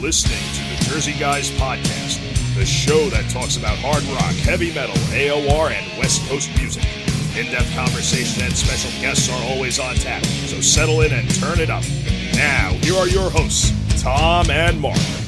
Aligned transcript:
listening 0.00 0.38
to 0.54 0.84
the 0.84 0.90
Jersey 0.90 1.12
Guys 1.18 1.50
Podcast, 1.50 2.18
the 2.56 2.64
show 2.64 3.10
that 3.10 3.28
talks 3.30 3.58
about 3.58 3.76
hard 3.78 4.02
rock, 4.04 4.34
heavy 4.46 4.72
metal, 4.72 4.96
AOR, 5.12 5.70
and 5.70 5.98
West 5.98 6.26
Coast 6.26 6.48
music. 6.56 6.84
In 7.36 7.46
depth 7.52 7.72
conversation 7.74 8.42
and 8.42 8.56
special 8.56 8.90
guests 9.02 9.28
are 9.28 9.44
always 9.52 9.78
on 9.78 9.94
tap, 9.96 10.24
so 10.24 10.60
settle 10.60 11.02
in 11.02 11.12
and 11.12 11.28
turn 11.34 11.60
it 11.60 11.68
up. 11.68 11.84
Now, 12.34 12.70
here 12.80 12.94
are 12.94 13.08
your 13.08 13.30
hosts, 13.30 13.72
Tom 14.02 14.50
and 14.50 14.80
Mark. 14.80 15.19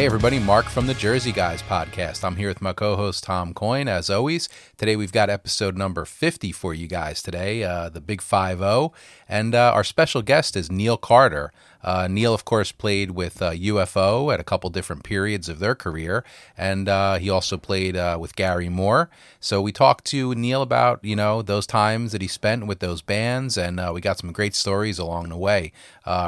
Hey, 0.00 0.06
everybody, 0.06 0.38
Mark 0.38 0.64
from 0.64 0.86
the 0.86 0.94
Jersey 0.94 1.30
Guys 1.30 1.60
podcast. 1.60 2.24
I'm 2.24 2.36
here 2.36 2.48
with 2.48 2.62
my 2.62 2.72
co 2.72 2.96
host, 2.96 3.22
Tom 3.22 3.52
Coyne, 3.52 3.86
as 3.86 4.08
always. 4.08 4.48
Today, 4.78 4.96
we've 4.96 5.12
got 5.12 5.28
episode 5.28 5.76
number 5.76 6.06
50 6.06 6.52
for 6.52 6.72
you 6.72 6.86
guys 6.86 7.22
today, 7.22 7.62
uh, 7.64 7.90
the 7.90 8.00
Big 8.00 8.22
5 8.22 8.60
0. 8.60 8.94
And 9.28 9.54
uh, 9.54 9.72
our 9.74 9.84
special 9.84 10.22
guest 10.22 10.56
is 10.56 10.72
Neil 10.72 10.96
Carter. 10.96 11.52
Uh, 11.82 12.08
Neil, 12.10 12.34
of 12.34 12.44
course, 12.44 12.72
played 12.72 13.12
with 13.12 13.38
UFO 13.38 14.28
uh, 14.28 14.30
at 14.32 14.40
a 14.40 14.44
couple 14.44 14.70
different 14.70 15.02
periods 15.02 15.48
of 15.48 15.58
their 15.58 15.74
career, 15.74 16.24
and 16.56 16.88
uh, 16.88 17.16
he 17.18 17.30
also 17.30 17.56
played 17.56 17.96
uh, 17.96 18.18
with 18.20 18.36
Gary 18.36 18.68
Moore. 18.68 19.10
So 19.40 19.62
we 19.62 19.72
talked 19.72 20.04
to 20.06 20.34
Neil 20.34 20.62
about 20.62 21.04
you 21.04 21.16
know 21.16 21.42
those 21.42 21.66
times 21.66 22.12
that 22.12 22.22
he 22.22 22.28
spent 22.28 22.66
with 22.66 22.80
those 22.80 23.02
bands, 23.02 23.56
and 23.56 23.80
we 23.94 24.00
got 24.00 24.18
some 24.18 24.32
great 24.32 24.54
stories 24.54 24.98
along 24.98 25.28
the 25.28 25.36
way. 25.36 25.72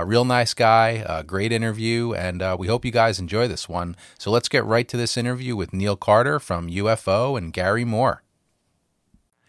real 0.05 0.25
nice 0.25 0.55
guy, 0.55 1.23
great 1.27 1.53
interview, 1.53 2.15
and 2.15 2.43
we 2.59 2.67
hope 2.67 2.85
you 2.85 2.93
guys 2.93 3.19
enjoy 3.19 3.49
this 3.49 3.69
one. 3.69 3.97
So 4.19 4.31
let's 4.31 4.49
get 4.49 4.65
right 4.65 4.89
to 4.89 4.97
this 4.97 5.17
interview 5.17 5.57
with 5.57 5.73
Neil 5.73 5.97
Carter 5.97 6.39
from 6.41 6.69
UFO 6.69 7.37
and 7.37 7.53
Gary 7.53 7.85
Moore. 7.85 8.23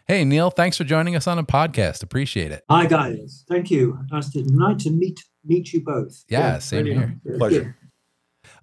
Hey 0.06 0.22
Neil, 0.22 0.50
thanks 0.50 0.76
for 0.76 0.84
joining 0.84 1.16
us 1.16 1.26
on 1.26 1.38
a 1.38 1.44
podcast. 1.44 2.02
Appreciate 2.02 2.52
it. 2.52 2.62
Hi 2.68 2.84
guys, 2.84 3.44
thank 3.48 3.70
you. 3.70 3.98
Nice 4.10 4.30
to 4.32 4.90
meet 4.90 5.24
meet 5.44 5.72
you 5.72 5.82
both. 5.82 6.24
Yeah, 6.28 6.38
yeah 6.38 6.58
same 6.58 6.86
here. 6.86 7.20
Pleasure. 7.36 7.76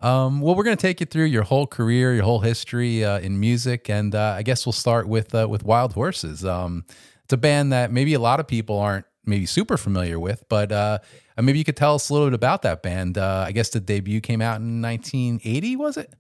Um, 0.02 0.42
well, 0.42 0.56
we're 0.56 0.64
going 0.64 0.78
to 0.78 0.82
take 0.82 1.00
you 1.00 1.06
through 1.06 1.26
your 1.26 1.44
whole 1.44 1.68
career, 1.68 2.14
your 2.14 2.24
whole 2.24 2.40
history 2.40 3.04
uh, 3.04 3.20
in 3.20 3.40
music, 3.40 3.90
and 3.90 4.14
uh, 4.14 4.36
I 4.38 4.44
guess 4.44 4.66
we'll 4.66 4.74
start 4.74 5.08
with 5.08 5.34
uh, 5.34 5.48
with 5.50 5.64
Wild 5.64 5.94
Horses. 5.94 6.46
Um, 6.46 6.86
it's 7.24 7.34
a 7.34 7.38
band 7.38 7.72
that 7.72 7.92
maybe 7.92 8.14
a 8.14 8.20
lot 8.20 8.40
of 8.40 8.48
people 8.48 8.78
aren't 8.78 9.06
maybe 9.26 9.46
super 9.46 9.78
familiar 9.78 10.20
with, 10.20 10.44
but 10.50 10.72
uh, 10.72 11.00
maybe 11.40 11.60
you 11.60 11.66
could 11.66 11.78
tell 11.78 11.96
us 11.96 12.10
a 12.10 12.14
little 12.14 12.28
bit 12.28 12.34
about 12.34 12.62
that 12.64 12.82
band. 12.82 13.18
Uh, 13.18 13.46
I 13.48 13.52
guess 13.52 13.70
the 13.70 13.80
debut 13.80 14.22
came 14.22 14.42
out 14.42 14.60
in 14.60 14.82
1980, 14.82 15.76
was 15.76 15.98
it? 15.98 16.14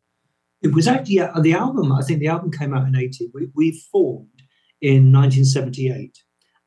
It 0.62 0.73
was 0.73 0.88
actually 0.88 1.16
yeah, 1.16 1.31
the 1.42 1.53
album. 1.53 1.92
I 1.92 2.03
think 2.03 2.20
the 2.20 2.28
album 2.28 2.52
came 2.52 2.73
out 2.73 2.88
in 2.88 2.96
80. 2.96 3.31
We, 3.34 3.50
we 3.56 3.84
formed 3.92 4.28
in 4.80 5.12
1978. 5.12 6.18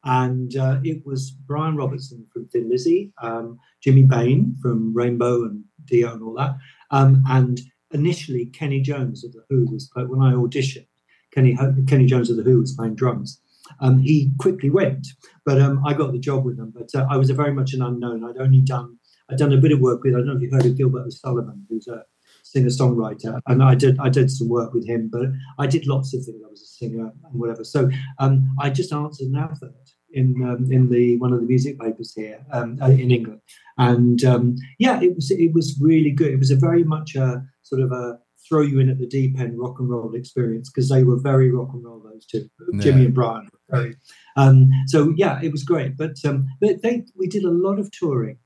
And 0.04 0.54
uh, 0.56 0.80
it 0.84 1.02
was 1.06 1.30
Brian 1.30 1.76
Robertson 1.76 2.26
from 2.32 2.46
Thin 2.48 2.68
Lizzy, 2.68 3.12
um, 3.22 3.58
Jimmy 3.84 4.02
Bain 4.02 4.56
from 4.62 4.94
Rainbow 4.94 5.44
and 5.44 5.62
Dio 5.84 6.14
and 6.14 6.22
all 6.22 6.34
that, 6.34 6.56
um, 6.90 7.22
and 7.28 7.60
initially 7.92 8.46
Kenny 8.46 8.80
Jones 8.80 9.24
of 9.24 9.32
the 9.32 9.44
Who 9.50 9.66
was 9.66 9.90
when 9.94 10.22
I 10.22 10.32
auditioned. 10.32 10.86
Kenny 11.34 11.56
Kenny 11.86 12.06
Jones 12.06 12.30
of 12.30 12.38
the 12.38 12.42
Who 12.42 12.60
was 12.60 12.74
playing 12.74 12.94
drums. 12.94 13.40
Um, 13.80 13.98
he 13.98 14.30
quickly 14.38 14.70
went, 14.70 15.06
but 15.44 15.60
um, 15.60 15.84
I 15.86 15.92
got 15.92 16.12
the 16.12 16.18
job 16.18 16.44
with 16.44 16.56
them. 16.56 16.72
But 16.74 16.94
uh, 16.94 17.06
I 17.10 17.18
was 17.18 17.28
very 17.30 17.52
much 17.52 17.74
an 17.74 17.82
unknown. 17.82 18.24
I'd 18.24 18.40
only 18.40 18.60
done 18.60 18.98
I'd 19.30 19.38
done 19.38 19.52
a 19.52 19.58
bit 19.58 19.72
of 19.72 19.80
work 19.80 20.02
with. 20.02 20.14
I 20.14 20.18
don't 20.18 20.28
know 20.28 20.36
if 20.36 20.42
you've 20.42 20.52
heard 20.52 20.66
of 20.66 20.78
Gilbert 20.78 21.06
O'Sullivan, 21.06 21.66
who's 21.68 21.86
a 21.88 22.04
singer 22.42 22.68
songwriter, 22.68 23.40
and 23.46 23.62
I 23.62 23.74
did 23.74 23.98
I 23.98 24.08
did 24.08 24.30
some 24.30 24.48
work 24.48 24.72
with 24.72 24.86
him. 24.86 25.10
But 25.12 25.26
I 25.58 25.66
did 25.66 25.86
lots 25.86 26.14
of 26.14 26.24
things. 26.24 26.40
I 26.42 26.48
was 26.48 26.62
a 26.62 26.66
singer 26.66 27.12
and 27.30 27.40
whatever. 27.40 27.64
So 27.64 27.90
um, 28.18 28.54
I 28.58 28.70
just 28.70 28.92
answered 28.92 29.28
an 29.28 29.36
advert 29.36 29.83
in 30.14 30.42
um, 30.42 30.70
in 30.72 30.88
the 30.88 31.16
one 31.18 31.32
of 31.32 31.40
the 31.40 31.46
music 31.46 31.78
papers 31.78 32.12
here 32.14 32.44
um, 32.52 32.78
uh, 32.80 32.88
in 32.88 33.10
England, 33.10 33.40
and 33.78 34.24
um, 34.24 34.56
yeah, 34.78 35.00
it 35.00 35.14
was 35.14 35.30
it 35.30 35.52
was 35.52 35.78
really 35.80 36.10
good. 36.10 36.32
It 36.32 36.38
was 36.38 36.50
a 36.50 36.56
very 36.56 36.84
much 36.84 37.14
a 37.14 37.44
sort 37.62 37.82
of 37.82 37.92
a 37.92 38.18
throw 38.48 38.60
you 38.60 38.78
in 38.78 38.90
at 38.90 38.98
the 38.98 39.06
deep 39.06 39.38
end 39.38 39.58
rock 39.58 39.78
and 39.78 39.88
roll 39.88 40.14
experience 40.14 40.70
because 40.70 40.88
they 40.88 41.02
were 41.02 41.18
very 41.18 41.50
rock 41.50 41.70
and 41.72 41.84
roll 41.84 42.00
those 42.00 42.26
two, 42.26 42.48
yeah. 42.72 42.80
Jimmy 42.80 43.06
and 43.06 43.14
Brian. 43.14 43.48
Very, 43.70 43.96
um, 44.36 44.70
so 44.86 45.12
yeah, 45.16 45.40
it 45.42 45.50
was 45.50 45.64
great. 45.64 45.96
But 45.96 46.16
um, 46.24 46.46
but 46.60 46.82
they 46.82 47.04
we 47.16 47.26
did 47.26 47.44
a 47.44 47.50
lot 47.50 47.78
of 47.78 47.90
touring 47.90 48.38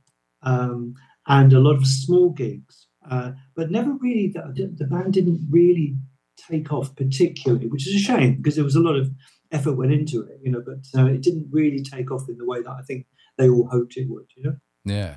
um, 0.42 0.94
and 1.26 1.52
a 1.52 1.60
lot 1.60 1.76
of 1.76 1.86
small 1.86 2.30
gigs, 2.30 2.86
uh, 3.10 3.32
but 3.54 3.70
never 3.70 3.92
really 3.92 4.28
the, 4.28 4.72
the 4.76 4.86
band 4.86 5.12
didn't 5.12 5.46
really 5.50 5.96
take 6.50 6.72
off 6.72 6.94
particularly, 6.94 7.66
which 7.66 7.86
is 7.86 7.94
a 7.94 7.98
shame 7.98 8.36
because 8.36 8.54
there 8.54 8.64
was 8.64 8.76
a 8.76 8.80
lot 8.80 8.96
of 8.96 9.10
effort 9.50 9.72
went 9.72 9.92
into 9.92 10.22
it, 10.22 10.40
you 10.42 10.50
know, 10.50 10.62
but 10.64 10.86
uh, 10.98 11.06
it 11.06 11.22
didn't 11.22 11.48
really 11.50 11.82
take 11.82 12.10
off 12.10 12.28
in 12.28 12.38
the 12.38 12.46
way 12.46 12.62
that 12.62 12.70
I 12.70 12.82
think 12.82 13.06
they 13.36 13.48
all 13.48 13.68
hoped 13.68 13.96
it 13.96 14.08
would, 14.08 14.26
you 14.36 14.42
know? 14.44 14.56
Yeah. 14.84 15.16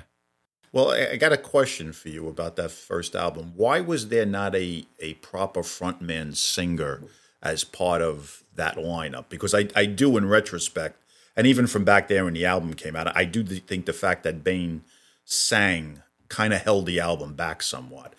Well, 0.72 0.90
I 0.90 1.16
got 1.16 1.32
a 1.32 1.38
question 1.38 1.92
for 1.92 2.08
you 2.08 2.28
about 2.28 2.56
that 2.56 2.70
first 2.70 3.14
album. 3.14 3.52
Why 3.56 3.80
was 3.80 4.08
there 4.08 4.24
not 4.24 4.54
a, 4.54 4.86
a 5.00 5.14
proper 5.14 5.60
frontman 5.60 6.34
singer 6.34 7.02
as 7.42 7.62
part 7.62 8.00
of 8.00 8.42
that 8.54 8.76
lineup? 8.76 9.26
Because 9.28 9.52
I, 9.52 9.68
I 9.76 9.84
do, 9.84 10.16
in 10.16 10.28
retrospect, 10.28 10.96
and 11.36 11.46
even 11.46 11.66
from 11.66 11.84
back 11.84 12.08
there 12.08 12.24
when 12.24 12.34
the 12.34 12.46
album 12.46 12.72
came 12.72 12.96
out, 12.96 13.14
I 13.14 13.24
do 13.24 13.44
think 13.44 13.84
the 13.84 13.92
fact 13.92 14.22
that 14.22 14.42
Bain 14.42 14.82
sang 15.24 16.02
kind 16.28 16.54
of 16.54 16.62
held 16.62 16.86
the 16.86 17.00
album 17.00 17.34
back 17.34 17.62
somewhat. 17.62 18.14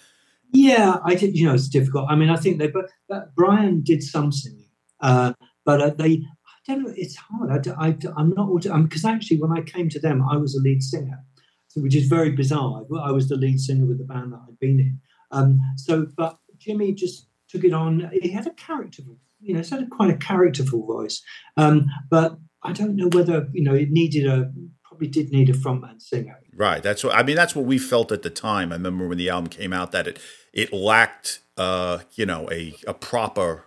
Yeah, 0.52 0.98
I 1.04 1.16
think 1.16 1.36
you 1.36 1.48
know 1.48 1.54
it's 1.56 1.68
difficult. 1.68 2.06
I 2.10 2.16
mean, 2.16 2.30
I 2.30 2.36
think 2.36 2.60
they 2.60 2.68
but, 2.68 2.90
but 3.10 3.34
Brian 3.36 3.82
did 3.82 4.04
some 4.04 4.32
singing, 4.32 4.70
uh, 5.00 5.34
but 5.66 5.82
uh, 5.82 5.90
they, 5.90 6.24
I 6.68 6.74
don't 6.74 6.84
know, 6.84 6.94
it's 6.96 7.16
hard. 7.16 7.68
I, 7.68 7.98
I'm 8.16 8.32
not, 8.32 8.50
because 8.84 9.06
actually 9.06 9.38
when 9.42 9.52
I 9.52 9.62
came 9.62 9.90
to 9.90 10.00
them, 10.00 10.22
I 10.22 10.38
was 10.38 10.56
a 10.56 10.62
lead 10.62 10.82
singer, 10.82 11.20
so, 11.68 11.82
which 11.82 11.96
is 11.96 12.08
very 12.08 12.32
bizarre. 12.32 12.84
I 13.02 13.12
was 13.12 13.28
the 13.28 13.36
lead 13.36 13.60
singer 13.60 13.86
with 13.86 13.98
the 13.98 14.06
band 14.06 14.34
that 14.34 14.42
I'd 14.48 14.60
been 14.60 14.80
in. 14.80 15.00
Um, 15.32 15.60
so, 15.78 16.08
but 16.16 16.38
Jimmy 16.58 16.94
just 16.94 17.28
took 17.50 17.64
it 17.64 17.74
on. 17.74 18.12
He 18.22 18.30
had 18.30 18.48
a 18.48 18.52
characterful, 18.52 19.18
you 19.40 19.54
know, 19.54 19.62
he 19.62 19.70
had 19.70 19.90
quite 19.90 20.12
a 20.12 20.18
characterful 20.18 20.86
voice. 20.86 21.22
Um, 21.58 21.88
but 22.10 22.38
I 22.62 22.72
don't 22.72 22.96
know 22.96 23.10
whether, 23.10 23.48
you 23.52 23.64
know, 23.64 23.74
it 23.74 23.92
needed 23.92 24.26
a, 24.26 24.52
probably 24.84 25.08
did 25.08 25.32
need 25.32 25.50
a 25.50 25.54
frontman 25.54 26.02
singer. 26.02 26.40
Right. 26.56 26.84
That's 26.84 27.04
what 27.04 27.16
I 27.16 27.24
mean. 27.24 27.36
That's 27.36 27.56
what 27.56 27.66
we 27.66 27.78
felt 27.78 28.12
at 28.12 28.22
the 28.22 28.30
time. 28.30 28.72
I 28.72 28.76
remember 28.76 29.08
when 29.08 29.18
the 29.18 29.30
album 29.30 29.50
came 29.50 29.74
out 29.74 29.92
that 29.92 30.08
it 30.08 30.20
it 30.54 30.72
lacked, 30.72 31.40
uh, 31.58 32.00
you 32.14 32.28
know, 32.28 32.48
a 32.52 32.76
a 32.88 32.94
proper 32.94 33.66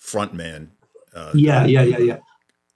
frontman 0.00 0.68
uh, 1.14 1.30
yeah, 1.34 1.64
yeah, 1.64 1.82
yeah, 1.82 1.98
yeah. 1.98 2.18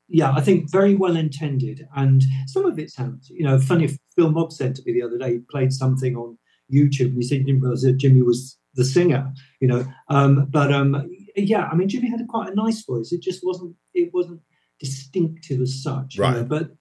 Yeah, 0.09 0.33
I 0.33 0.43
think 0.43 0.71
very 0.71 0.95
well 0.95 1.17
intended, 1.17 1.87
and 1.97 2.23
some 2.47 2.67
of 2.67 2.79
it 2.79 2.91
sounds, 2.91 3.31
you 3.31 3.45
know, 3.45 3.59
funny. 3.59 3.99
Phil 4.15 4.31
Mogg 4.31 4.53
said 4.53 4.75
to 4.75 4.83
me 4.85 4.93
the 4.93 5.03
other 5.03 5.17
day, 5.17 5.35
he 5.35 5.39
played 5.51 5.73
something 5.73 6.17
on 6.17 6.37
YouTube, 6.71 7.07
and 7.07 7.17
he 7.17 7.23
said 7.23 7.39
he 7.39 7.45
didn't 7.45 7.63
realize 7.63 7.83
that 7.83 7.97
Jimmy 7.97 8.21
was 8.21 8.59
the 8.75 8.85
singer, 8.85 9.33
you 9.61 9.69
know. 9.69 9.87
Um, 10.09 10.49
but 10.51 10.71
um, 10.71 11.11
yeah, 11.35 11.69
I 11.71 11.75
mean, 11.75 11.89
Jimmy 11.89 12.11
had 12.11 12.21
a 12.21 12.27
quite 12.27 12.51
a 12.51 12.55
nice 12.55 12.85
voice. 12.85 13.13
It 13.13 13.23
just 13.23 13.41
wasn't. 13.43 13.75
It 13.95 14.13
wasn't 14.13 14.41
distinctive 14.83 15.61
as 15.61 15.83
such. 15.83 16.19
Right. 16.19 16.35
You 16.35 16.41
know, 16.41 16.45
but 16.45 16.73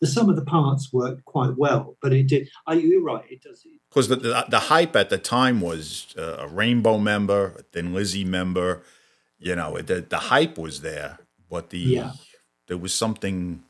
the 0.00 0.06
sum 0.06 0.28
of 0.28 0.36
the 0.36 0.44
parts 0.44 0.92
worked 0.92 1.24
quite 1.26 1.56
well. 1.56 1.96
But 2.02 2.12
it 2.12 2.26
did. 2.26 2.48
Are 2.66 2.74
you 2.74 3.04
right? 3.04 3.24
It 3.30 3.42
does. 3.42 3.64
Because 3.90 4.08
the, 4.08 4.16
the, 4.16 4.44
the 4.48 4.58
hype 4.58 4.96
at 4.96 5.10
the 5.10 5.18
time 5.18 5.60
was 5.60 6.14
uh, 6.18 6.38
a 6.40 6.48
Rainbow 6.48 6.98
member, 6.98 7.54
a 7.58 7.62
Thin 7.62 7.94
Lizzy 7.94 8.24
member, 8.24 8.82
you 9.44 9.54
know 9.54 9.78
the 9.80 10.00
the 10.00 10.18
hype 10.32 10.56
was 10.58 10.80
there, 10.80 11.18
but 11.50 11.70
the 11.70 11.78
yeah. 11.78 12.12
there 12.66 12.78
was 12.78 12.94
something. 12.94 13.62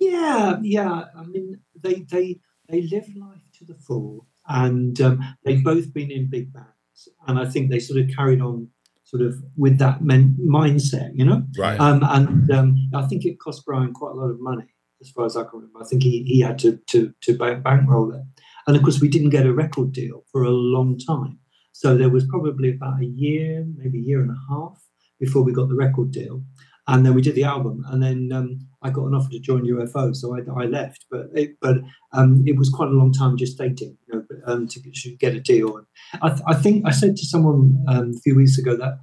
Yeah, 0.00 0.58
yeah. 0.62 1.04
I 1.16 1.22
mean, 1.24 1.60
they 1.80 2.00
they 2.00 2.40
they 2.68 2.82
live 2.82 3.08
life 3.16 3.46
to 3.58 3.64
the 3.64 3.76
full, 3.86 4.26
and 4.48 5.00
um, 5.00 5.36
they've 5.44 5.62
both 5.62 5.94
been 5.94 6.10
in 6.10 6.28
big 6.28 6.52
bands, 6.52 7.08
and 7.28 7.38
I 7.38 7.46
think 7.46 7.70
they 7.70 7.78
sort 7.78 8.00
of 8.00 8.10
carried 8.16 8.40
on 8.40 8.68
sort 9.04 9.22
of 9.22 9.36
with 9.56 9.78
that 9.78 10.02
men- 10.02 10.36
mindset, 10.44 11.12
you 11.14 11.24
know. 11.24 11.44
Right. 11.56 11.78
Um, 11.78 12.02
and 12.02 12.50
um, 12.50 12.90
I 12.92 13.06
think 13.06 13.24
it 13.24 13.38
cost 13.38 13.64
Brian 13.64 13.92
quite 13.92 14.12
a 14.12 14.18
lot 14.18 14.30
of 14.30 14.40
money, 14.40 14.74
as 15.00 15.10
far 15.10 15.24
as 15.24 15.36
I 15.36 15.42
can 15.44 15.60
remember. 15.60 15.82
I 15.82 15.86
think 15.86 16.02
he 16.02 16.24
he 16.24 16.40
had 16.40 16.58
to 16.60 16.80
to 16.88 17.14
to 17.22 17.38
bankroll 17.38 18.12
it, 18.12 18.22
and 18.66 18.76
of 18.76 18.82
course 18.82 19.00
we 19.00 19.08
didn't 19.08 19.30
get 19.30 19.46
a 19.46 19.54
record 19.54 19.92
deal 19.92 20.24
for 20.32 20.42
a 20.42 20.50
long 20.50 20.98
time. 20.98 21.38
So 21.70 21.96
there 21.96 22.10
was 22.10 22.26
probably 22.26 22.70
about 22.70 23.00
a 23.00 23.06
year, 23.06 23.64
maybe 23.76 23.98
a 23.98 24.02
year 24.02 24.20
and 24.20 24.30
a 24.30 24.40
half 24.50 24.82
before 25.22 25.42
we 25.44 25.52
got 25.52 25.68
the 25.68 25.76
record 25.86 26.10
deal. 26.10 26.42
And 26.88 27.06
then 27.06 27.14
we 27.14 27.22
did 27.22 27.36
the 27.36 27.44
album, 27.44 27.84
and 27.90 28.02
then 28.02 28.32
um, 28.32 28.66
I 28.82 28.90
got 28.90 29.06
an 29.06 29.14
offer 29.14 29.30
to 29.30 29.38
join 29.38 29.64
UFO, 29.64 30.14
so 30.16 30.36
I, 30.36 30.40
I 30.62 30.66
left. 30.66 31.06
But 31.08 31.26
it, 31.32 31.56
but 31.60 31.76
um, 32.12 32.42
it 32.44 32.58
was 32.58 32.68
quite 32.70 32.88
a 32.88 32.98
long 33.00 33.12
time 33.12 33.36
gestating, 33.36 33.96
you 34.08 34.12
know, 34.12 34.24
um, 34.46 34.66
to, 34.66 34.82
to, 34.82 35.16
get 35.16 35.36
a 35.36 35.40
deal. 35.40 35.80
I, 36.20 36.30
th- 36.30 36.42
I, 36.44 36.54
think 36.54 36.84
I 36.84 36.90
said 36.90 37.14
to 37.16 37.24
someone 37.24 37.84
um, 37.86 38.14
a 38.16 38.20
few 38.20 38.34
weeks 38.34 38.58
ago 38.58 38.76
that 38.76 38.98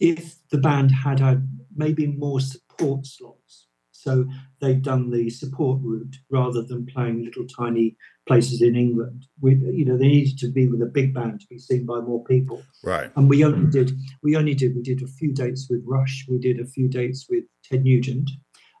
if 0.00 0.36
the 0.48 0.56
band 0.56 0.92
had 0.92 1.20
had 1.20 1.46
maybe 1.76 2.06
more 2.06 2.40
support 2.40 3.06
slots. 3.06 3.66
So 3.92 4.24
they've 4.62 4.80
done 4.80 5.10
the 5.10 5.28
support 5.28 5.80
route 5.82 6.16
rather 6.30 6.62
than 6.62 6.86
playing 6.86 7.22
little 7.22 7.46
tiny 7.46 7.98
places 8.30 8.62
in 8.62 8.76
England. 8.76 9.26
We, 9.40 9.56
you 9.78 9.84
know, 9.84 9.96
they 9.96 10.06
needed 10.06 10.38
to 10.38 10.48
be 10.48 10.68
with 10.68 10.82
a 10.82 10.92
big 10.98 11.12
band 11.12 11.40
to 11.40 11.46
be 11.48 11.58
seen 11.58 11.84
by 11.84 11.98
more 12.00 12.22
people. 12.24 12.62
Right. 12.84 13.10
And 13.16 13.28
we 13.28 13.44
only 13.44 13.68
did, 13.70 13.90
we 14.22 14.36
only 14.36 14.54
did, 14.54 14.76
we 14.76 14.82
did 14.82 15.02
a 15.02 15.08
few 15.18 15.32
dates 15.32 15.66
with 15.68 15.82
Rush. 15.84 16.26
We 16.28 16.38
did 16.38 16.60
a 16.60 16.64
few 16.64 16.86
dates 16.88 17.26
with 17.28 17.44
Ted 17.64 17.82
Nugent 17.82 18.30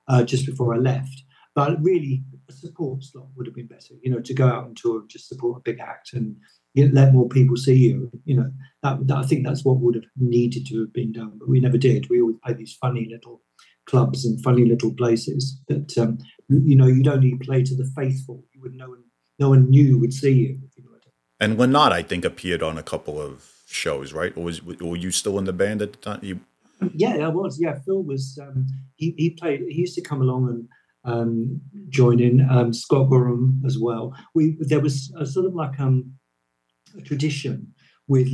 uh, 0.06 0.22
just 0.22 0.46
before 0.46 0.74
I 0.74 0.78
left. 0.78 1.24
But 1.56 1.82
really, 1.82 2.22
a 2.48 2.52
support 2.52 3.02
slot 3.02 3.26
would 3.34 3.46
have 3.46 3.56
been 3.56 3.66
better. 3.66 3.94
You 4.02 4.12
know, 4.12 4.20
to 4.20 4.34
go 4.34 4.46
out 4.46 4.66
and 4.66 4.76
tour, 4.76 5.00
and 5.00 5.10
just 5.10 5.28
support 5.28 5.58
a 5.58 5.62
big 5.68 5.80
act 5.80 6.12
and 6.12 6.36
get, 6.76 6.94
let 6.94 7.12
more 7.12 7.28
people 7.28 7.56
see 7.56 7.74
you. 7.74 8.08
You 8.24 8.36
know, 8.36 8.50
that, 8.84 9.04
that 9.08 9.16
I 9.16 9.24
think 9.24 9.44
that's 9.44 9.64
what 9.64 9.78
would 9.78 9.96
have 9.96 10.04
needed 10.16 10.64
to 10.68 10.80
have 10.82 10.92
been 10.92 11.12
done, 11.12 11.32
but 11.40 11.48
we 11.48 11.58
never 11.58 11.76
did. 11.76 12.08
We 12.08 12.20
always 12.20 12.38
played 12.44 12.58
these 12.58 12.78
funny 12.80 13.08
little 13.10 13.42
clubs 13.86 14.24
and 14.24 14.40
funny 14.44 14.64
little 14.64 14.94
places 14.94 15.60
that 15.66 15.98
um, 15.98 16.18
you 16.48 16.76
know 16.76 16.86
you'd 16.86 17.08
only 17.08 17.34
play 17.34 17.64
to 17.64 17.74
the 17.74 17.90
faithful. 17.96 18.44
You 18.54 18.60
would 18.62 18.74
no 18.74 18.90
one 18.90 19.02
no 19.40 19.48
one 19.48 19.68
knew 19.70 19.98
would 19.98 20.12
see 20.12 20.32
you. 20.32 20.58
you 20.76 20.84
know 20.84 20.90
and 21.40 21.56
Lynott, 21.56 21.92
I 21.92 22.02
think, 22.02 22.24
appeared 22.24 22.62
on 22.62 22.78
a 22.78 22.82
couple 22.82 23.20
of 23.20 23.50
shows, 23.66 24.12
right? 24.12 24.36
Or 24.36 24.44
was 24.44 24.62
were 24.62 24.96
you 24.96 25.10
still 25.10 25.38
in 25.38 25.44
the 25.44 25.52
band 25.52 25.82
at 25.82 25.92
the 25.92 25.98
time? 25.98 26.20
You... 26.22 26.40
Yeah, 26.94 27.16
I 27.26 27.28
was. 27.28 27.58
Yeah, 27.60 27.78
Phil 27.84 28.02
was. 28.02 28.38
Um, 28.40 28.66
he 28.96 29.14
he 29.16 29.30
played. 29.30 29.62
He 29.68 29.80
used 29.80 29.94
to 29.96 30.02
come 30.02 30.20
along 30.20 30.48
and 30.48 30.68
um, 31.12 31.60
join 31.88 32.20
in. 32.20 32.48
Um, 32.48 32.72
Scott 32.72 33.08
Gorham 33.08 33.62
as 33.66 33.78
well. 33.78 34.14
We 34.34 34.56
there 34.60 34.80
was 34.80 35.12
a 35.18 35.26
sort 35.26 35.46
of 35.46 35.54
like 35.54 35.80
um, 35.80 36.12
a 36.98 37.00
tradition 37.00 37.74
with 38.08 38.28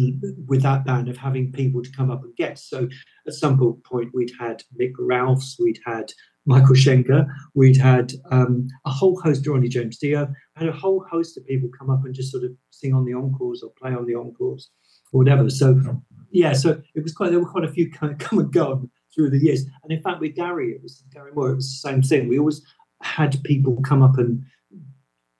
with 0.48 0.62
that 0.62 0.84
band 0.84 1.08
of 1.08 1.16
having 1.16 1.52
people 1.52 1.82
to 1.82 1.92
come 1.92 2.10
up 2.10 2.24
and 2.24 2.34
guest. 2.36 2.68
So 2.68 2.88
at 3.26 3.34
some 3.34 3.58
point 3.84 4.10
we'd 4.14 4.32
had 4.40 4.62
Mick 4.80 4.92
Ralphs, 4.98 5.56
we'd 5.60 5.80
had 5.84 6.12
Michael 6.46 6.76
Schenker, 6.76 7.26
we'd 7.54 7.76
had 7.76 8.12
um, 8.30 8.68
a 8.84 8.90
whole 8.90 9.20
host 9.20 9.46
Ronnie 9.46 9.68
James 9.68 9.98
Dio, 9.98 10.32
and 10.56 10.68
a 10.68 10.72
whole 10.72 11.04
host 11.10 11.36
of 11.36 11.44
people 11.46 11.68
come 11.76 11.90
up 11.90 12.04
and 12.04 12.14
just 12.14 12.30
sort 12.30 12.44
of 12.44 12.52
sing 12.70 12.94
on 12.94 13.04
the 13.04 13.14
encores 13.14 13.62
or 13.62 13.70
play 13.78 13.92
on 13.92 14.06
the 14.06 14.14
encores 14.14 14.70
or 15.12 15.18
whatever. 15.18 15.50
So 15.50 15.80
yeah, 16.30 16.52
so 16.52 16.80
it 16.94 17.02
was 17.02 17.12
quite 17.12 17.30
there 17.30 17.40
were 17.40 17.50
quite 17.50 17.64
a 17.64 17.72
few 17.72 17.90
kind 17.90 18.12
of 18.12 18.18
come 18.26 18.38
and 18.38 18.52
gone 18.52 18.90
through 19.14 19.30
the 19.30 19.38
years. 19.38 19.64
And 19.82 19.92
in 19.92 20.02
fact 20.02 20.20
with 20.20 20.36
Gary, 20.36 20.70
it 20.70 20.82
was 20.82 21.02
Gary 21.12 21.32
Moore, 21.32 21.50
it 21.50 21.56
was 21.56 21.70
the 21.70 21.88
same 21.88 22.02
thing. 22.02 22.28
We 22.28 22.38
always 22.38 22.62
had 23.02 23.42
people 23.44 23.80
come 23.82 24.02
up 24.02 24.18
and 24.18 24.42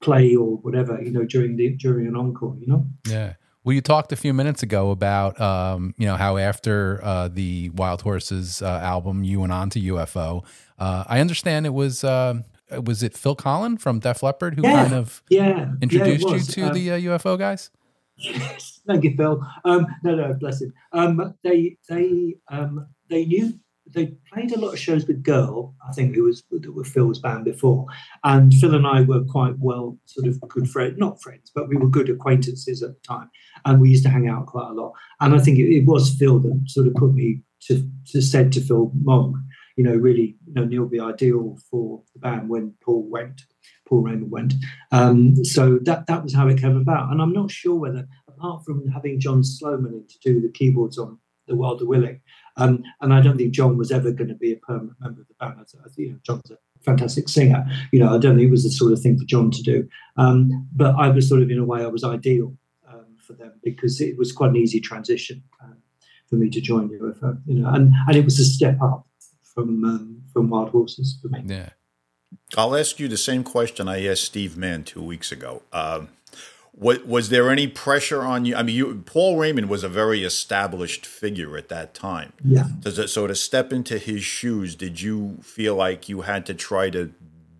play 0.03 0.35
or 0.35 0.57
whatever, 0.59 1.01
you 1.03 1.11
know, 1.11 1.25
during 1.25 1.57
the 1.57 1.71
during 1.77 2.07
an 2.07 2.17
encore, 2.17 2.57
you 2.59 2.67
know? 2.67 2.87
Yeah. 3.09 3.35
Well, 3.65 3.75
you 3.75 3.81
talked 3.81 4.13
a 4.13 4.17
few 4.17 4.33
minutes 4.33 4.63
ago 4.63 4.93
about 4.93 5.41
um, 5.41 5.93
you 5.99 6.07
know 6.07 6.15
how 6.15 6.37
after 6.37 7.01
uh, 7.03 7.27
the 7.27 7.71
Wild 7.71 8.03
Horses 8.03 8.63
uh, 8.63 8.67
album, 8.67 9.25
you 9.25 9.41
went 9.41 9.53
on 9.53 9.71
to 9.71 9.81
UFO. 9.81 10.45
Uh, 10.79 11.05
I 11.07 11.21
understand 11.21 11.67
it 11.67 11.75
was 11.75 12.05
uh, 12.05 12.43
was 12.85 13.03
it 13.03 13.17
Phil 13.17 13.37
Collen 13.37 13.81
from 13.81 13.99
Def 13.99 14.23
Leppard 14.23 14.55
who 14.55 14.63
yeah, 14.63 14.83
kind 14.83 14.95
of 14.95 15.23
yeah, 15.29 15.73
introduced 15.81 16.29
yeah, 16.29 16.35
you 16.35 16.41
to 16.41 16.63
um, 16.63 16.75
the 16.75 16.89
UFO 16.89 17.35
uh, 17.35 17.37
guys. 17.37 17.71
Yes, 18.19 18.81
thank 18.87 19.05
you, 19.05 19.15
Phil. 19.17 19.47
Um, 19.65 19.87
no, 20.03 20.15
no, 20.15 20.33
bless 20.35 20.63
him. 20.63 20.73
Um, 20.93 21.35
they 21.43 21.77
they 21.89 22.37
um, 22.51 22.87
they 23.09 23.27
knew 23.27 23.59
they 23.95 24.15
played 24.33 24.53
a 24.53 24.59
lot 24.59 24.73
of 24.73 24.79
shows 24.79 25.07
with 25.07 25.23
Girl, 25.23 25.75
I 25.89 25.93
think 25.93 26.15
who 26.15 26.25
was 26.25 26.43
that 26.51 26.75
were 26.75 26.85
Phil's 26.85 27.19
band 27.19 27.45
before, 27.45 27.87
and 28.25 28.53
Phil 28.55 28.75
and 28.75 28.87
I 28.87 29.03
were 29.03 29.25
quite 29.25 29.59
well 29.59 29.99
sort 30.07 30.27
of 30.27 30.41
good 30.49 30.69
friends, 30.69 30.99
not 30.99 31.23
friends, 31.23 31.51
but 31.55 31.69
we 31.69 31.77
were 31.77 31.89
good 31.89 32.09
acquaintances 32.09 32.83
at 32.83 32.91
the 32.91 33.01
time, 33.07 33.31
and 33.65 33.81
we 33.81 33.91
used 33.91 34.05
to 34.05 34.11
hang 34.11 34.29
out 34.29 34.47
quite 34.47 34.71
a 34.71 34.73
lot. 34.73 34.93
And 35.21 35.35
I 35.35 35.39
think 35.39 35.59
it, 35.59 35.75
it 35.75 35.87
was 35.87 36.15
Phil 36.15 36.39
that 36.41 36.63
sort 36.67 36.87
of 36.87 36.95
put 36.95 37.15
me 37.15 37.43
to, 37.63 37.89
to 38.13 38.21
said 38.21 38.53
to 38.53 38.61
Phil 38.61 38.91
Mogg, 39.03 39.37
you 39.77 39.85
know, 39.85 39.95
really, 39.95 40.37
you 40.47 40.55
know, 40.55 40.65
Neil 40.65 40.87
be 40.87 40.99
ideal 40.99 41.59
for 41.71 42.03
the 42.15 42.19
band 42.19 42.49
when 42.49 42.75
Paul 42.83 43.07
went, 43.09 43.43
Paul 43.87 44.03
Raymond 44.03 44.31
went. 44.31 44.55
Um, 44.91 45.45
so 45.45 45.79
that 45.83 46.07
that 46.07 46.25
was 46.25 46.35
how 46.35 46.49
it 46.49 46.61
came 46.61 46.77
about, 46.77 47.13
and 47.13 47.21
I'm 47.21 47.33
not 47.33 47.51
sure 47.51 47.77
whether, 47.77 48.09
apart 48.27 48.65
from 48.65 48.89
having 48.89 49.21
John 49.21 49.45
Sloman 49.45 50.07
to 50.09 50.19
do 50.25 50.41
the 50.41 50.51
keyboards 50.51 50.99
on 50.99 51.19
the 51.47 51.57
Wilder 51.57 51.87
Willing. 51.87 52.21
Um, 52.57 52.83
and 53.01 53.13
I 53.13 53.21
don't 53.21 53.37
think 53.37 53.53
John 53.53 53.77
was 53.77 53.93
ever 53.93 54.11
going 54.11 54.29
to 54.29 54.35
be 54.35 54.53
a 54.53 54.57
permanent 54.57 54.97
member 55.01 55.21
of 55.21 55.29
the 55.29 55.35
band. 55.39 55.55
I 55.61 55.65
think 55.89 55.99
you 55.99 56.13
know, 56.13 56.19
John's 56.25 56.51
a 56.51 56.57
fantastic 56.83 57.29
singer. 57.29 57.67
You 57.93 58.01
know, 58.01 58.15
I 58.15 58.19
don't 58.19 58.37
think 58.37 58.49
it 58.49 58.51
was 58.51 58.65
the 58.65 58.71
sort 58.71 58.93
of 58.93 59.01
thing 59.01 59.19
for 59.19 59.27
John 59.27 59.51
to 59.51 59.63
do. 59.63 59.87
Um, 60.17 60.67
but 60.73 60.95
I 60.97 61.09
was 61.09 61.29
sort 61.29 61.43
of, 61.43 61.51
in 61.51 61.59
a 61.59 61.65
way, 61.65 61.83
I 61.83 61.89
was 61.89 62.03
ideal 62.03 62.57
um, 62.89 63.17
for 63.19 63.35
them 63.35 63.53
because 63.63 64.01
it 64.01 64.17
was 64.17 64.33
quite 64.33 64.51
an 64.51 64.57
easy 64.57 64.81
transition 64.81 65.43
um, 65.63 65.77
for 66.31 66.37
me 66.37 66.49
to 66.49 66.61
join 66.63 66.89
UFO. 66.89 67.39
You 67.47 67.61
know, 67.61 67.69
and 67.69 67.93
and 68.09 68.17
it 68.17 68.25
was 68.25 68.41
a 68.41 68.45
step 68.45 68.81
up 68.81 69.07
from 69.57 69.85
um, 69.85 70.23
from 70.33 70.51
Wild 70.51 70.71
Horses 70.71 71.19
for 71.21 71.29
me. 71.29 71.43
Yeah. 71.45 71.71
I'll 72.57 72.77
ask 72.77 73.01
you 73.01 73.09
the 73.09 73.17
same 73.17 73.43
question 73.43 73.89
I 73.89 74.07
asked 74.07 74.25
Steve 74.25 74.57
Mann 74.57 74.85
two 74.85 75.03
weeks 75.03 75.33
ago. 75.33 75.63
Um, 75.73 76.09
what, 76.73 77.07
was 77.07 77.31
there 77.31 77.51
any 77.51 77.67
pressure 77.67 78.23
on 78.23 78.45
you? 78.45 78.55
I 78.55 78.63
mean, 78.63 78.77
you, 78.77 79.03
Paul 79.07 79.39
Raymond 79.39 79.71
was 79.71 79.83
a 79.83 79.89
very 79.89 80.23
established 80.23 81.07
figure 81.07 81.57
at 81.57 81.69
that 81.71 81.95
time. 81.95 82.35
Yeah. 82.45 82.67
It, 82.85 83.09
so 83.09 83.27
to 83.27 83.35
step 83.35 83.73
into 83.73 83.99
his 83.99 84.23
shoes, 84.23 84.75
did 84.75 85.01
you 85.01 85.39
feel 85.43 85.75
like 85.75 86.09
you 86.09 86.23
had 86.23 86.45
to 86.47 86.55
try 86.55 86.91
to 86.91 87.15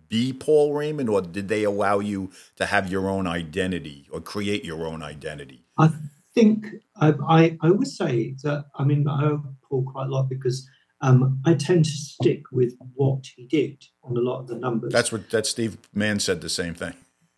be 0.07 0.31
Paul 0.31 0.73
Raymond, 0.73 1.09
or 1.09 1.21
did 1.21 1.47
they 1.47 1.63
allow 1.63 1.99
you 1.99 2.29
to 2.57 2.67
have 2.67 2.91
your 2.91 3.09
own 3.09 3.25
identity 3.25 4.07
or 4.11 4.21
create 4.21 4.63
your 4.63 4.85
own 4.85 5.01
identity? 5.01 5.65
I 5.77 5.89
think 6.35 6.67
I, 6.95 7.13
I, 7.27 7.57
I 7.61 7.71
would 7.71 7.87
say 7.87 8.35
that. 8.43 8.65
I 8.75 8.83
mean, 8.83 9.07
I 9.07 9.23
owe 9.23 9.43
Paul 9.67 9.83
quite 9.91 10.07
a 10.07 10.09
lot 10.09 10.29
because 10.29 10.69
um, 11.01 11.41
I 11.45 11.53
tend 11.53 11.85
to 11.85 11.91
stick 11.91 12.43
with 12.51 12.73
what 12.95 13.25
he 13.35 13.45
did 13.45 13.83
on 14.03 14.17
a 14.17 14.21
lot 14.21 14.39
of 14.39 14.47
the 14.47 14.55
numbers. 14.55 14.91
That's 14.91 15.11
what 15.11 15.29
that 15.29 15.45
Steve 15.45 15.77
Mann 15.93 16.19
said 16.19 16.41
the 16.41 16.49
same 16.49 16.73
thing. 16.73 16.93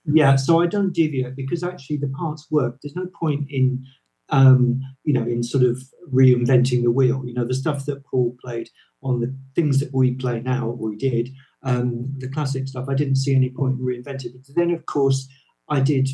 Yeah, 0.06 0.38
so 0.38 0.62
I 0.62 0.68
don't 0.68 0.94
deviate 0.94 1.36
because 1.36 1.64
actually 1.64 1.98
the 1.98 2.12
parts 2.18 2.48
work. 2.50 2.78
There's 2.82 2.96
no 2.96 3.08
point 3.20 3.48
in 3.50 3.84
um, 4.30 4.80
you 5.04 5.14
know 5.14 5.24
in 5.24 5.44
sort 5.44 5.64
of 5.64 5.82
reinventing 6.12 6.84
the 6.84 6.92
wheel. 6.92 7.24
You 7.26 7.34
know 7.34 7.46
the 7.46 7.54
stuff 7.54 7.86
that 7.86 8.06
Paul 8.06 8.36
played 8.44 8.70
on 9.04 9.20
the 9.20 9.36
things 9.56 9.80
that 9.80 9.94
we 9.94 10.12
play 10.12 10.42
now, 10.42 10.68
we 10.68 10.96
did, 10.98 11.30
um, 11.64 12.14
the 12.18 12.28
classic 12.28 12.68
stuff. 12.68 12.88
I 12.90 12.96
didn't 12.96 13.16
see 13.16 13.34
any 13.34 13.50
point 13.50 13.80
in 13.80 13.86
reinventing. 13.86 14.34
But 14.34 14.56
then 14.56 14.72
of 14.72 14.86
course 14.86 15.28
I 15.70 15.80
did 15.80 16.10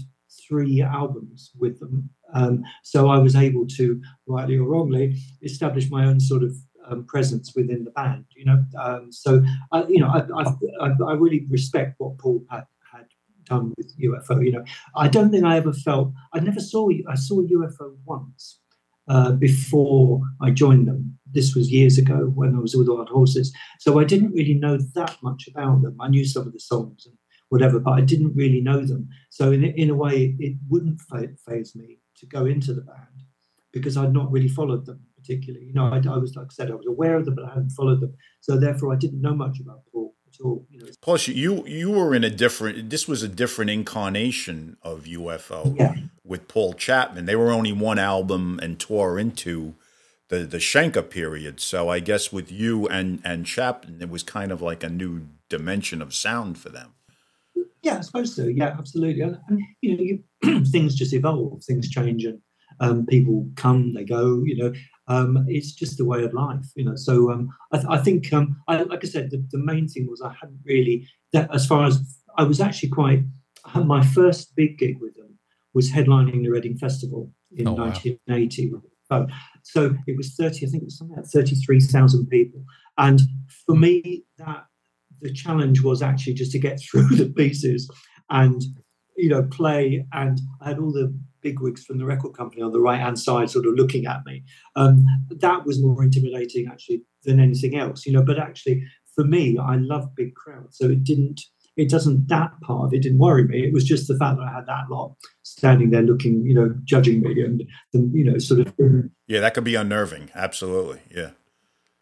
three 0.47 0.81
albums 0.81 1.51
with 1.57 1.79
them, 1.79 2.09
um, 2.33 2.63
so 2.83 3.07
I 3.07 3.17
was 3.17 3.35
able 3.35 3.65
to, 3.77 4.01
rightly 4.27 4.57
or 4.57 4.67
wrongly, 4.67 5.17
establish 5.41 5.89
my 5.89 6.05
own 6.05 6.19
sort 6.19 6.43
of 6.43 6.55
um, 6.87 7.05
presence 7.05 7.53
within 7.55 7.83
the 7.83 7.91
band. 7.91 8.25
You 8.35 8.45
know, 8.45 8.65
um, 8.79 9.11
so 9.11 9.43
you 9.87 9.99
know 9.99 10.07
I, 10.07 10.25
I, 10.43 10.89
I, 11.07 11.13
really 11.13 11.45
respect 11.49 11.95
what 11.97 12.17
Paul 12.17 12.43
had 12.49 12.65
done 13.45 13.73
with 13.77 13.97
UFO. 13.99 14.43
You 14.43 14.51
know, 14.51 14.65
I 14.95 15.07
don't 15.07 15.31
think 15.31 15.45
I 15.45 15.57
ever 15.57 15.73
felt. 15.73 16.11
I 16.33 16.39
never 16.39 16.59
saw. 16.59 16.89
I 17.09 17.15
saw 17.15 17.41
UFO 17.41 17.95
once 18.05 18.59
uh, 19.07 19.31
before 19.31 20.21
I 20.41 20.51
joined 20.51 20.87
them. 20.87 21.17
This 21.31 21.55
was 21.55 21.71
years 21.71 21.97
ago 21.97 22.31
when 22.35 22.55
I 22.55 22.59
was 22.59 22.75
with 22.75 22.87
Wild 22.87 23.09
Horses. 23.09 23.53
So 23.79 23.99
I 23.99 24.03
didn't 24.03 24.33
really 24.33 24.53
know 24.53 24.77
that 24.95 25.17
much 25.21 25.47
about 25.47 25.81
them. 25.81 25.97
I 25.99 26.07
knew 26.07 26.25
some 26.25 26.47
of 26.47 26.53
the 26.53 26.59
songs 26.59 27.05
and 27.05 27.15
whatever, 27.49 27.79
but 27.79 27.91
I 27.91 28.01
didn't 28.01 28.35
really 28.35 28.61
know 28.61 28.85
them. 28.85 29.09
So 29.29 29.51
in 29.51 29.63
in 29.63 29.89
a 29.89 29.95
way, 29.95 30.35
it 30.39 30.57
wouldn't 30.69 31.01
phase 31.47 31.75
me 31.75 31.99
to 32.17 32.25
go 32.25 32.45
into 32.45 32.73
the 32.73 32.81
band 32.81 33.23
because 33.73 33.97
I'd 33.97 34.13
not 34.13 34.31
really 34.31 34.47
followed 34.47 34.85
them 34.85 35.01
particularly. 35.25 35.65
You 35.65 35.73
know, 35.73 35.85
I, 35.85 35.97
I 35.97 36.17
was 36.17 36.35
like 36.35 36.47
I 36.47 36.53
said, 36.53 36.71
I 36.71 36.75
was 36.75 36.85
aware 36.85 37.15
of 37.15 37.25
them, 37.25 37.35
but 37.35 37.45
I 37.45 37.49
hadn't 37.49 37.71
followed 37.71 38.01
them. 38.01 38.13
So 38.41 38.57
therefore, 38.57 38.93
I 38.93 38.97
didn't 38.97 39.21
know 39.21 39.33
much 39.33 39.59
about 39.59 39.81
Paul 39.91 40.13
at 40.27 40.43
all. 40.43 40.65
you 40.69 40.79
know. 40.79 40.87
Plus, 41.01 41.27
you 41.27 41.65
you 41.67 41.91
were 41.91 42.13
in 42.13 42.23
a 42.23 42.29
different. 42.29 42.89
This 42.89 43.07
was 43.07 43.23
a 43.23 43.27
different 43.27 43.71
incarnation 43.71 44.77
of 44.81 45.05
UFO 45.05 45.75
yeah. 45.77 45.95
with 46.23 46.47
Paul 46.47 46.73
Chapman. 46.73 47.25
They 47.25 47.35
were 47.35 47.51
only 47.51 47.73
one 47.73 47.99
album 47.99 48.59
and 48.61 48.79
tore 48.79 49.19
into 49.19 49.75
the 50.29 50.39
the 50.39 50.57
Schenker 50.57 51.07
period. 51.09 51.59
So 51.59 51.89
I 51.89 51.99
guess 51.99 52.31
with 52.31 52.51
you 52.51 52.87
and 52.87 53.21
and 53.23 53.45
Chapman, 53.45 54.01
it 54.01 54.09
was 54.09 54.23
kind 54.23 54.51
of 54.51 54.61
like 54.61 54.83
a 54.83 54.89
new 54.89 55.27
dimension 55.49 56.01
of 56.01 56.13
sound 56.13 56.57
for 56.57 56.69
them. 56.69 56.93
Yeah, 57.81 57.99
I 57.99 58.01
suppose 58.01 58.35
so. 58.35 58.45
Yeah, 58.45 58.75
absolutely. 58.79 59.21
And, 59.21 59.37
and 59.47 59.61
you 59.81 59.95
know, 59.95 60.03
you, 60.03 60.65
things 60.71 60.95
just 60.95 61.13
evolve, 61.13 61.63
things 61.63 61.87
change, 61.87 62.25
and 62.25 62.41
um, 62.79 63.05
people 63.05 63.47
come, 63.55 63.93
they 63.93 64.03
go. 64.03 64.43
You 64.43 64.57
know, 64.57 64.73
um, 65.07 65.45
it's 65.47 65.73
just 65.73 65.99
a 65.99 66.05
way 66.05 66.23
of 66.23 66.33
life, 66.33 66.65
you 66.75 66.83
know. 66.83 66.95
So 66.95 67.31
um, 67.31 67.49
I, 67.71 67.77
th- 67.77 67.89
I, 67.89 67.97
think, 67.97 68.31
um, 68.33 68.61
I, 68.67 68.81
like 68.83 69.03
I 69.03 69.07
said, 69.07 69.31
the, 69.31 69.45
the, 69.51 69.57
main 69.57 69.87
thing 69.87 70.07
was 70.09 70.21
I 70.21 70.33
hadn't 70.33 70.59
really, 70.65 71.07
that, 71.33 71.53
as 71.53 71.67
far 71.67 71.85
as 71.85 72.01
I 72.37 72.43
was 72.43 72.59
actually 72.59 72.89
quite, 72.89 73.23
my 73.75 74.03
first 74.03 74.55
big 74.55 74.77
gig 74.77 74.99
with 74.99 75.15
them 75.15 75.37
was 75.73 75.91
headlining 75.91 76.43
the 76.43 76.49
Reading 76.49 76.77
Festival 76.77 77.31
in 77.55 77.67
oh, 77.67 77.73
1980. 77.73 78.73
Wow. 79.09 79.27
So 79.63 79.95
it 80.07 80.17
was 80.17 80.35
30, 80.35 80.65
I 80.65 80.69
think 80.69 80.83
it 80.83 80.85
was 80.85 80.97
something 80.97 81.17
like 81.17 81.25
33,000 81.25 82.27
people. 82.27 82.63
And 82.97 83.21
for 83.65 83.75
me, 83.75 84.23
that 84.37 84.65
the 85.21 85.31
challenge 85.31 85.81
was 85.81 86.01
actually 86.01 86.33
just 86.33 86.51
to 86.53 86.59
get 86.59 86.79
through 86.91 87.09
the 87.09 87.29
pieces 87.29 87.89
and, 88.29 88.63
you 89.17 89.29
know, 89.29 89.43
play. 89.43 90.05
And 90.13 90.39
I 90.61 90.69
had 90.69 90.79
all 90.79 90.91
the 90.91 91.15
bigwigs 91.45 91.85
from 91.85 91.99
the 91.99 92.05
record 92.05 92.33
company 92.33 92.63
on 92.63 92.71
the 92.71 92.79
right 92.79 92.99
hand 92.99 93.19
side, 93.19 93.51
sort 93.51 93.67
of 93.67 93.75
looking 93.75 94.07
at 94.07 94.25
me. 94.25 94.43
Um, 94.75 95.05
that 95.29 95.63
was 95.63 95.79
more 95.79 96.03
intimidating 96.03 96.67
actually 96.67 97.03
than 97.23 97.39
anything 97.39 97.77
else, 97.77 98.05
you 98.05 98.11
know. 98.11 98.23
But 98.23 98.39
actually, 98.39 98.83
for 99.13 99.23
me, 99.23 99.57
I 99.57 99.75
love 99.75 100.15
big 100.15 100.33
crowds, 100.33 100.77
so 100.77 100.85
it 100.85 101.03
didn't. 101.03 101.39
It 101.77 101.89
doesn't 101.89 102.29
that 102.29 102.51
part 102.61 102.85
of 102.85 102.93
it 102.93 103.01
didn't 103.01 103.19
worry 103.19 103.43
me. 103.43 103.65
It 103.67 103.73
was 103.73 103.83
just 103.83 104.07
the 104.07 104.17
fact 104.17 104.37
that 104.37 104.47
I 104.47 104.53
had 104.53 104.65
that 104.65 104.89
lot 104.89 105.13
standing 105.43 105.89
there 105.91 106.03
looking, 106.03 106.45
you 106.45 106.53
know, 106.53 106.73
judging 106.85 107.19
me 107.21 107.43
and 107.43 107.63
the, 107.91 107.99
you 108.13 108.23
know, 108.23 108.37
sort 108.37 108.61
of. 108.61 108.73
Yeah, 109.27 109.41
that 109.41 109.53
could 109.53 109.65
be 109.65 109.75
unnerving. 109.75 110.31
Absolutely. 110.33 111.01
Yeah. 111.13 111.31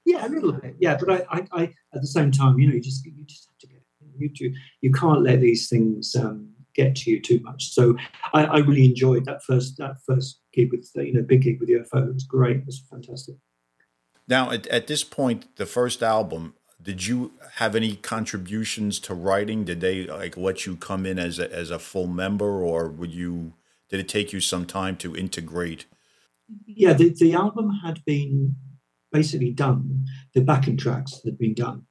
Yeah, 0.06 0.28
a 0.28 0.30
little 0.30 0.52
bit. 0.54 0.76
Yeah, 0.80 0.98
but 1.00 1.10
I, 1.10 1.26
I, 1.38 1.48
I 1.54 1.64
at 1.96 2.02
the 2.02 2.08
same 2.08 2.32
time, 2.32 2.60
you 2.60 2.68
know, 2.68 2.76
you 2.76 2.82
just 2.82 3.04
you 3.04 3.26
just 3.26 3.48
have 3.50 3.58
to 3.60 3.68
get 3.68 3.84
you 4.18 4.30
do 4.30 4.54
you 4.82 4.92
can't 4.92 5.24
let 5.24 5.42
these 5.42 5.70
things 5.70 6.16
um, 6.16 6.53
get 6.76 6.96
to 6.98 7.12
you 7.12 7.22
too 7.22 7.40
much. 7.44 7.72
So 7.72 7.96
I, 8.34 8.46
I, 8.46 8.58
really 8.60 8.86
enjoyed 8.86 9.26
that 9.26 9.44
first 9.44 9.78
that 9.78 9.98
first 10.06 10.42
gig 10.54 10.72
with 10.72 10.90
you 10.96 11.14
know 11.14 11.22
big 11.22 11.44
gig 11.44 11.60
with 11.60 11.70
UFO. 11.70 12.08
It 12.08 12.14
was 12.14 12.24
great. 12.24 12.58
It 12.58 12.66
was 12.66 12.84
fantastic. 12.90 13.36
Now 14.28 14.52
at, 14.52 14.68
at 14.68 14.88
this 14.88 15.04
point, 15.04 15.56
the 15.58 15.66
first 15.66 16.02
album, 16.02 16.56
did 16.82 17.06
you 17.06 17.34
have 17.54 17.76
any 17.76 17.96
contributions 17.96 19.00
to 19.02 19.14
writing? 19.14 19.64
Did 19.64 19.82
they 19.82 20.06
like 20.06 20.36
let 20.38 20.66
you 20.66 20.76
come 20.76 21.06
in 21.06 21.20
as 21.20 21.40
a, 21.40 21.52
as 21.54 21.72
a 21.72 21.80
full 21.80 22.08
member, 22.08 22.64
or 22.64 22.90
would 22.90 23.14
you? 23.14 23.54
Did 23.90 24.00
it 24.00 24.10
take 24.10 24.34
you 24.34 24.40
some 24.40 24.66
time 24.66 24.96
to 24.98 25.16
integrate? 25.16 25.86
Yeah, 26.66 26.94
the, 26.94 27.10
the 27.10 27.34
album 27.34 27.70
had 27.84 28.04
been 28.06 28.56
basically 29.12 29.52
done. 29.52 30.06
The 30.34 30.42
backing 30.42 30.78
tracks 30.78 31.22
had 31.24 31.38
been 31.38 31.54
done, 31.54 31.86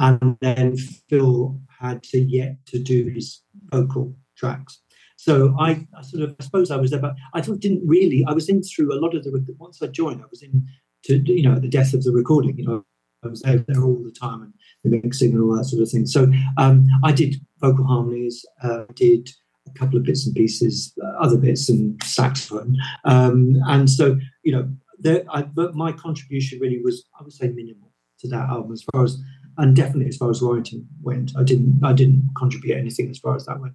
and 0.00 0.36
then 0.40 0.76
Phil 1.08 1.60
had 1.78 2.02
to 2.04 2.20
yet 2.20 2.56
to 2.66 2.78
do 2.78 3.06
his 3.08 3.42
vocal 3.70 4.16
tracks. 4.36 4.80
So 5.16 5.54
I, 5.60 5.86
I, 5.96 6.02
sort 6.02 6.22
of, 6.22 6.36
I 6.40 6.44
suppose 6.44 6.70
I 6.70 6.76
was 6.76 6.90
there, 6.90 7.00
but 7.00 7.14
I 7.34 7.40
didn't 7.42 7.86
really. 7.86 8.24
I 8.26 8.32
was 8.32 8.48
in 8.48 8.62
through 8.62 8.92
a 8.92 8.98
lot 8.98 9.14
of 9.14 9.22
the. 9.22 9.54
Once 9.58 9.82
I 9.82 9.86
joined, 9.88 10.22
I 10.22 10.26
was 10.30 10.42
in 10.42 10.66
to 11.04 11.18
you 11.18 11.42
know 11.42 11.58
the 11.58 11.68
death 11.68 11.92
of 11.92 12.02
the 12.02 12.12
recording. 12.12 12.56
You 12.58 12.66
know, 12.66 12.84
I 13.22 13.28
was 13.28 13.42
there, 13.42 13.58
there 13.68 13.84
all 13.84 14.02
the 14.02 14.10
time 14.10 14.42
and 14.42 14.54
the 14.82 15.00
mixing 15.02 15.32
and 15.32 15.42
all 15.42 15.56
that 15.56 15.66
sort 15.66 15.82
of 15.82 15.90
thing. 15.90 16.06
So 16.06 16.32
um, 16.56 16.88
I 17.04 17.12
did 17.12 17.36
vocal 17.60 17.84
harmonies, 17.84 18.46
uh, 18.62 18.84
did 18.94 19.28
a 19.68 19.78
couple 19.78 19.98
of 19.98 20.04
bits 20.04 20.26
and 20.26 20.34
pieces, 20.34 20.94
uh, 21.04 21.22
other 21.22 21.36
bits 21.36 21.68
and 21.68 22.02
saxophone, 22.02 22.78
um, 23.04 23.56
and 23.66 23.90
so 23.90 24.18
you 24.42 24.52
know, 24.52 24.70
there, 24.98 25.24
I, 25.30 25.42
but 25.42 25.74
my 25.74 25.92
contribution 25.92 26.60
really 26.60 26.80
was, 26.82 27.04
I 27.18 27.22
would 27.22 27.32
say, 27.32 27.48
minimal 27.48 27.92
to 28.20 28.28
that 28.28 28.48
album 28.48 28.72
as 28.72 28.84
far 28.92 29.04
as, 29.04 29.18
and 29.58 29.76
definitely 29.76 30.08
as 30.08 30.16
far 30.16 30.30
as 30.30 30.42
writing 30.42 30.86
went. 31.02 31.32
I 31.36 31.42
didn't, 31.42 31.80
I 31.84 31.92
didn't 31.92 32.30
contribute 32.36 32.76
anything 32.76 33.10
as 33.10 33.18
far 33.18 33.36
as 33.36 33.46
that 33.46 33.60
went. 33.60 33.74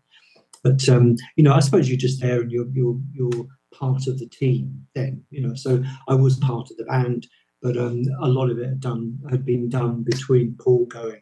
But 0.65 0.89
um, 0.89 1.15
you 1.36 1.44
know, 1.44 1.53
I 1.53 1.60
suppose 1.60 1.88
you're 1.88 1.98
just 1.98 2.22
there 2.22 2.41
and 2.41 2.51
you're 2.51 2.67
you're 2.74 3.00
you're 3.13 3.48
part 3.72 4.08
of 4.08 4.17
the 4.17 4.27
team 4.27 4.88
then. 4.96 5.24
You 5.29 5.48
know, 5.48 5.53
so 5.53 5.84
I 6.08 6.15
was 6.15 6.38
part 6.38 6.72
of 6.72 6.77
the 6.77 6.86
band, 6.86 7.27
but 7.62 7.77
um, 7.77 8.01
a 8.20 8.27
lot 8.27 8.50
of 8.50 8.58
it 8.58 8.67
had 8.67 8.79
done 8.79 9.20
had 9.29 9.46
been 9.46 9.70
done 9.70 10.01
between 10.01 10.58
Paul 10.60 10.88
going 10.88 11.22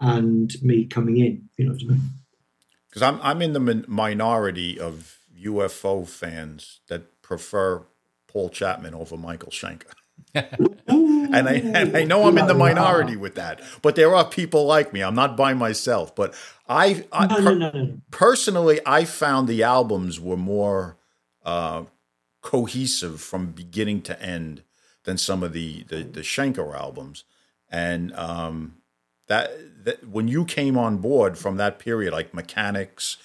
and 0.00 0.54
me 0.62 0.86
coming 0.86 1.18
in. 1.18 1.50
You 1.58 1.66
know 1.66 1.72
what 1.72 1.82
I 1.82 1.86
mean? 1.86 2.00
Because 2.88 3.02
I'm 3.02 3.20
I'm 3.22 3.42
in 3.42 3.52
the 3.52 3.84
minority 3.86 4.80
of 4.80 5.18
UFO 5.38 6.08
fans 6.08 6.80
that 6.88 7.20
prefer 7.20 7.84
Paul 8.26 8.48
Chapman 8.48 8.94
over 8.94 9.18
Michael 9.18 9.50
Schenker. 9.50 9.92
and 11.32 11.48
I 11.48 11.54
and 11.54 11.96
I 11.96 12.04
know 12.04 12.26
I'm 12.26 12.38
in 12.38 12.46
the 12.46 12.54
minority 12.54 13.16
with 13.16 13.34
that, 13.36 13.60
but 13.82 13.94
there 13.96 14.14
are 14.14 14.24
people 14.24 14.64
like 14.66 14.92
me. 14.92 15.02
I'm 15.02 15.14
not 15.14 15.36
by 15.36 15.54
myself, 15.54 16.14
but 16.14 16.34
I, 16.68 17.04
I 17.12 17.26
no, 17.26 17.36
per- 17.36 17.54
no, 17.54 17.70
no, 17.70 18.00
personally 18.10 18.80
I 18.84 19.04
found 19.04 19.48
the 19.48 19.62
albums 19.62 20.20
were 20.20 20.36
more 20.36 20.96
uh, 21.44 21.84
cohesive 22.42 23.20
from 23.20 23.52
beginning 23.52 24.02
to 24.02 24.22
end 24.22 24.62
than 25.04 25.18
some 25.18 25.42
of 25.42 25.52
the 25.52 25.84
the, 25.84 26.02
the 26.02 26.20
Schenker 26.20 26.74
albums, 26.74 27.24
and 27.70 28.14
um, 28.14 28.76
that, 29.28 29.84
that 29.84 30.08
when 30.08 30.28
you 30.28 30.44
came 30.44 30.76
on 30.76 30.98
board 30.98 31.38
from 31.38 31.56
that 31.56 31.78
period, 31.78 32.12
like 32.12 32.32
Mechanix, 32.32 33.16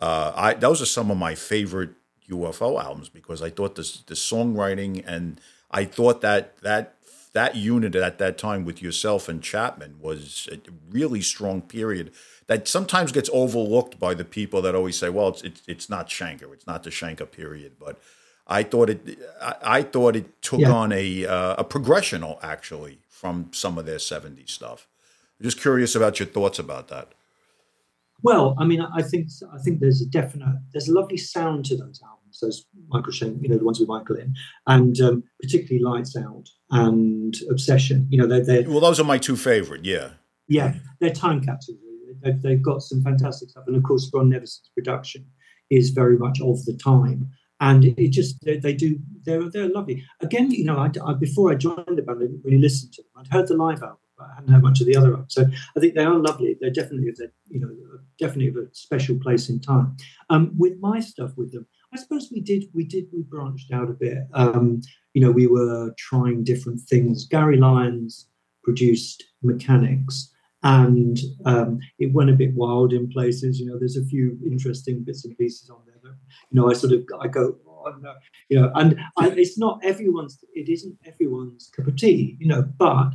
uh, 0.00 0.32
I 0.34 0.54
those 0.54 0.82
are 0.82 0.86
some 0.86 1.10
of 1.10 1.16
my 1.16 1.34
favorite 1.34 1.90
UFO 2.30 2.82
albums 2.82 3.08
because 3.08 3.42
I 3.42 3.50
thought 3.50 3.74
the 3.74 4.00
the 4.06 4.14
songwriting 4.14 5.04
and 5.06 5.40
I 5.70 5.84
thought 5.84 6.20
that 6.22 6.58
that 6.58 6.96
that 7.32 7.56
unit 7.56 7.94
at 7.94 8.18
that 8.18 8.38
time 8.38 8.64
with 8.64 8.82
yourself 8.82 9.28
and 9.28 9.42
Chapman 9.42 9.96
was 10.00 10.48
a 10.52 10.58
really 10.90 11.20
strong 11.20 11.62
period 11.62 12.12
that 12.46 12.66
sometimes 12.66 13.12
gets 13.12 13.30
overlooked 13.32 14.00
by 14.00 14.14
the 14.14 14.24
people 14.24 14.60
that 14.62 14.74
always 14.74 14.98
say, 14.98 15.08
"Well, 15.08 15.28
it's 15.28 15.42
it's, 15.42 15.62
it's 15.68 15.90
not 15.90 16.08
Schenker, 16.08 16.52
it's 16.52 16.66
not 16.66 16.82
the 16.82 16.90
Schenker 16.90 17.30
period." 17.30 17.72
But 17.78 18.00
I 18.46 18.62
thought 18.62 18.90
it 18.90 19.18
I, 19.40 19.54
I 19.62 19.82
thought 19.82 20.16
it 20.16 20.42
took 20.42 20.60
yeah. 20.60 20.72
on 20.72 20.92
a 20.92 21.26
uh, 21.26 21.54
a 21.58 21.64
progression 21.64 22.24
actually 22.42 22.98
from 23.08 23.50
some 23.52 23.78
of 23.78 23.86
their 23.86 23.98
'70s 23.98 24.50
stuff. 24.50 24.88
I'm 25.38 25.44
just 25.44 25.60
curious 25.60 25.94
about 25.94 26.18
your 26.18 26.26
thoughts 26.26 26.58
about 26.58 26.88
that. 26.88 27.12
Well, 28.22 28.54
I 28.58 28.64
mean, 28.64 28.80
I 28.80 29.02
think 29.02 29.28
I 29.52 29.58
think 29.58 29.80
there's 29.80 30.02
a 30.02 30.06
definite 30.06 30.58
there's 30.72 30.88
a 30.88 30.92
lovely 30.92 31.16
sound 31.16 31.64
to 31.66 31.76
those 31.76 32.02
albums 32.02 32.19
those 32.40 32.66
Michael 32.88 33.12
Schenker, 33.12 33.42
you 33.42 33.48
know, 33.48 33.58
the 33.58 33.64
ones 33.64 33.80
with 33.80 33.88
Michael 33.88 34.16
in, 34.16 34.34
and 34.66 35.00
um, 35.00 35.24
particularly 35.42 35.82
Lights 35.82 36.16
Out 36.16 36.48
and 36.70 37.34
Obsession. 37.50 38.06
You 38.10 38.18
know, 38.18 38.26
they're, 38.26 38.44
they're 38.44 38.70
well, 38.70 38.80
those 38.80 39.00
are 39.00 39.04
my 39.04 39.18
two 39.18 39.36
favorite. 39.36 39.84
Yeah, 39.84 40.10
yeah, 40.48 40.74
they're 41.00 41.10
time 41.10 41.40
capsules. 41.40 41.78
They've, 42.22 42.40
they've 42.42 42.62
got 42.62 42.82
some 42.82 43.02
fantastic 43.02 43.50
stuff, 43.50 43.64
and 43.66 43.76
of 43.76 43.82
course, 43.82 44.10
Ron 44.12 44.30
Nevison's 44.30 44.70
production 44.74 45.26
is 45.70 45.90
very 45.90 46.18
much 46.18 46.40
of 46.40 46.64
the 46.64 46.76
time. 46.76 47.30
And 47.62 47.84
it 47.84 48.08
just 48.08 48.42
they, 48.42 48.56
they 48.56 48.72
do 48.72 48.98
they're 49.26 49.50
they're 49.50 49.68
lovely. 49.68 50.02
Again, 50.20 50.50
you 50.50 50.64
know, 50.64 50.78
I, 50.78 50.90
I, 51.04 51.12
before 51.12 51.52
I 51.52 51.56
joined 51.56 51.84
the 51.88 52.00
band, 52.00 52.18
I 52.18 52.22
didn't 52.22 52.40
really 52.42 52.56
listen 52.56 52.90
to 52.92 53.02
them. 53.02 53.10
I'd 53.18 53.26
heard 53.30 53.48
the 53.48 53.54
live 53.54 53.82
album, 53.82 53.98
but 54.16 54.28
I 54.30 54.34
hadn't 54.36 54.50
heard 54.50 54.62
much 54.62 54.80
of 54.80 54.86
the 54.86 54.96
other 54.96 55.10
albums. 55.10 55.34
So 55.34 55.44
I 55.76 55.80
think 55.80 55.94
they 55.94 56.04
are 56.04 56.18
lovely. 56.18 56.56
They're 56.58 56.70
definitely, 56.70 57.12
they're, 57.14 57.34
you 57.48 57.60
know, 57.60 57.70
definitely 58.18 58.48
of 58.48 58.56
a 58.56 58.68
special 58.72 59.18
place 59.18 59.50
in 59.50 59.60
time. 59.60 59.94
Um, 60.30 60.52
with 60.56 60.78
my 60.80 61.00
stuff 61.00 61.36
with 61.36 61.52
them, 61.52 61.66
I 61.92 61.98
suppose 61.98 62.30
we 62.32 62.40
did 62.40 62.64
we 62.72 62.84
did 62.84 63.06
we 63.12 63.22
branched 63.22 63.72
out 63.72 63.90
a 63.90 63.94
bit. 63.94 64.18
Um, 64.32 64.80
you 65.14 65.20
know, 65.20 65.30
we 65.30 65.46
were 65.46 65.92
trying 65.98 66.44
different 66.44 66.80
things. 66.80 67.26
Gary 67.26 67.56
Lyons 67.56 68.28
produced 68.62 69.24
Mechanix, 69.44 70.28
and 70.62 71.18
um, 71.46 71.80
it 71.98 72.12
went 72.12 72.30
a 72.30 72.34
bit 72.34 72.54
wild 72.54 72.92
in 72.92 73.08
places. 73.08 73.58
You 73.58 73.66
know, 73.66 73.78
there's 73.78 73.96
a 73.96 74.04
few 74.04 74.38
interesting 74.46 75.02
bits 75.02 75.24
and 75.24 75.36
pieces 75.36 75.70
on 75.70 75.78
there. 75.86 75.96
You 76.50 76.60
know, 76.60 76.70
I 76.70 76.74
sort 76.74 76.92
of 76.92 77.04
I 77.20 77.28
go, 77.28 77.56
oh, 77.66 77.94
no. 78.00 78.14
you 78.48 78.60
know, 78.60 78.70
and 78.74 78.98
I, 79.16 79.30
it's 79.30 79.58
not 79.58 79.80
everyone's. 79.82 80.44
It 80.54 80.68
isn't 80.68 80.96
everyone's 81.04 81.70
cup 81.74 81.86
of 81.88 81.96
tea. 81.96 82.36
You 82.38 82.48
know, 82.48 82.62
but 82.62 83.10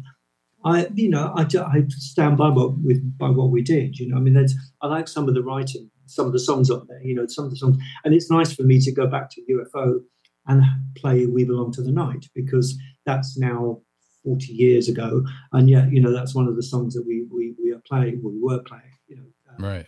I, 0.66 0.88
you 0.96 1.10
know, 1.10 1.34
I, 1.36 1.44
I 1.44 1.86
stand 1.90 2.38
by 2.38 2.50
what 2.50 2.78
with 2.80 3.18
by 3.18 3.30
what 3.30 3.52
we 3.52 3.62
did. 3.62 4.00
You 4.00 4.10
know, 4.10 4.18
I 4.18 4.20
mean, 4.20 4.38
I 4.82 4.88
like 4.88 5.08
some 5.08 5.28
of 5.28 5.34
the 5.34 5.44
writing 5.44 5.90
some 6.06 6.26
of 6.28 6.34
the 6.34 6.40
songs 6.40 6.70
on 6.70 6.86
there, 6.88 7.02
you 7.02 7.16
know, 7.16 7.26
some 7.28 7.46
of 7.46 7.52
the 7.52 7.58
songs. 7.58 7.78
And 8.04 8.14
it's 8.14 8.30
nice 8.30 8.54
for 8.54 8.64
me 8.64 8.80
to 8.82 8.92
go 8.92 9.08
back 9.08 9.30
to 9.32 9.42
UFO 9.42 10.00
and 10.48 10.64
play 10.96 11.26
We 11.26 11.44
Belong 11.44 11.72
to 11.74 11.82
the 11.82 11.92
Night 11.92 12.28
because 12.34 12.78
that's 13.06 13.38
now 13.38 13.82
40 14.24 14.54
years 14.54 14.90
ago. 14.90 15.24
And 15.54 15.70
yet, 15.70 15.92
you 15.92 16.02
know, 16.02 16.12
that's 16.12 16.36
one 16.36 16.48
of 16.48 16.56
the 16.56 16.64
songs 16.64 16.94
that 16.96 17.06
we 17.06 17.26
we, 17.32 17.56
we 17.64 17.72
are 17.72 17.82
playing, 17.88 18.22
we 18.24 18.40
were 18.40 18.62
playing, 18.64 18.84
you 19.08 19.18
know. 19.18 19.24
Um, 19.50 19.64
right. 19.64 19.86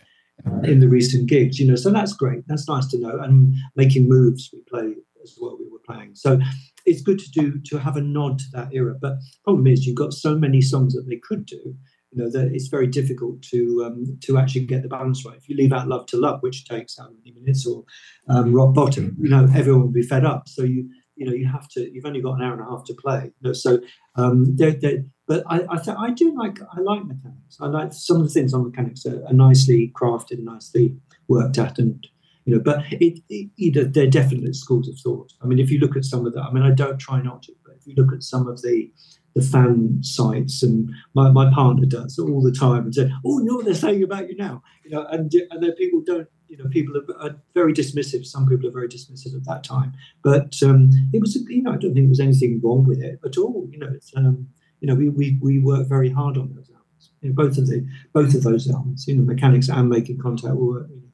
in 0.64 0.80
the 0.80 0.88
recent 0.88 1.28
gigs, 1.28 1.58
you 1.58 1.66
know, 1.66 1.74
so 1.74 1.90
that's 1.90 2.12
great. 2.12 2.46
That's 2.46 2.68
nice 2.68 2.86
to 2.88 2.98
know. 2.98 3.18
And 3.20 3.54
making 3.74 4.08
moves, 4.08 4.50
we 4.52 4.60
play 4.62 4.94
as 5.22 5.36
well. 5.40 5.58
We 5.58 5.68
were 5.68 5.80
playing, 5.84 6.14
so 6.14 6.38
it's 6.86 7.02
good 7.02 7.18
to 7.18 7.30
do 7.30 7.58
to 7.66 7.78
have 7.78 7.96
a 7.96 8.00
nod 8.00 8.38
to 8.38 8.44
that 8.52 8.72
era. 8.72 8.94
But 9.00 9.18
problem 9.44 9.66
is, 9.66 9.86
you've 9.86 9.96
got 9.96 10.12
so 10.12 10.36
many 10.36 10.60
songs 10.60 10.94
that 10.94 11.06
they 11.08 11.20
could 11.22 11.44
do, 11.44 11.76
you 12.10 12.22
know 12.22 12.30
that 12.30 12.52
it's 12.54 12.68
very 12.68 12.86
difficult 12.86 13.42
to 13.42 13.84
um, 13.84 14.18
to 14.22 14.38
actually 14.38 14.64
get 14.64 14.82
the 14.82 14.88
balance 14.88 15.24
right. 15.24 15.36
If 15.36 15.48
you 15.48 15.56
leave 15.56 15.72
out 15.72 15.88
"Love 15.88 16.06
to 16.06 16.16
Love," 16.16 16.42
which 16.42 16.66
takes 16.66 16.96
how 16.98 17.10
many 17.10 17.38
minutes, 17.38 17.66
or 17.66 17.84
um, 18.28 18.52
"Rock 18.52 18.74
Bottom," 18.74 19.16
you 19.20 19.28
know 19.28 19.48
everyone 19.54 19.82
will 19.82 19.88
be 19.88 20.02
fed 20.02 20.24
up. 20.24 20.48
So 20.48 20.62
you 20.62 20.88
you 21.16 21.26
know 21.26 21.32
you 21.32 21.46
have 21.46 21.68
to. 21.70 21.92
You've 21.92 22.06
only 22.06 22.22
got 22.22 22.34
an 22.34 22.42
hour 22.42 22.52
and 22.52 22.62
a 22.62 22.64
half 22.64 22.84
to 22.84 22.94
play. 22.94 23.32
You 23.40 23.48
know, 23.48 23.52
so 23.52 23.80
um, 24.16 24.56
they're, 24.56 24.72
they're, 24.72 25.04
but 25.26 25.44
I 25.46 25.66
I, 25.68 25.76
th- 25.76 25.96
I 25.98 26.10
do 26.10 26.34
like 26.36 26.58
I 26.72 26.80
like 26.80 27.02
Mechanix. 27.02 27.56
I 27.60 27.66
like 27.66 27.92
some 27.92 28.16
of 28.18 28.22
the 28.22 28.32
things 28.32 28.54
on 28.54 28.70
Mechanix 28.70 29.04
are, 29.06 29.26
are 29.26 29.34
nicely 29.34 29.92
crafted, 29.94 30.42
nicely 30.42 30.96
worked 31.26 31.58
at, 31.58 31.78
and 31.78 32.06
you 32.46 32.54
know. 32.54 32.60
But 32.60 32.84
it, 32.90 33.20
it, 33.28 33.92
they're 33.92 34.06
definitely 34.06 34.54
schools 34.54 34.88
of 34.88 34.98
thought. 34.98 35.34
I 35.42 35.46
mean, 35.46 35.58
if 35.58 35.70
you 35.70 35.78
look 35.78 35.96
at 35.96 36.04
some 36.04 36.24
of 36.24 36.32
that, 36.32 36.42
I 36.42 36.52
mean, 36.52 36.62
I 36.62 36.70
don't 36.70 36.98
try 36.98 37.20
not 37.20 37.42
to, 37.42 37.52
but 37.66 37.74
if 37.76 37.86
you 37.86 37.94
look 37.96 38.14
at 38.14 38.22
some 38.22 38.48
of 38.48 38.62
the 38.62 38.90
the 39.34 39.42
fan 39.42 39.98
sites, 40.02 40.62
and 40.62 40.90
my, 41.14 41.30
my 41.30 41.52
partner 41.52 41.86
does 41.86 42.18
all 42.18 42.42
the 42.42 42.52
time, 42.52 42.84
and 42.84 42.94
said, 42.94 43.12
"Oh, 43.24 43.38
you 43.38 43.44
know 43.44 43.56
what 43.56 43.64
they're 43.64 43.74
saying 43.74 44.02
about 44.02 44.28
you 44.28 44.36
now," 44.36 44.62
you 44.84 44.90
know, 44.90 45.06
and 45.06 45.32
and 45.50 45.62
then 45.62 45.72
people 45.72 46.02
don't, 46.04 46.28
you 46.48 46.56
know, 46.56 46.68
people 46.70 46.96
are, 46.96 47.22
are, 47.26 47.36
very 47.54 47.72
dismissive. 47.72 48.24
Some 48.26 48.48
people 48.48 48.68
are 48.68 48.72
very 48.72 48.88
dismissive 48.88 49.36
at 49.36 49.44
that 49.44 49.64
time, 49.64 49.92
but 50.22 50.54
um, 50.62 50.90
it 51.12 51.20
was, 51.20 51.36
you 51.36 51.62
know, 51.62 51.70
I 51.70 51.76
don't 51.76 51.94
think 51.94 52.06
there 52.06 52.08
was 52.08 52.20
anything 52.20 52.60
wrong 52.62 52.84
with 52.84 53.00
it 53.00 53.20
at 53.24 53.38
all. 53.38 53.68
You 53.70 53.78
know, 53.78 53.90
it's, 53.94 54.12
um, 54.16 54.48
you 54.80 54.88
know, 54.88 54.94
we 54.94 55.08
we 55.08 55.38
we 55.40 55.58
work 55.58 55.86
very 55.86 56.10
hard 56.10 56.36
on 56.36 56.54
those 56.54 56.70
albums. 56.70 57.10
You 57.20 57.28
know, 57.30 57.34
both 57.34 57.58
of 57.58 57.66
the 57.66 57.86
both 58.12 58.34
of 58.34 58.42
those 58.42 58.70
albums, 58.70 59.06
you 59.06 59.16
know, 59.16 59.32
Mechanix 59.32 59.68
and 59.72 59.88
making 59.88 60.18
contact 60.18 60.54
were 60.54 60.88
you 60.88 60.96
know, 60.96 61.12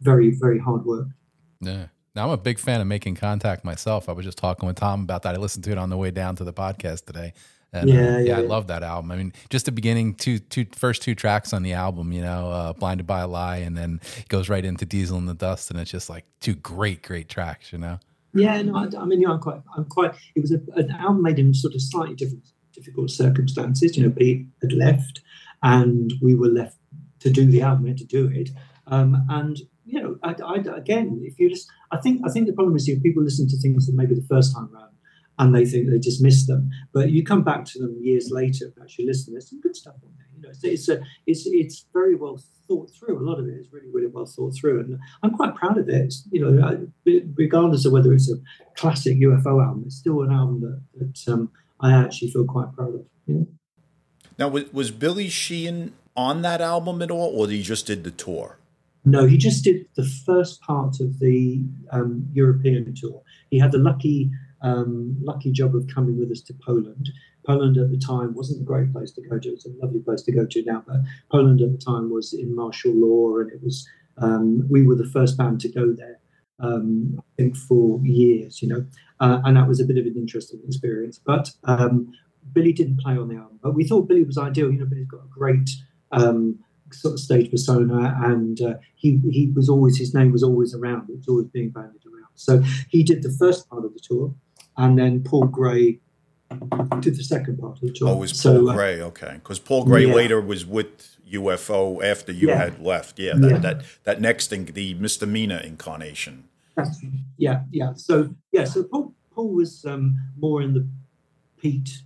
very 0.00 0.30
very 0.30 0.58
hard 0.58 0.84
work. 0.84 1.08
Yeah. 1.60 1.86
Now, 2.14 2.26
I'm 2.26 2.30
a 2.30 2.36
big 2.36 2.58
fan 2.58 2.80
of 2.80 2.86
making 2.86 3.14
contact 3.14 3.64
myself. 3.64 4.08
I 4.08 4.12
was 4.12 4.26
just 4.26 4.36
talking 4.36 4.66
with 4.66 4.76
Tom 4.76 5.02
about 5.02 5.22
that. 5.22 5.34
I 5.34 5.38
listened 5.38 5.64
to 5.64 5.72
it 5.72 5.78
on 5.78 5.88
the 5.88 5.96
way 5.96 6.10
down 6.10 6.36
to 6.36 6.44
the 6.44 6.52
podcast 6.52 7.06
today. 7.06 7.32
And, 7.72 7.88
uh, 7.88 7.92
Yeah, 7.94 8.00
yeah, 8.00 8.18
yeah, 8.18 8.38
I 8.38 8.40
love 8.42 8.66
that 8.66 8.82
album. 8.82 9.10
I 9.10 9.16
mean, 9.16 9.32
just 9.48 9.64
the 9.64 9.72
beginning 9.72 10.14
two, 10.14 10.38
two, 10.38 10.66
first 10.72 11.00
two 11.00 11.14
tracks 11.14 11.54
on 11.54 11.62
the 11.62 11.72
album, 11.72 12.12
you 12.12 12.20
know, 12.20 12.50
uh, 12.50 12.72
"Blinded 12.74 13.06
by 13.06 13.20
a 13.20 13.26
Lie," 13.26 13.58
and 13.58 13.74
then 13.74 13.98
it 14.18 14.28
goes 14.28 14.50
right 14.50 14.62
into 14.62 14.84
"Diesel 14.84 15.16
in 15.16 15.24
the 15.24 15.32
Dust," 15.32 15.70
and 15.70 15.80
it's 15.80 15.90
just 15.90 16.10
like 16.10 16.26
two 16.40 16.54
great, 16.54 17.02
great 17.02 17.30
tracks, 17.30 17.72
you 17.72 17.78
know. 17.78 17.98
Yeah, 18.34 18.60
no, 18.60 18.76
I, 18.76 18.88
I 19.00 19.06
mean, 19.06 19.22
yeah, 19.22 19.30
I'm 19.30 19.40
quite, 19.40 19.62
I'm 19.74 19.86
quite. 19.86 20.12
It 20.34 20.40
was 20.40 20.52
a, 20.52 20.60
an 20.76 20.90
album 20.90 21.22
made 21.22 21.38
in 21.38 21.54
sort 21.54 21.74
of 21.74 21.80
slightly 21.80 22.14
different, 22.14 22.44
difficult 22.74 23.10
circumstances. 23.10 23.96
You 23.96 24.02
know, 24.02 24.10
Pete 24.10 24.46
had 24.60 24.74
left, 24.74 25.22
and 25.62 26.12
we 26.20 26.34
were 26.34 26.48
left 26.48 26.76
to 27.20 27.30
do 27.30 27.46
the 27.46 27.62
album. 27.62 27.84
We 27.84 27.88
had 27.90 27.98
to 27.98 28.04
do 28.04 28.26
it, 28.26 28.50
um, 28.86 29.24
and 29.30 29.58
you 29.86 30.00
know, 30.00 30.18
I, 30.22 30.34
I, 30.44 30.56
again, 30.76 31.22
if 31.24 31.38
you 31.40 31.48
just, 31.48 31.68
I 31.92 31.98
think, 31.98 32.22
I 32.24 32.30
think 32.30 32.46
the 32.46 32.54
problem 32.54 32.74
is, 32.74 32.88
know, 32.88 33.00
people 33.00 33.22
listen 33.22 33.48
to 33.48 33.58
things 33.58 33.86
that 33.86 33.94
maybe 33.94 34.14
the 34.14 34.26
first 34.26 34.54
time 34.54 34.70
around, 34.74 34.92
and 35.38 35.54
they 35.54 35.64
think 35.64 35.88
they 35.88 35.98
dismiss 35.98 36.46
them, 36.46 36.70
but 36.92 37.10
you 37.10 37.24
come 37.24 37.42
back 37.42 37.64
to 37.66 37.78
them 37.78 37.96
years 38.00 38.30
later 38.30 38.66
and 38.66 38.82
actually 38.82 39.06
listen. 39.06 39.32
There's 39.32 39.48
some 39.48 39.60
good 39.60 39.76
stuff 39.76 39.94
on 40.02 40.10
there. 40.16 40.26
You 40.34 40.42
know, 40.42 40.48
it's, 40.50 40.64
it's 40.64 40.88
a, 40.88 41.02
it's, 41.26 41.46
it's 41.46 41.86
very 41.92 42.14
well 42.14 42.40
thought 42.68 42.90
through. 42.90 43.18
A 43.18 43.24
lot 43.28 43.38
of 43.38 43.46
it 43.46 43.52
is 43.52 43.72
really, 43.72 43.88
really 43.92 44.06
well 44.06 44.26
thought 44.26 44.54
through, 44.54 44.80
and 44.80 44.98
I'm 45.22 45.34
quite 45.34 45.54
proud 45.54 45.78
of 45.78 45.88
it. 45.88 46.14
You 46.30 46.50
know, 46.50 46.88
regardless 47.34 47.84
of 47.84 47.92
whether 47.92 48.12
it's 48.12 48.30
a 48.30 48.36
classic 48.76 49.18
UFO 49.18 49.62
album, 49.64 49.84
it's 49.86 49.96
still 49.96 50.22
an 50.22 50.32
album 50.32 50.60
that, 50.60 50.82
that 50.98 51.32
um, 51.32 51.50
I 51.80 51.92
actually 51.92 52.30
feel 52.30 52.44
quite 52.44 52.72
proud 52.74 52.94
of. 52.94 53.46
Now, 54.38 54.48
was, 54.48 54.72
was 54.72 54.90
Billy 54.90 55.28
Sheehan 55.28 55.92
on 56.16 56.42
that 56.42 56.60
album 56.60 57.02
at 57.02 57.10
all, 57.10 57.38
or 57.38 57.48
he 57.48 57.62
just 57.62 57.86
did 57.86 58.04
the 58.04 58.10
tour? 58.10 58.58
No, 59.04 59.26
he 59.26 59.36
just 59.36 59.64
did 59.64 59.86
the 59.96 60.04
first 60.04 60.60
part 60.60 61.00
of 61.00 61.18
the 61.18 61.64
um, 61.90 62.28
European 62.32 62.94
tour. 62.94 63.22
He 63.50 63.58
had 63.58 63.72
the 63.72 63.78
lucky, 63.78 64.30
um, 64.62 65.16
lucky 65.20 65.50
job 65.50 65.74
of 65.74 65.88
coming 65.88 66.18
with 66.18 66.30
us 66.30 66.40
to 66.42 66.54
Poland. 66.54 67.10
Poland 67.44 67.76
at 67.76 67.90
the 67.90 67.98
time 67.98 68.34
wasn't 68.34 68.62
a 68.62 68.64
great 68.64 68.92
place 68.92 69.10
to 69.12 69.22
go 69.28 69.38
to. 69.38 69.48
It's 69.48 69.66
a 69.66 69.70
lovely 69.82 69.98
place 69.98 70.22
to 70.22 70.32
go 70.32 70.46
to 70.46 70.62
now, 70.62 70.84
but 70.86 70.98
Poland 71.30 71.60
at 71.60 71.72
the 71.72 71.84
time 71.84 72.10
was 72.10 72.32
in 72.32 72.54
martial 72.54 72.92
law, 72.94 73.38
and 73.38 73.50
it 73.50 73.60
was 73.62 73.88
um, 74.18 74.66
we 74.70 74.86
were 74.86 74.94
the 74.94 75.04
first 75.10 75.36
band 75.36 75.60
to 75.62 75.68
go 75.68 75.92
there. 75.92 76.20
Um, 76.60 77.16
I 77.18 77.22
think 77.36 77.56
for 77.56 78.00
years, 78.04 78.62
you 78.62 78.68
know, 78.68 78.86
uh, 79.18 79.40
and 79.44 79.56
that 79.56 79.66
was 79.66 79.80
a 79.80 79.84
bit 79.84 79.98
of 79.98 80.06
an 80.06 80.14
interesting 80.16 80.60
experience. 80.64 81.18
But 81.18 81.50
um, 81.64 82.12
Billy 82.52 82.72
didn't 82.72 83.00
play 83.00 83.16
on 83.16 83.26
the 83.26 83.36
album, 83.36 83.58
but 83.60 83.74
we 83.74 83.84
thought 83.84 84.06
Billy 84.06 84.22
was 84.22 84.38
ideal. 84.38 84.70
You 84.70 84.78
know, 84.78 84.86
Billy's 84.86 85.08
got 85.08 85.24
a 85.24 85.28
great 85.28 85.70
um, 86.12 86.60
sort 86.92 87.14
of 87.14 87.20
stage 87.20 87.50
persona, 87.50 88.18
and 88.24 88.60
uh, 88.60 88.74
he 88.94 89.20
he 89.30 89.52
was 89.54 89.68
always 89.68 89.98
his 89.98 90.14
name 90.14 90.32
was 90.32 90.42
always 90.42 90.74
around. 90.74 91.10
It 91.10 91.16
was 91.16 91.28
always 91.28 91.46
being 91.46 91.70
bandied 91.70 92.02
around. 92.06 92.32
So 92.34 92.62
he 92.88 93.02
did 93.02 93.22
the 93.22 93.30
first 93.38 93.68
part 93.68 93.84
of 93.84 93.92
the 93.94 94.00
tour, 94.00 94.34
and 94.76 94.98
then 94.98 95.22
Paul 95.22 95.44
Gray 95.46 96.00
did 97.00 97.16
the 97.16 97.24
second 97.24 97.58
part 97.58 97.74
of 97.74 97.80
the 97.80 97.92
tour. 97.92 98.08
Oh, 98.08 98.12
it 98.14 98.20
was 98.20 98.32
Paul 98.32 98.40
so, 98.40 98.68
uh, 98.68 98.74
Gray. 98.74 99.00
Okay, 99.00 99.34
because 99.34 99.58
Paul 99.58 99.84
Gray 99.84 100.06
yeah. 100.06 100.14
later 100.14 100.40
was 100.40 100.64
with 100.66 101.16
UFO 101.30 102.02
after 102.02 102.32
you 102.32 102.48
Yeah. 102.48 102.58
had 102.58 102.80
left. 102.80 103.18
Yeah, 103.18 103.34
that, 103.36 103.50
Yeah. 103.50 103.58
that 103.58 103.84
that 104.04 104.20
next 104.20 104.48
thing, 104.48 104.66
the 104.66 104.94
misdemeanor 104.94 105.58
incarnation. 105.58 106.44
That's, 106.76 107.04
yeah, 107.36 107.64
yeah. 107.70 107.94
So 107.94 108.34
yeah, 108.50 108.64
so 108.64 108.84
Paul 108.84 109.14
Paul 109.34 109.48
was 109.48 109.84
um, 109.84 110.18
more 110.38 110.62
in 110.62 110.74
the 110.74 110.86
Pete 111.58 112.02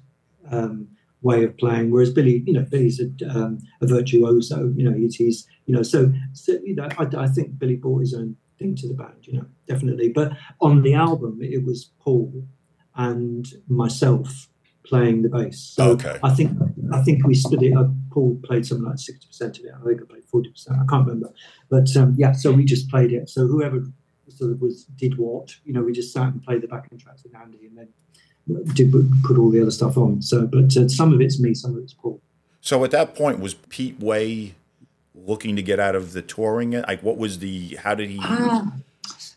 um, 0.50 0.88
way 1.28 1.38
of 1.44 1.52
playing, 1.62 1.86
whereas 1.90 2.12
Billy, 2.18 2.36
you 2.46 2.54
know, 2.56 2.66
Billy's 2.72 3.00
a, 3.04 3.08
um, 3.36 3.52
a 3.84 3.86
virtuoso. 3.96 4.58
You 4.76 4.84
know, 4.86 4.96
he's, 5.00 5.14
he's 5.22 5.38
you 5.66 5.74
know, 5.74 5.84
so 5.92 6.00
so 6.32 6.52
you 6.68 6.74
know, 6.78 6.88
I, 7.00 7.04
I 7.26 7.28
think 7.34 7.58
Billy 7.60 7.76
brought 7.76 8.00
his 8.06 8.14
own 8.20 8.36
thing 8.58 8.74
to 8.80 8.88
the 8.88 8.94
band. 9.02 9.20
You 9.22 9.34
know, 9.38 9.46
definitely. 9.70 10.08
But 10.18 10.28
on 10.60 10.82
the 10.82 10.94
album, 10.94 11.34
it 11.56 11.62
was 11.68 11.90
Paul 12.04 12.32
and 12.94 13.44
myself 13.68 14.48
playing 14.90 15.22
the 15.22 15.28
bass. 15.28 15.58
So 15.76 15.90
Okay. 15.94 16.16
I 16.22 16.30
think 16.36 16.50
I 16.92 17.00
think 17.02 17.26
we 17.26 17.34
split 17.34 17.62
it 17.68 17.76
up. 17.76 17.90
Paul 18.12 18.30
played 18.48 18.64
something 18.66 18.88
like 18.90 18.98
sixty 18.98 19.26
percent 19.26 19.58
of 19.58 19.64
it. 19.64 19.72
I 19.78 19.84
think 19.84 20.00
I 20.02 20.04
played 20.12 20.24
forty 20.24 20.50
percent. 20.50 20.78
I 20.82 20.86
can't 20.90 21.06
remember, 21.06 21.30
but 21.74 21.88
um, 22.00 22.14
yeah. 22.16 22.32
So 22.32 22.52
we 22.52 22.64
just 22.64 22.88
played 22.88 23.12
it. 23.18 23.28
So 23.28 23.40
whoever 23.52 23.78
sort 24.28 24.52
of 24.52 24.60
was 24.60 24.84
did 25.02 25.18
what, 25.18 25.54
you 25.64 25.72
know, 25.72 25.82
we 25.82 25.92
just 25.92 26.12
sat 26.12 26.28
and 26.32 26.42
played 26.42 26.62
the 26.62 26.68
backing 26.68 26.98
tracks 26.98 27.22
with 27.24 27.34
Andy, 27.42 27.66
and 27.68 27.76
then 27.78 27.88
did 28.74 28.92
put 29.22 29.38
all 29.38 29.50
the 29.50 29.60
other 29.60 29.70
stuff 29.70 29.96
on. 29.96 30.22
So, 30.22 30.46
but 30.46 30.76
uh, 30.76 30.88
some 30.88 31.12
of 31.12 31.20
it's 31.20 31.40
me, 31.40 31.54
some 31.54 31.76
of 31.76 31.82
it's 31.82 31.94
Paul. 31.94 32.20
So 32.60 32.84
at 32.84 32.90
that 32.92 33.14
point, 33.14 33.40
was 33.40 33.54
Pete 33.54 33.98
Way 34.00 34.54
looking 35.14 35.56
to 35.56 35.62
get 35.62 35.80
out 35.80 35.94
of 35.94 36.12
the 36.12 36.22
touring? 36.22 36.72
Like, 36.72 37.02
what 37.02 37.16
was 37.16 37.40
the? 37.40 37.76
How 37.76 37.94
did 37.94 38.10
he? 38.10 38.18
Ah, 38.22 38.72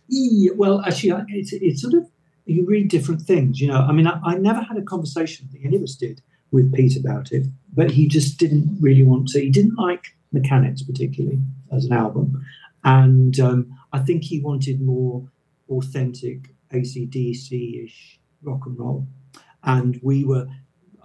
yeah, 0.07 0.51
well, 0.55 0.81
actually, 0.81 1.23
it's, 1.29 1.53
it's 1.53 1.81
sort 1.81 1.95
of 1.95 2.09
you 2.45 2.65
read 2.65 2.89
different 2.89 3.21
things. 3.21 3.59
You 3.59 3.67
know, 3.67 3.79
I 3.79 3.91
mean, 3.91 4.07
I, 4.07 4.19
I 4.23 4.35
never 4.37 4.61
had 4.61 4.77
a 4.77 4.81
conversation. 4.81 5.47
I 5.49 5.53
think 5.53 5.65
any 5.65 5.77
of 5.77 5.83
us 5.83 5.95
did 5.95 6.21
with 6.51 6.73
Pete 6.73 6.97
about 6.97 7.31
it, 7.31 7.45
but 7.73 7.91
he 7.91 8.07
just 8.07 8.37
didn't 8.37 8.77
really 8.79 9.03
want 9.03 9.27
to. 9.29 9.39
He 9.39 9.49
didn't 9.49 9.75
like 9.75 10.15
Mechanix 10.33 10.85
particularly 10.85 11.39
as 11.71 11.85
an 11.85 11.93
album, 11.93 12.45
and 12.83 13.39
um, 13.39 13.79
I 13.93 13.99
think 13.99 14.23
he 14.23 14.39
wanted 14.39 14.81
more 14.81 15.27
authentic 15.69 16.49
ACDC 16.73 17.85
ish 17.85 18.18
rock 18.43 18.65
and 18.65 18.77
roll, 18.77 19.07
and 19.63 19.99
we 20.03 20.23
were. 20.23 20.47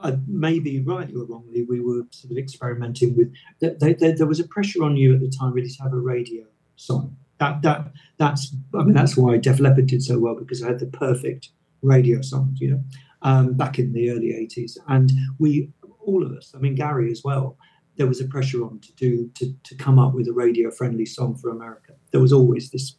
Uh, 0.02 0.16
maybe 0.26 0.82
rightly 0.82 1.14
or 1.14 1.24
wrongly, 1.24 1.62
we 1.62 1.80
were 1.80 2.02
sort 2.10 2.30
of 2.30 2.36
experimenting 2.36 3.16
with. 3.16 3.32
Th- 3.60 3.78
th- 3.78 3.98
th- 3.98 4.18
there 4.18 4.26
was 4.26 4.38
a 4.38 4.46
pressure 4.46 4.84
on 4.84 4.96
you 4.98 5.14
at 5.14 5.20
the 5.20 5.30
time, 5.30 5.54
really, 5.54 5.70
to 5.70 5.82
have 5.82 5.94
a 5.94 5.98
radio 5.98 6.44
song. 6.76 7.16
That 7.38 7.62
that 7.62 7.92
that's 8.18 8.54
I 8.74 8.84
mean 8.84 8.94
that's 8.94 9.16
why 9.16 9.36
Def 9.38 9.60
Leppard 9.60 9.86
did 9.86 10.02
so 10.02 10.18
well 10.18 10.36
because 10.36 10.62
I 10.62 10.68
had 10.68 10.78
the 10.78 10.86
perfect 10.86 11.50
radio 11.82 12.20
songs, 12.20 12.60
you 12.60 12.70
know, 12.70 12.84
um, 13.22 13.54
back 13.54 13.78
in 13.78 13.92
the 13.92 14.10
early 14.10 14.28
'80s, 14.28 14.78
and 14.88 15.12
we 15.38 15.70
all 16.00 16.24
of 16.24 16.32
us, 16.32 16.52
I 16.54 16.58
mean 16.58 16.74
Gary 16.74 17.10
as 17.10 17.22
well. 17.24 17.56
There 17.96 18.06
was 18.06 18.20
a 18.20 18.26
pressure 18.26 18.64
on 18.64 18.80
to 18.80 18.92
do 18.94 19.30
to 19.34 19.54
to 19.64 19.74
come 19.74 19.98
up 19.98 20.14
with 20.14 20.28
a 20.28 20.32
radio 20.32 20.70
friendly 20.70 21.06
song 21.06 21.34
for 21.36 21.50
America. 21.50 21.94
There 22.12 22.20
was 22.20 22.32
always 22.32 22.70
this 22.70 22.96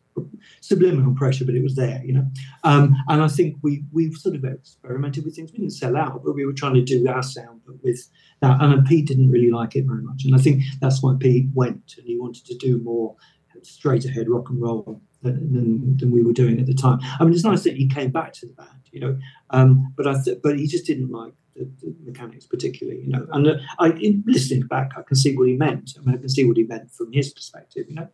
subliminal 0.61 1.13
pressure, 1.13 1.45
but 1.45 1.55
it 1.55 1.63
was 1.63 1.75
there, 1.75 2.01
you 2.03 2.13
know. 2.13 2.25
Um, 2.63 2.95
and 3.07 3.21
I 3.21 3.27
think 3.27 3.57
we 3.61 3.83
we 3.91 4.11
sort 4.13 4.35
of 4.35 4.43
experimented 4.43 5.25
with 5.25 5.35
things. 5.35 5.51
We 5.51 5.59
didn't 5.59 5.73
sell 5.73 5.97
out, 5.97 6.23
but 6.23 6.35
we 6.35 6.45
were 6.45 6.53
trying 6.53 6.75
to 6.75 6.83
do 6.83 7.07
our 7.07 7.23
sound, 7.23 7.61
but 7.65 7.81
with 7.83 8.07
that. 8.41 8.61
And 8.61 8.85
Pete 8.85 9.07
didn't 9.07 9.31
really 9.31 9.51
like 9.51 9.75
it 9.75 9.85
very 9.85 10.01
much, 10.01 10.25
and 10.25 10.35
I 10.35 10.39
think 10.39 10.63
that's 10.81 11.01
why 11.01 11.15
Pete 11.19 11.47
went, 11.53 11.95
and 11.97 12.05
he 12.05 12.17
wanted 12.17 12.45
to 12.45 12.57
do 12.57 12.79
more 12.79 13.15
straight 13.61 14.05
ahead 14.05 14.29
rock 14.29 14.49
and 14.49 14.61
roll 14.61 15.01
than, 15.23 15.53
than, 15.53 15.97
than 15.97 16.11
we 16.11 16.21
were 16.23 16.33
doing 16.33 16.59
at 16.59 16.67
the 16.67 16.73
time. 16.73 16.99
I 17.19 17.23
mean, 17.23 17.33
it's 17.33 17.43
nice 17.43 17.63
that 17.63 17.75
he 17.75 17.87
came 17.87 18.11
back 18.11 18.33
to 18.33 18.45
the 18.45 18.53
band, 18.53 18.69
you 18.91 18.99
know, 18.99 19.17
um, 19.49 19.93
but 19.97 20.07
I 20.07 20.21
th- 20.21 20.39
but 20.43 20.59
he 20.59 20.67
just 20.67 20.85
didn't 20.85 21.11
like 21.11 21.33
the, 21.55 21.69
the 21.81 22.11
Mechanix 22.11 22.47
particularly, 22.49 23.01
you 23.01 23.09
know. 23.09 23.25
And 23.31 23.47
uh, 23.47 23.55
I, 23.79 23.91
in 23.91 24.23
listening 24.27 24.67
back, 24.67 24.91
I 24.97 25.01
can 25.01 25.15
see 25.15 25.35
what 25.35 25.47
he 25.47 25.55
meant. 25.55 25.93
I 25.97 26.05
mean, 26.05 26.15
I 26.15 26.19
can 26.19 26.29
see 26.29 26.45
what 26.45 26.57
he 26.57 26.63
meant 26.63 26.91
from 26.91 27.11
his 27.11 27.33
perspective, 27.33 27.85
you 27.89 27.95
know. 27.95 28.09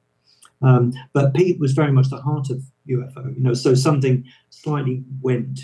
Um, 0.62 0.94
but 1.14 1.34
Pete 1.34 1.60
was 1.60 1.74
very 1.74 1.92
much 1.92 2.10
the 2.10 2.22
heart 2.22 2.50
of 2.50 2.62
UFO, 2.88 3.36
you 3.36 3.42
know. 3.42 3.54
So 3.54 3.74
something 3.76 4.26
slightly 4.50 5.04
went 5.22 5.60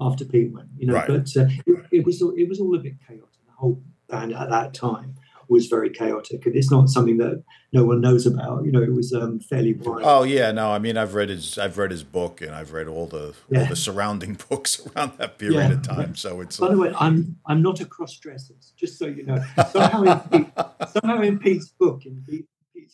after 0.00 0.24
Pete 0.24 0.52
went, 0.52 0.68
you 0.76 0.86
know. 0.86 0.94
Right. 0.94 1.06
But 1.08 1.28
uh, 1.36 1.46
it, 1.66 1.86
it 1.90 2.04
was 2.06 2.20
all- 2.22 2.34
it 2.36 2.48
was 2.48 2.60
all 2.60 2.74
a 2.74 2.78
bit 2.78 2.94
chaotic. 3.06 3.28
The 3.46 3.52
whole 3.56 3.82
band 4.08 4.34
at 4.34 4.50
that 4.50 4.74
time 4.74 5.14
was 5.48 5.66
very 5.66 5.90
chaotic, 5.90 6.46
and 6.46 6.56
it's 6.56 6.70
not 6.70 6.88
something 6.88 7.18
that 7.18 7.42
no 7.72 7.84
one 7.84 8.00
knows 8.00 8.26
about. 8.26 8.64
You 8.64 8.72
know, 8.72 8.80
it 8.82 8.92
was 8.92 9.12
um, 9.12 9.38
fairly 9.40 9.74
wild. 9.74 10.02
Oh 10.04 10.22
yeah, 10.22 10.50
no. 10.52 10.70
I 10.72 10.78
mean, 10.78 10.96
I've 10.96 11.14
read 11.14 11.28
his. 11.28 11.58
I've 11.58 11.76
read 11.78 11.90
his 11.90 12.02
book, 12.02 12.40
and 12.40 12.54
I've 12.54 12.72
read 12.72 12.88
all 12.88 13.06
the 13.06 13.34
all 13.54 13.64
the 13.66 13.76
surrounding 13.76 14.38
books 14.48 14.80
around 14.86 15.12
that 15.18 15.38
period 15.38 15.58
Yeah. 15.58 15.72
of 15.72 15.82
time. 15.82 16.14
So 16.16 16.40
it's 16.40 16.58
By 16.58 16.68
the 16.68 16.78
way, 16.78 16.92
I'm 16.98 17.36
I'm 17.46 17.60
not 17.62 17.80
a 17.80 17.84
cross 17.86 18.16
dresser, 18.18 18.54
just 18.76 18.98
so 18.98 19.06
you 19.06 19.24
know. 19.24 19.42
Somehow 19.70 20.02
in, 20.04 20.20
Pete, 20.44 20.52
somehow 20.92 21.20
in 21.22 21.38
Pete's 21.38 21.68
book, 21.68 22.06
in 22.06 22.24
Pete, 22.28 22.46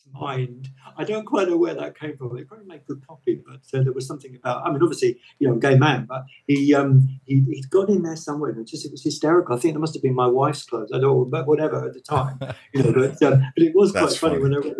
Pete's 0.04 0.14
mind, 0.14 0.68
I 0.96 1.04
don't 1.04 1.24
quite 1.24 1.48
know 1.48 1.56
where 1.56 1.74
that 1.74 1.98
came 1.98 2.16
from. 2.16 2.36
They 2.36 2.44
probably 2.44 2.66
made 2.66 2.84
good 2.86 3.06
copy, 3.06 3.40
but 3.46 3.60
uh, 3.78 3.82
there 3.82 3.92
was 3.92 4.06
something 4.06 4.34
about. 4.36 4.66
I 4.66 4.70
mean, 4.70 4.82
obviously, 4.82 5.18
you 5.38 5.48
know, 5.48 5.54
gay 5.54 5.76
man, 5.76 6.06
but 6.06 6.24
he 6.46 6.74
um 6.74 7.20
he 7.24 7.44
he 7.48 7.62
got 7.70 7.88
in 7.88 8.02
there 8.02 8.16
somewhere. 8.16 8.50
And 8.50 8.60
it 8.60 8.66
just 8.66 8.84
it 8.84 8.92
was 8.92 9.02
hysterical. 9.02 9.56
I 9.56 9.58
think 9.58 9.74
it 9.74 9.78
must 9.78 9.94
have 9.94 10.02
been 10.02 10.14
my 10.14 10.26
wife's 10.26 10.64
clothes. 10.64 10.90
I 10.92 10.98
don't 10.98 11.30
know, 11.30 11.42
whatever 11.42 11.86
at 11.86 11.94
the 11.94 12.00
time, 12.00 12.38
you 12.74 12.82
know. 12.82 12.92
But 12.92 13.22
um, 13.22 13.44
but 13.54 13.64
it 13.64 13.74
was 13.74 13.92
quite 13.92 14.12
funny, 14.12 14.16
funny. 14.16 14.42
when 14.42 14.54
I 14.54 14.58
read. 14.58 14.76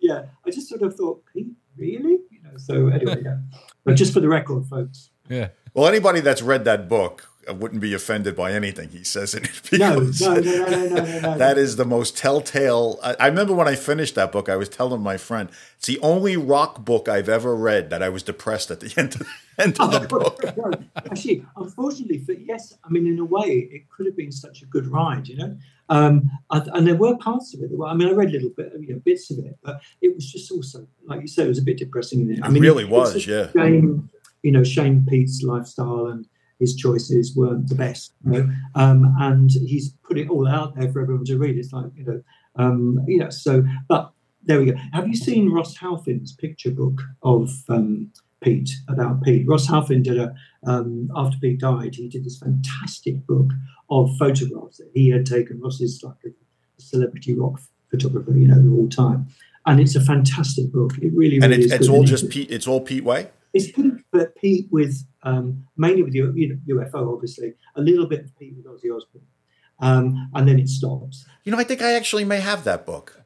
Yeah, 0.00 0.26
I 0.46 0.50
just 0.50 0.68
sort 0.68 0.82
of 0.82 0.94
thought, 0.94 1.24
Pete, 1.32 1.48
really? 1.76 2.18
You 2.30 2.42
know. 2.44 2.56
So 2.56 2.88
anyway, 2.88 3.22
yeah. 3.24 3.38
But 3.84 3.96
just 3.96 4.12
for 4.12 4.20
the 4.20 4.28
record, 4.28 4.66
folks. 4.66 5.10
Yeah. 5.28 5.48
well, 5.74 5.86
anybody 5.86 6.20
that's 6.20 6.40
read 6.40 6.64
that 6.64 6.88
book, 6.88 7.27
I 7.48 7.52
wouldn't 7.52 7.80
be 7.80 7.94
offended 7.94 8.36
by 8.36 8.52
anything 8.52 8.90
he 8.90 9.04
says 9.04 9.34
in 9.34 9.44
it. 9.44 9.72
No, 9.72 9.98
no, 9.98 10.34
no, 10.34 10.40
no, 10.40 10.66
no, 10.66 10.86
no, 10.86 11.20
no. 11.20 11.38
That 11.38 11.56
is 11.56 11.76
the 11.76 11.84
most 11.84 12.16
telltale. 12.16 12.98
I, 13.02 13.16
I 13.20 13.26
remember 13.26 13.54
when 13.54 13.66
I 13.66 13.74
finished 13.74 14.14
that 14.16 14.32
book, 14.32 14.48
I 14.48 14.56
was 14.56 14.68
telling 14.68 15.00
my 15.00 15.16
friend, 15.16 15.48
it's 15.78 15.86
the 15.86 15.98
only 16.00 16.36
rock 16.36 16.84
book 16.84 17.08
I've 17.08 17.28
ever 17.28 17.54
read 17.54 17.90
that 17.90 18.02
I 18.02 18.08
was 18.08 18.22
depressed 18.22 18.70
at 18.70 18.80
the 18.80 18.92
end 18.96 19.14
of, 19.14 19.28
end 19.58 19.80
of 19.80 19.92
the 19.92 20.00
book. 20.06 20.42
no, 20.56 20.72
actually, 20.96 21.44
unfortunately, 21.56 22.18
for 22.18 22.32
yes, 22.32 22.76
I 22.84 22.88
mean, 22.90 23.06
in 23.06 23.18
a 23.18 23.24
way, 23.24 23.68
it 23.70 23.88
could 23.88 24.06
have 24.06 24.16
been 24.16 24.32
such 24.32 24.62
a 24.62 24.66
good 24.66 24.86
ride, 24.86 25.28
you 25.28 25.36
know. 25.36 25.56
Um, 25.88 26.30
and, 26.50 26.86
there 26.86 26.96
were 26.96 27.16
parts 27.16 27.54
of 27.54 27.62
it. 27.62 27.70
That 27.70 27.78
were, 27.78 27.86
I 27.86 27.94
mean, 27.94 28.08
I 28.08 28.12
read 28.12 28.28
a 28.28 28.32
little 28.32 28.50
bit, 28.50 28.72
you 28.78 28.94
know, 28.94 29.00
bits 29.00 29.30
of 29.30 29.38
it, 29.38 29.56
but 29.62 29.80
it 30.02 30.14
was 30.14 30.30
just 30.30 30.52
also, 30.52 30.86
like 31.06 31.22
you 31.22 31.28
said, 31.28 31.46
it 31.46 31.48
was 31.48 31.58
a 31.58 31.62
bit 31.62 31.78
depressing. 31.78 32.20
In 32.20 32.32
it, 32.32 32.40
I 32.42 32.48
It 32.48 32.60
really 32.60 32.84
was, 32.84 33.26
yeah. 33.26 33.50
Shame, 33.52 34.10
you 34.42 34.52
know, 34.52 34.64
Shane 34.64 35.06
Pete's 35.08 35.42
lifestyle 35.42 36.06
and 36.08 36.26
his 36.58 36.76
choices 36.76 37.36
weren't 37.36 37.68
the 37.68 37.74
best, 37.74 38.14
you 38.24 38.32
know, 38.32 38.50
um, 38.74 39.14
and 39.20 39.50
he's 39.50 39.92
put 40.02 40.18
it 40.18 40.28
all 40.28 40.48
out 40.48 40.74
there 40.74 40.90
for 40.90 41.00
everyone 41.00 41.24
to 41.24 41.38
read. 41.38 41.56
It's 41.56 41.72
like, 41.72 41.90
you 41.96 42.04
know, 42.04 42.22
um, 42.56 43.00
know, 43.06 43.30
so, 43.30 43.64
but 43.88 44.12
there 44.44 44.58
we 44.58 44.66
go. 44.66 44.76
Have 44.92 45.06
you 45.06 45.14
seen 45.14 45.50
Ross 45.50 45.76
Halfin's 45.76 46.32
picture 46.32 46.70
book 46.70 47.00
of 47.22 47.50
um, 47.68 48.10
Pete 48.40 48.70
about 48.88 49.22
Pete? 49.22 49.46
Ross 49.46 49.68
Halfin 49.68 50.02
did 50.02 50.18
a 50.18 50.34
um, 50.66 51.10
after 51.14 51.36
Pete 51.38 51.60
died, 51.60 51.94
he 51.94 52.08
did 52.08 52.24
this 52.24 52.38
fantastic 52.38 53.26
book 53.26 53.50
of 53.90 54.10
photographs 54.18 54.78
that 54.78 54.90
he 54.94 55.10
had 55.10 55.26
taken. 55.26 55.60
Ross 55.60 55.80
is 55.80 56.02
like 56.02 56.16
a 56.26 56.30
celebrity 56.82 57.34
rock 57.34 57.60
photographer, 57.90 58.32
you 58.32 58.48
know, 58.48 58.58
of 58.58 58.78
all 58.78 58.88
time, 58.88 59.28
and 59.66 59.80
it's 59.80 59.94
a 59.94 60.00
fantastic 60.00 60.72
book. 60.72 60.92
It 60.98 61.12
really, 61.14 61.36
And 61.36 61.50
really 61.50 61.64
it, 61.64 61.66
is 61.66 61.72
it's 61.72 61.88
all 61.88 61.98
And 62.00 62.06
just 62.06 62.28
Pete. 62.30 62.50
It's 62.50 62.66
all 62.66 62.80
Pete 62.80 63.04
Way. 63.04 63.30
it's 63.52 63.70
Pete, 63.70 63.97
but 64.12 64.34
Pete 64.36 64.68
with 64.70 65.04
um, 65.22 65.66
mainly 65.76 66.02
with 66.02 66.14
UFO, 66.14 67.14
obviously, 67.14 67.54
a 67.76 67.80
little 67.80 68.06
bit 68.06 68.24
of 68.24 68.38
Pete 68.38 68.54
with 68.56 68.66
Ozzy 68.66 68.94
Osbourne, 68.94 69.22
um, 69.80 70.30
and 70.34 70.48
then 70.48 70.58
it 70.58 70.68
stops. 70.68 71.26
You 71.44 71.52
know, 71.52 71.58
I 71.58 71.64
think 71.64 71.82
I 71.82 71.92
actually 71.94 72.24
may 72.24 72.40
have 72.40 72.64
that 72.64 72.86
book. 72.86 73.20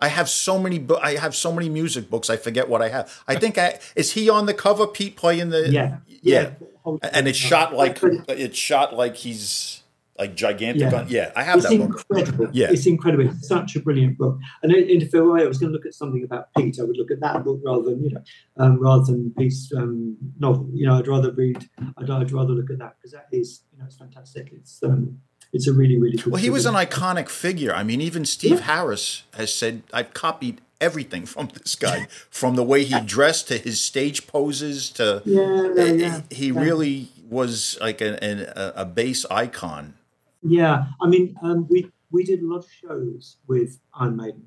I 0.00 0.08
have 0.08 0.28
so 0.28 0.58
many. 0.58 0.78
Bu- 0.78 0.96
I 0.96 1.16
have 1.16 1.34
so 1.34 1.52
many 1.52 1.68
music 1.68 2.10
books. 2.10 2.28
I 2.28 2.36
forget 2.36 2.68
what 2.68 2.82
I 2.82 2.88
have. 2.88 3.22
I 3.28 3.36
think 3.36 3.56
I 3.56 3.78
is 3.94 4.12
he 4.12 4.28
on 4.28 4.46
the 4.46 4.54
cover. 4.54 4.86
Pete 4.86 5.16
playing 5.16 5.50
the 5.50 5.70
Yeah, 5.70 5.98
yeah. 6.22 6.50
Hold- 6.82 7.00
and 7.12 7.28
it's 7.28 7.38
shot 7.38 7.74
like 7.74 7.98
it's 8.02 8.58
shot 8.58 8.96
like 8.96 9.16
he's 9.16 9.81
like 10.22 10.34
gigantic. 10.36 10.82
Yeah. 10.90 10.98
on- 11.00 11.08
yeah 11.08 11.32
I 11.36 11.42
have 11.42 11.58
It's 11.58 11.68
that 11.68 11.78
book. 11.78 12.04
incredible. 12.10 12.48
Yeah. 12.52 12.70
It's 12.74 12.86
incredible. 12.86 13.26
It's 13.28 13.48
such 13.48 13.76
a 13.76 13.80
brilliant 13.80 14.14
book. 14.18 14.38
And 14.62 14.72
in, 14.72 15.00
if 15.02 15.10
there 15.12 15.24
were, 15.24 15.38
I 15.38 15.46
was 15.46 15.58
going 15.58 15.70
to 15.72 15.76
look 15.76 15.86
at 15.86 15.94
something 15.94 16.22
about 16.24 16.44
Pete, 16.56 16.78
I 16.80 16.84
would 16.84 16.96
look 16.96 17.10
at 17.10 17.20
that 17.20 17.44
book 17.44 17.60
rather 17.64 17.84
than 17.90 17.98
you 18.04 18.10
know, 18.14 18.22
um, 18.62 18.78
rather 18.80 19.04
than 19.10 19.32
Pete's 19.38 19.72
um, 19.76 20.16
novel. 20.38 20.68
You 20.74 20.86
know, 20.86 20.94
I'd 20.98 21.08
rather 21.08 21.30
read. 21.32 21.58
I'd, 21.98 22.10
I'd 22.10 22.32
rather 22.32 22.52
look 22.58 22.70
at 22.70 22.78
that 22.78 22.96
because 22.98 23.12
that 23.12 23.26
is, 23.32 23.62
you 23.72 23.78
know, 23.78 23.84
it's 23.86 23.96
fantastic. 23.96 24.50
It's 24.52 24.82
um, 24.82 25.18
it's 25.52 25.66
a 25.66 25.72
really, 25.72 25.98
really. 25.98 26.18
Well, 26.26 26.40
he 26.40 26.50
was 26.50 26.66
an 26.66 26.74
book. 26.74 26.88
iconic 26.90 27.28
figure. 27.28 27.72
I 27.74 27.82
mean, 27.82 28.00
even 28.00 28.24
Steve 28.24 28.58
Yeah. 28.60 28.66
Harris 28.72 29.24
has 29.34 29.52
said 29.54 29.82
I've 29.92 30.12
copied 30.14 30.60
everything 30.80 31.24
from 31.26 31.48
this 31.48 31.74
guy, 31.76 32.06
from 32.30 32.56
the 32.56 32.62
way 32.64 32.84
he 32.84 32.98
dressed 33.00 33.48
to 33.48 33.56
his 33.58 33.80
stage 33.80 34.26
poses 34.26 34.90
to 34.90 35.22
Yeah, 35.24 35.72
yeah, 35.76 35.92
yeah. 36.04 36.20
he 36.30 36.48
yeah. 36.48 36.60
really 36.60 37.08
was 37.28 37.78
like 37.80 38.00
an, 38.00 38.14
an, 38.16 38.52
a 38.56 38.84
bass 38.84 39.24
icon. 39.30 39.94
Yeah, 40.42 40.86
I 41.00 41.06
mean, 41.06 41.36
um, 41.42 41.66
we 41.70 41.90
we 42.10 42.24
did 42.24 42.42
a 42.42 42.46
lot 42.46 42.58
of 42.58 42.70
shows 42.70 43.38
with 43.46 43.78
Iron 43.94 44.16
Maiden, 44.16 44.44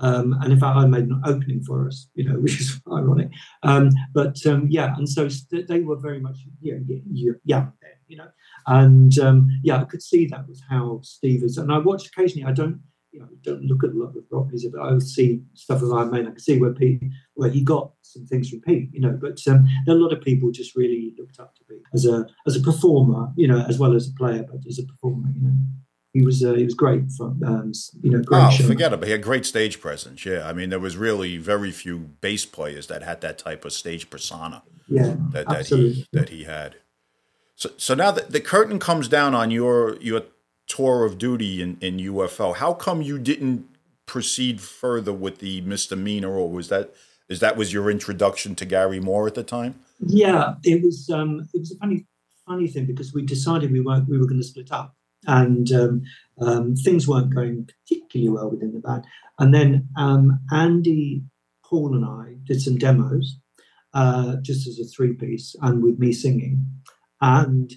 um, 0.00 0.34
and 0.42 0.52
in 0.52 0.60
fact, 0.60 0.76
Iron 0.76 0.90
Maiden 0.90 1.22
opening 1.24 1.62
for 1.62 1.86
us, 1.86 2.08
you 2.14 2.28
know, 2.28 2.38
which 2.40 2.60
is 2.60 2.80
ironic. 2.90 3.30
Um, 3.62 3.90
but 4.14 4.36
um, 4.46 4.66
yeah, 4.68 4.94
and 4.96 5.08
so 5.08 5.28
st- 5.28 5.68
they 5.68 5.80
were 5.80 5.96
very 5.96 6.20
much 6.20 6.38
yeah, 6.60 6.74
yeah, 7.10 7.32
yeah, 7.44 7.66
you 8.08 8.16
know, 8.16 8.28
and 8.66 9.18
um, 9.18 9.48
yeah, 9.62 9.80
I 9.80 9.84
could 9.84 10.02
see 10.02 10.26
that 10.26 10.48
was 10.48 10.62
how 10.68 11.00
Steve 11.02 11.44
is. 11.44 11.56
And 11.58 11.72
I 11.72 11.78
watched 11.78 12.08
occasionally. 12.08 12.48
I 12.48 12.52
don't, 12.52 12.80
you 13.18 13.24
know, 13.24 13.28
don't 13.42 13.64
look 13.64 13.82
at 13.82 13.90
a 13.90 13.98
lot 13.98 14.16
of 14.16 14.24
rock 14.30 14.48
music, 14.48 14.72
but 14.72 14.82
I 14.82 14.92
would 14.92 15.02
see 15.02 15.42
stuff 15.54 15.82
of 15.82 15.92
Iron 15.92 16.10
Maiden. 16.10 16.28
I 16.28 16.30
can 16.30 16.38
see 16.40 16.58
where 16.58 16.72
Pete, 16.72 17.02
where 17.34 17.50
he 17.50 17.62
got 17.62 17.92
some 18.02 18.26
things 18.26 18.48
from 18.48 18.60
Pete, 18.60 18.90
you 18.92 19.00
know. 19.00 19.18
But 19.20 19.40
um, 19.48 19.66
a 19.88 19.94
lot 19.94 20.12
of 20.12 20.20
people 20.22 20.50
just 20.50 20.76
really 20.76 21.14
looked 21.18 21.40
up 21.40 21.54
to 21.56 21.64
Pete 21.64 21.82
as 21.92 22.06
a 22.06 22.26
as 22.46 22.56
a 22.56 22.60
performer, 22.60 23.32
you 23.36 23.48
know, 23.48 23.64
as 23.68 23.78
well 23.78 23.94
as 23.94 24.08
a 24.08 24.12
player, 24.12 24.44
but 24.48 24.60
as 24.68 24.78
a 24.78 24.84
performer, 24.84 25.28
you 25.34 25.42
know. 25.42 25.52
He 26.14 26.24
was 26.24 26.42
uh, 26.44 26.54
he 26.54 26.64
was 26.64 26.74
great 26.74 27.10
from 27.16 27.42
um, 27.44 27.72
you 28.02 28.10
know 28.10 28.22
great 28.22 28.42
Oh, 28.44 28.50
show. 28.50 28.66
forget 28.66 28.92
it. 28.92 28.98
But 29.00 29.06
he 29.08 29.12
had 29.12 29.22
great 29.22 29.44
stage 29.44 29.80
presence. 29.80 30.24
Yeah, 30.24 30.48
I 30.48 30.52
mean, 30.52 30.70
there 30.70 30.80
was 30.80 30.96
really 30.96 31.36
very 31.36 31.70
few 31.70 31.98
bass 32.20 32.46
players 32.46 32.86
that 32.86 33.02
had 33.02 33.20
that 33.20 33.36
type 33.38 33.64
of 33.64 33.72
stage 33.72 34.08
persona 34.08 34.62
Yeah, 34.88 35.16
that, 35.32 35.46
that 35.48 35.56
absolutely. 35.58 35.92
he 35.92 36.06
that 36.12 36.28
he 36.30 36.44
had. 36.44 36.76
So, 37.56 37.70
so 37.76 37.94
now 37.94 38.10
that 38.12 38.30
the 38.30 38.40
curtain 38.40 38.78
comes 38.78 39.06
down 39.08 39.34
on 39.34 39.50
your 39.50 39.96
your 40.00 40.22
tour 40.68 41.04
of 41.04 41.18
duty 41.18 41.62
in, 41.62 41.78
in 41.80 41.96
UFO, 41.96 42.54
how 42.54 42.74
come 42.74 43.02
you 43.02 43.18
didn't 43.18 43.66
proceed 44.06 44.60
further 44.60 45.12
with 45.12 45.38
the 45.38 45.60
misdemeanor, 45.62 46.30
or 46.30 46.50
was 46.50 46.68
that 46.68 46.94
is 47.28 47.40
that 47.40 47.56
was 47.56 47.72
your 47.72 47.90
introduction 47.90 48.54
to 48.56 48.64
Gary 48.64 49.00
Moore 49.00 49.26
at 49.26 49.34
the 49.34 49.42
time? 49.42 49.78
Yeah, 50.00 50.54
it 50.64 50.82
was 50.82 51.10
um, 51.10 51.48
it 51.52 51.58
was 51.58 51.72
a 51.72 51.78
funny 51.78 52.06
funny 52.46 52.68
thing 52.68 52.86
because 52.86 53.12
we 53.12 53.24
decided 53.24 53.72
we 53.72 53.80
weren't 53.80 54.08
we 54.08 54.18
were 54.18 54.26
going 54.26 54.40
to 54.40 54.46
split 54.46 54.72
up, 54.72 54.94
and 55.26 55.70
um, 55.72 56.02
um, 56.40 56.76
things 56.76 57.08
weren't 57.08 57.34
going 57.34 57.66
particularly 57.66 58.30
well 58.30 58.50
within 58.50 58.72
the 58.72 58.80
band. 58.80 59.04
And 59.38 59.54
then 59.54 59.88
um, 59.96 60.40
Andy, 60.52 61.22
Paul, 61.64 61.94
and 61.94 62.04
I 62.04 62.36
did 62.44 62.60
some 62.60 62.78
demos, 62.78 63.38
uh, 63.94 64.36
just 64.42 64.66
as 64.66 64.78
a 64.78 64.84
three 64.84 65.14
piece, 65.14 65.54
and 65.60 65.82
with 65.82 65.98
me 65.98 66.12
singing. 66.12 66.66
And 67.20 67.72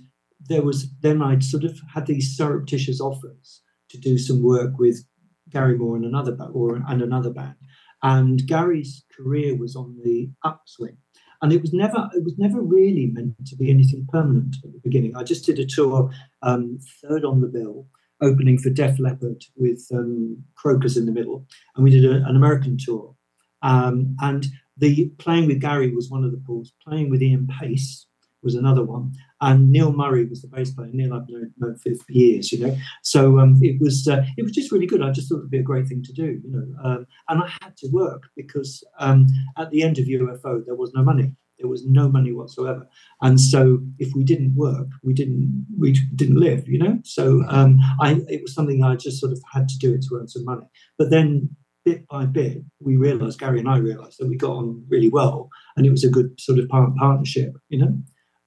there 0.49 0.62
was 0.62 0.91
then 1.01 1.21
I'd 1.21 1.43
sort 1.43 1.63
of 1.63 1.80
had 1.93 2.06
these 2.06 2.36
surreptitious 2.36 2.99
offers 2.99 3.62
to 3.89 3.97
do 3.97 4.17
some 4.17 4.43
work 4.43 4.77
with 4.77 5.06
Gary 5.49 5.77
Moore 5.77 5.95
and 5.95 6.06
another 6.06 6.32
ba- 6.32 6.49
or 6.54 6.75
and 6.75 7.01
another 7.01 7.30
band. 7.30 7.56
And 8.04 8.45
Gary's 8.47 9.04
career 9.15 9.56
was 9.56 9.75
on 9.75 9.99
the 10.04 10.30
upswing 10.43 10.97
and 11.41 11.51
it 11.51 11.62
was 11.62 11.73
never 11.73 12.10
it 12.13 12.23
was 12.23 12.38
never 12.38 12.62
really 12.62 13.08
meant 13.08 13.36
to 13.47 13.56
be 13.56 13.69
anything 13.69 14.08
permanent 14.12 14.56
at 14.63 14.71
the 14.71 14.80
beginning. 14.84 15.15
I 15.15 15.23
just 15.23 15.45
did 15.45 15.60
a 15.60 15.65
tour, 15.65 16.12
um, 16.41 16.80
third 17.01 17.25
on 17.25 17.41
the 17.41 17.47
bill, 17.47 17.88
opening 18.21 18.58
for 18.58 18.69
Def 18.69 18.99
Leppard 18.99 19.43
with 19.56 19.88
um, 19.93 20.43
Krokus 20.56 20.97
in 20.97 21.06
the 21.06 21.12
middle, 21.12 21.45
and 21.75 21.84
we 21.84 21.89
did 21.89 22.06
a, 22.06 22.23
an 22.27 22.36
American 22.36 22.77
tour. 22.77 23.15
Um, 23.63 24.15
and 24.21 24.45
the 24.77 25.12
playing 25.17 25.47
with 25.47 25.62
Gary 25.62 25.93
was 25.93 26.10
one 26.10 26.23
of 26.23 26.32
the 26.32 26.41
pulls. 26.45 26.73
Playing 26.88 27.10
with 27.10 27.21
Ian 27.21 27.47
Paice 27.47 28.06
was 28.43 28.56
another 28.56 28.84
one, 28.84 29.13
and 29.39 29.71
Neil 29.71 29.91
Murray 29.91 30.25
was 30.25 30.41
the 30.41 30.47
bass 30.47 30.71
player. 30.71 30.89
Neil 30.93 31.13
I've 31.13 31.30
known, 31.30 31.54
known 31.58 31.77
for 31.77 31.91
years, 32.10 32.51
you 32.51 32.65
know. 32.65 32.75
So 33.04 33.39
um, 33.39 33.60
it 33.62 33.80
was 33.80 34.08
uh, 34.08 34.23
it 34.38 34.43
was 34.43 34.51
just 34.51 34.71
really 34.71 34.88
good. 34.88 35.01
I 35.01 35.12
just 35.12 35.30
thought 35.30 35.39
it'd 35.39 35.51
be 35.51 35.60
a 35.60 35.63
great 35.63 35.88
thing 35.88 36.04
to 36.04 36.13
do, 36.13 36.41
you 36.43 36.51
know. 36.51 36.67
Um, 36.84 37.08
and 37.30 37.43
I 37.43 37.51
had 37.62 37.77
to 37.77 37.88
work 37.91 38.23
because 38.36 38.84
um, 38.99 39.27
at 39.58 39.69
the 39.71 39.84
end 39.84 39.99
of 39.99 40.06
UFO 40.06 40.65
there 40.65 40.75
was 40.75 40.91
no 40.93 41.04
money. 41.04 41.34
There 41.60 41.69
was 41.69 41.86
no 41.86 42.10
money 42.10 42.32
whatsoever, 42.32 42.88
and 43.21 43.39
so 43.39 43.80
if 43.99 44.15
we 44.15 44.23
didn't 44.23 44.56
work, 44.56 44.88
we 45.04 45.13
didn't 45.13 45.67
we 45.77 45.93
didn't 46.15 46.39
live, 46.39 46.67
you 46.67 46.80
know. 46.80 46.99
So 47.04 47.43
um, 47.47 47.80
I 47.99 48.21
it 48.27 48.41
was 48.41 48.56
something 48.56 48.84
I 48.84 48.95
just 48.95 49.19
sort 49.19 49.32
of 49.32 49.41
had 49.54 49.69
to 49.69 49.77
do 49.77 49.93
it 49.93 50.04
to 50.10 50.15
earn 50.15 50.27
some 50.27 50.45
money. 50.45 50.65
But 50.97 51.12
then 51.12 51.56
bit 51.84 52.08
by 52.08 52.25
bit, 52.25 52.63
we 52.80 52.95
realised 52.95 53.39
Gary 53.39 53.60
and 53.60 53.69
I 53.69 53.77
realised 53.77 54.19
that 54.19 54.27
we 54.27 54.38
got 54.38 54.58
on 54.58 54.84
really 54.88 55.10
well, 55.10 55.49
and 55.75 55.86
it 55.86 55.91
was 55.91 56.04
a 56.04 56.10
good 56.10 56.39
sort 56.39 56.60
of 56.60 56.69
partnership, 56.69 57.54
you 57.69 57.80
know. 57.80 57.97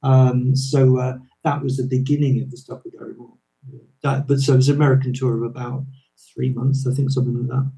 Um, 0.05 0.55
so 0.55 0.99
uh, 0.99 1.19
that 1.43 1.63
was 1.63 1.77
the 1.77 1.87
beginning 1.87 2.41
of 2.43 2.51
the 2.51 2.57
stuff 2.57 2.83
with 2.85 2.93
Gary 2.93 3.15
Moore. 3.15 3.33
That, 4.03 4.29
but 4.29 4.39
so 4.39 4.53
it 4.53 4.57
was 4.57 4.69
an 4.69 4.77
American 4.77 5.13
tour 5.13 5.37
of 5.37 5.43
about 5.43 5.85
three 6.35 6.51
months, 6.51 6.87
I 6.87 6.95
think, 6.95 7.11
something 7.11 7.37
like 7.37 7.49
that. 7.49 7.73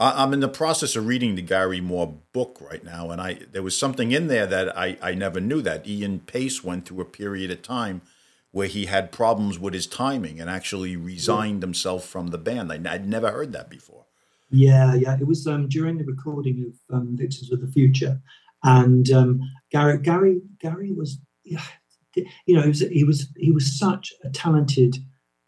I'm 0.00 0.32
in 0.32 0.40
the 0.40 0.48
process 0.48 0.96
of 0.96 1.06
reading 1.06 1.36
the 1.36 1.42
Gary 1.42 1.80
Moore 1.80 2.18
book 2.32 2.58
right 2.60 2.82
now, 2.82 3.10
and 3.10 3.20
I 3.20 3.38
there 3.52 3.62
was 3.62 3.76
something 3.76 4.10
in 4.10 4.26
there 4.26 4.46
that 4.46 4.76
I, 4.76 4.96
I 5.00 5.14
never 5.14 5.40
knew 5.40 5.62
that 5.62 5.86
Ian 5.86 6.20
Paice 6.20 6.64
went 6.64 6.86
through 6.86 7.02
a 7.02 7.04
period 7.04 7.52
of 7.52 7.62
time 7.62 8.02
where 8.50 8.66
he 8.66 8.86
had 8.86 9.12
problems 9.12 9.58
with 9.58 9.74
his 9.74 9.86
timing 9.86 10.40
and 10.40 10.50
actually 10.50 10.96
resigned 10.96 11.62
himself 11.62 12.04
from 12.04 12.28
the 12.28 12.38
band. 12.38 12.72
I, 12.72 12.80
I'd 12.92 13.08
never 13.08 13.30
heard 13.30 13.52
that 13.52 13.70
before. 13.70 14.04
Yeah, 14.50 14.94
yeah. 14.94 15.16
It 15.18 15.26
was 15.26 15.46
um, 15.46 15.68
during 15.68 15.98
the 15.98 16.04
recording 16.04 16.66
of 16.66 16.96
um, 16.96 17.16
Victims 17.16 17.52
of 17.52 17.60
the 17.60 17.68
Future, 17.68 18.20
and 18.64 19.10
um, 19.10 19.40
Gary, 19.70 19.98
Gary, 19.98 20.40
Gary 20.58 20.92
was, 20.92 21.18
yeah, 21.18 21.31
you 21.44 22.54
know, 22.54 22.62
he 22.62 22.68
was, 22.68 22.80
he 22.80 23.04
was 23.04 23.28
he 23.36 23.52
was 23.52 23.78
such 23.78 24.12
a 24.24 24.30
talented, 24.30 24.96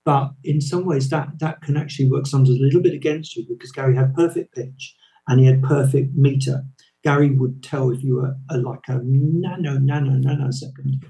but 0.05 0.33
in 0.43 0.61
some 0.61 0.85
ways 0.85 1.09
that 1.11 1.39
that 1.41 1.61
can 1.63 1.77
actually 1.77 2.11
work 2.11 2.27
sometimes 2.27 2.59
a 2.59 2.63
little 2.63 2.83
bit 2.83 2.95
against 2.95 3.37
you 3.37 3.45
because 3.49 3.73
Gary 3.73 3.97
had 3.97 4.15
perfect 4.15 4.55
pitch 4.55 4.95
and 5.29 5.41
he 5.41 5.47
had 5.47 5.63
perfect 5.63 6.15
meter. 6.15 6.65
Gary 7.03 7.31
would 7.31 7.63
tell 7.63 7.91
if 7.91 8.03
you 8.03 8.17
were 8.17 8.35
a, 8.51 8.57
like 8.57 8.81
a 8.89 9.01
nano, 9.05 9.79
nano, 9.79 10.13
nanosecond, 10.13 11.05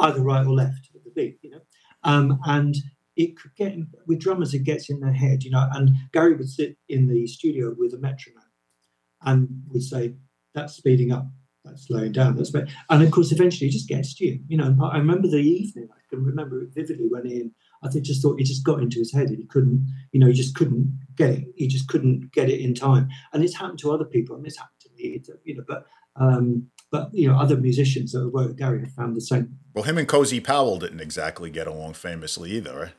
either 0.00 0.22
right 0.22 0.44
or 0.44 0.52
left 0.52 0.88
of 0.94 1.04
the 1.04 1.10
beat, 1.14 1.38
you 1.42 1.50
know, 1.50 1.60
um, 2.02 2.38
and 2.46 2.76
it 3.16 3.36
could 3.36 3.54
get 3.54 3.76
with 4.06 4.20
drummers 4.20 4.54
it 4.54 4.64
gets 4.64 4.88
in 4.88 5.00
their 5.00 5.12
head 5.12 5.42
you 5.42 5.50
know? 5.50 5.68
And 5.72 5.90
gary 6.12 6.34
would 6.34 6.48
sit 6.48 6.76
in 6.88 7.06
the 7.06 7.26
studio 7.26 7.74
with 7.76 7.92
a 7.92 7.98
metronome 7.98 8.42
and 9.22 9.48
would 9.68 9.82
say 9.82 10.14
that's 10.54 10.74
speeding 10.74 11.12
up 11.12 11.26
slowing 11.76 12.12
down 12.12 12.36
that's 12.36 12.50
better. 12.50 12.68
and 12.88 13.02
of 13.02 13.10
course 13.10 13.32
eventually 13.32 13.68
it 13.68 13.72
just 13.72 13.88
gets 13.88 14.14
to 14.14 14.26
you 14.26 14.40
you 14.48 14.56
know 14.56 14.76
i 14.82 14.98
remember 14.98 15.28
the 15.28 15.36
evening 15.36 15.88
i 15.92 16.00
can 16.10 16.24
remember 16.24 16.62
it 16.62 16.70
vividly 16.74 17.06
when 17.08 17.26
Ian, 17.26 17.54
I 17.82 17.88
think, 17.88 18.04
just 18.04 18.20
thought 18.20 18.38
he 18.38 18.44
just 18.44 18.64
got 18.64 18.82
into 18.82 18.98
his 18.98 19.12
head 19.12 19.28
and 19.28 19.38
he 19.38 19.46
couldn't, 19.46 19.86
you 20.12 20.20
know, 20.20 20.26
he 20.26 20.34
just 20.34 20.54
couldn't 20.54 20.98
get 21.16 21.30
it. 21.30 21.44
He 21.56 21.66
just 21.66 21.88
couldn't 21.88 22.32
get 22.32 22.50
it 22.50 22.60
in 22.60 22.74
time. 22.74 23.08
And 23.32 23.42
it's 23.42 23.56
happened 23.56 23.78
to 23.80 23.92
other 23.92 24.04
people, 24.04 24.36
and 24.36 24.46
it's 24.46 24.58
happened 24.58 24.80
to 24.80 24.90
me, 24.96 25.22
you 25.44 25.56
know, 25.56 25.64
but 25.66 25.86
um, 26.16 26.66
but 26.90 27.08
you 27.14 27.28
know, 27.28 27.38
other 27.38 27.56
musicians 27.56 28.12
that 28.12 28.28
worked 28.28 28.48
with 28.48 28.58
Gary 28.58 28.80
have 28.80 28.92
found 28.92 29.16
the 29.16 29.20
same. 29.20 29.56
Well, 29.72 29.84
him 29.84 29.96
and 29.96 30.08
Cozy 30.08 30.40
Powell 30.40 30.78
didn't 30.78 31.00
exactly 31.00 31.50
get 31.50 31.66
along 31.66 31.94
famously 31.94 32.50
either, 32.52 32.78
right? 32.78 32.92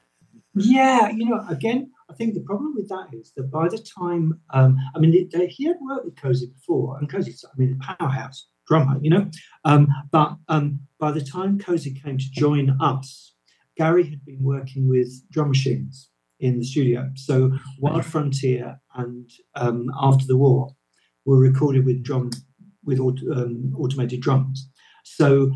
Yeah, 0.53 1.10
you 1.10 1.29
know, 1.29 1.45
again, 1.47 1.91
I 2.10 2.13
think 2.13 2.34
the 2.34 2.41
problem 2.41 2.73
with 2.75 2.89
that 2.89 3.07
is 3.13 3.31
that 3.38 3.49
by 3.51 3.69
the 3.69 3.77
time, 3.77 4.41
um, 4.49 4.77
I 4.93 4.99
mean, 4.99 5.29
they, 5.31 5.47
he 5.47 5.65
had 5.65 5.77
worked 5.81 6.05
with 6.05 6.17
Cozy 6.17 6.47
before, 6.47 6.97
and 6.97 7.10
Cozy's, 7.10 7.45
I 7.45 7.57
mean, 7.57 7.79
a 7.79 7.95
powerhouse 7.95 8.47
drummer, 8.71 8.97
you 9.01 9.10
know. 9.10 9.29
Um, 9.65 9.89
but 10.12 10.38
um, 10.47 10.79
by 10.97 11.12
the 11.12 11.19
time 11.19 11.60
Cozy 11.60 11.93
came 11.93 12.17
to 12.17 12.31
join 12.31 12.77
us, 12.79 13.34
Gary 13.75 14.10
had 14.10 14.23
been 14.23 14.41
working 14.41 14.88
with 14.88 15.10
drum 15.29 15.49
machines 15.49 16.10
in 16.39 16.57
the 16.57 16.63
studio. 16.63 17.10
So 17.15 17.51
Wild 17.79 18.05
Frontier 18.05 18.79
and 18.95 19.29
um, 19.55 19.91
After 19.99 20.25
the 20.25 20.38
War 20.38 20.69
were 21.25 21.38
recorded 21.38 21.86
with 21.86 22.01
drum 22.01 22.31
with 22.86 22.99
um, 22.99 23.75
automated 23.77 24.21
drums. 24.21 24.69
So, 25.03 25.51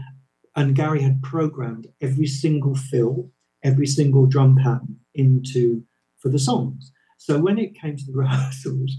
and 0.58 0.76
Gary 0.76 1.02
had 1.02 1.24
programmed 1.24 1.88
every 2.02 2.28
single 2.28 2.76
fill, 2.76 3.32
every 3.64 3.88
single 3.88 4.26
drum 4.26 4.58
pattern 4.58 4.98
into 5.14 5.84
for 6.20 6.28
the 6.28 6.38
songs. 6.38 6.92
So 7.18 7.40
when 7.40 7.58
it 7.58 7.80
came 7.80 7.96
to 7.96 8.06
the 8.06 8.18
rehearsals, 8.24 8.92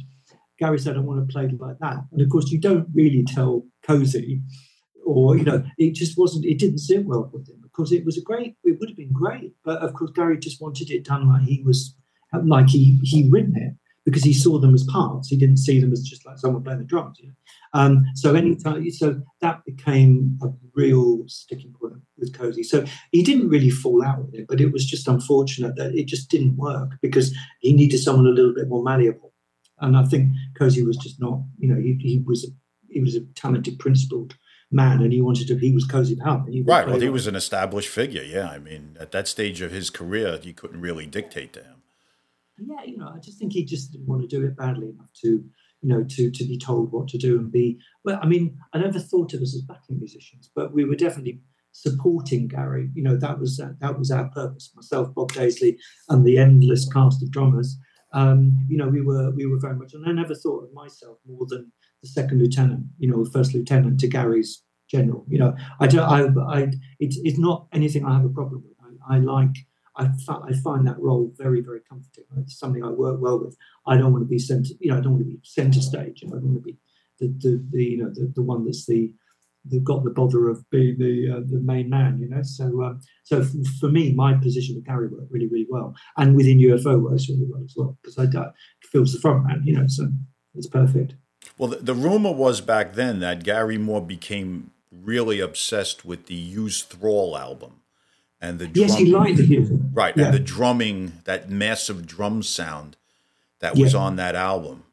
Gary 0.58 0.78
said, 0.78 0.96
"I 0.96 1.00
want 1.00 1.26
to 1.26 1.32
play 1.32 1.48
like 1.48 1.78
that." 1.80 1.98
And 2.12 2.20
of 2.20 2.28
course, 2.28 2.50
you 2.50 2.60
don't 2.60 2.88
really 2.94 3.24
tell 3.24 3.64
Cozy, 3.82 4.42
or 5.04 5.36
you 5.36 5.44
know, 5.44 5.64
it 5.78 5.94
just 5.94 6.18
wasn't. 6.18 6.44
It 6.44 6.58
didn't 6.58 6.78
sit 6.78 7.04
well 7.04 7.30
with 7.32 7.48
him 7.48 7.60
because 7.62 7.92
it 7.92 8.04
was 8.04 8.16
a 8.16 8.22
great. 8.22 8.56
It 8.64 8.78
would 8.80 8.88
have 8.88 8.96
been 8.96 9.12
great, 9.12 9.54
but 9.64 9.82
of 9.82 9.94
course, 9.94 10.10
Gary 10.12 10.38
just 10.38 10.60
wanted 10.60 10.90
it 10.90 11.04
done 11.04 11.28
like 11.28 11.42
he 11.42 11.62
was, 11.62 11.94
like 12.44 12.68
he 12.68 12.98
he 13.02 13.28
written 13.28 13.56
it 13.56 13.74
because 14.06 14.22
he 14.22 14.32
saw 14.32 14.58
them 14.58 14.72
as 14.72 14.84
parts. 14.84 15.28
He 15.28 15.36
didn't 15.36 15.58
see 15.58 15.80
them 15.80 15.92
as 15.92 16.02
just 16.02 16.24
like 16.24 16.38
someone 16.38 16.62
playing 16.62 16.78
the 16.78 16.84
drums. 16.84 17.18
You 17.20 17.28
know? 17.28 17.34
um, 17.74 18.04
so 18.14 18.34
anytime, 18.34 18.88
so 18.92 19.20
that 19.40 19.64
became 19.66 20.38
a 20.42 20.48
real 20.74 21.24
sticking 21.26 21.74
point 21.78 22.00
with 22.16 22.32
Cozy. 22.32 22.62
So 22.62 22.84
he 23.10 23.22
didn't 23.22 23.48
really 23.48 23.68
fall 23.68 24.04
out 24.04 24.24
with 24.24 24.34
it, 24.34 24.46
but 24.48 24.60
it 24.60 24.72
was 24.72 24.86
just 24.86 25.08
unfortunate 25.08 25.74
that 25.76 25.94
it 25.94 26.06
just 26.06 26.30
didn't 26.30 26.56
work 26.56 26.92
because 27.02 27.34
he 27.60 27.72
needed 27.72 27.98
someone 27.98 28.26
a 28.26 28.30
little 28.30 28.54
bit 28.54 28.68
more 28.68 28.82
malleable. 28.82 29.32
And 29.80 29.96
I 29.96 30.04
think 30.04 30.32
Cozy 30.58 30.84
was 30.84 30.96
just 30.96 31.20
not, 31.20 31.40
you 31.58 31.68
know, 31.68 31.80
he, 31.80 31.98
he 32.00 32.22
was 32.26 32.44
a, 32.44 32.48
he 32.88 33.00
was 33.00 33.14
a 33.14 33.20
talented, 33.34 33.78
principled 33.78 34.36
man, 34.70 35.02
and 35.02 35.12
he 35.12 35.20
wanted 35.20 35.48
to. 35.48 35.56
He 35.56 35.72
was 35.72 35.84
Cozy 35.84 36.16
Powell. 36.16 36.46
Right. 36.64 36.86
Well, 36.86 37.00
he 37.00 37.08
was 37.08 37.26
an 37.26 37.36
established 37.36 37.88
figure. 37.88 38.22
Yeah. 38.22 38.48
I 38.48 38.58
mean, 38.58 38.96
at 38.98 39.12
that 39.12 39.28
stage 39.28 39.60
of 39.60 39.70
his 39.70 39.90
career, 39.90 40.40
you 40.42 40.54
couldn't 40.54 40.80
really 40.80 41.06
dictate 41.06 41.52
to 41.54 41.62
him 41.62 41.76
yeah, 42.58 42.84
you 42.84 42.96
know, 42.96 43.12
I 43.14 43.18
just 43.18 43.38
think 43.38 43.52
he 43.52 43.64
just 43.64 43.92
didn't 43.92 44.06
want 44.06 44.22
to 44.22 44.28
do 44.28 44.44
it 44.44 44.56
badly 44.56 44.88
enough 44.88 45.12
to, 45.22 45.28
you 45.28 45.88
know, 45.88 46.04
to 46.04 46.30
to 46.30 46.44
be 46.44 46.58
told 46.58 46.92
what 46.92 47.08
to 47.08 47.18
do 47.18 47.38
and 47.38 47.52
be. 47.52 47.78
Well, 48.04 48.18
I 48.22 48.26
mean, 48.26 48.58
I 48.72 48.78
never 48.78 48.98
thought 48.98 49.34
of 49.34 49.42
us 49.42 49.54
as 49.54 49.62
backing 49.62 49.98
musicians, 49.98 50.50
but 50.54 50.72
we 50.72 50.84
were 50.84 50.96
definitely 50.96 51.40
supporting 51.72 52.48
Gary. 52.48 52.90
You 52.94 53.02
know, 53.02 53.16
that 53.16 53.38
was 53.38 53.60
uh, 53.60 53.72
that 53.80 53.98
was 53.98 54.10
our 54.10 54.28
purpose. 54.30 54.72
Myself, 54.74 55.14
Bob 55.14 55.32
Daisley, 55.32 55.76
and 56.08 56.24
the 56.24 56.38
endless 56.38 56.88
cast 56.88 57.22
of 57.22 57.30
drummers. 57.30 57.76
Um, 58.20 58.40
you 58.68 58.76
know, 58.78 58.88
we 58.88 59.02
were 59.02 59.30
we 59.30 59.46
were 59.46 59.60
very 59.60 59.76
much, 59.76 59.92
and 59.94 60.04
I 60.08 60.12
never 60.12 60.34
thought 60.34 60.64
of 60.64 60.72
myself 60.72 61.18
more 61.26 61.46
than 61.46 61.70
the 62.02 62.08
second 62.08 62.40
lieutenant. 62.40 62.84
You 62.98 63.08
know, 63.10 63.24
first 63.26 63.54
lieutenant 63.54 64.00
to 64.00 64.08
Gary's 64.08 64.62
general. 64.90 65.24
You 65.28 65.38
know, 65.38 65.56
I 65.80 65.86
don't. 65.86 66.08
I. 66.16 66.20
I. 66.54 66.72
It's 66.98 67.18
it's 67.28 67.38
not 67.38 67.66
anything 67.72 68.04
I 68.04 68.14
have 68.14 68.24
a 68.24 68.36
problem 68.40 68.64
with. 68.64 68.76
I, 69.08 69.16
I 69.16 69.18
like 69.18 69.56
I, 69.96 70.10
I 70.28 70.52
find 70.62 70.86
that 70.86 70.98
role 70.98 71.32
very, 71.36 71.60
very 71.60 71.80
comforting. 71.88 72.24
It's 72.38 72.58
something 72.58 72.84
I 72.84 72.90
work 72.90 73.20
well 73.20 73.38
with. 73.42 73.56
I 73.86 73.96
don't 73.96 74.12
want 74.12 74.24
to 74.24 74.28
be 74.28 74.38
center, 74.38 74.70
you 74.80 74.90
know, 74.90 74.98
I 74.98 75.00
don't 75.00 75.12
want 75.12 75.24
to 75.24 75.30
be 75.30 75.40
center 75.42 75.80
stage. 75.80 76.22
You 76.22 76.28
know, 76.28 76.36
I 76.36 76.40
don't 76.40 76.52
want 76.52 76.64
to 76.64 76.72
be 76.72 76.78
the, 77.18 77.28
the, 77.28 77.64
the 77.70 77.84
you 77.84 78.02
know, 78.02 78.10
the, 78.10 78.32
the 78.34 78.42
one 78.42 78.64
that's 78.64 78.86
the, 78.86 79.12
that 79.70 79.84
got 79.84 80.04
the 80.04 80.10
bother 80.10 80.48
of 80.48 80.68
being 80.70 80.96
the 80.98 81.36
uh, 81.36 81.40
the 81.46 81.60
main 81.60 81.90
man, 81.90 82.18
you 82.18 82.28
know. 82.28 82.42
So 82.42 82.82
um, 82.82 83.00
so 83.24 83.40
f- 83.40 83.48
for 83.80 83.88
me, 83.88 84.12
my 84.12 84.34
position 84.34 84.74
with 84.74 84.86
Gary 84.86 85.08
worked 85.08 85.30
really 85.30 85.48
really 85.48 85.66
well, 85.68 85.94
and 86.16 86.36
within 86.36 86.58
UFO 86.58 87.00
works 87.00 87.28
really 87.28 87.46
well 87.48 87.62
as 87.64 87.74
well 87.76 87.98
because 88.02 88.18
I 88.18 88.38
uh, 88.38 88.50
feels 88.82 89.12
the 89.12 89.20
front 89.20 89.46
man, 89.46 89.62
you 89.64 89.76
know. 89.76 89.86
So 89.86 90.08
it's 90.54 90.68
perfect. 90.68 91.14
Well, 91.58 91.70
the, 91.70 91.76
the 91.76 91.94
rumor 91.94 92.32
was 92.32 92.60
back 92.60 92.94
then 92.94 93.20
that 93.20 93.44
Gary 93.44 93.78
Moore 93.78 94.02
became 94.02 94.72
really 94.90 95.40
obsessed 95.40 96.04
with 96.04 96.26
the 96.26 96.34
Hughes 96.34 96.82
Thrall 96.82 97.36
album 97.36 97.82
and 98.40 98.58
the 98.58 98.68
yes, 98.74 98.96
he 98.96 99.06
liked 99.06 99.38
it. 99.38 99.68
Right, 99.92 100.16
yeah. 100.16 100.26
and 100.26 100.34
the 100.34 100.38
drumming, 100.38 101.20
that 101.24 101.48
massive 101.48 102.06
drum 102.06 102.42
sound 102.42 102.96
that 103.60 103.76
was 103.76 103.94
yeah. 103.94 104.00
on 104.00 104.16
that 104.16 104.34
album, 104.34 104.84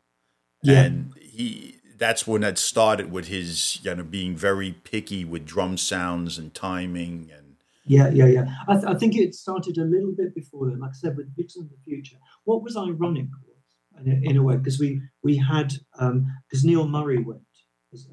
yeah. 0.61 0.83
and 0.83 1.13
he 1.19 1.72
that's 2.03 2.27
when 2.27 2.43
it 2.43 2.57
started 2.57 3.11
with 3.11 3.27
his 3.27 3.79
you 3.83 3.95
know 3.95 4.03
being 4.03 4.35
very 4.35 4.71
picky 4.83 5.23
with 5.23 5.45
drum 5.45 5.77
sounds 5.77 6.37
and 6.37 6.53
timing 6.53 7.31
and. 7.35 7.55
Yeah, 7.85 8.09
yeah, 8.11 8.27
yeah. 8.27 8.45
I, 8.69 8.75
th- 8.75 8.85
I 8.85 8.93
think 8.93 9.17
it 9.17 9.35
started 9.35 9.77
a 9.77 9.83
little 9.83 10.13
bit 10.13 10.33
before 10.33 10.69
then. 10.69 10.79
Like 10.79 10.91
I 10.91 10.93
said, 10.93 11.17
with 11.17 11.35
Victims 11.35 11.65
of 11.65 11.71
the 11.71 11.83
Future, 11.83 12.15
what 12.45 12.63
was 12.63 12.77
ironic 12.77 13.25
was, 13.45 14.05
in 14.05 14.23
in 14.23 14.37
a 14.37 14.43
way, 14.43 14.55
because 14.55 14.79
we 14.79 15.01
we 15.21 15.35
had 15.35 15.73
because 15.99 16.63
um, 16.63 16.69
Neil 16.69 16.87
Murray 16.87 17.21
went 17.21 17.41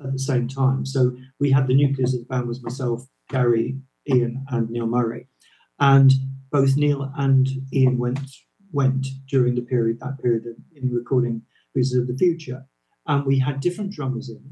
at 0.05 0.13
the 0.13 0.19
same 0.19 0.49
time, 0.49 0.85
so 0.85 1.17
we 1.39 1.53
had 1.53 1.69
the 1.69 1.75
nucleus 1.75 2.15
of 2.15 2.21
the 2.21 2.27
band 2.27 2.49
was 2.49 2.65
myself, 2.65 3.07
Gary, 3.29 3.79
Ian 4.09 4.45
and 4.49 4.69
Neil 4.71 4.87
Murray. 4.87 5.29
And 5.79 6.13
both 6.51 6.77
Neil 6.77 7.11
and 7.17 7.49
Ian 7.73 7.97
went 7.99 8.21
went 8.73 9.07
during 9.29 9.55
the 9.55 9.63
period 9.63 9.99
that 10.01 10.19
period 10.21 10.45
in 10.75 10.93
recording 10.93 11.43
Pieces 11.75 11.97
of 11.97 12.07
the 12.07 12.17
Future. 12.17 12.65
And 13.07 13.25
we 13.25 13.39
had 13.39 13.61
different 13.61 13.93
drummers 13.93 14.29
in. 14.29 14.43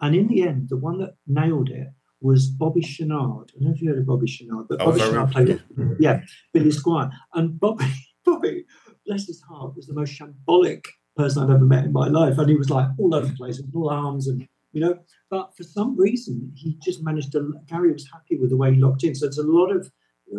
And 0.00 0.14
in 0.14 0.28
the 0.28 0.42
end, 0.42 0.68
the 0.68 0.76
one 0.76 0.98
that 0.98 1.16
nailed 1.26 1.70
it 1.70 1.88
was 2.20 2.48
Bobby 2.48 2.80
Chouinard. 2.80 3.50
I 3.50 3.60
don't 3.60 3.62
know 3.62 3.70
if 3.72 3.82
you 3.82 3.88
heard 3.88 3.98
of 3.98 4.06
Bobby 4.06 4.26
Chouinard, 4.26 4.66
but 4.68 4.80
oh, 4.80 4.86
Bobby 4.86 5.00
Chouinard 5.00 5.32
played 5.32 5.48
it. 5.50 5.60
Yeah, 5.98 6.20
Billy 6.52 6.70
Squier. 6.70 7.10
And 7.34 7.58
Bobby, 7.58 7.86
Bobby, 8.24 8.64
bless 9.06 9.26
his 9.26 9.40
heart, 9.42 9.76
was 9.76 9.86
the 9.86 9.94
most 9.94 10.18
shambolic 10.18 10.84
person 11.16 11.42
I've 11.42 11.50
ever 11.50 11.64
met 11.64 11.84
in 11.84 11.92
my 11.92 12.08
life. 12.08 12.38
And 12.38 12.48
he 12.48 12.56
was 12.56 12.70
like 12.70 12.88
all 12.98 13.14
over 13.14 13.26
the 13.26 13.34
place 13.34 13.58
with 13.58 13.70
all 13.74 13.90
arms 13.90 14.28
and 14.28 14.46
you 14.72 14.80
know. 14.80 14.98
But 15.30 15.56
for 15.56 15.62
some 15.62 15.96
reason, 15.96 16.52
he 16.54 16.78
just 16.82 17.02
managed 17.02 17.32
to. 17.32 17.54
Gary 17.66 17.92
was 17.92 18.08
happy 18.12 18.36
with 18.36 18.50
the 18.50 18.56
way 18.56 18.74
he 18.74 18.80
locked 18.80 19.04
in. 19.04 19.14
So 19.14 19.26
there's 19.26 19.38
a 19.38 19.42
lot 19.42 19.70
of 19.70 19.90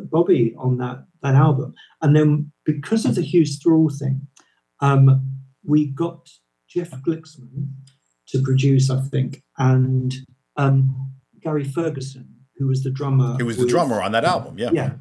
Bobby 0.10 0.53
on 0.58 0.77
that 0.77 1.06
that 1.23 1.36
album, 1.36 1.73
and 2.01 2.15
then 2.15 2.51
because 2.65 3.06
of 3.06 3.15
the 3.15 3.21
Hughes 3.21 3.60
Thrall 3.62 3.89
thing, 3.89 4.27
um, 4.80 5.38
we 5.63 5.88
got 5.88 6.30
Jeff 6.67 6.91
Glixman 7.01 7.69
to 8.27 8.41
produce, 8.41 8.89
I 8.89 9.01
think, 9.01 9.41
and 9.58 10.13
um, 10.58 11.12
Gary 11.41 11.63
Ferguson, 11.63 12.27
who 12.58 12.67
was 12.67 12.84
the 12.84 12.91
drummer. 12.91 13.36
He 13.38 13.43
was 13.43 13.58
the 13.58 13.67
drummer 13.67 14.01
on 14.01 14.12
that 14.12 14.25
album, 14.25 14.58
yeah. 14.60 14.71
Yeah. 14.73 14.91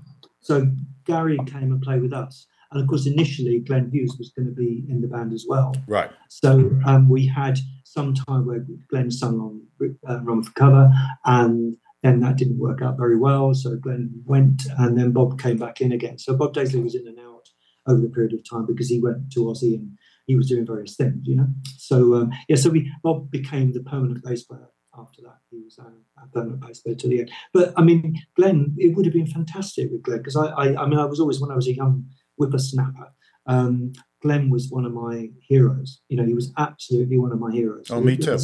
So 0.41 0.71
Gary 1.05 1.39
came 1.47 1.73
and 1.73 1.83
played 1.83 2.03
with 2.03 2.13
us. 2.13 2.47
And 2.73 2.83
of 2.83 2.89
course, 2.89 3.07
initially, 3.07 3.61
Glenn 3.61 3.91
Hughes 3.91 4.17
was 4.19 4.33
going 4.37 4.47
to 4.47 4.55
be 4.55 4.85
in 4.89 5.01
the 5.01 5.07
band 5.07 5.33
as 5.33 5.47
well. 5.49 5.75
Right. 5.87 6.11
So 6.29 6.71
um, 6.85 7.09
we 7.09 7.27
had 7.27 7.59
some 7.85 8.13
time 8.13 8.45
where 8.45 8.67
Glenn 8.91 9.11
sung 9.11 9.41
on 9.41 9.63
uh, 10.09 10.21
Run 10.23 10.43
for 10.43 10.53
Cover, 10.53 10.93
and 11.25 11.77
then 12.03 12.21
that 12.21 12.37
didn't 12.37 12.59
work 12.59 12.83
out 12.83 12.97
very 12.97 13.17
well. 13.17 13.55
So 13.55 13.77
Glenn 13.77 14.11
went, 14.25 14.63
and 14.79 14.99
then 14.99 15.13
Bob 15.13 15.41
came 15.41 15.59
back 15.59 15.81
in 15.81 15.93
again. 15.93 16.19
So 16.19 16.37
Bob 16.37 16.55
Daisley 16.55 16.83
was 16.83 16.95
in 16.95 17.07
and 17.07 17.19
out 17.21 17.49
over 17.87 18.01
the 18.01 18.09
period 18.09 18.35
of 18.35 18.49
time 18.49 18.67
because 18.67 18.89
he 18.89 19.01
went 19.01 19.31
to 19.33 19.41
Ozzy 19.41 19.75
and 19.77 19.97
he 20.27 20.37
was 20.37 20.49
doing 20.49 20.67
various 20.67 20.97
things, 20.97 21.21
you 21.25 21.37
know. 21.37 21.49
So 21.79 22.15
um, 22.15 22.33
yeah, 22.49 22.57
so 22.57 22.71
we 22.71 22.93
Bob 23.03 23.31
became 23.31 23.73
the 23.73 23.81
permanent 23.81 24.25
bass 24.25 24.45
player 24.45 24.69
after 24.99 25.23
that. 25.23 25.39
He 25.51 25.59
was 25.63 25.79
uh, 25.79 25.91
a 26.23 26.27
permanent 26.29 26.61
bass 26.61 26.81
player 26.81 26.97
to 26.97 27.09
the 27.09 27.21
end. 27.21 27.31
But 27.53 27.73
I 27.77 27.83
mean, 27.83 28.21
Glenn, 28.37 28.75
it 28.79 28.97
would 28.97 29.07
have 29.07 29.15
been 29.15 29.27
fantastic 29.27 29.91
with 29.91 30.03
Glenn 30.03 30.19
because 30.19 30.37
I, 30.37 30.47
I, 30.47 30.83
I 30.83 30.87
mean, 30.87 30.99
I 30.99 31.05
was 31.05 31.21
always 31.21 31.41
when 31.41 31.51
I 31.51 31.57
was 31.57 31.69
a 31.69 31.75
young 31.75 32.07
whippersnapper. 32.37 33.13
Um, 33.47 33.93
Glenn 34.23 34.51
was 34.51 34.71
one 34.71 34.85
of 34.85 34.93
my 34.93 35.31
heroes. 35.41 36.01
You 36.09 36.17
know, 36.17 36.25
he 36.25 36.35
was 36.35 36.53
absolutely 36.59 37.19
one 37.19 37.33
of 37.33 37.39
my 37.39 37.53
heroes. 37.53 37.87
Oh, 37.91 38.01
me 38.01 38.17
too. 38.17 38.37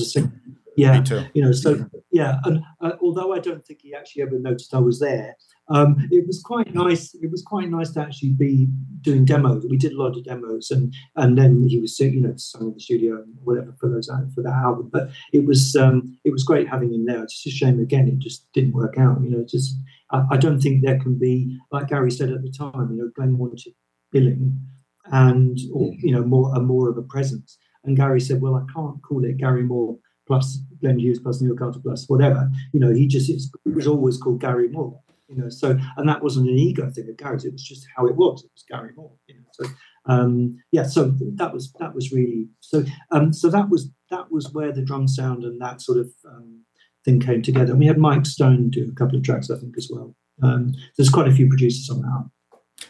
Yeah, 0.76 0.98
me 0.98 1.04
too. 1.04 1.24
You 1.34 1.42
know, 1.42 1.52
so 1.52 1.86
yeah, 2.12 2.38
and 2.44 2.62
uh, 2.80 2.92
although 3.02 3.32
I 3.32 3.38
don't 3.38 3.64
think 3.66 3.80
he 3.82 3.94
actually 3.94 4.22
ever 4.22 4.38
noticed 4.38 4.74
I 4.74 4.78
was 4.78 5.00
there, 5.00 5.36
um, 5.72 6.08
it 6.10 6.26
was 6.26 6.40
quite 6.42 6.74
nice. 6.74 7.14
It 7.14 7.30
was 7.30 7.42
quite 7.42 7.70
nice 7.70 7.90
to 7.92 8.00
actually 8.00 8.30
be 8.30 8.68
doing 9.00 9.24
demos. 9.24 9.64
We 9.68 9.76
did 9.76 9.92
a 9.92 9.98
lot 9.98 10.16
of 10.16 10.24
demos, 10.24 10.70
and 10.70 10.94
and 11.16 11.36
then 11.38 11.66
he 11.68 11.78
was 11.80 11.98
you 11.98 12.20
know 12.20 12.34
sung 12.36 12.68
in 12.68 12.74
the 12.74 12.80
studio 12.80 13.16
and 13.22 13.34
whatever 13.42 13.74
for 13.80 13.88
those 13.88 14.10
for 14.34 14.42
that 14.42 14.52
album. 14.52 14.90
But 14.92 15.10
it 15.32 15.46
was 15.46 15.74
um, 15.76 16.18
it 16.24 16.32
was 16.32 16.44
great 16.44 16.68
having 16.68 16.92
him 16.92 17.06
there. 17.06 17.22
It's 17.22 17.42
just 17.42 17.54
a 17.54 17.58
shame 17.58 17.80
again 17.80 18.08
it 18.08 18.18
just 18.18 18.52
didn't 18.52 18.72
work 18.72 18.98
out. 18.98 19.22
You 19.22 19.30
know, 19.30 19.44
just 19.48 19.76
I, 20.10 20.24
I 20.32 20.36
don't 20.36 20.60
think 20.60 20.82
there 20.82 20.98
can 20.98 21.18
be 21.18 21.58
like 21.70 21.88
Gary 21.88 22.10
said 22.10 22.30
at 22.30 22.42
the 22.42 22.50
time. 22.50 22.90
You 22.90 23.02
know, 23.02 23.10
Glenn 23.14 23.38
wanted 23.38 23.74
billing 24.10 24.60
and 25.06 25.58
or, 25.72 25.92
you 25.98 26.12
know 26.14 26.22
more 26.22 26.54
a 26.54 26.60
more 26.60 26.88
of 26.88 26.98
a 26.98 27.02
presence. 27.02 27.58
And 27.84 27.96
Gary 27.96 28.20
said, 28.20 28.40
"Well, 28.40 28.54
I 28.54 28.72
can't 28.72 29.02
call 29.02 29.24
it 29.24 29.38
Gary 29.38 29.62
Moore 29.62 29.98
plus 30.26 30.58
Glenn 30.80 30.98
Hughes 30.98 31.18
plus 31.18 31.40
Neil 31.40 31.56
Carter 31.56 31.80
plus 31.80 32.08
whatever." 32.08 32.48
You 32.72 32.80
know, 32.80 32.92
he 32.92 33.06
just 33.06 33.30
it 33.30 33.74
was 33.74 33.86
always 33.86 34.16
called 34.16 34.40
Gary 34.40 34.68
Moore. 34.68 35.00
You 35.32 35.42
know. 35.42 35.48
So, 35.48 35.78
and 35.96 36.08
that 36.08 36.22
wasn't 36.22 36.48
an 36.48 36.58
ego 36.58 36.90
thing 36.90 37.08
of 37.08 37.16
Gary's; 37.16 37.44
it 37.44 37.52
was 37.52 37.62
just 37.62 37.86
how 37.96 38.06
it 38.06 38.16
was. 38.16 38.44
It 38.44 38.50
was 38.54 38.64
Gary 38.68 38.90
Moore, 38.96 39.12
you 39.26 39.36
know. 39.36 39.40
So, 39.52 39.64
um, 40.06 40.58
yeah, 40.70 40.84
so 40.84 41.14
that 41.36 41.52
was 41.52 41.72
that 41.80 41.94
was 41.94 42.12
really 42.12 42.48
so. 42.60 42.84
Um, 43.10 43.32
so 43.32 43.48
that 43.50 43.68
was 43.68 43.90
that 44.10 44.30
was 44.30 44.52
where 44.52 44.72
the 44.72 44.82
drum 44.82 45.08
sound 45.08 45.44
and 45.44 45.60
that 45.60 45.80
sort 45.80 45.98
of 45.98 46.10
um, 46.28 46.64
thing 47.04 47.20
came 47.20 47.42
together. 47.42 47.72
And 47.72 47.80
we 47.80 47.86
had 47.86 47.98
Mike 47.98 48.26
Stone 48.26 48.70
do 48.70 48.88
a 48.90 48.94
couple 48.94 49.16
of 49.16 49.24
tracks, 49.24 49.50
I 49.50 49.58
think, 49.58 49.74
as 49.76 49.88
well. 49.90 50.14
Um, 50.42 50.74
there's 50.96 51.10
quite 51.10 51.28
a 51.28 51.32
few 51.32 51.48
producers 51.48 51.90
on 51.90 52.02
that. 52.02 52.30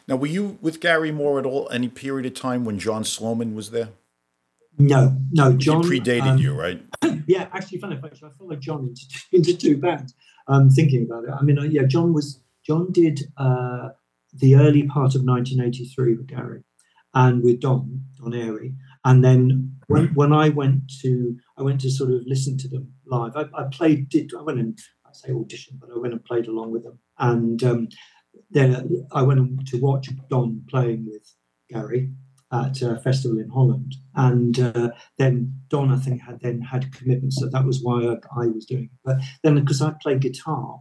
Now, 0.08 0.16
were 0.16 0.26
you 0.26 0.58
with 0.60 0.80
Gary 0.80 1.12
Moore 1.12 1.38
at 1.38 1.46
all? 1.46 1.68
Any 1.70 1.88
period 1.88 2.26
of 2.26 2.34
time 2.34 2.64
when 2.64 2.78
John 2.78 3.04
Sloman 3.04 3.54
was 3.54 3.70
there? 3.70 3.90
No, 4.78 5.16
no. 5.30 5.52
John 5.52 5.82
he 5.82 6.00
predated 6.00 6.22
um, 6.22 6.38
you, 6.38 6.54
right? 6.54 6.82
yeah, 7.26 7.48
actually, 7.52 7.78
funny 7.78 7.96
enough, 7.96 8.12
I 8.22 8.28
followed 8.38 8.60
John 8.60 8.88
into 8.88 9.02
into 9.32 9.56
two 9.56 9.76
bands. 9.76 10.14
Um, 10.48 10.70
thinking 10.70 11.04
about 11.04 11.24
it, 11.24 11.30
I 11.30 11.42
mean, 11.42 11.58
uh, 11.58 11.62
yeah, 11.62 11.84
John 11.84 12.12
was 12.12 12.40
John 12.66 12.90
did 12.92 13.20
uh, 13.36 13.90
the 14.34 14.56
early 14.56 14.84
part 14.84 15.14
of 15.14 15.22
1983 15.22 16.14
with 16.14 16.26
Gary 16.26 16.62
and 17.14 17.42
with 17.42 17.60
Don 17.60 18.04
Don 18.18 18.32
Airey, 18.32 18.74
and 19.04 19.24
then 19.24 19.76
when 19.86 20.08
when 20.14 20.32
I 20.32 20.48
went 20.48 20.90
to 21.02 21.36
I 21.56 21.62
went 21.62 21.80
to 21.82 21.90
sort 21.90 22.10
of 22.10 22.22
listen 22.26 22.56
to 22.58 22.68
them 22.68 22.92
live. 23.06 23.36
I, 23.36 23.44
I 23.54 23.64
played 23.70 24.08
did 24.08 24.32
I 24.38 24.42
went 24.42 24.58
and 24.58 24.78
I 25.06 25.10
say 25.12 25.32
audition, 25.32 25.78
but 25.80 25.90
I 25.94 25.98
went 25.98 26.14
and 26.14 26.24
played 26.24 26.46
along 26.46 26.72
with 26.72 26.84
them, 26.84 26.98
and 27.18 27.62
um, 27.62 27.88
then 28.50 29.06
I 29.12 29.22
went 29.22 29.66
to 29.68 29.76
watch 29.78 30.08
Don 30.28 30.62
playing 30.68 31.06
with 31.06 31.34
Gary 31.70 32.10
at 32.52 32.82
a 32.82 32.96
festival 32.96 33.38
in 33.38 33.48
Holland, 33.48 33.94
and 34.14 34.58
uh, 34.60 34.90
then 35.18 35.54
Don 35.68 35.92
I 35.92 35.96
think 35.96 36.20
had 36.20 36.40
then 36.40 36.60
had 36.60 36.92
commitments, 36.92 37.38
so 37.40 37.48
that 37.48 37.64
was 37.64 37.82
why 37.82 38.02
I, 38.04 38.42
I 38.42 38.46
was 38.46 38.66
doing 38.66 38.84
it. 38.84 38.90
But 39.04 39.18
then 39.42 39.54
because 39.56 39.80
I 39.80 39.92
play 40.02 40.18
guitar, 40.18 40.80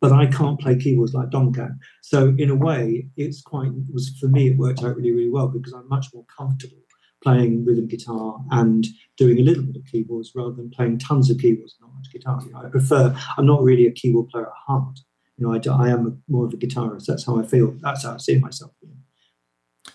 but 0.00 0.12
I 0.12 0.26
can't 0.26 0.60
play 0.60 0.76
keyboards 0.76 1.14
like 1.14 1.30
Don 1.30 1.52
can, 1.52 1.78
so 2.02 2.34
in 2.38 2.50
a 2.50 2.54
way 2.54 3.08
it's 3.16 3.42
quite 3.42 3.68
it 3.68 3.92
was 3.92 4.16
for 4.20 4.28
me 4.28 4.48
it 4.48 4.56
worked 4.56 4.82
out 4.82 4.96
really 4.96 5.12
really 5.12 5.30
well 5.30 5.48
because 5.48 5.72
I'm 5.72 5.88
much 5.88 6.06
more 6.14 6.24
comfortable 6.36 6.78
playing 7.22 7.66
rhythm 7.66 7.86
guitar 7.86 8.42
and 8.50 8.86
doing 9.18 9.38
a 9.38 9.42
little 9.42 9.62
bit 9.62 9.76
of 9.76 9.84
keyboards 9.84 10.32
rather 10.34 10.52
than 10.52 10.70
playing 10.70 10.98
tons 10.98 11.30
of 11.30 11.38
keyboards, 11.38 11.76
and 11.78 11.88
not 11.88 11.96
much 11.96 12.12
guitar. 12.12 12.40
You 12.44 12.52
know, 12.52 12.66
I 12.66 12.70
prefer. 12.70 13.14
I'm 13.36 13.46
not 13.46 13.62
really 13.62 13.86
a 13.86 13.92
keyboard 13.92 14.28
player 14.30 14.46
at 14.46 14.52
heart 14.66 15.00
you 15.40 15.46
know, 15.46 15.54
I, 15.54 15.86
I 15.86 15.88
am 15.88 16.06
a, 16.06 16.30
more 16.30 16.44
of 16.44 16.52
a 16.52 16.56
guitarist. 16.56 17.06
That's 17.06 17.24
how 17.24 17.40
I 17.40 17.44
feel. 17.44 17.74
That's 17.80 18.04
how 18.04 18.14
I 18.14 18.18
see 18.18 18.38
myself. 18.38 18.72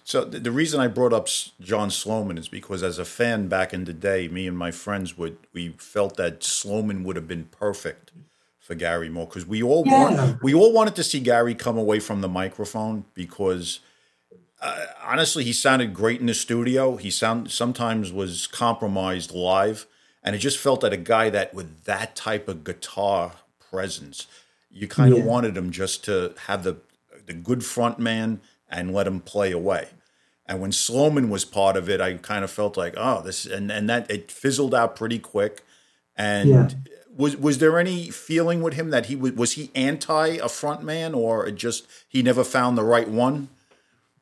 So 0.05 0.23
the, 0.23 0.39
the 0.39 0.51
reason 0.51 0.79
I 0.79 0.87
brought 0.87 1.13
up 1.13 1.27
John 1.59 1.89
Sloman 1.89 2.37
is 2.37 2.47
because 2.47 2.83
as 2.83 2.99
a 2.99 3.05
fan 3.05 3.47
back 3.47 3.73
in 3.73 3.85
the 3.85 3.91
day, 3.91 4.27
me 4.27 4.47
and 4.47 4.55
my 4.55 4.69
friends 4.69 5.17
would 5.17 5.37
we 5.51 5.69
felt 5.79 6.15
that 6.17 6.43
Sloman 6.43 7.03
would 7.03 7.15
have 7.15 7.27
been 7.27 7.45
perfect 7.45 8.11
for 8.59 8.75
Gary 8.75 9.09
Moore 9.09 9.25
because 9.25 9.47
we 9.47 9.63
all 9.63 9.83
yeah. 9.83 10.03
want, 10.03 10.43
we 10.43 10.53
all 10.53 10.71
wanted 10.71 10.95
to 10.97 11.03
see 11.03 11.19
Gary 11.19 11.55
come 11.55 11.75
away 11.75 11.99
from 11.99 12.21
the 12.21 12.29
microphone 12.29 13.05
because 13.15 13.79
uh, 14.61 14.85
honestly 15.03 15.43
he 15.43 15.51
sounded 15.51 15.95
great 15.95 16.19
in 16.19 16.27
the 16.27 16.35
studio. 16.35 16.97
He 16.97 17.09
sound 17.09 17.49
sometimes 17.49 18.13
was 18.13 18.45
compromised 18.45 19.31
live, 19.31 19.87
and 20.23 20.35
it 20.35 20.39
just 20.39 20.59
felt 20.59 20.81
that 20.81 20.93
a 20.93 20.97
guy 20.97 21.31
that 21.31 21.55
with 21.55 21.85
that 21.85 22.15
type 22.15 22.47
of 22.47 22.63
guitar 22.63 23.31
presence 23.71 24.27
you 24.69 24.87
kind 24.87 25.13
of 25.13 25.19
yeah. 25.19 25.25
wanted 25.25 25.57
him 25.57 25.71
just 25.71 26.03
to 26.05 26.35
have 26.45 26.63
the 26.63 26.77
the 27.25 27.33
good 27.33 27.65
front 27.65 27.97
man 27.97 28.39
and 28.69 28.93
let 28.93 29.07
him 29.07 29.19
play 29.19 29.51
away. 29.51 29.89
And 30.47 30.61
when 30.61 30.71
Sloman 30.71 31.29
was 31.29 31.43
part 31.43 31.75
of 31.75 31.89
it, 31.89 31.99
I 32.01 32.15
kind 32.15 32.43
of 32.43 32.51
felt 32.51 32.77
like, 32.77 32.93
oh, 32.97 33.21
this 33.23 33.45
and 33.45 33.71
and 33.71 33.89
that 33.89 34.09
it 34.11 34.31
fizzled 34.31 34.75
out 34.75 34.95
pretty 34.95 35.17
quick. 35.17 35.63
And 36.15 36.49
yeah. 36.49 36.69
was 37.15 37.35
was 37.35 37.57
there 37.57 37.79
any 37.79 38.11
feeling 38.11 38.61
with 38.61 38.75
him 38.75 38.91
that 38.91 39.07
he 39.07 39.15
was 39.15 39.33
was 39.33 39.51
he 39.53 39.71
anti 39.73 40.27
a 40.27 40.47
front 40.47 40.83
man 40.83 41.15
or 41.15 41.49
just 41.49 41.87
he 42.07 42.21
never 42.21 42.43
found 42.43 42.77
the 42.77 42.83
right 42.83 43.07
one? 43.07 43.49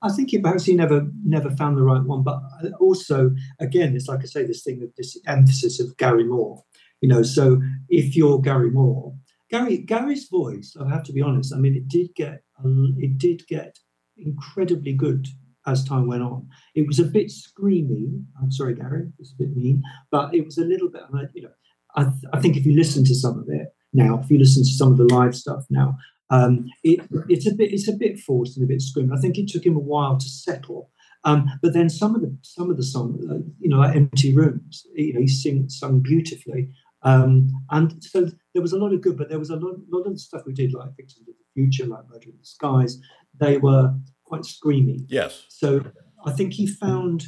I 0.02 0.10
think 0.10 0.32
he 0.32 0.38
perhaps 0.38 0.66
he 0.66 0.76
never 0.76 1.08
never 1.26 1.50
found 1.52 1.78
the 1.78 1.84
right 1.84 2.04
one, 2.04 2.24
but 2.24 2.42
uh, 2.64 2.70
also 2.80 3.32
again, 3.60 3.96
it's 3.96 4.08
like 4.08 4.20
I 4.22 4.26
say, 4.26 4.46
this 4.46 4.64
thing 4.64 4.82
of 4.82 4.96
this 4.96 5.18
emphasis 5.28 5.80
of 5.80 5.96
Gary 5.98 6.26
Moore. 6.26 6.64
You 7.02 7.10
know, 7.10 7.24
so 7.24 7.62
if 7.90 8.16
you're 8.16 8.40
Gary 8.40 8.72
Moore, 8.72 9.14
Gary 9.50 9.78
Gary's 9.78 10.30
voice, 10.30 10.76
I 10.80 10.88
have 10.90 11.04
to 11.04 11.14
be 11.14 11.22
honest. 11.22 11.54
I 11.54 11.58
mean, 11.58 11.76
it 11.76 11.90
did 11.90 12.16
get 12.16 12.44
it 12.66 13.18
did 13.18 13.46
get 13.48 13.80
incredibly 14.18 14.94
good 14.94 15.28
as 15.66 15.84
time 15.84 16.08
went 16.08 16.24
on. 16.24 16.48
It 16.76 16.88
was 16.88 17.00
a 17.00 17.06
bit 17.06 17.28
screamy. 17.28 18.24
I'm 18.42 18.52
sorry, 18.52 18.76
Gary, 18.76 19.10
it's 19.20 19.34
a 19.34 19.44
bit 19.44 19.56
mean, 19.56 19.82
but 20.12 20.34
it 20.34 20.44
was 20.46 20.58
a 20.58 20.66
little 20.66 20.90
bit. 20.90 21.04
You 21.34 21.44
know, 21.44 21.50
I, 21.96 22.08
I 22.34 22.40
think 22.40 22.58
if 22.58 22.66
you 22.66 22.76
listen 22.76 23.06
to 23.06 23.16
some 23.16 23.40
of 23.40 23.48
it 23.50 23.74
now, 23.94 24.20
if 24.20 24.30
you 24.30 24.38
listen 24.38 24.64
to 24.64 24.70
some 24.70 24.92
of 24.92 24.98
the 24.98 25.14
live 25.14 25.36
stuff 25.36 25.66
now, 25.70 25.98
um, 26.30 26.66
it, 26.84 27.02
it's 27.30 27.48
a 27.48 27.54
bit 27.54 27.72
it's 27.72 27.88
a 27.88 27.94
bit 27.94 28.20
forced 28.20 28.58
and 28.58 28.66
a 28.66 28.68
bit 28.68 28.82
screamy. 28.82 29.16
I 29.16 29.22
think 29.22 29.38
it 29.38 29.48
took 29.48 29.66
him 29.66 29.76
a 29.76 29.80
while 29.80 30.18
to 30.18 30.30
settle. 30.30 30.90
Um, 31.26 31.50
but 31.62 31.74
then 31.74 31.90
some 31.90 32.16
of 32.16 32.22
the 32.22 32.36
some 32.42 32.70
of 32.70 32.78
the 32.78 32.84
songs, 32.84 33.24
uh, 33.30 33.40
you 33.60 33.70
know, 33.70 33.78
like 33.78 33.96
Empty 33.96 34.36
Rooms, 34.36 34.86
you 34.94 35.14
know, 35.14 35.22
he 35.22 35.28
sings 35.28 35.80
sung 35.80 36.00
beautifully. 36.02 36.70
Um, 37.04 37.50
and 37.70 38.04
so 38.04 38.30
there 38.54 38.62
was 38.62 38.74
a 38.74 38.78
lot 38.78 38.94
of 38.94 39.02
good, 39.02 39.18
but 39.18 39.30
there 39.30 39.40
was 39.40 39.50
a 39.50 39.56
lot, 39.56 39.76
lot 39.92 40.08
of 40.08 40.20
stuff 40.20 40.44
we 40.46 40.54
did, 40.54 40.74
like 40.74 40.96
Victims 40.96 41.28
of 41.28 41.36
the 41.36 41.54
Future, 41.54 41.86
like 41.86 42.10
Murder 42.10 42.30
in 42.30 42.38
the 42.40 42.46
Skies. 42.46 43.00
They 43.40 43.58
were 43.58 43.94
quite 44.24 44.42
screamy. 44.42 45.06
Yes. 45.08 45.46
So 45.50 45.84
I 46.26 46.32
think 46.32 46.54
he 46.54 46.68
found 46.68 47.26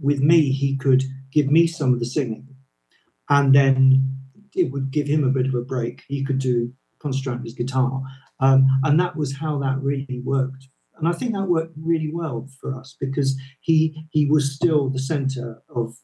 with 0.00 0.20
me, 0.20 0.50
he 0.50 0.76
could 0.76 1.04
give 1.32 1.50
me 1.50 1.66
some 1.66 1.92
of 1.92 2.00
the 2.00 2.06
singing, 2.06 2.48
and 3.28 3.54
then 3.54 4.18
it 4.54 4.70
would 4.70 4.90
give 4.90 5.06
him 5.06 5.24
a 5.24 5.30
bit 5.30 5.46
of 5.46 5.54
a 5.54 5.62
break. 5.62 6.02
He 6.08 6.24
could 6.24 6.38
do 6.38 6.72
concentrate 7.00 7.34
on 7.34 7.44
his 7.44 7.54
guitar, 7.54 8.02
um, 8.40 8.66
and 8.82 8.98
that 9.00 9.16
was 9.16 9.36
how 9.36 9.58
that 9.60 9.80
really 9.80 10.20
worked. 10.24 10.68
And 10.96 11.08
I 11.08 11.12
think 11.12 11.32
that 11.32 11.48
worked 11.48 11.74
really 11.76 12.10
well 12.12 12.48
for 12.60 12.78
us 12.78 12.96
because 13.00 13.38
he 13.60 14.06
he 14.10 14.26
was 14.26 14.54
still 14.54 14.90
the 14.90 14.98
centre 14.98 15.62
of 15.74 15.96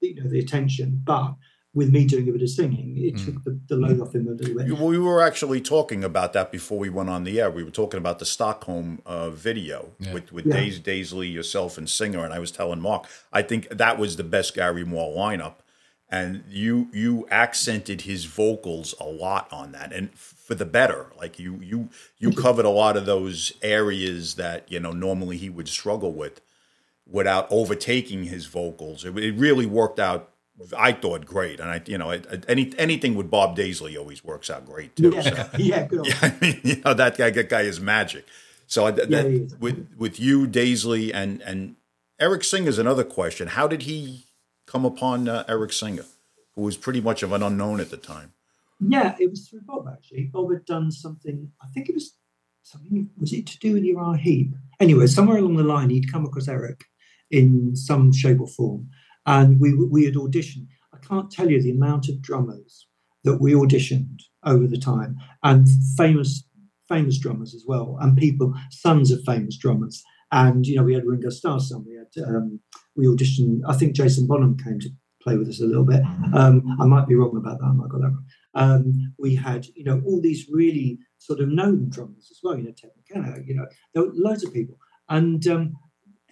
you 0.00 0.22
know 0.22 0.28
the 0.28 0.38
attention, 0.38 1.00
but 1.04 1.34
with 1.76 1.92
me 1.92 2.06
doing 2.06 2.26
a 2.26 2.32
bit 2.32 2.40
of 2.40 2.48
singing, 2.48 2.96
it 2.96 3.14
mm. 3.16 3.24
took 3.26 3.44
the, 3.44 3.60
the, 3.68 3.76
load 3.76 4.00
off 4.00 4.14
him 4.14 4.26
a 4.26 4.30
little 4.30 4.56
bit. 4.56 4.80
We 4.80 4.98
were 4.98 5.22
actually 5.22 5.60
talking 5.60 6.02
about 6.02 6.32
that 6.32 6.50
before 6.50 6.78
we 6.78 6.88
went 6.88 7.10
on 7.10 7.24
the 7.24 7.38
air. 7.38 7.50
We 7.50 7.62
were 7.62 7.70
talking 7.70 7.98
about 7.98 8.18
the 8.18 8.24
Stockholm 8.24 9.02
uh, 9.04 9.28
video 9.28 9.90
yeah. 10.00 10.14
with 10.14 10.32
with 10.32 10.46
yeah. 10.46 10.54
Days 10.54 10.80
Daisley, 10.80 11.30
yourself, 11.30 11.76
and 11.76 11.88
Singer, 11.88 12.24
and 12.24 12.32
I 12.32 12.38
was 12.38 12.50
telling 12.50 12.80
Mark, 12.80 13.06
I 13.30 13.42
think 13.42 13.68
that 13.68 13.98
was 13.98 14.16
the 14.16 14.24
best 14.24 14.54
Gary 14.54 14.84
Moore 14.84 15.14
lineup, 15.14 15.56
and 16.08 16.44
you 16.48 16.88
you 16.94 17.28
accented 17.30 18.00
his 18.02 18.24
vocals 18.24 18.94
a 18.98 19.04
lot 19.04 19.46
on 19.52 19.72
that, 19.72 19.92
and 19.92 20.10
for 20.18 20.54
the 20.54 20.64
better. 20.64 21.12
Like 21.18 21.38
you 21.38 21.60
you 21.62 21.90
you 22.18 22.32
covered 22.32 22.64
a 22.64 22.70
lot 22.70 22.96
of 22.96 23.04
those 23.04 23.52
areas 23.60 24.36
that 24.36 24.72
you 24.72 24.80
know 24.80 24.92
normally 24.92 25.36
he 25.36 25.50
would 25.50 25.68
struggle 25.68 26.14
with, 26.14 26.40
without 27.06 27.46
overtaking 27.50 28.24
his 28.24 28.46
vocals. 28.46 29.04
It, 29.04 29.14
it 29.18 29.34
really 29.36 29.66
worked 29.66 30.00
out 30.00 30.30
I 30.76 30.92
thought 30.92 31.26
great, 31.26 31.60
and 31.60 31.68
I, 31.68 31.82
you 31.86 31.98
know, 31.98 32.10
any 32.48 32.72
anything 32.78 33.14
with 33.14 33.30
Bob 33.30 33.56
Daisley 33.56 33.98
always 33.98 34.24
works 34.24 34.48
out 34.48 34.64
great 34.64 34.96
too. 34.96 35.12
Yeah, 35.14 35.20
so, 35.20 35.48
yeah, 35.58 35.86
good. 35.86 36.06
Yeah, 36.06 36.14
I 36.22 36.34
mean, 36.40 36.60
you 36.64 36.80
know, 36.82 36.94
that 36.94 37.18
guy, 37.18 37.30
that 37.30 37.48
guy 37.48 37.62
is 37.62 37.78
magic. 37.78 38.26
So 38.66 38.90
that, 38.90 39.10
yeah, 39.10 39.22
that, 39.22 39.56
with 39.60 39.88
with 39.98 40.18
you, 40.18 40.46
Daisley, 40.46 41.12
and 41.12 41.42
and 41.42 41.76
Eric 42.18 42.42
Singer 42.42 42.68
is 42.68 42.78
another 42.78 43.04
question. 43.04 43.48
How 43.48 43.68
did 43.68 43.82
he 43.82 44.24
come 44.66 44.84
upon 44.84 45.28
uh, 45.28 45.44
Eric 45.46 45.72
Singer, 45.72 46.06
who 46.54 46.62
was 46.62 46.76
pretty 46.76 47.00
much 47.00 47.22
of 47.22 47.32
an 47.32 47.42
unknown 47.42 47.80
at 47.80 47.90
the 47.90 47.98
time? 47.98 48.32
Yeah, 48.80 49.14
it 49.20 49.30
was 49.30 49.48
through 49.48 49.62
Bob 49.62 49.88
actually. 49.92 50.24
Bob 50.24 50.50
had 50.52 50.64
done 50.64 50.90
something. 50.90 51.52
I 51.62 51.66
think 51.68 51.90
it 51.90 51.94
was 51.94 52.14
something. 52.62 53.10
Was 53.18 53.32
it 53.34 53.46
to 53.48 53.58
do 53.58 53.74
with 53.74 53.84
Uriah 53.84 54.16
Heep? 54.16 54.54
Anyway, 54.80 55.06
somewhere 55.06 55.36
along 55.36 55.56
the 55.56 55.64
line, 55.64 55.90
he'd 55.90 56.10
come 56.10 56.24
across 56.24 56.48
Eric 56.48 56.84
in 57.30 57.76
some 57.76 58.12
shape 58.12 58.40
or 58.40 58.46
form 58.46 58.88
and 59.26 59.60
we 59.60 59.74
we 59.74 60.04
had 60.04 60.14
auditioned. 60.14 60.68
I 60.94 60.98
can't 60.98 61.30
tell 61.30 61.50
you 61.50 61.60
the 61.60 61.70
amount 61.70 62.08
of 62.08 62.22
drummers 62.22 62.86
that 63.24 63.40
we 63.40 63.52
auditioned 63.52 64.20
over 64.44 64.66
the 64.66 64.78
time, 64.78 65.16
and 65.42 65.66
famous 65.96 66.44
famous 66.88 67.18
drummers 67.18 67.54
as 67.54 67.64
well, 67.66 67.98
and 68.00 68.16
people 68.16 68.54
sons 68.70 69.10
of 69.10 69.20
famous 69.24 69.56
drummers. 69.56 70.02
And 70.32 70.66
you 70.66 70.76
know, 70.76 70.84
we 70.84 70.94
had 70.94 71.06
Ringo 71.06 71.30
Starr's 71.30 71.68
son. 71.68 71.84
We 71.86 71.96
had 71.96 72.26
um, 72.26 72.60
we 72.96 73.06
auditioned. 73.06 73.60
I 73.66 73.74
think 73.74 73.94
Jason 73.94 74.26
Bonham 74.26 74.56
came 74.56 74.80
to 74.80 74.90
play 75.22 75.36
with 75.36 75.48
us 75.48 75.60
a 75.60 75.66
little 75.66 75.84
bit. 75.84 76.02
Um, 76.34 76.76
I 76.80 76.86
might 76.86 77.08
be 77.08 77.16
wrong 77.16 77.36
about 77.36 77.58
that. 77.58 77.66
I 77.66 77.72
might 77.72 77.88
got 77.88 78.00
that 78.00 78.08
wrong. 78.08 78.24
Um, 78.54 79.14
we 79.18 79.34
had 79.34 79.66
you 79.74 79.84
know 79.84 80.00
all 80.06 80.20
these 80.20 80.46
really 80.50 80.98
sort 81.18 81.40
of 81.40 81.48
known 81.48 81.88
drummers 81.88 82.28
as 82.30 82.40
well. 82.42 82.56
You 82.56 82.64
know, 82.64 82.72
Ted 82.76 82.90
McKenna. 82.96 83.38
You 83.44 83.56
know, 83.56 83.66
there 83.92 84.04
were 84.04 84.12
loads 84.14 84.44
of 84.44 84.52
people. 84.52 84.76
And 85.08 85.46
um, 85.46 85.76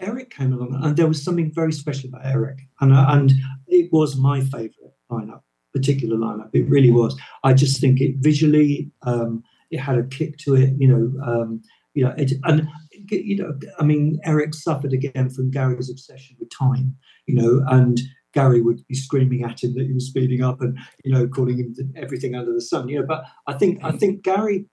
Eric 0.04 0.30
came 0.30 0.52
along, 0.52 0.80
and 0.82 0.96
there 0.96 1.06
was 1.06 1.22
something 1.22 1.52
very 1.52 1.72
special 1.72 2.08
about 2.08 2.26
Eric, 2.26 2.58
and 2.80 2.92
uh, 2.92 3.06
and 3.08 3.32
it 3.66 3.92
was 3.92 4.16
my 4.16 4.40
favourite 4.40 4.94
lineup, 5.10 5.42
particular 5.72 6.16
lineup. 6.16 6.50
It 6.52 6.68
really 6.68 6.90
was. 6.90 7.18
I 7.42 7.54
just 7.54 7.80
think 7.80 8.00
it 8.00 8.16
visually, 8.18 8.90
um, 9.02 9.42
it 9.70 9.79
had 9.79 9.98
a 9.98 10.04
kick 10.04 10.37
to 10.38 10.54
it. 10.54 10.74
You 10.79 10.88
know, 10.88 11.24
um, 11.24 11.62
you 11.94 12.04
know, 12.04 12.14
it, 12.16 12.33
and 12.44 12.68
you 13.10 13.37
know, 13.37 13.58
I 13.79 13.85
mean, 13.85 14.20
Eric 14.24 14.54
suffered 14.54 14.92
again 14.92 15.31
from 15.31 15.50
Gary's 15.50 15.90
obsession 15.90 16.37
with 16.38 16.50
time. 16.50 16.96
You 17.26 17.35
know, 17.37 17.64
and 17.68 18.00
Gary 18.35 18.60
would 18.60 18.87
be 18.87 18.94
screaming 18.94 19.44
at 19.44 19.62
him 19.62 19.74
that 19.74 19.87
he 19.87 19.92
was 19.92 20.06
speeding 20.06 20.42
up, 20.42 20.60
and 20.60 20.79
you 21.04 21.12
know, 21.12 21.26
calling 21.26 21.58
him 21.58 21.74
everything 21.96 22.35
under 22.35 22.52
the 22.52 22.60
sun. 22.60 22.88
You 22.88 23.00
know, 23.00 23.06
but 23.06 23.24
I 23.46 23.54
think 23.54 23.83
I 23.83 23.92
think 23.92 24.22
Gary, 24.22 24.66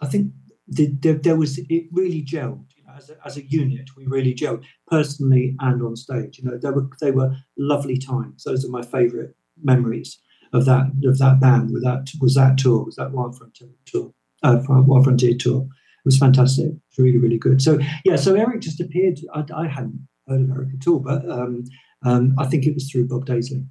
I 0.00 0.06
think 0.06 0.32
the, 0.66 0.86
the, 1.00 1.12
there 1.12 1.36
was 1.36 1.58
it 1.58 1.84
really 1.92 2.22
gelled. 2.22 2.66
As 2.96 3.10
a, 3.10 3.16
as 3.24 3.36
a 3.36 3.44
unit, 3.44 3.90
we 3.96 4.06
really 4.06 4.34
gelled 4.34 4.64
personally 4.86 5.56
and 5.60 5.82
on 5.82 5.96
stage. 5.96 6.38
You 6.38 6.44
know, 6.44 6.58
they 6.58 6.70
were 6.70 6.88
they 7.00 7.10
were 7.10 7.36
lovely 7.56 7.98
times. 7.98 8.44
Those 8.44 8.64
are 8.64 8.68
my 8.70 8.82
favourite 8.82 9.30
memories 9.62 10.18
of 10.52 10.64
that 10.66 10.90
of 11.04 11.18
that 11.18 11.40
band. 11.40 11.72
With 11.72 11.84
that 11.84 12.10
was 12.20 12.34
that 12.34 12.58
tour, 12.58 12.84
was 12.84 12.96
that 12.96 13.12
Wild 13.12 13.36
Frontier 13.36 13.68
tour, 13.86 14.12
uh, 14.42 14.60
Wild 14.68 15.04
Frontier 15.04 15.36
tour. 15.36 15.62
It 15.62 16.04
was 16.04 16.18
fantastic. 16.18 16.66
It 16.66 16.80
was 16.96 16.98
really 16.98 17.18
really 17.18 17.38
good. 17.38 17.62
So 17.62 17.78
yeah, 18.04 18.16
so 18.16 18.34
Eric 18.34 18.60
just 18.60 18.80
appeared. 18.80 19.20
I, 19.34 19.44
I 19.54 19.68
hadn't 19.68 20.08
heard 20.28 20.42
of 20.42 20.50
Eric 20.50 20.68
at 20.80 20.86
all, 20.86 20.98
but 20.98 21.28
um, 21.28 21.64
um, 22.04 22.34
I 22.38 22.46
think 22.46 22.66
it 22.66 22.74
was 22.74 22.90
through 22.90 23.08
Bob 23.08 23.26
Daisley. 23.26 23.66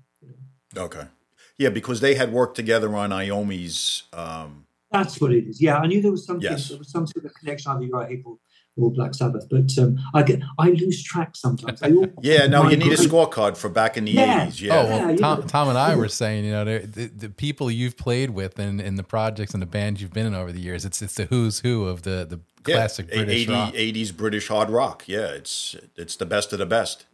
Okay. 0.76 1.05
Yeah, 1.57 1.69
because 1.69 1.99
they 1.99 2.15
had 2.15 2.32
worked 2.32 2.55
together 2.55 2.95
on 2.95 3.11
Iommi's. 3.11 4.03
Um, 4.13 4.65
That's 4.91 5.19
what 5.22 5.32
it 5.32 5.45
is. 5.45 5.61
Yeah, 5.61 5.78
I 5.78 5.86
knew 5.86 6.01
there 6.01 6.11
was 6.11 6.26
something. 6.26 6.49
Yes. 6.49 6.69
There 6.69 6.78
was 6.78 6.89
some 6.89 7.05
sort 7.05 7.26
of 7.26 7.34
connection 7.36 7.72
either 7.72 7.88
right 7.88 8.11
April 8.11 8.39
or 8.78 8.91
Black 8.91 9.13
Sabbath, 9.13 9.47
but 9.49 9.69
um, 9.78 9.99
I 10.13 10.24
get 10.24 10.41
I 10.57 10.69
lose 10.69 11.03
track 11.03 11.36
sometimes. 11.36 11.82
All, 11.82 12.07
yeah, 12.22 12.47
no, 12.47 12.69
you 12.69 12.78
need 12.78 12.91
a 12.93 12.95
scorecard 12.97 13.57
for 13.57 13.69
back 13.69 13.97
in 13.97 14.05
the 14.05 14.11
Yeah. 14.11 14.47
80s. 14.47 14.61
Yeah. 14.61 14.74
Oh 14.80 14.86
well, 14.86 15.09
Yeah, 15.11 15.15
Tom, 15.17 15.39
know. 15.41 15.45
Tom 15.47 15.69
and 15.69 15.78
I 15.78 15.95
were 15.95 16.07
saying, 16.07 16.45
you 16.45 16.51
know, 16.51 16.63
the, 16.65 16.80
the, 16.88 17.05
the 17.07 17.30
people 17.30 17.69
you've 17.69 17.97
played 17.97 18.30
with 18.32 18.57
and 18.59 18.80
in, 18.80 18.95
the 18.95 19.03
projects 19.03 19.53
and 19.53 19.61
the 19.61 19.65
bands 19.67 20.01
you've 20.01 20.13
been 20.13 20.26
in 20.26 20.36
over 20.36 20.51
the 20.51 20.61
years, 20.61 20.86
it's 20.86 21.01
it's 21.01 21.15
the 21.15 21.26
who's 21.26 21.59
who 21.59 21.86
of 21.86 22.03
the 22.03 22.26
the 22.30 22.39
classic 22.63 23.07
a- 23.11 23.17
British 23.17 23.41
80, 23.43 23.51
rock. 23.51 23.74
80s 23.74 24.15
British 24.17 24.47
hard 24.47 24.69
rock. 24.69 25.03
Yeah, 25.07 25.28
it's 25.28 25.76
it's 25.97 26.15
the 26.15 26.26
best 26.26 26.53
of 26.53 26.59
the 26.59 26.65
best. 26.65 27.05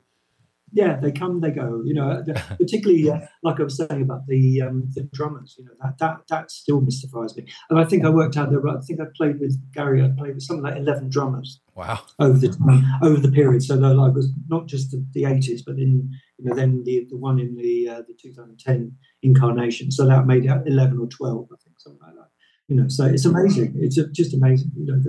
Yeah, 0.74 0.98
they 1.00 1.12
come, 1.12 1.40
they 1.40 1.52
go. 1.52 1.82
You 1.86 1.94
know, 1.94 2.24
particularly 2.58 3.10
uh, 3.10 3.20
like 3.44 3.60
I 3.60 3.64
was 3.64 3.78
saying 3.78 4.02
about 4.02 4.28
the 4.28 4.62
um, 4.62 4.90
the 4.94 5.04
drummers. 5.14 5.56
You 5.58 5.66
know, 5.66 5.72
that 5.82 5.98
that 6.00 6.18
that 6.30 6.52
still 6.52 6.82
mystifies 6.82 7.36
me. 7.38 7.46
And 7.70 7.80
I 7.80 7.86
think 7.86 8.04
I 8.04 8.10
worked 8.10 8.38
out 8.38 8.50
there. 8.50 8.68
I 8.68 8.80
think 8.82 9.00
I 9.00 9.06
played 9.16 9.40
with 9.40 9.60
Gary. 9.74 10.04
I 10.04 10.10
played 10.10 10.36
with 10.36 10.44
something 10.44 10.64
like 10.64 10.76
eleven 10.78 11.10
drummers 11.10 11.62
Wow. 11.78 12.00
over 12.20 12.38
the 12.38 12.50
time, 12.50 12.84
over 13.04 13.20
the 13.20 13.32
period. 13.32 13.64
So 13.64 13.78
that 13.78 13.94
like 13.94 14.14
was 14.14 14.32
not 14.48 14.66
just 14.68 14.92
the, 14.92 15.24
80s, 15.24 15.62
but 15.66 15.78
then 15.78 16.10
you 16.38 16.46
know 16.46 16.56
then 16.56 16.84
the 16.84 17.06
the 17.10 17.18
one 17.18 17.40
in 17.40 17.56
the 17.56 17.88
uh, 17.88 18.02
the 18.08 18.16
2010 18.20 18.92
incarnation. 19.22 19.92
So 19.92 20.06
that 20.08 20.26
made 20.26 20.46
it 20.46 20.52
11 20.66 20.98
or 21.00 21.08
12, 21.08 21.48
I 21.52 21.56
think, 21.64 21.80
something 21.80 22.02
like 22.02 22.16
that. 22.16 22.30
You 22.68 22.76
know, 22.78 22.88
so 22.88 23.06
it's 23.06 23.26
amazing. 23.26 23.76
It's 23.78 23.96
just 24.12 24.34
amazing. 24.34 24.72
You 24.76 24.86
know, 24.88 25.02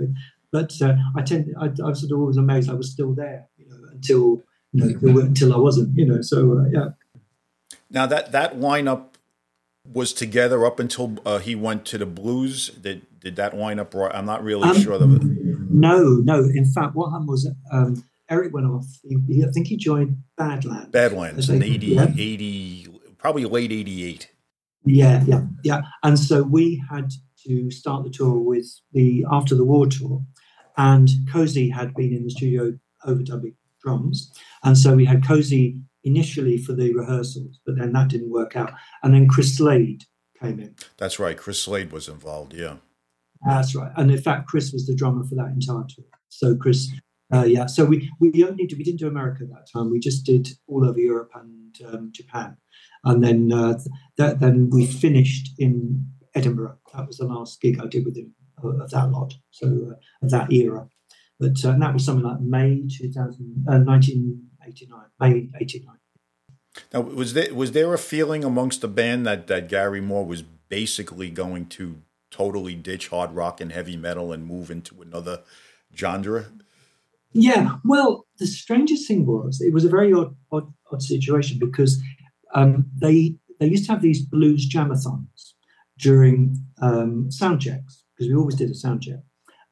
but, 0.51 0.71
but 0.79 0.87
uh, 0.87 0.95
I 1.17 1.21
tend 1.23 1.53
I, 1.59 1.65
I 1.65 1.89
was 1.89 2.01
sort 2.01 2.11
of 2.11 2.19
always 2.19 2.37
amazed 2.37 2.69
I 2.69 2.73
was 2.75 2.91
still 2.91 3.13
there. 3.13 3.47
You 3.57 3.67
know, 3.67 3.89
until 3.91 4.43
until, 4.73 5.53
I 5.53 5.57
wasn't. 5.57 5.97
You 5.97 6.05
know, 6.05 6.21
so 6.21 6.59
uh, 6.59 6.65
yeah. 6.71 6.89
Now 7.89 8.05
that 8.05 8.31
that 8.31 8.59
lineup 8.59 9.05
was 9.85 10.13
together 10.13 10.65
up 10.65 10.79
until 10.79 11.17
uh, 11.25 11.39
he 11.39 11.55
went 11.55 11.85
to 11.85 11.97
the 11.97 12.05
blues. 12.05 12.69
Did 12.69 13.05
did 13.19 13.35
that 13.37 13.53
lineup? 13.53 13.93
ri- 13.93 14.11
I'm 14.13 14.25
not 14.25 14.43
really 14.43 14.69
Um, 14.69 14.79
sure. 14.79 14.93
Of 14.93 15.01
it. 15.15 15.23
No, 15.71 16.15
no. 16.23 16.43
In 16.43 16.65
fact, 16.65 16.95
what 16.95 17.09
happened 17.11 17.29
was 17.29 17.49
um, 17.71 18.03
Eric 18.29 18.53
went 18.53 18.67
off. 18.67 18.85
He, 19.03 19.17
he, 19.27 19.43
I 19.43 19.49
think 19.51 19.67
he 19.67 19.77
joined 19.77 20.17
Badlands. 20.37 20.89
Badlands 20.91 21.49
in 21.49 21.59
They- 21.59 21.67
80, 21.71 21.87
yeah. 21.87 22.07
80 22.17 22.87
probably 23.17 23.45
late 23.45 23.71
88. 23.71 24.29
Yeah, 24.85 25.23
yeah, 25.27 25.41
yeah. 25.63 25.81
And 26.03 26.17
so 26.17 26.41
we 26.43 26.81
had 26.89 27.11
to 27.45 27.69
start 27.71 28.03
the 28.05 28.09
tour 28.09 28.37
with 28.39 28.65
the 28.93 29.25
after 29.29 29.55
the 29.55 29.65
war 29.65 29.87
tour, 29.87 30.23
and 30.77 31.09
Cozy 31.31 31.69
had 31.69 31.93
been 31.93 32.13
in 32.13 32.23
the 32.23 32.29
studio 32.29 32.77
overdubbing 33.05 33.55
drums, 33.83 34.31
and 34.63 34.77
so 34.77 34.95
we 34.95 35.05
had 35.05 35.25
Cozy 35.25 35.79
initially 36.03 36.57
for 36.57 36.73
the 36.73 36.93
rehearsals, 36.93 37.59
but 37.65 37.77
then 37.77 37.93
that 37.93 38.07
didn't 38.07 38.31
work 38.31 38.55
out, 38.55 38.71
and 39.03 39.13
then 39.13 39.27
Chris 39.27 39.57
Slade 39.57 40.03
came 40.39 40.59
in. 40.59 40.75
That's 40.97 41.19
right. 41.19 41.37
Chris 41.37 41.61
Slade 41.61 41.91
was 41.91 42.07
involved. 42.07 42.53
Yeah. 42.53 42.75
That's 43.45 43.73
right, 43.75 43.91
and 43.95 44.11
in 44.11 44.21
fact, 44.21 44.47
Chris 44.47 44.73
was 44.73 44.85
the 44.85 44.95
drummer 44.95 45.23
for 45.23 45.35
that 45.35 45.47
entire 45.47 45.85
tour. 45.87 46.05
So 46.27 46.55
Chris, 46.55 46.89
uh, 47.33 47.45
yeah. 47.45 47.67
So 47.67 47.85
we 47.85 48.11
we 48.19 48.43
only 48.43 48.65
did, 48.65 48.77
we 48.77 48.83
didn't 48.83 48.99
do 48.99 49.07
America 49.07 49.45
that 49.45 49.67
time. 49.71 49.89
We 49.89 49.99
just 49.99 50.25
did 50.25 50.49
all 50.67 50.85
over 50.85 50.99
Europe 50.99 51.31
and 51.35 51.75
um, 51.87 52.11
Japan, 52.11 52.57
and 53.05 53.23
then 53.23 53.51
uh, 53.53 53.79
that 54.17 54.41
then 54.41 54.69
we 54.71 54.85
finished 54.85 55.53
in 55.57 56.05
Edinburgh. 56.35 56.77
That 56.93 57.07
was 57.07 57.17
the 57.17 57.25
last 57.25 57.61
gig 57.61 57.79
I 57.79 57.87
did 57.87 58.05
with 58.05 58.17
him 58.17 58.33
of, 58.61 58.79
of 58.81 58.89
that 58.91 59.11
lot. 59.11 59.33
So 59.51 59.67
uh, 59.67 60.25
of 60.25 60.31
that 60.31 60.51
era, 60.51 60.89
but 61.39 61.63
uh, 61.63 61.77
that 61.77 61.93
was 61.93 62.05
something 62.05 62.25
like 62.25 62.41
May 62.41 62.83
2000, 62.89 63.65
uh, 63.67 63.79
1989, 63.79 64.99
May 65.19 65.49
89. 65.59 65.95
Now, 66.93 67.01
was 67.01 67.33
there 67.33 67.53
was 67.53 67.71
there 67.71 67.93
a 67.93 67.97
feeling 67.97 68.43
amongst 68.43 68.81
the 68.81 68.87
band 68.87 69.25
that 69.25 69.47
that 69.47 69.69
Gary 69.69 70.01
Moore 70.01 70.25
was 70.25 70.43
basically 70.43 71.29
going 71.29 71.65
to 71.67 72.01
totally 72.31 72.75
ditch 72.75 73.07
hard 73.07 73.31
rock 73.31 73.59
and 73.59 73.71
heavy 73.71 73.97
metal 73.97 74.31
and 74.31 74.45
move 74.45 74.69
into 74.69 75.01
another 75.01 75.41
genre? 75.95 76.45
Yeah, 77.33 77.77
well, 77.85 78.25
the 78.37 78.47
strangest 78.47 79.07
thing 79.07 79.25
was 79.25 79.61
it 79.61 79.73
was 79.73 79.85
a 79.85 79.89
very 79.89 80.13
odd, 80.13 80.35
odd, 80.51 80.73
odd 80.91 81.01
situation 81.01 81.59
because 81.59 82.01
um, 82.53 82.85
they 82.95 83.35
they 83.59 83.67
used 83.67 83.85
to 83.85 83.91
have 83.91 84.01
these 84.01 84.21
blues 84.21 84.67
jamathons 84.69 85.53
during 85.97 86.57
um, 86.81 87.29
sound 87.29 87.61
checks 87.61 88.03
because 88.15 88.29
we 88.29 88.35
always 88.35 88.55
did 88.55 88.69
a 88.69 88.73
sound 88.73 89.03
check, 89.03 89.19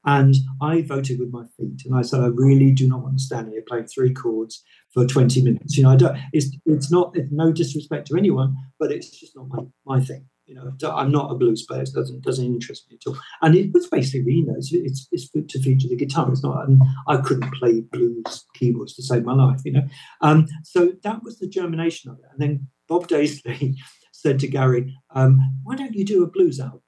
and 0.07 0.35
I 0.61 0.81
voted 0.83 1.19
with 1.19 1.31
my 1.31 1.43
feet 1.57 1.83
and 1.85 1.93
I 1.93 2.01
said 2.01 2.21
I 2.21 2.27
really 2.27 2.71
do 2.71 2.87
not 2.87 3.01
want 3.03 3.17
to 3.17 3.23
stand 3.23 3.49
here 3.51 3.61
playing 3.67 3.87
three 3.87 4.13
chords 4.13 4.63
for 4.93 5.05
twenty 5.05 5.43
minutes. 5.43 5.77
You 5.77 5.83
know, 5.83 5.91
I 5.91 5.97
don't. 5.97 6.17
It's 6.31 6.47
it's 6.65 6.89
not 6.89 7.11
it's 7.15 7.31
no 7.31 7.51
disrespect 7.51 8.07
to 8.07 8.17
anyone, 8.17 8.55
but 8.79 8.91
it's 8.91 9.11
just 9.11 9.35
not 9.35 9.49
my 9.49 9.63
my 9.85 10.03
thing. 10.03 10.25
You 10.45 10.55
know, 10.55 10.71
I'm 10.95 11.11
not 11.11 11.29
a 11.29 11.35
blues 11.35 11.65
player. 11.65 11.81
It 11.81 11.91
doesn't 11.93 12.23
doesn't 12.23 12.45
interest 12.45 12.85
me 12.89 12.95
at 12.95 13.09
all. 13.09 13.19
And 13.41 13.53
it 13.53 13.73
was 13.73 13.87
basically, 13.87 14.35
you 14.35 14.45
know, 14.45 14.55
it's 14.57 14.71
it's, 14.71 15.07
it's 15.11 15.29
to 15.29 15.61
feature 15.61 15.89
the 15.89 15.97
guitar. 15.97 16.31
It's 16.31 16.41
not. 16.41 16.69
And 16.69 16.81
I 17.07 17.17
couldn't 17.17 17.53
play 17.55 17.81
blues 17.81 18.45
keyboards 18.55 18.95
to 18.95 19.03
save 19.03 19.25
my 19.25 19.33
life. 19.33 19.59
You 19.65 19.73
know. 19.73 19.87
Um, 20.21 20.47
so 20.63 20.93
that 21.03 21.21
was 21.21 21.39
the 21.39 21.49
germination 21.49 22.11
of 22.11 22.19
it. 22.19 22.25
And 22.31 22.39
then 22.41 22.67
Bob 22.87 23.09
Daisley 23.09 23.75
said 24.13 24.39
to 24.39 24.47
Gary, 24.47 24.95
um, 25.13 25.41
"Why 25.63 25.75
don't 25.75 25.95
you 25.95 26.05
do 26.05 26.23
a 26.23 26.27
blues 26.27 26.61
album?" 26.61 26.79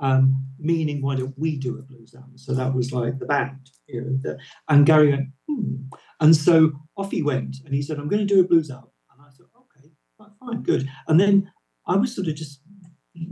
Um, 0.00 0.44
meaning, 0.58 1.02
why 1.02 1.16
don't 1.16 1.36
we 1.36 1.56
do 1.56 1.78
a 1.78 1.82
blues 1.82 2.14
album? 2.14 2.38
So 2.38 2.54
that 2.54 2.74
was 2.74 2.92
like 2.92 3.18
the 3.18 3.26
band. 3.26 3.70
You 3.86 4.02
know, 4.02 4.18
the, 4.20 4.38
and 4.68 4.86
Gary 4.86 5.10
went, 5.10 5.28
hmm. 5.48 5.74
And 6.20 6.36
so 6.36 6.72
off 6.96 7.10
he 7.10 7.22
went, 7.22 7.56
and 7.64 7.74
he 7.74 7.82
said, 7.82 7.98
"I'm 7.98 8.08
going 8.08 8.26
to 8.26 8.34
do 8.34 8.40
a 8.40 8.46
blues 8.46 8.70
album." 8.70 8.90
And 9.10 9.20
I 9.20 9.30
thought, 9.30 9.50
"Okay, 9.56 9.90
fine, 10.40 10.62
good." 10.62 10.88
And 11.06 11.18
then 11.18 11.50
I 11.86 11.96
was 11.96 12.14
sort 12.14 12.28
of 12.28 12.34
just 12.34 12.60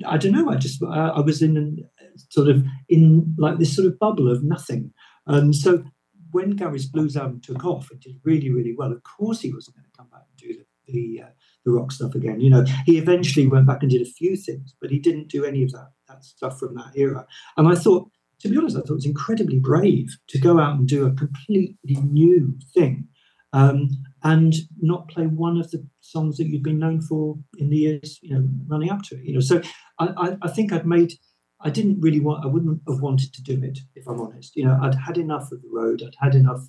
I 0.06 0.16
don't 0.16 0.32
know. 0.32 0.50
I 0.50 0.56
just 0.56 0.82
uh, 0.82 1.12
I 1.14 1.20
was 1.20 1.42
in 1.42 1.56
an, 1.56 1.88
sort 2.30 2.48
of 2.48 2.64
in 2.88 3.34
like 3.38 3.58
this 3.58 3.74
sort 3.74 3.86
of 3.86 3.98
bubble 3.98 4.30
of 4.30 4.42
nothing. 4.42 4.92
And 5.26 5.54
so 5.54 5.84
when 6.30 6.50
Gary's 6.50 6.86
blues 6.86 7.16
album 7.16 7.40
took 7.40 7.64
off, 7.64 7.90
it 7.90 8.00
did 8.00 8.16
really 8.24 8.50
really 8.50 8.74
well. 8.76 8.92
Of 8.92 9.02
course, 9.02 9.40
he 9.40 9.52
wasn't 9.52 9.76
going 9.76 9.86
to 9.90 9.96
come 9.96 10.08
back 10.10 10.22
and 10.28 10.36
do 10.38 10.58
the 10.58 10.66
the, 10.86 11.22
uh, 11.24 11.30
the 11.64 11.72
rock 11.72 11.90
stuff 11.90 12.14
again. 12.14 12.40
You 12.40 12.50
know, 12.50 12.64
he 12.84 12.98
eventually 12.98 13.46
went 13.48 13.66
back 13.66 13.82
and 13.82 13.90
did 13.90 14.02
a 14.02 14.10
few 14.10 14.36
things, 14.36 14.74
but 14.80 14.90
he 14.90 15.00
didn't 15.00 15.28
do 15.28 15.44
any 15.44 15.64
of 15.64 15.72
that 15.72 15.90
that 16.08 16.24
stuff 16.24 16.58
from 16.58 16.74
that 16.76 16.92
era. 16.96 17.26
And 17.56 17.68
I 17.68 17.74
thought, 17.74 18.10
to 18.40 18.48
be 18.48 18.56
honest, 18.56 18.76
I 18.76 18.80
thought 18.80 18.90
it 18.90 18.94
was 18.94 19.06
incredibly 19.06 19.58
brave 19.58 20.08
to 20.28 20.38
go 20.38 20.60
out 20.60 20.76
and 20.76 20.86
do 20.86 21.06
a 21.06 21.12
completely 21.12 21.96
new 22.02 22.58
thing. 22.74 23.08
Um, 23.52 23.88
and 24.22 24.54
not 24.82 25.08
play 25.08 25.26
one 25.26 25.56
of 25.56 25.70
the 25.70 25.86
songs 26.00 26.36
that 26.36 26.46
you've 26.48 26.64
been 26.64 26.80
known 26.80 27.00
for 27.00 27.38
in 27.56 27.70
the 27.70 27.76
years, 27.76 28.18
you 28.20 28.34
know, 28.34 28.46
running 28.66 28.90
up 28.90 29.02
to 29.04 29.14
it. 29.14 29.24
You 29.24 29.34
know, 29.34 29.40
so 29.40 29.62
I, 29.98 30.08
I, 30.16 30.36
I 30.42 30.48
think 30.48 30.72
I'd 30.72 30.86
made. 30.86 31.14
I 31.60 31.70
didn't 31.70 32.00
really 32.00 32.20
want. 32.20 32.44
I 32.44 32.48
wouldn't 32.48 32.82
have 32.88 33.00
wanted 33.00 33.32
to 33.32 33.42
do 33.42 33.62
it 33.62 33.78
if 33.94 34.06
I'm 34.06 34.20
honest. 34.20 34.56
You 34.56 34.66
know, 34.66 34.78
I'd 34.82 34.96
had 34.96 35.16
enough 35.16 35.52
of 35.52 35.62
the 35.62 35.70
road. 35.72 36.02
I'd 36.02 36.16
had 36.20 36.34
enough 36.34 36.66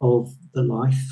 of 0.00 0.30
the 0.54 0.62
life 0.62 1.02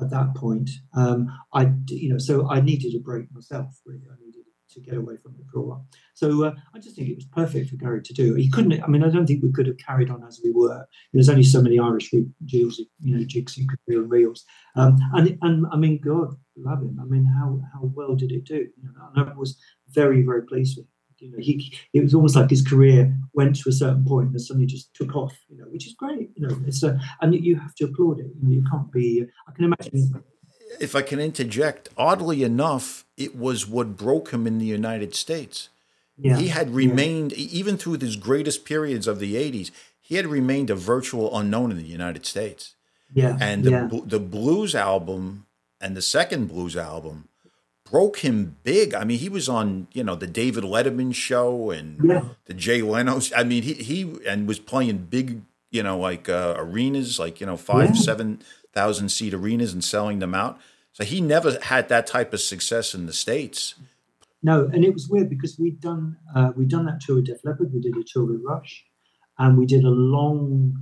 at 0.00 0.10
that 0.10 0.34
point. 0.34 0.70
Um, 0.96 1.30
I, 1.52 1.70
you 1.88 2.08
know, 2.08 2.18
so 2.18 2.50
I 2.50 2.60
needed 2.60 2.94
a 2.96 3.00
break 3.00 3.26
myself. 3.32 3.78
Really, 3.86 4.06
I 4.10 4.16
needed 4.24 4.41
to 4.72 4.80
get 4.80 4.94
away 4.94 5.16
from 5.16 5.34
it 5.38 5.46
for 5.52 5.58
a 5.58 5.62
while. 5.62 5.86
So 6.14 6.44
uh, 6.44 6.54
I 6.74 6.78
just 6.78 6.96
think 6.96 7.08
it 7.08 7.16
was 7.16 7.24
perfect 7.24 7.70
for 7.70 7.76
Gary 7.76 8.02
to 8.02 8.12
do. 8.12 8.34
He 8.34 8.50
couldn't. 8.50 8.82
I 8.82 8.86
mean, 8.86 9.02
I 9.02 9.10
don't 9.10 9.26
think 9.26 9.42
we 9.42 9.52
could 9.52 9.66
have 9.66 9.78
carried 9.78 10.10
on 10.10 10.24
as 10.24 10.40
we 10.44 10.50
were. 10.50 10.86
There's 11.12 11.28
only 11.28 11.42
so 11.42 11.62
many 11.62 11.78
Irish 11.78 12.12
reels, 12.12 12.80
you 13.00 13.16
know, 13.16 13.24
jigs 13.24 13.56
you 13.56 13.66
could 13.66 13.78
do 13.86 14.02
and 14.02 14.10
reels. 14.10 14.44
Um, 14.76 14.98
and 15.14 15.38
and 15.42 15.66
I 15.72 15.76
mean, 15.76 16.00
God 16.00 16.36
love 16.56 16.80
him. 16.80 16.98
I 17.00 17.04
mean, 17.04 17.24
how 17.24 17.60
how 17.72 17.90
well 17.94 18.14
did 18.14 18.32
it 18.32 18.44
do? 18.44 18.68
You 18.82 18.90
know, 19.16 19.24
I 19.32 19.34
was 19.34 19.58
very 19.90 20.22
very 20.22 20.42
pleased 20.42 20.76
with. 20.76 20.86
It. 20.86 20.90
You 21.18 21.30
know, 21.30 21.38
he 21.38 21.72
it 21.92 22.02
was 22.02 22.14
almost 22.14 22.34
like 22.34 22.50
his 22.50 22.66
career 22.66 23.16
went 23.32 23.54
to 23.54 23.68
a 23.68 23.72
certain 23.72 24.04
point 24.04 24.30
and 24.30 24.40
suddenly 24.40 24.66
just 24.66 24.92
took 24.92 25.14
off. 25.14 25.38
You 25.48 25.58
know, 25.58 25.66
which 25.66 25.86
is 25.86 25.94
great. 25.94 26.30
You 26.34 26.48
know, 26.48 26.60
it's 26.66 26.82
a 26.82 27.00
and 27.20 27.32
you 27.32 27.54
have 27.54 27.76
to 27.76 27.84
applaud 27.84 28.18
it. 28.18 28.26
You 28.34 28.42
know, 28.42 28.50
you 28.50 28.64
can't 28.68 28.90
be. 28.90 29.24
I 29.48 29.52
can 29.52 29.66
imagine. 29.66 30.24
If 30.80 30.94
I 30.96 31.02
can 31.02 31.20
interject, 31.20 31.88
oddly 31.96 32.42
enough, 32.42 33.04
it 33.16 33.36
was 33.36 33.66
what 33.66 33.96
broke 33.96 34.30
him 34.32 34.46
in 34.46 34.58
the 34.58 34.66
United 34.66 35.14
States. 35.14 35.68
Yeah, 36.18 36.36
He 36.36 36.48
had 36.48 36.74
remained, 36.74 37.32
even 37.32 37.76
through 37.76 37.98
his 37.98 38.16
greatest 38.16 38.64
periods 38.64 39.06
of 39.06 39.18
the 39.18 39.34
80s, 39.34 39.70
he 40.00 40.16
had 40.16 40.26
remained 40.26 40.70
a 40.70 40.74
virtual 40.74 41.36
unknown 41.38 41.70
in 41.70 41.76
the 41.78 41.84
United 41.84 42.26
States. 42.26 42.74
yeah, 43.14 43.36
And 43.40 43.64
the, 43.64 43.70
yeah. 43.70 43.88
the 44.04 44.20
blues 44.20 44.74
album 44.74 45.46
and 45.80 45.96
the 45.96 46.02
second 46.02 46.46
blues 46.48 46.76
album 46.76 47.28
broke 47.90 48.18
him 48.18 48.56
big. 48.62 48.94
I 48.94 49.04
mean, 49.04 49.18
he 49.18 49.28
was 49.28 49.48
on 49.48 49.86
you 49.92 50.02
know 50.04 50.14
the 50.14 50.26
David 50.26 50.64
Letterman 50.64 51.14
show 51.14 51.70
and 51.70 52.00
Yeah. 52.02 52.24
the 52.46 52.54
Jay 52.54 52.80
Leno's. 52.82 53.32
I 53.36 53.42
mean, 53.44 53.62
he 53.62 53.74
he 53.74 54.16
and 54.26 54.46
was 54.48 54.58
playing 54.58 54.98
big 55.10 55.42
you 55.70 55.82
know 55.82 55.98
like 55.98 56.28
uh, 56.28 56.54
arenas, 56.56 57.18
like 57.18 57.40
you 57.40 57.46
know 57.46 57.56
five 57.56 57.90
Yeah. 57.94 58.00
seven 58.00 58.42
thousand 58.72 59.10
seat 59.10 59.34
arenas 59.34 59.72
and 59.72 59.84
selling 59.84 60.18
them 60.18 60.34
out. 60.34 60.58
So 60.92 61.04
he 61.04 61.20
never 61.20 61.58
had 61.62 61.88
that 61.88 62.06
type 62.06 62.32
of 62.32 62.40
success 62.40 62.94
in 62.94 63.06
the 63.06 63.12
states. 63.12 63.74
No, 64.42 64.68
and 64.72 64.84
it 64.84 64.92
was 64.92 65.08
weird 65.08 65.30
because 65.30 65.58
we'd 65.58 65.80
done 65.80 66.16
uh, 66.34 66.52
we'd 66.56 66.68
done 66.68 66.86
that 66.86 67.00
tour 67.00 67.16
with 67.16 67.26
Def 67.26 67.44
Leppard, 67.44 67.72
we 67.72 67.80
did 67.80 67.96
a 67.96 68.02
tour 68.04 68.24
with 68.24 68.42
Rush, 68.44 68.84
and 69.38 69.56
we 69.56 69.66
did 69.66 69.84
a 69.84 69.90
long, 69.90 70.76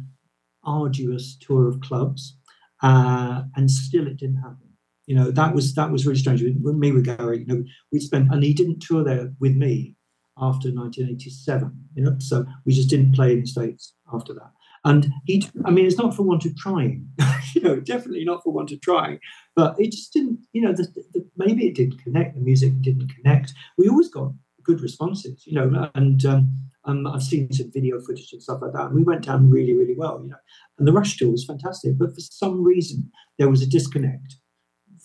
arduous 0.65 1.37
tour 1.41 1.69
of 1.69 1.81
clubs, 1.81 2.37
uh, 2.83 3.43
and 3.57 3.71
still 3.71 4.07
it 4.07 4.17
didn't 4.17 4.37
happen. 4.37 4.69
You 5.07 5.17
know 5.17 5.31
that 5.31 5.55
was 5.55 5.75
that 5.75 5.91
was 5.91 6.07
really 6.07 6.19
strange. 6.19 6.43
With, 6.43 6.77
me 6.77 6.93
with 6.93 7.05
Gary, 7.05 7.41
you 7.41 7.47
know, 7.47 7.65
we 7.93 8.01
spent 8.01 8.33
and 8.33 8.43
he 8.43 8.55
didn't 8.55 8.81
tour 8.81 9.05
there 9.05 9.33
with 9.41 9.57
me 9.57 9.95
after 10.39 10.73
1987. 10.73 11.71
You 11.95 12.05
know, 12.05 12.17
so 12.19 12.47
we 12.65 12.73
just 12.73 12.89
didn't 12.89 13.15
play 13.15 13.33
in 13.33 13.41
the 13.41 13.47
states 13.47 13.95
after 14.13 14.33
that. 14.35 14.53
And 14.85 15.13
he, 15.27 15.47
I 15.65 15.71
mean, 15.71 15.85
it's 15.85 15.99
not 15.99 16.17
for 16.17 16.23
want 16.23 16.47
of 16.47 16.57
trying, 16.57 17.07
you 17.55 17.61
know, 17.61 17.81
definitely 17.81 18.25
not 18.25 18.43
for 18.43 18.53
want 18.53 18.73
of 18.73 18.81
trying, 18.81 19.19
but 19.55 19.79
it 19.79 19.93
just 19.93 20.13
didn't, 20.13 20.39
you 20.53 20.63
know, 20.63 20.73
the, 20.73 20.85
the, 21.13 21.27
maybe 21.37 21.67
it 21.67 21.75
didn't 21.75 22.03
connect. 22.03 22.35
The 22.35 22.41
music 22.41 22.73
didn't 22.81 23.13
connect. 23.15 23.53
We 23.77 23.89
always 23.89 24.09
got 24.09 24.33
good 24.63 24.81
responses, 24.81 25.43
you 25.47 25.55
know, 25.55 25.91
and 25.95 26.25
um, 26.25 26.71
um, 26.85 27.07
I've 27.07 27.23
seen 27.23 27.53
some 27.53 27.71
video 27.71 28.01
footage 28.01 28.33
and 28.33 28.43
stuff 28.43 28.61
like 28.63 28.73
that. 28.73 28.87
And 28.87 28.95
we 28.95 29.03
went 29.03 29.25
down 29.25 29.51
really, 29.51 29.75
really 29.75 29.95
well, 29.97 30.21
you 30.23 30.31
know. 30.31 30.37
And 30.79 30.89
the 30.89 30.93
Rush 30.93 31.17
tour 31.17 31.31
was 31.31 31.45
fantastic, 31.45 31.99
but 31.99 32.15
for 32.15 32.21
some 32.21 32.63
reason 32.63 33.11
there 33.39 33.51
was 33.51 33.63
a 33.63 33.67
disconnect 33.67 34.37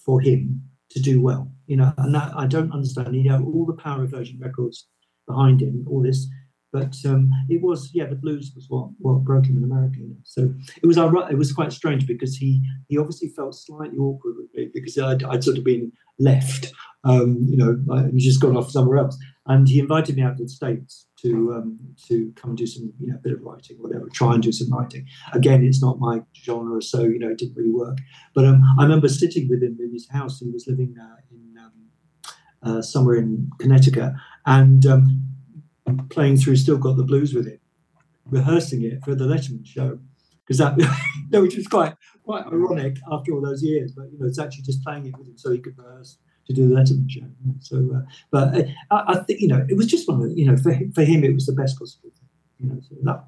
for 0.05 0.21
him 0.21 0.61
to 0.91 1.01
do 1.01 1.21
well, 1.21 1.51
you 1.67 1.75
know. 1.75 1.93
And 1.97 2.15
that 2.15 2.31
I 2.35 2.47
don't 2.47 2.71
understand. 2.71 3.15
You 3.15 3.29
know, 3.29 3.43
all 3.43 3.65
the 3.65 3.81
power 3.81 4.03
of 4.03 4.11
Virgin 4.11 4.39
Records 4.39 4.87
behind 5.27 5.61
him, 5.61 5.85
all 5.89 6.01
this. 6.01 6.27
But 6.75 6.93
um, 7.09 7.31
it 7.47 7.61
was, 7.61 7.89
yeah, 7.93 8.05
the 8.05 8.17
blues 8.17 8.51
was 8.53 8.65
what, 8.67 8.89
what 8.97 9.23
broke 9.23 9.45
him 9.45 9.57
in 9.57 9.63
America. 9.63 9.95
You 9.97 10.09
know? 10.09 10.17
So 10.23 10.53
it 10.83 10.85
was 10.85 10.97
it 10.97 11.37
was 11.37 11.53
quite 11.53 11.71
strange 11.71 12.05
because 12.05 12.35
he 12.35 12.61
he 12.89 12.97
obviously 12.97 13.29
felt 13.29 13.55
slightly 13.55 13.97
awkward 13.97 14.35
with 14.35 14.53
me 14.53 14.69
because 14.73 14.97
I'd, 14.97 15.23
I'd 15.23 15.41
sort 15.41 15.57
of 15.57 15.63
been 15.63 15.93
left, 16.19 16.73
um, 17.05 17.37
you 17.47 17.55
know, 17.55 17.81
and 17.95 18.19
just 18.19 18.41
gone 18.41 18.57
off 18.57 18.71
somewhere 18.71 18.97
else. 18.97 19.17
And 19.45 19.69
he 19.69 19.79
invited 19.79 20.17
me 20.17 20.23
out 20.23 20.35
to 20.35 20.43
the 20.43 20.49
states 20.49 21.07
to 21.21 21.53
um, 21.53 21.79
to 22.09 22.33
come 22.35 22.51
and 22.51 22.57
do 22.57 22.67
some, 22.67 22.91
you 22.99 23.07
know, 23.07 23.19
bit 23.23 23.31
of 23.31 23.41
writing, 23.41 23.77
whatever, 23.79 24.09
try 24.09 24.33
and 24.33 24.43
do 24.43 24.51
some 24.51 24.69
writing. 24.73 25.07
Again, 25.31 25.63
it's 25.63 25.81
not 25.81 25.97
my 25.97 26.23
genre, 26.43 26.81
so 26.81 27.03
you 27.03 27.19
know, 27.19 27.29
it 27.29 27.37
didn't 27.37 27.55
really 27.55 27.71
work. 27.71 27.99
But 28.33 28.43
um, 28.43 28.61
I 28.77 28.83
remember 28.83 29.07
sitting 29.07 29.47
with 29.47 29.63
him 29.63 29.77
in 29.79 29.93
his 29.93 30.09
house. 30.09 30.41
He 30.41 30.49
was 30.49 30.67
living 30.67 30.93
uh, 31.01 31.15
in 31.31 31.55
um, 31.57 31.71
uh, 32.63 32.81
somewhere 32.81 33.15
in 33.15 33.49
Connecticut, 33.59 34.11
and 34.45 34.85
um, 34.85 35.34
playing 36.09 36.37
through 36.37 36.55
"Still 36.55 36.77
Got 36.77 36.97
the 36.97 37.03
Blues" 37.03 37.33
with 37.33 37.47
it, 37.47 37.61
rehearsing 38.29 38.83
it 38.83 39.03
for 39.03 39.15
the 39.15 39.25
Letterman 39.25 39.65
show. 39.65 39.99
Because 40.45 40.59
that, 40.59 40.77
no, 41.31 41.41
which 41.41 41.55
was 41.55 41.67
quite 41.67 41.95
quite 42.23 42.45
ironic 42.47 42.97
after 43.11 43.33
all 43.33 43.41
those 43.41 43.63
years. 43.63 43.91
But 43.91 44.11
you 44.11 44.19
know, 44.19 44.25
it's 44.27 44.39
actually 44.39 44.63
just 44.63 44.83
playing 44.83 45.07
it 45.07 45.17
with 45.17 45.27
him 45.27 45.37
so 45.37 45.51
he 45.51 45.59
could 45.59 45.77
rehearse 45.77 46.17
to 46.47 46.53
do 46.53 46.67
the 46.67 46.75
Letterman 46.75 47.09
show. 47.09 47.27
So, 47.59 47.89
uh, 47.95 48.01
but 48.31 48.55
uh, 48.55 48.63
I, 48.91 49.13
I 49.13 49.23
think 49.23 49.41
you 49.41 49.47
know, 49.47 49.65
it 49.67 49.75
was 49.75 49.87
just 49.87 50.07
one 50.07 50.21
of 50.21 50.29
the, 50.29 50.35
you 50.35 50.45
know, 50.45 50.57
for 50.57 50.71
him, 50.71 50.91
for 50.91 51.03
him, 51.03 51.23
it 51.23 51.33
was 51.33 51.45
the 51.45 51.53
best 51.53 51.77
possible 51.79 52.11
thing. 52.11 52.29
You 52.59 52.69
know, 52.69 52.81
so 52.81 52.95
that 53.03 53.25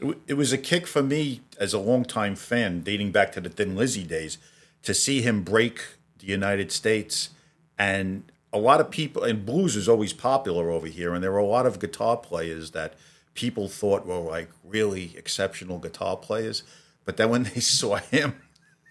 It 0.00 0.18
It 0.28 0.34
was 0.34 0.52
a 0.52 0.58
kick 0.58 0.86
for 0.86 1.02
me 1.02 1.40
as 1.58 1.74
a 1.74 1.78
longtime 1.78 2.36
fan, 2.36 2.80
dating 2.80 3.12
back 3.12 3.32
to 3.32 3.40
the 3.40 3.48
Thin 3.48 3.76
Lizzy 3.76 4.04
days, 4.04 4.38
to 4.82 4.94
see 4.94 5.22
him 5.22 5.42
break 5.42 5.80
the 6.18 6.26
United 6.26 6.70
States. 6.70 7.30
And 7.78 8.24
a 8.52 8.58
lot 8.58 8.80
of 8.80 8.90
people, 8.90 9.22
and 9.24 9.44
blues 9.44 9.76
is 9.76 9.88
always 9.88 10.12
popular 10.12 10.70
over 10.70 10.86
here, 10.86 11.14
and 11.14 11.22
there 11.22 11.32
were 11.32 11.38
a 11.38 11.44
lot 11.46 11.66
of 11.66 11.78
guitar 11.78 12.16
players 12.16 12.70
that 12.72 12.94
people 13.34 13.68
thought 13.68 14.06
were 14.06 14.18
like 14.18 14.48
really 14.64 15.14
exceptional 15.16 15.78
guitar 15.78 16.16
players. 16.16 16.62
But 17.04 17.16
then 17.16 17.28
when 17.30 17.42
they 17.54 17.60
saw 17.60 17.96
him, 17.96 18.36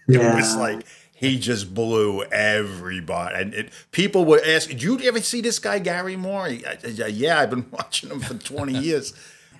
it 0.08 0.18
was 0.18 0.54
like 0.56 0.86
he 1.12 1.38
just 1.38 1.74
blew 1.74 2.22
everybody. 2.24 3.34
And 3.34 3.54
it, 3.54 3.72
people 3.90 4.24
would 4.26 4.46
ask, 4.46 4.68
"Did 4.68 4.82
you 4.82 5.00
ever 5.00 5.20
see 5.20 5.40
this 5.40 5.58
guy 5.58 5.78
Gary 5.78 6.16
Moore?" 6.16 6.44
I- 6.46 6.78
I- 6.84 7.06
Yeah, 7.06 7.40
I've 7.40 7.50
been 7.50 7.66
watching 7.72 8.10
him 8.10 8.20
for 8.20 8.34
twenty 8.34 8.78
years. 8.78 9.12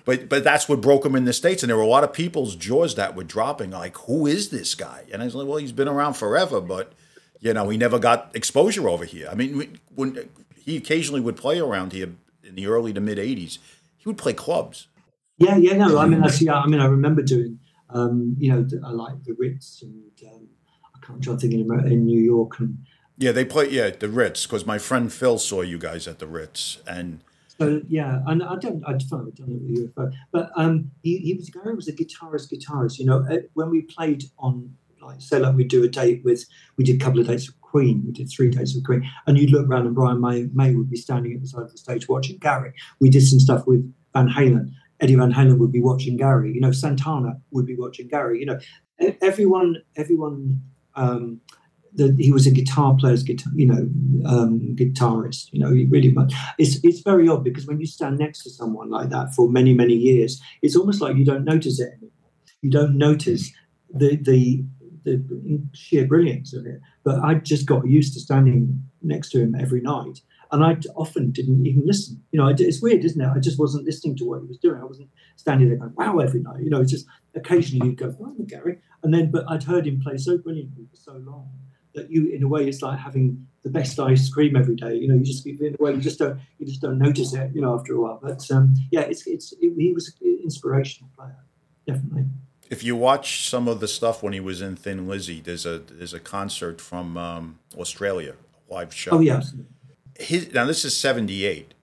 But 0.05 0.29
but 0.29 0.41
that's 0.45 0.69
what 0.69 0.79
broke 0.79 1.05
him 1.05 1.15
in 1.17 1.25
the 1.25 1.33
states, 1.33 1.63
and 1.63 1.69
there 1.69 1.75
were 1.75 1.83
a 1.83 1.87
lot 1.87 2.05
of 2.05 2.13
people's 2.13 2.55
jaws 2.55 2.95
that 2.95 3.13
were 3.13 3.25
dropping. 3.25 3.71
Like, 3.71 3.97
who 3.97 4.25
is 4.25 4.49
this 4.51 4.73
guy? 4.73 5.03
And 5.11 5.21
I 5.21 5.25
was 5.25 5.35
like, 5.35 5.47
well, 5.47 5.57
he's 5.57 5.73
been 5.73 5.89
around 5.89 6.13
forever, 6.13 6.61
but 6.61 6.93
you 7.39 7.53
know, 7.53 7.69
he 7.69 7.77
never 7.77 7.99
got 7.99 8.31
exposure 8.33 8.89
over 8.89 9.05
here. 9.05 9.27
I 9.31 9.35
mean, 9.35 9.79
when 9.95 10.29
he 10.55 10.77
occasionally 10.77 11.21
would 11.21 11.37
play 11.37 11.59
around 11.59 11.93
here 11.93 12.13
in 12.43 12.55
the 12.55 12.67
early 12.67 12.93
to 12.93 13.01
mid 13.01 13.17
'80s, 13.17 13.59
he 13.97 14.09
would 14.09 14.17
play 14.17 14.33
clubs. 14.33 14.87
Yeah, 15.37 15.57
yeah, 15.57 15.77
no. 15.77 15.97
I 15.99 16.07
mean, 16.07 16.21
that's, 16.21 16.41
yeah, 16.41 16.55
I 16.55 16.65
mean, 16.65 16.79
I 16.79 16.87
remember 16.87 17.21
doing, 17.21 17.59
um, 17.91 18.35
you 18.39 18.51
know, 18.51 18.67
I 18.83 18.89
like 18.89 19.23
the 19.23 19.33
Ritz 19.33 19.83
and 19.83 20.11
um, 20.33 20.47
I 20.95 21.05
can't 21.05 21.23
try 21.23 21.35
thinking 21.35 21.59
in, 21.59 21.91
in 21.91 22.05
New 22.05 22.19
York 22.19 22.59
and 22.59 22.79
Yeah, 23.17 23.31
they 23.31 23.45
play. 23.45 23.69
Yeah, 23.69 23.91
the 23.91 24.09
Ritz, 24.09 24.47
because 24.47 24.65
my 24.65 24.79
friend 24.79 25.13
Phil 25.13 25.37
saw 25.37 25.61
you 25.61 25.77
guys 25.77 26.07
at 26.07 26.17
the 26.17 26.27
Ritz, 26.27 26.79
and 26.87 27.21
so 27.59 27.81
yeah, 27.87 28.21
and 28.27 28.43
I 28.43 28.55
don't, 28.55 28.83
I 28.85 28.93
don't 28.93 29.11
know, 29.11 29.17
I 29.19 29.35
don't 29.35 29.75
the 29.75 29.91
UFO, 29.95 30.11
but 30.31 30.51
um, 30.55 30.91
he, 31.01 31.17
he 31.19 31.33
was 31.33 31.49
Gary 31.49 31.75
was 31.75 31.87
a 31.87 31.93
guitarist, 31.93 32.51
guitarist. 32.51 32.99
You 32.99 33.05
know, 33.05 33.25
uh, 33.29 33.37
when 33.53 33.69
we 33.69 33.81
played 33.81 34.25
on, 34.37 34.75
like, 35.07 35.21
say, 35.21 35.39
like 35.39 35.55
we 35.55 35.63
do 35.63 35.83
a 35.83 35.87
date 35.87 36.21
with, 36.23 36.45
we 36.77 36.83
did 36.83 37.01
a 37.01 37.03
couple 37.03 37.19
of 37.19 37.27
dates 37.27 37.47
with 37.47 37.59
Queen, 37.61 38.03
we 38.05 38.11
did 38.11 38.29
three 38.29 38.49
dates 38.49 38.75
with 38.75 38.85
Queen, 38.85 39.09
and 39.25 39.37
you'd 39.37 39.51
look 39.51 39.67
around 39.67 39.85
and 39.85 39.95
Brian 39.95 40.21
May, 40.21 40.47
May 40.53 40.75
would 40.75 40.89
be 40.89 40.97
standing 40.97 41.33
at 41.33 41.41
the 41.41 41.47
side 41.47 41.63
of 41.63 41.71
the 41.71 41.77
stage 41.77 42.07
watching 42.07 42.37
Gary. 42.37 42.73
We 42.99 43.09
did 43.09 43.25
some 43.25 43.39
stuff 43.39 43.65
with 43.65 43.81
Van 44.13 44.29
Halen. 44.29 44.71
Eddie 44.99 45.15
Van 45.15 45.31
Halen 45.31 45.59
would 45.59 45.71
be 45.71 45.81
watching 45.81 46.17
Gary. 46.17 46.53
You 46.53 46.61
know, 46.61 46.71
Santana 46.71 47.39
would 47.51 47.65
be 47.65 47.75
watching 47.75 48.07
Gary. 48.07 48.39
You 48.39 48.47
know, 48.47 48.59
everyone, 49.21 49.77
everyone. 49.95 50.61
Um, 50.95 51.41
the, 51.93 52.15
he 52.19 52.31
was 52.31 52.45
a 52.45 52.51
guitar 52.51 52.95
player's 52.99 53.23
guitar, 53.23 53.51
you 53.55 53.65
know, 53.65 53.89
um, 54.29 54.75
guitarist. 54.75 55.49
You 55.51 55.59
know, 55.59 55.71
he 55.71 55.85
really 55.85 56.11
much. 56.11 56.33
It's 56.57 56.79
it's 56.83 57.01
very 57.01 57.27
odd 57.27 57.43
because 57.43 57.65
when 57.65 57.79
you 57.79 57.87
stand 57.87 58.19
next 58.19 58.43
to 58.43 58.49
someone 58.49 58.89
like 58.89 59.09
that 59.09 59.33
for 59.33 59.49
many 59.49 59.73
many 59.73 59.93
years, 59.93 60.41
it's 60.61 60.75
almost 60.75 61.01
like 61.01 61.15
you 61.15 61.25
don't 61.25 61.43
notice 61.43 61.79
it 61.79 61.93
anymore. 61.93 62.11
You 62.61 62.69
don't 62.71 62.97
notice 62.97 63.51
the 63.93 64.15
the 64.15 64.63
the 65.15 65.61
sheer 65.73 66.05
brilliance 66.05 66.53
of 66.53 66.65
it. 66.65 66.81
But 67.03 67.19
I 67.23 67.35
just 67.35 67.65
got 67.65 67.87
used 67.87 68.13
to 68.13 68.19
standing 68.19 68.83
next 69.01 69.29
to 69.31 69.41
him 69.41 69.55
every 69.55 69.81
night, 69.81 70.21
and 70.51 70.63
I 70.63 70.77
often 70.95 71.31
didn't 71.31 71.65
even 71.65 71.85
listen. 71.85 72.23
You 72.31 72.39
know, 72.39 72.47
it's 72.47 72.81
weird, 72.81 73.03
isn't 73.05 73.21
it? 73.21 73.27
I 73.27 73.39
just 73.39 73.59
wasn't 73.59 73.85
listening 73.85 74.15
to 74.17 74.25
what 74.25 74.41
he 74.41 74.47
was 74.47 74.57
doing. 74.57 74.81
I 74.81 74.85
wasn't 74.85 75.09
standing 75.35 75.69
there 75.69 75.77
going, 75.77 75.93
"Wow!" 75.95 76.19
every 76.19 76.41
night. 76.41 76.63
You 76.63 76.69
know, 76.69 76.81
it's 76.81 76.91
just 76.91 77.05
occasionally 77.35 77.89
you'd 77.89 77.97
go, 77.97 78.15
"Oh, 78.21 78.35
Gary," 78.45 78.79
and 79.03 79.13
then 79.13 79.31
but 79.31 79.45
I'd 79.49 79.63
heard 79.63 79.87
him 79.87 80.01
play 80.01 80.17
so 80.17 80.37
brilliantly 80.37 80.87
for 80.89 80.97
so 80.97 81.13
long 81.13 81.49
that 81.97 82.11
you, 82.11 82.27
in 82.29 82.43
a 82.43 82.47
way, 82.47 82.67
it's 82.67 82.81
like 82.81 82.99
having 82.99 83.47
the 83.63 83.69
best 83.69 83.99
ice 83.99 84.29
cream 84.29 84.55
every 84.55 84.75
day. 84.75 84.95
You 84.95 85.09
know, 85.09 85.15
you 85.15 85.23
just 85.23 85.45
in 85.45 85.75
a 85.77 85.83
way 85.83 85.93
you 85.93 86.01
just 86.01 86.19
don't 86.19 86.39
you 86.57 86.65
just 86.65 86.81
don't 86.81 86.97
notice 86.97 87.33
it. 87.33 87.51
You 87.53 87.61
know, 87.61 87.77
after 87.77 87.93
a 87.93 88.01
while. 88.01 88.19
But 88.21 88.49
um, 88.51 88.75
yeah, 88.91 89.01
it's 89.01 89.27
it's 89.27 89.53
it, 89.53 89.73
he 89.77 89.93
was 89.93 90.13
an 90.21 90.39
inspirational 90.43 91.09
player, 91.17 91.43
definitely. 91.85 92.25
If 92.69 92.83
you 92.83 92.95
watch 92.95 93.47
some 93.47 93.67
of 93.67 93.79
the 93.79 93.87
stuff 93.87 94.21
when 94.21 94.33
he 94.33 94.39
was 94.39 94.61
in 94.61 94.75
Thin 94.75 95.07
Lizzy, 95.07 95.41
there's 95.41 95.65
a 95.65 95.79
there's 95.79 96.13
a 96.13 96.19
concert 96.19 96.81
from 96.81 97.17
um, 97.17 97.59
Australia, 97.77 98.35
a 98.69 98.73
live 98.73 98.93
show. 98.93 99.11
Oh 99.11 99.19
yeah. 99.19 99.41
His, 100.19 100.53
now 100.53 100.65
this 100.65 100.83
is 100.83 100.95
'78. 100.97 101.73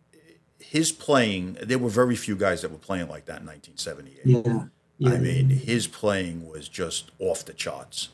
His 0.58 0.90
playing, 0.90 1.56
there 1.62 1.78
were 1.78 1.88
very 1.88 2.16
few 2.16 2.34
guys 2.34 2.62
that 2.62 2.72
were 2.72 2.78
playing 2.78 3.08
like 3.08 3.26
that 3.26 3.42
in 3.42 3.46
1978. 3.46 4.20
yeah. 4.24 4.64
Yeah, 4.98 5.10
I 5.10 5.18
mean, 5.18 5.48
his 5.48 5.88
playing 5.88 6.48
was 6.48 6.68
just 6.68 7.10
off 7.18 7.44
the 7.44 7.52
charts. 7.52 8.10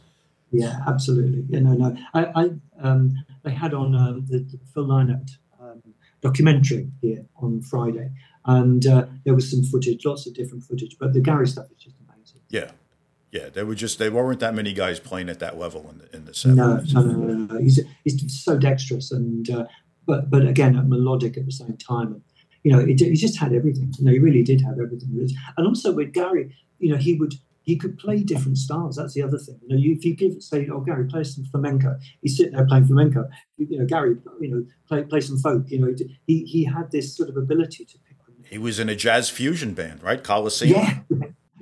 Yeah, 0.51 0.79
absolutely. 0.87 1.45
Yeah, 1.49 1.61
no, 1.61 1.75
no. 1.75 1.97
I, 2.15 2.25
I 2.25 2.51
um, 2.81 3.15
they 3.43 3.51
had 3.51 3.75
on 3.75 3.95
um, 3.95 4.25
the, 4.27 4.39
the 4.39 4.59
Phil 4.73 4.87
Lynott 4.87 5.31
um, 5.61 5.83
documentary 6.23 6.91
here 7.03 7.27
on 7.37 7.61
Friday, 7.61 8.11
and 8.47 8.87
uh, 8.87 9.07
there 9.25 9.35
was 9.35 9.51
some 9.51 9.63
footage, 9.63 10.07
lots 10.07 10.27
of 10.27 10.35
different 10.35 10.65
footage, 10.65 10.97
but 10.99 11.13
the 11.13 11.21
Gary 11.21 11.47
stuff 11.47 11.67
is 11.71 11.77
just. 11.77 11.97
Yeah, 12.51 12.73
yeah. 13.33 13.49
There 13.49 13.65
were 13.65 13.75
just 13.75 13.99
there 13.99 14.11
weren't 14.13 14.41
that 14.41 14.55
many 14.55 14.73
guys 14.73 15.01
playing 15.01 15.29
at 15.29 15.39
that 15.39 15.59
level 15.59 15.89
in 15.91 15.99
the 15.99 16.17
in 16.17 16.25
the 16.27 16.55
No, 16.55 16.79
'70s. 16.79 16.95
no, 16.95 17.03
no, 17.03 17.13
no, 17.13 17.35
no. 17.55 17.59
He's 17.61 17.81
he's 18.05 18.43
so 18.45 18.59
dexterous 18.59 19.11
and 19.13 19.49
uh, 19.49 19.65
but 20.07 20.31
but 20.31 20.47
again 20.47 20.75
melodic 20.89 21.37
at 21.39 21.47
the 21.47 21.53
same 21.53 21.77
time. 21.77 22.09
And, 22.15 22.23
you 22.65 22.73
know, 22.73 22.85
he, 22.85 22.93
he 22.95 23.15
just 23.15 23.39
had 23.39 23.53
everything. 23.55 23.95
You 23.99 24.05
know, 24.05 24.13
he 24.13 24.19
really 24.19 24.43
did 24.43 24.61
have 24.63 24.79
everything. 24.79 25.29
And 25.57 25.67
also 25.67 25.93
with 25.93 26.13
Gary, 26.13 26.55
you 26.79 26.91
know, 26.91 26.97
he 26.99 27.15
would 27.15 27.35
he 27.63 27.77
could 27.77 27.99
play 27.99 28.23
different 28.25 28.59
styles. 28.59 28.97
That's 28.97 29.15
the 29.15 29.23
other 29.23 29.39
thing. 29.39 29.59
You 29.63 29.69
know, 29.69 29.77
you, 29.81 29.93
if 29.93 30.05
you 30.05 30.17
give 30.17 30.43
say, 30.43 30.69
oh 30.69 30.81
Gary, 30.81 31.07
play 31.07 31.23
some 31.25 31.45
flamenco, 31.45 31.97
he's 32.23 32.37
sitting 32.37 32.55
there 32.55 32.67
playing 32.67 32.87
flamenco. 32.87 33.29
You, 33.59 33.67
you 33.71 33.79
know, 33.79 33.87
Gary, 33.87 34.17
you 34.41 34.49
know, 34.51 34.67
play 34.89 35.03
play 35.05 35.21
some 35.21 35.39
folk. 35.39 35.71
You 35.71 35.79
know, 35.79 35.95
he 36.27 36.45
he 36.45 36.65
had 36.65 36.91
this 36.91 37.17
sort 37.17 37.29
of 37.29 37.37
ability 37.37 37.85
to 37.85 37.99
pick. 37.99 38.17
He 38.51 38.59
was 38.59 38.81
in 38.81 38.89
a 38.89 38.97
jazz 38.97 39.31
fusion 39.31 39.75
band, 39.75 40.03
right? 40.03 40.25
Colosseum. 40.25 40.81
Yeah. 40.81 41.20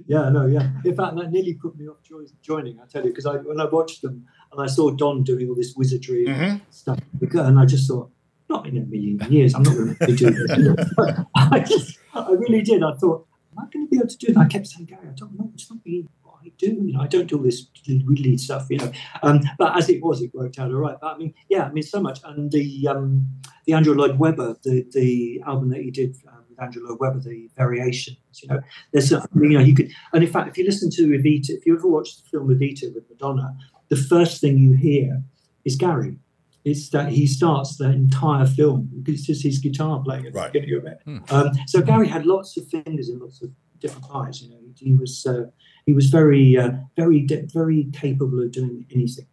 Yeah, 0.09 0.31
no, 0.31 0.47
yeah. 0.47 0.71
In 0.87 0.97
fact, 0.97 1.17
that 1.17 1.31
nearly 1.31 1.53
put 1.55 1.77
me 1.79 1.87
off 1.87 1.99
joining. 2.43 2.81
I 2.81 2.87
tell 2.87 3.05
you, 3.05 3.11
because 3.11 3.27
I, 3.27 3.37
when 3.37 3.61
I 3.61 3.67
watched 3.67 4.01
them, 4.01 4.27
and 4.51 4.61
I 4.63 4.67
saw 4.67 4.91
Don 4.91 5.23
doing 5.23 5.49
all 5.51 5.55
this 5.55 5.75
wizardry 5.77 6.25
Mm-hmm. 6.27 6.57
stuff, 6.71 6.99
and 7.21 7.59
I 7.61 7.67
just 7.67 7.87
thought, 7.87 8.11
not 8.49 8.67
in 8.67 8.79
a 8.79 8.81
million 8.81 9.21
years, 9.31 9.55
I'm 9.55 9.63
not 9.63 9.75
going 9.75 9.95
to 9.97 10.07
do 10.07 10.31
this. 10.31 10.59
You 10.59 10.75
know? 10.99 11.27
I 11.37 11.61
just, 11.61 11.99
I 12.15 12.31
really 12.31 12.63
did. 12.63 12.83
I 12.83 12.95
thought, 12.95 13.27
am 13.53 13.65
I 13.65 13.69
going 13.71 13.87
to 13.87 13.91
be 13.91 13.99
able 13.99 14.09
to 14.09 14.17
do 14.17 14.27
it? 14.29 14.37
And 14.37 14.39
I 14.39 14.47
kept 14.47 14.67
saying, 14.69 14.87
Gary, 14.87 15.09
I 15.09 15.13
don't 15.15 15.39
know. 15.39 15.51
It's 15.53 15.71
not 15.71 15.81
really 15.85 16.09
what 16.23 16.37
I 16.43 16.53
do. 16.57 16.69
You 16.69 16.95
know, 16.95 17.03
I 17.03 17.07
don't 17.07 17.27
do 17.27 17.37
all 17.37 17.43
this 17.43 17.67
really 18.07 18.39
stuff. 18.39 18.67
You 18.71 18.79
know, 18.79 18.93
um, 19.23 19.41
but 19.59 19.77
as 19.77 19.91
it 19.91 20.03
was, 20.03 20.23
it 20.23 20.33
worked 20.33 20.59
out 20.59 20.71
all 20.71 20.79
right. 20.79 20.97
But 20.99 21.17
I 21.17 21.19
mean, 21.19 21.35
yeah, 21.51 21.65
I 21.65 21.71
mean, 21.71 21.83
so 21.83 22.01
much. 22.01 22.21
And 22.25 22.51
the 22.51 22.89
um, 22.89 23.27
the 23.67 23.75
Andrew 23.75 23.95
Lloyd 23.95 24.19
Webber, 24.19 24.57
the 24.63 24.87
the 24.91 25.43
album 25.47 25.69
that 25.69 25.83
he 25.83 25.91
did. 25.91 26.17
Um, 26.27 26.48
with 26.59 26.63
Andrew 26.65 26.87
Lloyd 26.87 26.99
Webber, 27.01 27.21
the 27.21 27.49
variations, 27.57 28.19
you 28.43 28.49
know, 28.49 28.61
there's, 28.93 29.13
a, 29.13 29.27
you 29.35 29.51
know, 29.51 29.61
you 29.61 29.75
could, 29.75 29.91
and 30.13 30.23
in 30.23 30.31
fact, 30.31 30.49
if 30.49 30.59
you 30.59 30.65
listen 30.65 30.91
to 30.91 31.03
Evita, 31.09 31.51
if 31.51 31.67
you 31.67 31.77
ever 31.77 31.89
watch 31.89 32.17
the 32.17 32.29
film 32.29 32.49
Evita 32.49 32.95
with 32.95 33.09
Madonna, 33.11 33.57
the 33.89 33.97
first 33.97 34.41
thing 34.41 34.59
you 34.59 34.75
hear 34.75 35.23
is 35.65 35.77
Gary. 35.77 36.17
It's 36.65 36.91
that 36.91 37.11
he 37.11 37.27
starts 37.27 37.77
the 37.77 37.91
entire 37.91 38.45
film 38.45 38.91
because 39.03 39.21
it's 39.21 39.27
just 39.27 39.43
his 39.43 39.59
guitar 39.59 40.03
playing 40.05 40.27
at 40.27 40.33
the 40.35 40.51
beginning 40.53 40.77
of 40.77 40.87
it. 40.87 40.99
Hmm. 41.05 41.19
Um, 41.31 41.51
so 41.67 41.81
Gary 41.81 42.09
had 42.09 42.27
lots 42.27 42.57
of 42.59 42.69
fingers 42.69 43.09
in 43.09 43.21
lots 43.21 43.41
of 43.43 43.51
different 43.79 44.07
pies. 44.07 44.43
You 44.43 44.51
know, 44.51 44.59
he 44.77 44.93
was 44.93 45.25
uh, 45.25 45.45
he 45.87 45.95
was 45.95 46.07
very 46.07 46.59
uh, 46.59 46.73
very 46.97 47.21
de- 47.21 47.47
very 47.47 47.89
capable 47.93 48.43
of 48.43 48.51
doing 48.53 48.85
anything. 48.93 49.27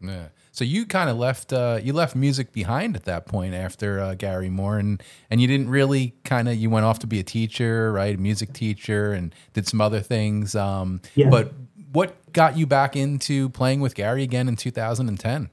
Yeah. 0.00 0.28
So 0.56 0.64
you 0.64 0.86
kind 0.86 1.10
of 1.10 1.18
left 1.18 1.52
uh, 1.52 1.80
you 1.82 1.92
left 1.92 2.16
music 2.16 2.50
behind 2.50 2.96
at 2.96 3.04
that 3.04 3.26
point 3.26 3.52
after 3.52 4.00
uh, 4.00 4.14
Gary 4.14 4.48
Moore, 4.48 4.78
and 4.78 5.02
and 5.28 5.38
you 5.38 5.46
didn't 5.46 5.68
really 5.68 6.14
kind 6.24 6.48
of 6.48 6.56
you 6.56 6.70
went 6.70 6.86
off 6.86 6.98
to 7.00 7.06
be 7.06 7.20
a 7.20 7.22
teacher, 7.22 7.92
right? 7.92 8.14
A 8.14 8.18
music 8.18 8.54
teacher, 8.54 9.12
and 9.12 9.34
did 9.52 9.68
some 9.68 9.82
other 9.82 10.00
things. 10.00 10.54
Um, 10.54 11.02
Yeah. 11.14 11.28
But 11.28 11.52
what 11.92 12.32
got 12.32 12.56
you 12.56 12.66
back 12.66 12.96
into 12.96 13.50
playing 13.50 13.80
with 13.80 13.94
Gary 13.94 14.22
again 14.22 14.48
in 14.48 14.56
2010? 14.56 15.50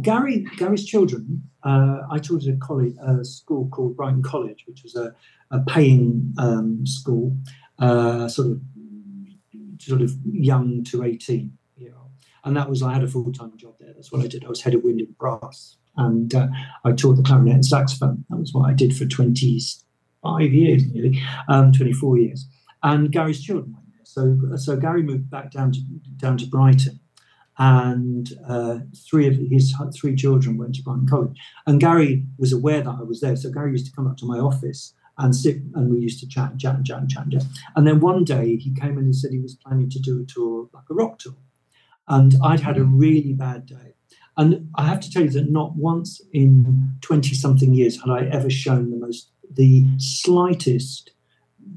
Gary 0.00 0.46
Gary's 0.56 0.86
children. 0.86 1.42
Uh, 1.62 1.98
I 2.10 2.16
taught 2.16 2.44
at 2.44 2.54
a 2.54 2.56
college, 2.56 2.94
a 3.06 3.26
school 3.26 3.68
called 3.68 3.94
Brighton 3.94 4.22
College, 4.22 4.64
which 4.66 4.84
was 4.84 4.96
a, 4.96 5.14
a 5.50 5.60
paying 5.60 6.32
um, 6.38 6.86
school, 6.86 7.36
uh, 7.78 8.26
sort 8.28 8.52
of 8.52 8.62
sort 9.78 10.00
of 10.00 10.14
young 10.24 10.82
to 10.84 11.04
eighteen. 11.04 11.58
And 12.44 12.56
that 12.56 12.68
was 12.68 12.82
I 12.82 12.92
had 12.92 13.02
a 13.02 13.08
full 13.08 13.32
time 13.32 13.56
job 13.56 13.74
there. 13.80 13.92
That's 13.94 14.12
what 14.12 14.22
I 14.22 14.26
did. 14.26 14.44
I 14.44 14.48
was 14.48 14.62
head 14.62 14.74
of 14.74 14.82
wind 14.82 15.00
and 15.00 15.16
brass, 15.18 15.76
and 15.96 16.34
uh, 16.34 16.48
I 16.84 16.92
taught 16.92 17.16
the 17.16 17.22
clarinet 17.22 17.54
and 17.54 17.66
saxophone. 17.66 18.24
That 18.30 18.36
was 18.36 18.52
what 18.52 18.68
I 18.68 18.74
did 18.74 18.96
for 18.96 19.06
twenty 19.06 19.60
five 20.22 20.52
years, 20.52 20.86
nearly 20.86 21.22
um, 21.48 21.72
twenty 21.72 21.92
four 21.92 22.18
years. 22.18 22.46
And 22.82 23.10
Gary's 23.10 23.42
children 23.42 23.72
went 23.72 23.86
there. 23.88 24.04
So 24.04 24.56
so 24.56 24.76
Gary 24.76 25.02
moved 25.02 25.30
back 25.30 25.50
down 25.50 25.72
to 25.72 25.80
down 26.16 26.36
to 26.38 26.46
Brighton 26.46 27.00
and 27.58 28.32
uh, 28.48 28.78
three 29.08 29.26
of 29.28 29.36
his 29.50 29.74
three 29.94 30.16
children 30.16 30.58
went 30.58 30.74
to 30.76 30.82
Brighton 30.82 31.06
College. 31.08 31.38
And 31.66 31.80
Gary 31.80 32.24
was 32.38 32.52
aware 32.52 32.82
that 32.82 32.96
I 32.98 33.02
was 33.02 33.20
there, 33.20 33.36
so 33.36 33.50
Gary 33.50 33.72
used 33.72 33.86
to 33.86 33.92
come 33.92 34.06
up 34.06 34.16
to 34.18 34.26
my 34.26 34.38
office 34.38 34.94
and 35.18 35.34
sit, 35.34 35.56
and 35.74 35.90
we 35.90 36.00
used 36.00 36.18
to 36.20 36.28
chat 36.28 36.50
and 36.50 36.60
chat 36.60 36.74
and 36.74 36.84
chat 36.84 36.98
and 36.98 37.10
chat. 37.10 37.30
Chat. 37.30 37.44
and 37.76 37.86
then 37.86 38.00
one 38.00 38.24
day 38.24 38.56
he 38.56 38.74
came 38.74 38.98
in 38.98 39.04
and 39.04 39.16
said 39.16 39.30
he 39.30 39.38
was 39.38 39.54
planning 39.54 39.88
to 39.90 40.00
do 40.00 40.20
a 40.20 40.24
tour, 40.26 40.68
like 40.74 40.84
a 40.90 40.94
rock 40.94 41.18
tour, 41.18 41.36
and 42.08 42.34
I'd 42.42 42.60
had 42.60 42.78
a 42.78 42.84
really 42.84 43.32
bad 43.32 43.66
day. 43.66 43.94
And 44.36 44.70
I 44.74 44.86
have 44.86 45.00
to 45.00 45.10
tell 45.10 45.22
you 45.22 45.30
that 45.30 45.50
not 45.50 45.76
once 45.76 46.20
in 46.32 46.96
twenty 47.00 47.34
something 47.34 47.72
years 47.72 48.00
had 48.00 48.10
I 48.10 48.26
ever 48.26 48.50
shown 48.50 48.90
the 48.90 48.96
most, 48.96 49.30
the 49.50 49.84
slightest 49.98 51.12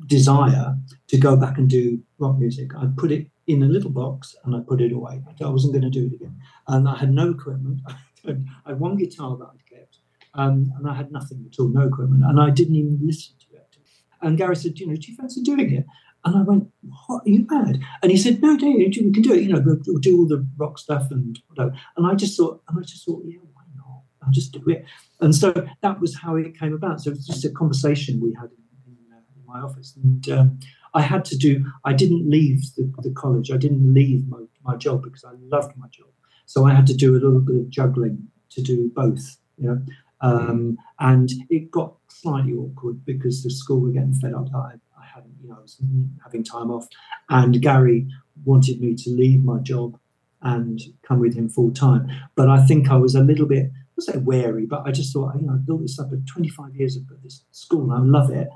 desire 0.07 0.75
to 1.07 1.17
go 1.17 1.36
back 1.36 1.57
and 1.57 1.69
do 1.69 2.01
rock 2.17 2.38
music. 2.38 2.71
I 2.75 2.88
put 2.97 3.11
it 3.11 3.28
in 3.45 3.63
a 3.63 3.67
little 3.67 3.89
box 3.89 4.36
and 4.43 4.55
I 4.55 4.59
put 4.59 4.82
it 4.82 4.91
away. 4.91 5.21
I 5.41 5.49
wasn't 5.49 5.73
going 5.73 5.84
to 5.84 5.89
do 5.89 6.07
it 6.07 6.13
again. 6.15 6.36
And 6.67 6.88
I 6.88 6.97
had 6.97 7.11
no 7.11 7.32
equipment. 7.32 7.82
I 8.28 8.69
had 8.69 8.80
one 8.80 8.97
guitar 8.97 9.38
that 9.38 9.45
I'd 9.53 9.65
kept, 9.78 9.99
um, 10.34 10.71
and 10.78 10.89
I 10.89 10.93
had 10.93 11.11
nothing 11.11 11.45
at 11.49 11.59
all, 11.59 11.69
no 11.69 11.88
equipment. 11.88 12.23
And 12.25 12.39
I 12.39 12.49
didn't 12.49 12.75
even 12.75 12.99
listen 13.01 13.36
to 13.39 13.57
it. 13.57 13.78
And 14.21 14.38
Gary 14.38 14.55
said, 14.55 14.80
you 14.80 14.88
know, 14.88 14.95
do 14.95 15.11
you 15.11 15.15
fancy 15.15 15.41
doing 15.41 15.73
it? 15.73 15.86
And 16.28 16.36
I 16.36 16.41
went, 16.41 16.67
what, 17.07 17.21
are 17.25 17.30
you 17.30 17.47
mad? 17.49 17.80
And 18.03 18.11
he 18.11 18.17
said, 18.17 18.41
no, 18.41 18.51
no, 18.55 18.67
you 18.67 18.91
can 18.91 19.21
do 19.21 19.34
it. 19.34 19.43
You 19.43 19.53
know, 19.53 19.63
we'll, 19.65 19.78
we'll 19.88 19.99
do 19.99 20.19
all 20.19 20.28
the 20.28 20.45
rock 20.57 20.78
stuff 20.78 21.09
and 21.09 21.39
whatever. 21.47 21.73
And 21.95 22.05
I 22.05 22.15
just 22.15 22.36
thought, 22.36 22.61
and 22.67 22.78
I 22.78 22.82
just 22.82 23.05
thought, 23.05 23.23
yeah, 23.25 23.38
why 23.53 23.63
not? 23.78 24.01
I'll 24.21 24.34
just 24.34 24.51
do 24.51 24.61
it. 24.67 24.84
And 25.21 25.34
so 25.34 25.53
that 25.82 26.01
was 26.01 26.17
how 26.17 26.36
it 26.36 26.59
came 26.59 26.73
about. 26.73 26.99
So 26.99 27.11
it 27.11 27.15
was 27.15 27.25
just 27.25 27.45
a 27.45 27.49
conversation 27.49 28.19
we 28.19 28.34
had 28.34 28.49
in, 28.49 28.57
in, 28.88 28.97
uh, 29.13 29.19
in 29.38 29.45
my 29.45 29.59
office. 29.61 29.97
And 30.03 30.30
um, 30.30 30.59
I 30.93 31.01
had 31.01 31.23
to 31.25 31.38
do, 31.38 31.65
I 31.86 31.93
didn't 31.93 32.30
leave 32.30 32.75
the, 32.75 32.91
the 33.03 33.11
college. 33.11 33.49
I 33.49 33.57
didn't 33.57 33.93
leave 33.93 34.28
my, 34.28 34.43
my 34.63 34.75
job 34.75 35.03
because 35.03 35.23
I 35.23 35.32
loved 35.39 35.78
my 35.78 35.88
job. 35.88 36.09
So 36.45 36.65
I 36.65 36.73
had 36.73 36.88
to 36.88 36.93
do 36.93 37.13
a 37.13 37.19
little 37.23 37.39
bit 37.39 37.55
of 37.55 37.69
juggling 37.69 38.28
to 38.49 38.61
do 38.61 38.91
both, 38.93 39.38
you 39.57 39.67
know. 39.67 39.82
Um, 40.19 40.78
and 40.99 41.32
it 41.49 41.71
got 41.71 41.95
slightly 42.09 42.51
awkward 42.51 43.05
because 43.05 43.43
the 43.43 43.49
school 43.49 43.80
were 43.80 43.91
getting 43.91 44.13
fed 44.13 44.34
up 44.34 44.51
that 44.51 44.80
hadn't, 45.13 45.35
you 45.41 45.49
know, 45.49 45.55
I 45.57 45.61
was 45.61 45.81
having 46.23 46.43
time 46.43 46.71
off. 46.71 46.87
And 47.29 47.61
Gary 47.61 48.07
wanted 48.45 48.81
me 48.81 48.95
to 48.95 49.09
leave 49.09 49.43
my 49.43 49.59
job 49.59 49.99
and 50.41 50.79
come 51.03 51.19
with 51.19 51.35
him 51.35 51.49
full 51.49 51.71
time. 51.71 52.09
But 52.35 52.49
I 52.49 52.65
think 52.65 52.89
I 52.89 52.95
was 52.95 53.15
a 53.15 53.23
little 53.23 53.47
bit, 53.47 53.71
I 53.97 54.01
say 54.01 54.17
wary, 54.19 54.65
but 54.65 54.83
I 54.85 54.91
just 54.91 55.11
thought, 55.11 55.35
you 55.35 55.47
know, 55.47 55.53
I 55.53 55.57
built 55.57 55.81
this 55.81 55.99
up 55.99 56.11
at 56.13 56.25
25 56.27 56.75
years 56.75 56.95
of 56.95 57.03
this 57.23 57.43
school 57.51 57.91
and 57.91 57.93
I 57.93 58.19
love 58.19 58.29
it. 58.29 58.47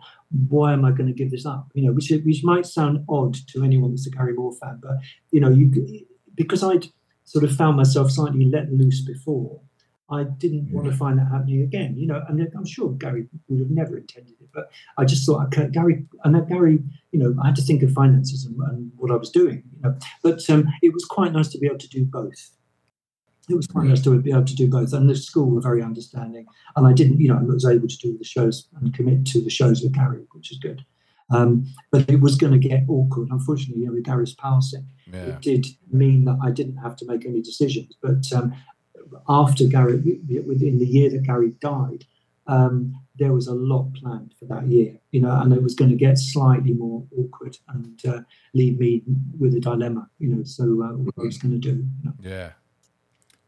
Why 0.50 0.74
am 0.74 0.86
I 0.86 0.92
going 0.92 1.08
to 1.08 1.14
give 1.14 1.32
this 1.32 1.46
up? 1.46 1.70
You 1.74 1.86
know, 1.86 1.92
which, 1.92 2.12
which 2.24 2.44
might 2.44 2.66
sound 2.66 3.04
odd 3.10 3.36
to 3.50 3.64
anyone 3.64 3.92
that's 3.92 4.08
a 4.08 4.12
Gary 4.12 4.34
Moore 4.34 4.54
fan, 4.54 4.80
but, 4.82 4.98
you 5.32 5.40
know, 5.40 5.50
you 5.50 6.06
because 6.36 6.64
I'd 6.64 6.86
sort 7.24 7.44
of 7.44 7.56
found 7.56 7.78
myself 7.78 8.12
slightly 8.12 8.46
let 8.46 8.72
loose 8.72 9.02
before, 9.02 9.60
I 10.12 10.24
didn't 10.24 10.72
want 10.72 10.88
to 10.88 10.96
find 10.96 11.18
that 11.20 11.30
happening 11.32 11.62
again, 11.62 11.96
you 11.98 12.06
know, 12.08 12.22
and 12.28 12.42
I'm 12.56 12.66
sure 12.66 12.90
Gary 12.92 13.28
would 13.48 13.60
have 13.60 13.70
never 13.70 13.98
intended 13.98 14.36
it, 14.42 14.50
but 14.54 14.70
I 14.98 15.06
just 15.06 15.26
thought, 15.26 15.46
okay, 15.48 15.70
Gary, 15.72 16.06
and 16.24 16.36
then 16.36 16.46
Gary, 16.48 16.80
you 17.12 17.20
know, 17.20 17.36
I 17.42 17.48
had 17.48 17.56
to 17.56 17.62
think 17.62 17.82
of 17.84 17.92
finances 17.94 18.46
and, 18.46 18.60
and 18.70 18.92
what 18.98 19.12
I 19.12 19.16
was 19.16 19.30
doing, 19.30 19.64
you 19.76 19.82
know, 19.82 19.98
but 20.22 20.48
um, 20.50 20.68
it 20.82 20.94
was 20.94 21.06
quite 21.06 21.32
nice 21.32 21.48
to 21.50 21.58
be 21.58 21.68
able 21.68 21.78
to 21.80 21.90
do 21.90 22.04
both. 22.04 22.52
It 23.50 23.56
was 23.56 23.68
quite 23.68 23.88
nice 23.88 24.02
to 24.02 24.20
be 24.22 24.32
able 24.32 24.46
to 24.46 24.56
do 24.56 24.68
both, 24.68 24.94
and 24.94 25.10
the 25.10 25.16
school 25.16 25.50
were 25.50 25.62
very 25.62 25.82
understanding, 25.82 26.46
and 26.76 26.86
I 26.86 26.94
didn't, 26.94 27.20
you 27.20 27.30
know, 27.30 27.38
I 27.38 27.44
was 27.44 27.66
able 27.66 27.88
to 27.88 27.98
do 27.98 28.18
the 28.18 28.24
shows 28.24 28.68
and 28.80 28.94
commit 28.94 29.26
to 29.28 29.42
the 29.42 29.50
shows 29.50 29.82
with 29.82 29.94
Gary, 29.94 30.26
which 30.34 30.52
is 30.52 30.58
good. 30.58 30.86
Um, 31.32 31.66
but 31.92 32.10
it 32.10 32.20
was 32.20 32.36
going 32.36 32.52
to 32.52 32.60
get 32.60 32.84
awkward. 32.90 33.30
Unfortunately, 33.32 33.82
you 33.84 33.88
know, 33.88 33.94
with 33.94 34.04
Gary's 34.04 34.36
passing, 34.36 34.86
Yeah. 35.12 35.28
it 35.28 35.42
did 35.42 35.66
mean 35.90 36.26
that 36.26 36.38
I 36.44 36.52
didn't 36.52 36.78
have 36.78 36.98
to 36.98 37.06
make 37.06 37.26
any 37.26 37.42
decisions. 37.42 37.96
But 38.02 38.32
um, 38.34 38.54
after 39.28 39.66
Gary, 39.68 40.20
within 40.46 40.80
the 40.80 40.86
year 40.86 41.10
that 41.10 41.24
Gary 41.24 41.52
died, 41.62 42.06
um, 42.48 42.96
there 43.16 43.34
was 43.34 43.48
a 43.48 43.54
lot 43.54 43.94
planned 43.94 44.34
for 44.40 44.46
that 44.46 44.68
year, 44.68 44.98
you 45.12 45.22
know, 45.22 45.32
and 45.32 45.54
it 45.54 45.62
was 45.62 45.76
going 45.76 45.92
to 45.92 45.98
get 45.98 46.18
slightly 46.18 46.74
more 46.74 47.06
awkward 47.18 47.58
and 47.70 48.06
uh, 48.06 48.22
leave 48.54 48.80
me 48.80 49.04
with 49.40 49.54
a 49.54 49.60
dilemma, 49.60 50.10
you 50.20 50.30
know. 50.30 50.44
So 50.44 50.64
uh, 50.64 50.94
what 50.94 51.14
I 51.18 51.22
was 51.22 51.38
going 51.38 51.54
to 51.54 51.60
do. 51.60 51.76
You 51.78 52.04
know. 52.04 52.14
Yeah. 52.20 52.52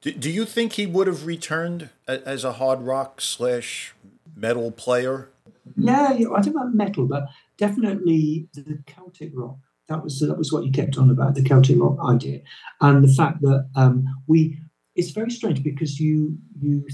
Do, 0.01 0.11
do 0.11 0.29
you 0.29 0.45
think 0.45 0.73
he 0.73 0.85
would 0.85 1.07
have 1.07 1.25
returned 1.25 1.89
a, 2.07 2.25
as 2.27 2.43
a 2.43 2.53
hard 2.53 2.81
rock 2.81 3.19
slash 3.21 3.95
metal 4.35 4.69
player? 4.71 5.29
Yeah, 5.77 6.13
yeah, 6.13 6.29
I 6.29 6.41
don't 6.41 6.53
know 6.53 6.61
about 6.61 6.75
metal, 6.75 7.05
but 7.07 7.27
definitely 7.57 8.47
the 8.53 8.83
Celtic 8.85 9.31
rock. 9.33 9.57
That 9.87 10.03
was 10.03 10.19
that 10.19 10.37
was 10.37 10.51
what 10.51 10.65
you 10.65 10.71
kept 10.71 10.97
on 10.97 11.09
about 11.09 11.35
the 11.35 11.43
Celtic 11.43 11.79
rock 11.79 11.97
idea, 12.05 12.41
and 12.79 13.03
the 13.03 13.13
fact 13.13 13.41
that 13.41 13.69
um, 13.75 14.05
we. 14.27 14.59
It's 14.95 15.11
very 15.11 15.31
strange 15.31 15.63
because 15.63 15.99
you 15.99 16.37
you 16.59 16.85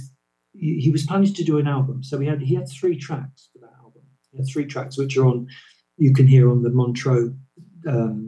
he 0.53 0.89
was 0.89 1.05
planning 1.05 1.33
to 1.33 1.43
do 1.43 1.57
an 1.57 1.67
album, 1.67 2.03
so 2.03 2.19
he 2.19 2.27
had 2.27 2.41
he 2.41 2.55
had 2.55 2.67
three 2.69 2.97
tracks 2.97 3.49
for 3.53 3.59
that 3.59 3.75
album. 3.79 4.03
He 4.31 4.37
had 4.37 4.47
three 4.47 4.65
tracks 4.65 4.97
which 4.97 5.17
are 5.17 5.25
on 5.25 5.47
you 5.97 6.13
can 6.13 6.27
hear 6.27 6.49
on 6.49 6.63
the 6.63 6.69
Montreux 6.69 7.35
um, 7.87 8.27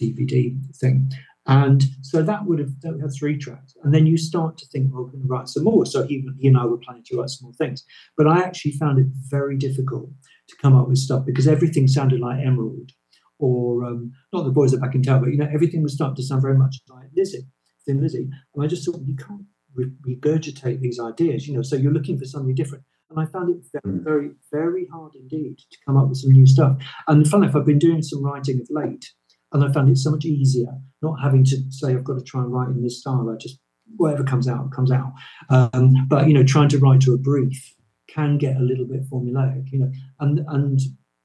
DVD 0.00 0.54
thing. 0.76 1.10
And 1.46 1.84
so 2.00 2.22
that 2.22 2.46
would 2.46 2.58
have 2.58 2.80
that 2.80 2.98
had 3.00 3.12
three 3.12 3.36
tracks, 3.36 3.74
and 3.82 3.92
then 3.92 4.06
you 4.06 4.16
start 4.16 4.56
to 4.58 4.66
think, 4.66 4.90
well, 4.90 5.04
we're 5.04 5.10
going 5.10 5.22
to 5.22 5.28
write 5.28 5.48
some 5.48 5.64
more. 5.64 5.84
So 5.84 6.06
he, 6.06 6.26
he 6.38 6.48
and 6.48 6.56
I 6.56 6.64
were 6.64 6.78
planning 6.78 7.04
to 7.06 7.18
write 7.18 7.28
some 7.28 7.46
more 7.46 7.52
things, 7.52 7.84
but 8.16 8.26
I 8.26 8.38
actually 8.38 8.72
found 8.72 8.98
it 8.98 9.08
very 9.28 9.58
difficult 9.58 10.08
to 10.48 10.56
come 10.62 10.74
up 10.74 10.88
with 10.88 10.96
stuff 10.96 11.26
because 11.26 11.46
everything 11.46 11.86
sounded 11.86 12.20
like 12.20 12.40
Emerald, 12.40 12.92
or 13.38 13.84
um, 13.84 14.12
not 14.32 14.44
the 14.44 14.52
boys 14.52 14.72
are 14.72 14.80
back 14.80 14.94
in 14.94 15.02
town, 15.02 15.20
but 15.20 15.32
you 15.32 15.36
know 15.36 15.48
everything 15.52 15.82
was 15.82 15.92
starting 15.92 16.16
to 16.16 16.22
sound 16.22 16.40
very 16.40 16.56
much 16.56 16.76
like 16.88 17.08
Lizzy, 17.14 17.46
Thin 17.86 18.00
Lizzy, 18.00 18.28
and 18.54 18.64
I 18.64 18.66
just 18.66 18.84
thought 18.84 19.00
you 19.04 19.16
can't 19.16 19.44
re- 19.74 19.92
regurgitate 20.06 20.80
these 20.80 21.00
ideas, 21.00 21.46
you 21.46 21.54
know. 21.54 21.62
So 21.62 21.76
you're 21.76 21.92
looking 21.92 22.18
for 22.18 22.24
something 22.24 22.54
different, 22.54 22.84
and 23.10 23.20
I 23.20 23.30
found 23.30 23.50
it 23.50 23.64
very, 23.72 23.98
very, 23.98 24.30
very 24.52 24.86
hard 24.92 25.12
indeed 25.14 25.58
to 25.58 25.78
come 25.86 25.96
up 25.96 26.08
with 26.08 26.18
some 26.18 26.32
new 26.32 26.46
stuff. 26.46 26.76
And 27.08 27.26
funny 27.28 27.44
enough, 27.44 27.56
I've 27.56 27.66
been 27.66 27.78
doing 27.78 28.02
some 28.02 28.24
writing 28.24 28.60
of 28.60 28.68
late. 28.70 29.06
And 29.52 29.64
I 29.64 29.72
found 29.72 29.88
it 29.88 29.98
so 29.98 30.10
much 30.10 30.24
easier 30.24 30.66
not 31.00 31.20
having 31.22 31.44
to 31.44 31.56
say 31.70 31.92
I've 31.92 32.02
got 32.02 32.18
to 32.18 32.24
try 32.24 32.42
and 32.42 32.52
write 32.52 32.70
in 32.70 32.82
this 32.82 33.00
style. 33.00 33.30
I 33.32 33.36
just 33.40 33.60
whatever 33.96 34.24
comes 34.24 34.48
out 34.48 34.72
comes 34.72 34.90
out. 34.90 35.12
Um, 35.48 36.06
but 36.08 36.26
you 36.26 36.34
know, 36.34 36.42
trying 36.42 36.70
to 36.70 36.78
write 36.78 37.02
to 37.02 37.14
a 37.14 37.18
brief 37.18 37.74
can 38.08 38.38
get 38.38 38.56
a 38.56 38.60
little 38.60 38.86
bit 38.86 39.08
formulaic. 39.08 39.70
You 39.70 39.80
know, 39.80 39.92
and 40.18 40.40
and 40.48 40.80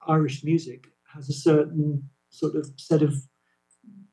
Irish 0.08 0.44
music 0.44 0.86
has 1.16 1.30
a 1.30 1.34
certain 1.34 2.10
sort 2.30 2.56
of 2.56 2.70
set 2.78 3.02
of 3.02 3.16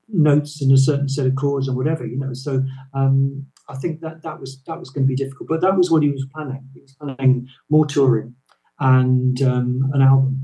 notes 0.09 0.63
and 0.63 0.73
a 0.73 0.79
certain 0.79 1.09
set 1.09 1.27
of 1.27 1.35
chords 1.35 1.69
and 1.69 1.77
whatever, 1.77 2.07
you 2.07 2.19
know. 2.19 2.33
So 2.33 2.63
um, 2.95 3.47
I 3.69 3.77
think 3.77 4.01
that 4.01 4.23
that 4.23 4.41
was 4.41 4.63
that 4.67 4.79
was 4.79 4.91
going 4.91 5.05
to 5.05 5.09
be 5.09 5.17
difficult, 5.17 5.49
but 5.49 5.61
that 5.61 5.77
was 5.77 5.91
what 5.91 6.03
he 6.03 6.11
was 6.11 6.27
planning. 6.33 6.69
He 6.75 6.81
was 6.81 6.95
planning 6.95 7.49
more 7.69 7.87
touring 7.87 8.35
and 8.79 9.41
um, 9.43 9.91
an 9.95 10.03
album. 10.03 10.43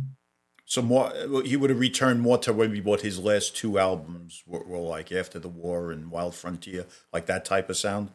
So 0.65 0.81
more, 0.81 1.13
he 1.45 1.57
would 1.57 1.69
have 1.69 1.81
returned 1.81 2.23
more 2.23 2.39
to 2.39 2.55
maybe 2.55 2.81
what 2.81 3.03
his 3.03 3.19
last 3.19 3.55
two 3.55 3.79
albums 3.79 4.43
were, 4.47 4.65
were, 4.65 4.79
like 4.79 5.13
after 5.13 5.39
the 5.39 5.49
war 5.49 5.93
and 5.93 6.11
Wild 6.11 6.35
Frontier, 6.35 6.87
like 7.13 7.27
that 7.27 7.45
type 7.45 7.69
of 7.69 7.77
sound. 7.77 8.09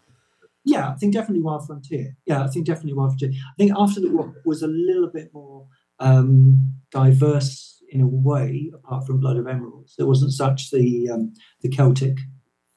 Yeah, 0.66 0.90
I 0.90 0.96
think 0.96 1.14
definitely 1.14 1.44
Wild 1.44 1.68
Frontier. 1.68 2.18
Yeah, 2.26 2.44
I 2.44 2.48
think 2.48 2.66
definitely 2.66 2.94
Wild 2.94 3.12
Frontier. 3.12 3.40
I 3.40 3.54
think 3.58 3.74
after 3.78 4.02
the 4.02 4.10
war 4.10 4.34
was 4.44 4.64
a 4.64 4.68
little 4.68 5.08
bit 5.08 5.32
more 5.34 5.68
um, 6.00 6.74
diverse 6.92 7.77
in 7.90 8.02
a 8.02 8.08
way, 8.08 8.72
apart 8.74 9.06
from 9.06 9.20
Blood 9.20 9.38
of 9.38 9.48
Emeralds. 9.48 9.96
There 9.98 10.08
wasn't 10.08 10.32
such 10.34 10.72
the 10.72 11.10
um, 11.10 11.34
the 11.62 11.70
Celtic 11.70 12.18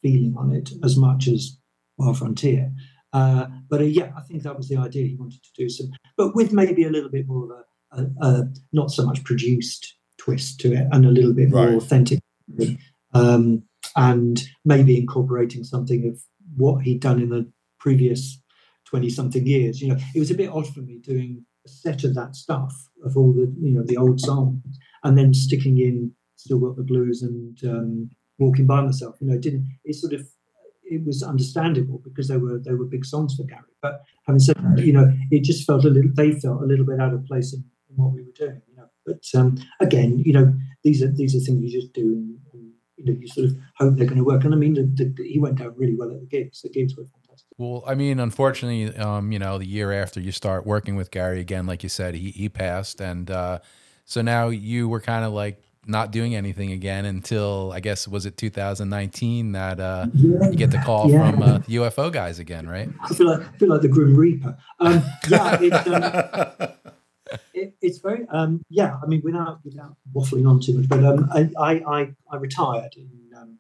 feeling 0.02 0.34
on 0.38 0.52
it 0.52 0.70
as 0.82 0.96
much 0.96 1.28
as 1.28 1.58
Wild 1.98 2.18
Frontier. 2.18 2.72
Uh, 3.12 3.46
but 3.68 3.80
uh, 3.80 3.84
yeah, 3.84 4.12
I 4.16 4.22
think 4.22 4.42
that 4.42 4.56
was 4.56 4.68
the 4.68 4.76
idea. 4.76 5.06
He 5.06 5.16
wanted 5.16 5.42
to 5.42 5.50
do 5.56 5.68
some, 5.68 5.90
but 6.16 6.34
with 6.34 6.52
maybe 6.52 6.84
a 6.84 6.90
little 6.90 7.10
bit 7.10 7.26
more 7.26 7.44
of 7.44 7.50
a, 7.50 8.02
a, 8.02 8.26
a 8.26 8.44
not 8.72 8.90
so 8.90 9.04
much 9.04 9.24
produced 9.24 9.94
twist 10.18 10.60
to 10.60 10.72
it, 10.72 10.86
and 10.92 11.04
a 11.04 11.10
little 11.10 11.32
bit 11.32 11.50
more 11.50 11.74
authentic, 11.74 12.20
um, 13.14 13.62
and 13.96 14.42
maybe 14.64 14.96
incorporating 14.96 15.64
something 15.64 16.08
of 16.08 16.20
what 16.56 16.82
he'd 16.82 17.00
done 17.00 17.20
in 17.20 17.30
the 17.30 17.50
previous 17.80 18.40
twenty 18.84 19.10
something 19.10 19.46
years. 19.46 19.80
You 19.80 19.88
know, 19.88 20.00
it 20.14 20.18
was 20.18 20.30
a 20.30 20.36
bit 20.36 20.50
odd 20.50 20.72
for 20.72 20.80
me 20.80 20.98
doing 20.98 21.44
a 21.66 21.68
set 21.68 22.04
of 22.04 22.14
that 22.14 22.36
stuff 22.36 22.74
of 23.04 23.16
all 23.16 23.32
the 23.32 23.52
you 23.60 23.72
know 23.72 23.82
the 23.84 23.96
old 23.96 24.20
songs, 24.20 24.62
and 25.04 25.16
then 25.16 25.32
sticking 25.34 25.78
in 25.78 26.12
still 26.36 26.58
got 26.58 26.76
the 26.76 26.82
blues 26.82 27.22
and 27.22 27.58
um, 27.64 28.10
walking 28.38 28.66
by 28.66 28.80
myself. 28.80 29.16
You 29.20 29.28
know, 29.28 29.34
it 29.34 29.42
didn't 29.42 29.68
it 29.84 29.94
sort 29.94 30.12
of 30.12 30.26
it 30.84 31.04
was 31.04 31.22
understandable 31.22 32.00
because 32.02 32.28
they 32.28 32.36
were 32.36 32.58
they 32.58 32.74
were 32.74 32.84
big 32.84 33.04
songs 33.04 33.34
for 33.34 33.44
Gary. 33.44 33.62
But 33.82 34.02
having 34.26 34.40
said 34.40 34.56
that, 34.56 34.84
you 34.84 34.92
know, 34.92 35.12
it 35.30 35.44
just 35.44 35.66
felt 35.66 35.84
a 35.84 35.90
little 35.90 36.10
they 36.14 36.32
felt 36.32 36.62
a 36.62 36.66
little 36.66 36.84
bit 36.84 37.00
out 37.00 37.14
of 37.14 37.24
place 37.26 37.54
in, 37.54 37.64
in 37.88 37.96
what 37.96 38.12
we 38.12 38.22
were 38.22 38.32
doing. 38.34 38.60
You 38.68 38.76
know, 38.76 38.86
but 39.06 39.24
um, 39.34 39.56
again, 39.80 40.18
you 40.18 40.32
know, 40.32 40.52
these 40.82 41.02
are 41.02 41.10
these 41.10 41.34
are 41.34 41.40
things 41.40 41.62
you 41.62 41.80
just 41.80 41.92
do. 41.92 42.02
And, 42.02 42.38
and, 42.52 42.72
you 42.96 43.04
know, 43.04 43.18
you 43.18 43.28
sort 43.28 43.46
of 43.46 43.56
hope 43.76 43.96
they're 43.96 44.06
going 44.06 44.18
to 44.18 44.24
work. 44.24 44.44
And 44.44 44.52
I 44.52 44.58
mean, 44.58 44.74
the, 44.74 44.82
the, 44.82 45.24
he 45.26 45.38
went 45.38 45.56
down 45.56 45.74
really 45.76 45.96
well 45.96 46.10
at 46.10 46.20
the 46.20 46.26
gigs. 46.26 46.60
The 46.60 46.68
gigs 46.68 46.96
were 46.96 47.04
fantastic. 47.04 47.48
Well, 47.56 47.82
I 47.86 47.94
mean, 47.94 48.20
unfortunately, 48.20 48.94
um, 48.96 49.32
you 49.32 49.38
know, 49.38 49.56
the 49.56 49.66
year 49.66 49.92
after 49.92 50.20
you 50.20 50.32
start 50.32 50.66
working 50.66 50.96
with 50.96 51.10
Gary 51.10 51.40
again, 51.40 51.66
like 51.66 51.82
you 51.82 51.88
said, 51.88 52.14
he 52.14 52.30
he 52.30 52.48
passed, 52.48 53.00
and 53.00 53.30
uh, 53.30 53.60
so 54.10 54.22
now 54.22 54.48
you 54.48 54.88
were 54.88 55.00
kind 55.00 55.24
of 55.24 55.32
like 55.32 55.62
not 55.86 56.10
doing 56.10 56.34
anything 56.34 56.72
again 56.72 57.04
until 57.04 57.70
I 57.72 57.78
guess 57.78 58.08
was 58.08 58.26
it 58.26 58.36
2019 58.36 59.52
that 59.52 59.78
uh, 59.78 60.06
yeah. 60.12 60.50
you 60.50 60.56
get 60.56 60.72
the 60.72 60.78
call 60.78 61.08
yeah. 61.08 61.30
from 61.30 61.42
uh, 61.42 61.58
UFO 61.60 62.12
guys 62.12 62.40
again, 62.40 62.68
right? 62.68 62.88
I 63.00 63.14
feel 63.14 63.28
like 63.28 63.46
I 63.46 63.56
feel 63.56 63.68
like 63.68 63.82
the 63.82 63.88
Grim 63.88 64.16
Reaper. 64.16 64.58
Um, 64.80 65.04
yeah, 65.28 65.58
it's, 65.60 65.86
um, 65.86 66.68
it, 67.54 67.74
it's 67.80 67.98
very 67.98 68.26
um, 68.30 68.64
yeah. 68.68 68.96
I 69.00 69.06
mean, 69.06 69.22
without 69.22 69.60
without 69.64 69.94
waffling 70.12 70.48
on 70.48 70.58
too 70.58 70.78
much, 70.78 70.88
but 70.88 71.04
um, 71.04 71.30
I, 71.32 71.48
I 71.88 72.12
I 72.32 72.36
retired 72.36 72.94
in 72.96 73.08
um, 73.36 73.58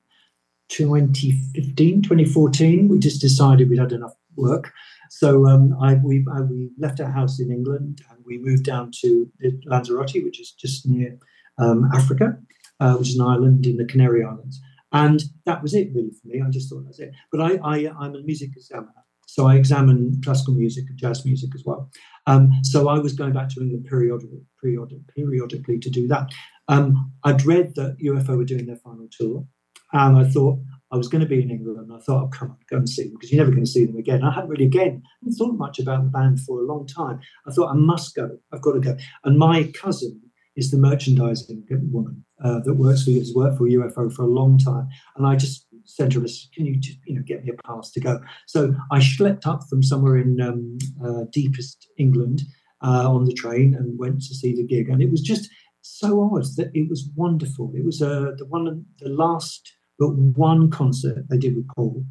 2015, 0.68 2.02
2014. 2.02 2.88
We 2.88 2.98
just 2.98 3.20
decided 3.20 3.70
we'd 3.70 3.78
had 3.78 3.92
enough 3.92 4.16
work. 4.34 4.72
So 5.10 5.44
um, 5.48 5.76
I, 5.82 5.94
we, 5.94 6.24
I, 6.32 6.40
we 6.42 6.70
left 6.78 7.00
our 7.00 7.10
house 7.10 7.40
in 7.40 7.50
England 7.50 8.00
and 8.10 8.20
we 8.24 8.38
moved 8.38 8.64
down 8.64 8.92
to 9.00 9.28
Lanzarote, 9.66 10.22
which 10.22 10.40
is 10.40 10.52
just 10.52 10.86
near 10.86 11.18
um, 11.58 11.90
Africa, 11.92 12.38
uh, 12.78 12.94
which 12.94 13.08
is 13.08 13.18
an 13.18 13.26
island 13.26 13.66
in 13.66 13.76
the 13.76 13.84
Canary 13.84 14.24
Islands. 14.24 14.60
And 14.92 15.20
that 15.46 15.62
was 15.62 15.74
it 15.74 15.88
really 15.92 16.12
for 16.12 16.28
me. 16.28 16.40
I 16.40 16.48
just 16.48 16.70
thought 16.70 16.84
that's 16.84 17.00
it. 17.00 17.10
But 17.32 17.40
I, 17.40 17.56
I, 17.56 17.78
am 18.06 18.14
a 18.14 18.22
music 18.22 18.50
examiner. 18.56 18.92
So 19.26 19.48
I 19.48 19.56
examine 19.56 20.20
classical 20.24 20.54
music 20.54 20.84
and 20.88 20.96
jazz 20.96 21.24
music 21.24 21.50
as 21.56 21.64
well. 21.66 21.90
Um, 22.28 22.52
so 22.62 22.88
I 22.88 23.00
was 23.00 23.14
going 23.14 23.32
back 23.32 23.48
to 23.50 23.60
England 23.60 23.86
periodically, 23.90 24.42
periodic, 24.62 25.00
periodically 25.14 25.80
to 25.80 25.90
do 25.90 26.06
that. 26.06 26.30
Um, 26.68 27.12
I'd 27.24 27.44
read 27.44 27.74
that 27.74 27.96
UFO 27.98 28.36
were 28.36 28.44
doing 28.44 28.66
their 28.66 28.76
final 28.76 29.08
tour, 29.10 29.44
and 29.92 30.16
I 30.16 30.28
thought 30.30 30.60
I 30.92 30.96
was 30.96 31.08
going 31.08 31.20
to 31.20 31.26
be 31.26 31.42
in 31.42 31.50
England. 31.50 31.78
And 31.78 31.92
I 31.92 31.98
thought, 31.98 32.24
oh, 32.24 32.28
come 32.28 32.50
on, 32.50 32.56
go 32.68 32.76
and 32.76 32.88
see 32.88 33.04
them 33.04 33.12
because 33.12 33.30
you're 33.30 33.42
never 33.42 33.52
going 33.52 33.64
to 33.64 33.70
see 33.70 33.84
them 33.84 33.96
again. 33.96 34.24
I 34.24 34.32
hadn't 34.32 34.50
really, 34.50 34.64
again, 34.64 35.02
thought 35.38 35.56
much 35.56 35.78
about 35.78 36.02
the 36.02 36.10
band 36.10 36.40
for 36.40 36.60
a 36.60 36.66
long 36.66 36.86
time. 36.86 37.20
I 37.46 37.52
thought, 37.52 37.70
I 37.70 37.74
must 37.74 38.14
go. 38.14 38.38
I've 38.52 38.62
got 38.62 38.72
to 38.72 38.80
go. 38.80 38.96
And 39.24 39.38
my 39.38 39.64
cousin 39.74 40.20
is 40.56 40.70
the 40.70 40.78
merchandising 40.78 41.66
woman 41.90 42.24
uh, 42.44 42.60
that 42.60 42.74
works 42.74 43.04
for 43.04 43.12
has 43.12 43.32
worked 43.34 43.58
for 43.58 43.64
UFO 43.64 44.12
for 44.12 44.22
a 44.22 44.26
long 44.26 44.58
time, 44.58 44.88
and 45.16 45.26
I 45.26 45.36
just 45.36 45.66
sent 45.84 46.14
her, 46.14 46.20
"Can 46.54 46.66
you 46.66 46.76
just, 46.76 46.98
you 47.06 47.14
know 47.14 47.22
get 47.22 47.44
me 47.44 47.52
a 47.52 47.62
pass 47.62 47.90
to 47.92 48.00
go?" 48.00 48.20
So 48.46 48.74
I 48.90 48.98
schlepped 48.98 49.46
up 49.46 49.62
from 49.68 49.82
somewhere 49.82 50.18
in 50.18 50.40
um, 50.40 50.78
uh, 51.04 51.24
deepest 51.32 51.88
England 51.98 52.42
uh, 52.82 53.10
on 53.10 53.24
the 53.24 53.32
train 53.32 53.74
and 53.74 53.98
went 53.98 54.22
to 54.22 54.34
see 54.34 54.54
the 54.54 54.66
gig, 54.66 54.88
and 54.88 55.02
it 55.02 55.10
was 55.10 55.22
just 55.22 55.48
so 55.82 56.22
odd 56.22 56.44
that 56.56 56.70
it 56.74 56.88
was 56.88 57.08
wonderful. 57.14 57.72
It 57.74 57.84
was 57.84 58.02
uh, 58.02 58.32
the 58.36 58.46
one, 58.46 58.84
the 58.98 59.08
last 59.08 59.72
but 60.00 60.16
one 60.16 60.70
concert 60.70 61.26
they 61.28 61.38
did 61.38 61.54
with 61.54 61.68
Paul, 61.68 62.04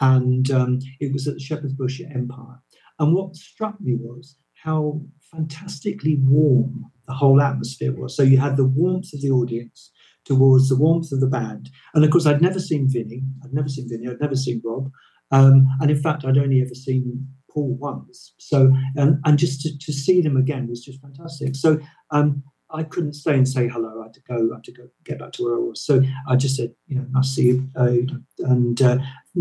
and 0.00 0.50
um, 0.50 0.80
it 0.98 1.12
was 1.12 1.26
at 1.26 1.34
the 1.34 1.40
Shepherd's 1.40 1.72
Bush 1.72 2.00
Empire. 2.14 2.60
And 2.98 3.14
what 3.14 3.36
struck 3.36 3.80
me 3.80 3.94
was 3.94 4.36
how 4.62 5.00
fantastically 5.30 6.18
warm 6.22 6.84
the 7.06 7.14
whole 7.14 7.40
atmosphere 7.40 7.92
was. 7.92 8.14
So 8.16 8.22
you 8.22 8.36
had 8.38 8.56
the 8.56 8.66
warmth 8.66 9.14
of 9.14 9.22
the 9.22 9.30
audience 9.30 9.90
towards 10.24 10.68
the 10.68 10.76
warmth 10.76 11.12
of 11.12 11.20
the 11.20 11.26
band. 11.26 11.70
And 11.94 12.04
of 12.04 12.10
course, 12.10 12.26
I'd 12.26 12.42
never 12.42 12.60
seen 12.60 12.88
Vinnie. 12.90 13.22
I'd 13.42 13.54
never 13.54 13.68
seen 13.68 13.88
Vinnie. 13.88 14.08
I'd 14.08 14.20
never 14.20 14.36
seen 14.36 14.60
Rob. 14.64 14.90
Um, 15.30 15.66
and 15.80 15.90
in 15.90 16.02
fact, 16.02 16.24
I'd 16.24 16.36
only 16.36 16.60
ever 16.60 16.74
seen 16.74 17.26
Paul 17.50 17.76
once. 17.80 18.34
So, 18.38 18.72
and, 18.96 19.18
and 19.24 19.38
just 19.38 19.62
to, 19.62 19.78
to 19.78 19.92
see 19.92 20.20
them 20.20 20.36
again 20.36 20.68
was 20.68 20.84
just 20.84 21.00
fantastic. 21.00 21.56
So, 21.56 21.78
um, 22.10 22.42
I 22.72 22.82
couldn't 22.84 23.14
stay 23.14 23.34
and 23.34 23.48
say 23.48 23.68
hello. 23.68 24.00
I 24.00 24.04
had 24.04 24.14
to 24.14 24.20
go. 24.22 24.50
I 24.52 24.56
had 24.56 24.64
to 24.64 24.72
go 24.72 24.88
get 25.04 25.18
back 25.18 25.32
to 25.32 25.44
where 25.44 25.56
I 25.56 25.58
was. 25.58 25.82
So 25.82 26.02
I 26.28 26.36
just 26.36 26.56
said, 26.56 26.72
you 26.86 26.96
know, 26.96 27.06
I'll 27.16 27.22
see 27.22 27.46
you, 27.46 27.68
uh, 27.76 27.96
and 28.38 28.80
uh, 28.80 28.98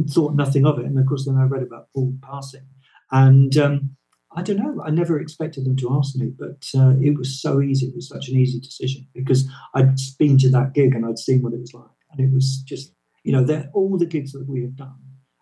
thought 0.09 0.35
nothing 0.35 0.65
of 0.65 0.79
it. 0.79 0.85
And 0.85 0.97
of 0.97 1.05
course, 1.05 1.25
then 1.25 1.37
I 1.37 1.43
read 1.43 1.63
about 1.63 1.87
Paul 1.93 2.15
passing, 2.21 2.65
and 3.11 3.55
um, 3.57 3.95
I 4.35 4.41
don't 4.43 4.57
know. 4.57 4.81
I 4.83 4.91
never 4.91 5.19
expected 5.19 5.65
them 5.65 5.75
to 5.77 5.95
ask 5.97 6.15
me, 6.15 6.31
but 6.37 6.65
uh, 6.75 6.93
it 7.01 7.17
was 7.17 7.41
so 7.41 7.61
easy. 7.61 7.87
It 7.87 7.95
was 7.95 8.07
such 8.07 8.29
an 8.29 8.37
easy 8.37 8.59
decision 8.59 9.07
because 9.13 9.47
I'd 9.73 9.95
been 10.17 10.37
to 10.39 10.49
that 10.51 10.73
gig 10.73 10.93
and 10.93 11.05
I'd 11.05 11.19
seen 11.19 11.41
what 11.41 11.53
it 11.53 11.59
was 11.59 11.73
like, 11.73 11.85
and 12.11 12.19
it 12.19 12.33
was 12.33 12.61
just, 12.65 12.93
you 13.23 13.31
know, 13.31 13.69
all 13.73 13.97
the 13.97 14.05
gigs 14.05 14.31
that 14.33 14.47
we 14.47 14.61
have 14.61 14.75
done 14.75 14.95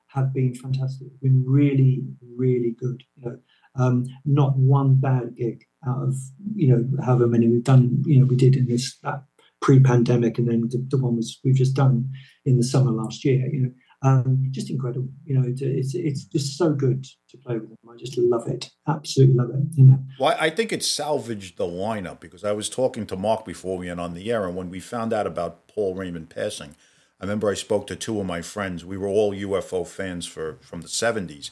have 0.07 0.33
been 0.33 0.53
fantastic. 0.53 1.07
Been 1.21 1.43
really, 1.45 2.03
really 2.35 2.75
good. 2.79 3.03
You 3.15 3.25
know, 3.25 3.37
um, 3.77 4.05
not 4.25 4.57
one 4.57 4.95
bad 4.95 5.35
gig 5.35 5.63
out 5.87 6.03
of 6.03 6.15
you 6.55 6.67
know 6.69 7.03
however 7.03 7.27
many 7.27 7.47
we've 7.47 7.63
done. 7.63 8.03
You 8.05 8.19
know, 8.19 8.25
we 8.25 8.35
did 8.35 8.55
in 8.55 8.67
this 8.67 8.97
that 9.03 9.23
pre-pandemic, 9.61 10.37
and 10.37 10.47
then 10.47 10.61
the, 10.69 10.85
the 10.89 10.97
one 10.97 11.15
was 11.15 11.39
we've 11.43 11.55
just 11.55 11.75
done 11.75 12.09
in 12.45 12.57
the 12.57 12.63
summer 12.63 12.91
last 12.91 13.25
year. 13.25 13.47
You 13.47 13.61
know, 13.61 13.71
um, 14.03 14.47
just 14.51 14.69
incredible. 14.69 15.09
You 15.25 15.39
know, 15.39 15.43
it's 15.47 15.95
it's 15.95 16.25
just 16.25 16.57
so 16.57 16.73
good 16.73 17.05
to 17.29 17.37
play 17.37 17.57
with 17.57 17.69
them. 17.69 17.77
I 17.89 17.97
just 17.97 18.17
love 18.17 18.47
it, 18.47 18.69
absolutely 18.87 19.35
love 19.35 19.49
it. 19.49 19.63
You 19.75 19.85
know. 19.85 19.99
Well, 20.19 20.35
I 20.39 20.49
think 20.49 20.71
it 20.71 20.83
salvaged 20.83 21.57
the 21.57 21.65
lineup 21.65 22.19
because 22.19 22.43
I 22.43 22.51
was 22.51 22.69
talking 22.69 23.05
to 23.07 23.15
Mark 23.15 23.45
before 23.45 23.77
we 23.77 23.87
went 23.87 23.99
on 23.99 24.13
the 24.13 24.31
air, 24.31 24.45
and 24.45 24.55
when 24.55 24.69
we 24.69 24.79
found 24.79 25.13
out 25.13 25.27
about 25.27 25.67
Paul 25.67 25.95
Raymond 25.95 26.29
passing, 26.29 26.75
I 27.19 27.25
remember 27.25 27.49
I 27.49 27.55
spoke 27.55 27.87
to 27.87 27.95
two 27.95 28.19
of 28.19 28.25
my 28.25 28.41
friends. 28.41 28.85
We 28.85 28.97
were 28.97 29.07
all 29.07 29.33
UFO 29.33 29.87
fans 29.87 30.25
for 30.25 30.57
from 30.61 30.81
the 30.81 30.89
seventies, 30.89 31.51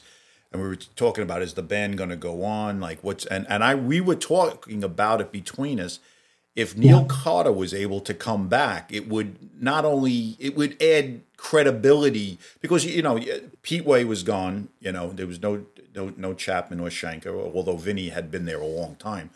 and 0.52 0.62
we 0.62 0.68
were 0.68 0.76
talking 0.76 1.22
about 1.22 1.42
is 1.42 1.54
the 1.54 1.62
band 1.62 1.98
going 1.98 2.10
to 2.10 2.16
go 2.16 2.44
on? 2.44 2.80
Like 2.80 2.98
what's 3.02 3.26
and 3.26 3.46
and 3.48 3.62
I 3.64 3.74
we 3.74 4.00
were 4.00 4.16
talking 4.16 4.82
about 4.84 5.20
it 5.20 5.32
between 5.32 5.80
us 5.80 6.00
if 6.56 6.74
Neil 6.74 7.02
yeah. 7.02 7.06
Carter 7.06 7.52
was 7.52 7.74
able 7.74 8.00
to 8.00 8.14
come 8.14 8.48
back, 8.48 8.90
it 8.90 9.08
would 9.08 9.62
not 9.62 9.84
only 9.84 10.36
it 10.38 10.56
would 10.56 10.82
add 10.82 11.20
credibility 11.36 12.38
because 12.60 12.84
you 12.86 13.02
know 13.02 13.20
Pete 13.62 13.84
Way 13.84 14.04
was 14.04 14.22
gone. 14.22 14.70
You 14.80 14.92
know 14.92 15.12
there 15.12 15.26
was 15.26 15.40
no 15.40 15.66
no 15.94 16.14
no 16.16 16.32
Chapman 16.32 16.80
or 16.80 16.88
Schenker, 16.88 17.54
although 17.54 17.76
Vinnie 17.76 18.08
had 18.08 18.30
been 18.30 18.46
there 18.46 18.60
a 18.60 18.66
long 18.66 18.96
time. 18.96 19.30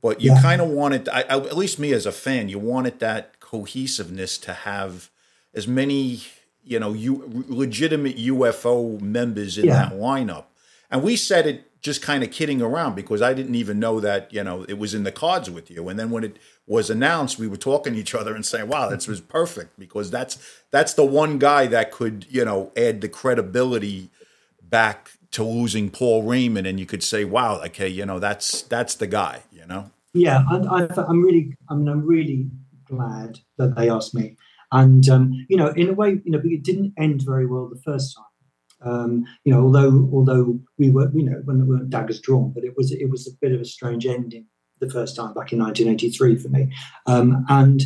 But 0.00 0.20
you 0.20 0.32
yeah. 0.32 0.40
kind 0.40 0.62
of 0.62 0.68
wanted, 0.68 1.10
I, 1.10 1.20
I, 1.22 1.36
at 1.36 1.58
least 1.58 1.78
me 1.78 1.92
as 1.92 2.06
a 2.06 2.12
fan, 2.12 2.48
you 2.48 2.58
wanted 2.58 3.00
that 3.00 3.38
cohesiveness 3.38 4.38
to 4.38 4.54
have 4.54 5.10
as 5.52 5.68
many 5.68 6.22
you 6.64 6.78
know 6.78 6.92
you 6.92 7.44
legitimate 7.48 8.16
UFO 8.16 9.00
members 9.00 9.58
in 9.58 9.66
yeah. 9.66 9.74
that 9.74 9.92
lineup. 9.94 10.44
And 10.90 11.02
we 11.02 11.16
said 11.16 11.46
it 11.46 11.66
just 11.80 12.02
kind 12.02 12.22
of 12.22 12.30
kidding 12.30 12.60
around 12.60 12.94
because 12.94 13.22
I 13.22 13.32
didn't 13.32 13.54
even 13.54 13.78
know 13.78 14.00
that 14.00 14.32
you 14.32 14.44
know 14.44 14.64
it 14.68 14.78
was 14.78 14.94
in 14.94 15.04
the 15.04 15.12
cards 15.12 15.50
with 15.50 15.70
you. 15.70 15.88
And 15.88 15.98
then 15.98 16.10
when 16.10 16.24
it 16.24 16.38
was 16.66 16.90
announced, 16.90 17.38
we 17.38 17.48
were 17.48 17.56
talking 17.56 17.94
to 17.94 17.98
each 17.98 18.14
other 18.14 18.34
and 18.34 18.44
saying, 18.44 18.68
"Wow, 18.68 18.88
this 18.88 19.08
was 19.08 19.20
perfect," 19.20 19.78
because 19.78 20.10
that's 20.10 20.38
that's 20.70 20.94
the 20.94 21.04
one 21.04 21.38
guy 21.38 21.66
that 21.66 21.90
could 21.90 22.26
you 22.28 22.44
know 22.44 22.72
add 22.76 23.00
the 23.00 23.08
credibility 23.08 24.10
back 24.62 25.12
to 25.32 25.44
losing 25.44 25.90
Paul 25.90 26.24
Raymond, 26.24 26.66
and 26.66 26.78
you 26.78 26.86
could 26.86 27.02
say, 27.02 27.24
"Wow, 27.24 27.62
okay, 27.66 27.88
you 27.88 28.04
know 28.04 28.18
that's 28.18 28.62
that's 28.62 28.94
the 28.94 29.06
guy," 29.06 29.42
you 29.52 29.66
know. 29.66 29.90
Yeah, 30.12 30.42
I, 30.50 30.88
am 31.08 31.22
really, 31.22 31.56
I 31.68 31.74
mean, 31.74 31.88
I'm 31.88 32.04
really 32.04 32.50
glad 32.84 33.38
that 33.58 33.76
they 33.76 33.88
asked 33.88 34.12
me. 34.12 34.36
And 34.72 35.08
um, 35.08 35.46
you 35.48 35.56
know, 35.56 35.68
in 35.68 35.88
a 35.88 35.92
way, 35.92 36.20
you 36.24 36.32
know, 36.32 36.40
it 36.42 36.62
didn't 36.62 36.94
end 36.98 37.22
very 37.22 37.46
well 37.46 37.68
the 37.68 37.80
first 37.80 38.16
time. 38.16 38.24
Um, 38.82 39.24
you 39.44 39.52
know, 39.52 39.62
although 39.62 40.08
although 40.12 40.58
we 40.78 40.90
were, 40.90 41.10
you 41.14 41.24
know, 41.24 41.40
when 41.44 41.58
there 41.58 41.66
weren't 41.66 41.90
daggers 41.90 42.20
drawn, 42.20 42.52
but 42.52 42.64
it 42.64 42.76
was 42.76 42.92
it 42.92 43.10
was 43.10 43.26
a 43.26 43.36
bit 43.40 43.52
of 43.52 43.60
a 43.60 43.64
strange 43.64 44.06
ending 44.06 44.46
the 44.80 44.90
first 44.90 45.16
time 45.16 45.34
back 45.34 45.52
in 45.52 45.58
1983 45.58 46.36
for 46.36 46.48
me. 46.48 46.72
Um, 47.06 47.44
and 47.48 47.82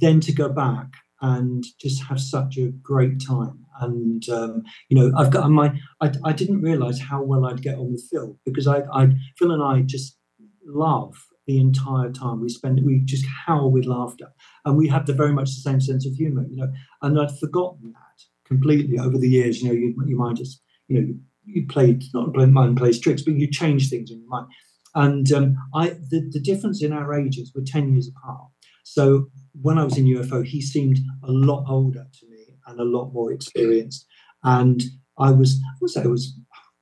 then 0.00 0.20
to 0.20 0.32
go 0.32 0.48
back 0.48 0.88
and 1.22 1.64
just 1.80 2.02
have 2.04 2.20
such 2.20 2.58
a 2.58 2.68
great 2.68 3.24
time. 3.26 3.64
And 3.80 4.28
um, 4.28 4.62
you 4.88 4.96
know, 4.98 5.16
I've 5.18 5.30
got 5.30 5.50
my 5.50 5.78
I, 6.00 6.12
I 6.24 6.32
didn't 6.32 6.62
realize 6.62 7.00
how 7.00 7.22
well 7.22 7.46
I'd 7.46 7.62
get 7.62 7.78
on 7.78 7.92
with 7.92 8.06
Phil 8.10 8.38
because 8.44 8.66
I, 8.66 8.82
I 8.92 9.12
Phil 9.38 9.52
and 9.52 9.62
I 9.62 9.82
just 9.82 10.18
love 10.64 11.14
the 11.46 11.58
entire 11.60 12.10
time 12.10 12.40
we 12.40 12.48
spend 12.48 12.80
we 12.84 13.00
just 13.00 13.24
howl 13.26 13.70
with 13.70 13.84
laughter 13.84 14.32
and 14.64 14.76
we 14.76 14.88
have 14.88 15.06
the 15.06 15.12
very 15.12 15.32
much 15.32 15.46
the 15.46 15.60
same 15.60 15.80
sense 15.80 16.04
of 16.04 16.12
humor 16.14 16.44
you 16.50 16.56
know 16.56 16.72
and 17.02 17.20
i'd 17.20 17.38
forgotten 17.38 17.92
that 17.92 18.24
completely 18.46 18.98
over 18.98 19.18
the 19.18 19.28
years 19.28 19.60
you 19.60 19.68
know 19.68 19.74
you, 19.74 19.94
you 20.06 20.16
might 20.16 20.36
just 20.36 20.60
you 20.88 21.00
know 21.00 21.14
you, 21.44 21.66
played 21.66 22.02
not 22.14 22.34
mind 22.50 22.76
plays 22.76 23.00
tricks 23.00 23.22
but 23.22 23.34
you 23.34 23.48
change 23.50 23.88
things 23.88 24.10
in 24.10 24.20
your 24.20 24.28
mind. 24.28 24.46
And 24.94 25.32
um, 25.32 25.56
i 25.74 25.90
the, 26.10 26.28
the 26.32 26.40
difference 26.40 26.82
in 26.82 26.92
our 26.92 27.14
ages 27.14 27.52
were 27.54 27.62
10 27.64 27.92
years 27.92 28.08
apart. 28.08 28.48
So 28.84 29.28
when 29.60 29.78
i 29.78 29.84
was 29.84 29.96
in 29.96 30.06
ufo 30.06 30.44
he 30.44 30.60
seemed 30.60 30.98
a 31.22 31.30
lot 31.30 31.64
older 31.68 32.06
to 32.18 32.26
me 32.28 32.58
and 32.66 32.80
a 32.80 32.84
lot 32.84 33.12
more 33.12 33.32
experienced. 33.32 34.06
And 34.42 34.82
i 35.18 35.30
was 35.30 35.60
i 35.64 35.74
would 35.80 35.90
say 35.90 36.02
i 36.02 36.06
was 36.06 36.38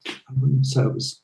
i 0.09 0.33
wouldn't 0.39 0.67
say 0.67 0.83
i 0.83 0.87
was 0.87 1.21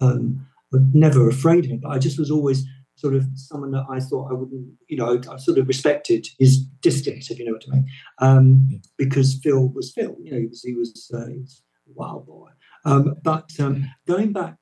um, 0.00 0.46
never 0.72 1.28
afraid 1.28 1.64
of 1.64 1.70
him, 1.70 1.80
but 1.82 1.90
I 1.90 1.98
just 1.98 2.18
was 2.18 2.30
always 2.30 2.64
sort 3.00 3.14
of 3.14 3.24
someone 3.34 3.70
that 3.70 3.86
I 3.88 3.98
thought 3.98 4.30
I 4.30 4.34
wouldn't, 4.34 4.68
you 4.88 4.98
know, 4.98 5.18
I 5.30 5.36
sort 5.38 5.56
of 5.56 5.66
respected 5.66 6.26
his 6.38 6.58
distance, 6.82 7.30
if 7.30 7.38
you 7.38 7.46
know 7.46 7.52
what 7.52 7.64
I 7.70 7.74
mean, 7.74 7.88
um, 8.18 8.82
because 8.98 9.40
Phil 9.42 9.68
was 9.68 9.90
Phil, 9.90 10.16
you 10.22 10.32
know, 10.32 10.38
he 10.38 10.46
was 10.46 10.62
he 10.62 10.74
was, 10.74 11.10
uh, 11.14 11.26
he 11.26 11.38
was 11.38 11.62
a 11.88 11.92
wild 11.94 12.26
boy. 12.26 12.50
Um, 12.84 13.14
but 13.22 13.50
um, 13.58 13.90
going 14.06 14.32
back 14.32 14.56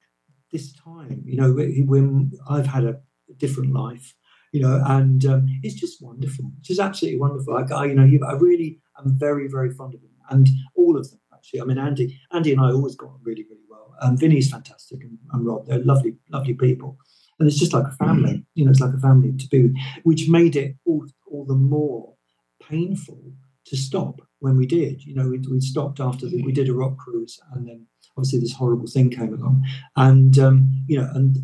this 0.52 0.72
time, 0.72 1.22
you 1.26 1.36
know, 1.36 1.52
when 1.52 2.30
I've 2.48 2.66
had 2.66 2.84
a 2.84 3.00
different 3.38 3.72
life, 3.72 4.14
you 4.52 4.60
know, 4.60 4.80
and 4.86 5.24
um, 5.26 5.46
it's 5.64 5.74
just 5.74 6.00
wonderful. 6.00 6.52
It's 6.60 6.68
just 6.68 6.80
absolutely 6.80 7.20
wonderful. 7.20 7.56
I, 7.56 7.74
I 7.74 7.84
you 7.86 7.94
know, 7.94 8.26
I 8.26 8.34
really 8.34 8.80
am 8.98 9.18
very, 9.18 9.48
very 9.48 9.72
fond 9.72 9.94
of 9.94 10.00
him, 10.00 10.10
and 10.30 10.48
all 10.76 10.96
of 10.96 11.10
them 11.10 11.20
actually. 11.34 11.60
I 11.60 11.64
mean, 11.64 11.78
Andy, 11.78 12.20
Andy 12.32 12.52
and 12.52 12.60
I 12.60 12.70
always 12.70 12.94
got 12.94 13.10
on 13.10 13.20
really, 13.22 13.44
really 13.50 13.66
well. 13.68 13.94
Um, 14.00 14.16
Vinnie's 14.16 14.50
fantastic, 14.50 15.02
and, 15.02 15.18
and 15.32 15.44
Rob, 15.44 15.66
they're 15.66 15.84
lovely, 15.84 16.14
lovely 16.30 16.54
people 16.54 16.98
and 17.38 17.48
it's 17.48 17.58
just 17.58 17.72
like 17.72 17.86
a 17.86 17.96
family. 18.04 18.34
Mm. 18.34 18.44
You 18.54 18.64
know, 18.64 18.70
it's 18.70 18.80
like 18.80 18.94
a 18.94 19.00
family 19.00 19.32
to 19.32 19.48
be, 19.48 19.80
which 20.02 20.28
made 20.28 20.56
it 20.56 20.76
all 20.84 21.06
all 21.30 21.44
the 21.44 21.54
more 21.54 22.14
painful 22.62 23.18
to 23.66 23.76
stop 23.76 24.20
when 24.40 24.56
we 24.56 24.66
did. 24.66 25.04
You 25.04 25.14
know, 25.14 25.28
we, 25.28 25.38
we 25.38 25.60
stopped 25.60 26.00
after 26.00 26.26
the, 26.26 26.42
we 26.42 26.52
did 26.52 26.68
a 26.68 26.74
rock 26.74 26.96
cruise, 26.98 27.38
and 27.52 27.66
then 27.68 27.86
obviously 28.16 28.40
this 28.40 28.54
horrible 28.54 28.86
thing 28.86 29.10
came 29.10 29.34
along, 29.34 29.64
and 29.96 30.38
um, 30.38 30.84
you 30.86 31.00
know, 31.00 31.10
and 31.14 31.38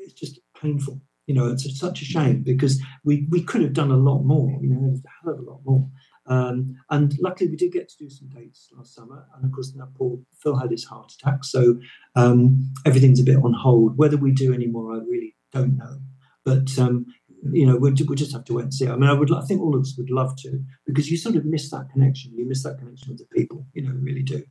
it's 0.00 0.14
just 0.14 0.40
painful. 0.60 1.00
You 1.26 1.34
know, 1.34 1.46
it's 1.48 1.78
such 1.78 2.00
a 2.02 2.06
shame 2.06 2.42
because 2.42 2.80
we 3.04 3.26
we 3.30 3.42
could 3.42 3.62
have 3.62 3.74
done 3.74 3.90
a 3.90 3.96
lot 3.96 4.22
more. 4.22 4.58
You 4.60 4.68
know, 4.68 4.94
a 4.94 5.24
hell 5.24 5.34
of 5.34 5.40
a 5.40 5.50
lot 5.50 5.60
more. 5.64 5.88
Um, 6.26 6.76
and 6.90 7.18
luckily, 7.20 7.48
we 7.48 7.56
did 7.56 7.72
get 7.72 7.88
to 7.88 7.96
do 7.98 8.10
some 8.10 8.28
dates 8.28 8.68
last 8.76 8.94
summer. 8.94 9.26
And 9.34 9.46
of 9.46 9.52
course, 9.52 9.72
now 9.74 9.88
Paul 9.96 10.22
Phil 10.42 10.56
had 10.56 10.70
his 10.70 10.84
heart 10.84 11.12
attack, 11.12 11.44
so 11.44 11.78
um, 12.16 12.70
everything's 12.84 13.20
a 13.20 13.24
bit 13.24 13.36
on 13.36 13.54
hold. 13.54 13.96
Whether 13.96 14.18
we 14.18 14.32
do 14.32 14.52
any 14.52 14.66
more, 14.66 14.94
I 14.94 14.98
really 14.98 15.34
don't 15.52 15.76
know. 15.76 15.98
But 16.44 16.78
um, 16.78 17.06
you 17.52 17.66
know, 17.66 17.76
we'll, 17.76 17.94
we'll 18.06 18.16
just 18.16 18.32
have 18.32 18.44
to 18.46 18.54
wait 18.54 18.64
and 18.64 18.74
see. 18.74 18.88
I 18.88 18.96
mean, 18.96 19.08
I 19.08 19.12
would, 19.12 19.32
I 19.32 19.42
think 19.42 19.60
all 19.60 19.74
of 19.74 19.82
us 19.82 19.94
would 19.96 20.10
love 20.10 20.36
to, 20.38 20.60
because 20.86 21.10
you 21.10 21.16
sort 21.16 21.36
of 21.36 21.44
miss 21.44 21.70
that 21.70 21.90
connection. 21.92 22.36
You 22.36 22.46
miss 22.46 22.62
that 22.62 22.78
connection 22.78 23.10
with 23.10 23.18
the 23.18 23.26
people. 23.26 23.66
You 23.74 23.82
know, 23.82 23.92
really 24.00 24.22
do, 24.22 24.42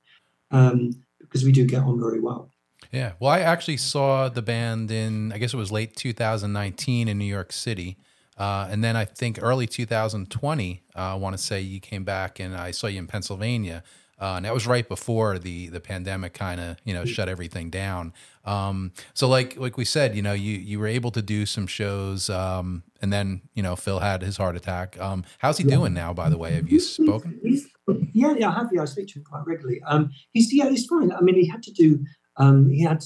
um, 0.51 0.91
because 1.19 1.43
we 1.43 1.51
do 1.51 1.65
get 1.65 1.83
on 1.83 1.99
very 1.99 2.19
well. 2.19 2.51
Yeah. 2.91 3.13
Well, 3.19 3.31
I 3.31 3.39
actually 3.39 3.77
saw 3.77 4.29
the 4.29 4.41
band 4.41 4.91
in, 4.91 5.33
I 5.33 5.37
guess 5.37 5.53
it 5.53 5.57
was 5.57 5.71
late 5.71 5.95
2019 5.95 7.07
in 7.07 7.17
New 7.17 7.25
York 7.25 7.51
City. 7.51 7.97
Uh, 8.37 8.67
and 8.69 8.83
then 8.83 8.95
I 8.95 9.05
think 9.05 9.39
early 9.41 9.65
2020, 9.65 10.83
uh, 10.95 10.99
I 10.99 11.15
want 11.15 11.35
to 11.35 11.43
say 11.43 11.59
you 11.59 11.79
came 11.79 12.03
back 12.03 12.39
and 12.39 12.55
I 12.55 12.71
saw 12.71 12.87
you 12.87 12.99
in 12.99 13.07
Pennsylvania. 13.07 13.83
Uh, 14.20 14.34
and 14.38 14.45
that 14.45 14.53
was 14.53 14.65
right 14.65 14.88
before 14.88 15.38
the 15.38 15.68
the 15.68 15.80
pandemic 15.80 16.34
kind 16.34 16.59
of 16.59 16.78
you 16.84 16.93
know 16.93 17.05
shut 17.05 17.30
everything 17.30 17.70
down. 17.70 18.13
Um, 18.45 18.91
so 19.13 19.28
like 19.28 19.57
like 19.57 19.78
we 19.78 19.86
said, 19.86 20.15
you 20.15 20.22
know, 20.22 20.34
you 20.34 20.57
you 20.57 20.80
were 20.80 20.88
able 20.88 21.11
to 21.11 21.22
do 21.22 21.45
some 21.45 21.68
shows, 21.68 22.30
um, 22.30 22.84
and 23.01 23.13
then 23.13 23.41
you 23.53 23.61
know 23.61 23.76
Phil 23.76 23.99
had 23.99 24.22
his 24.22 24.38
heart 24.38 24.55
attack. 24.55 24.99
Um, 24.99 25.24
how's 25.38 25.57
he 25.57 25.65
yeah. 25.65 25.76
doing 25.76 25.93
now? 25.93 26.13
By 26.13 26.30
the 26.30 26.38
way, 26.38 26.53
have 26.53 26.70
you 26.70 26.80
spoken? 26.80 27.39
He's, 27.43 27.68
yeah, 28.13 28.34
yeah, 28.38 28.49
I 28.49 28.53
have. 28.55 28.70
Yeah, 28.72 28.82
I 28.82 28.86
speak 28.86 29.07
to 29.09 29.20
him 29.20 29.26
quite 29.26 29.45
regularly. 29.45 29.82
Um, 29.86 30.11
he's 30.34 30.51
yeah, 30.53 30.70
he's 30.70 30.86
fine. 30.86 31.11
I 31.11 31.22
mean, 31.22 31.36
he 31.36 31.47
had 31.47 31.61
to 31.63 31.72
do 31.72 32.03
um, 32.38 32.70
he 32.70 32.82
had 32.82 33.03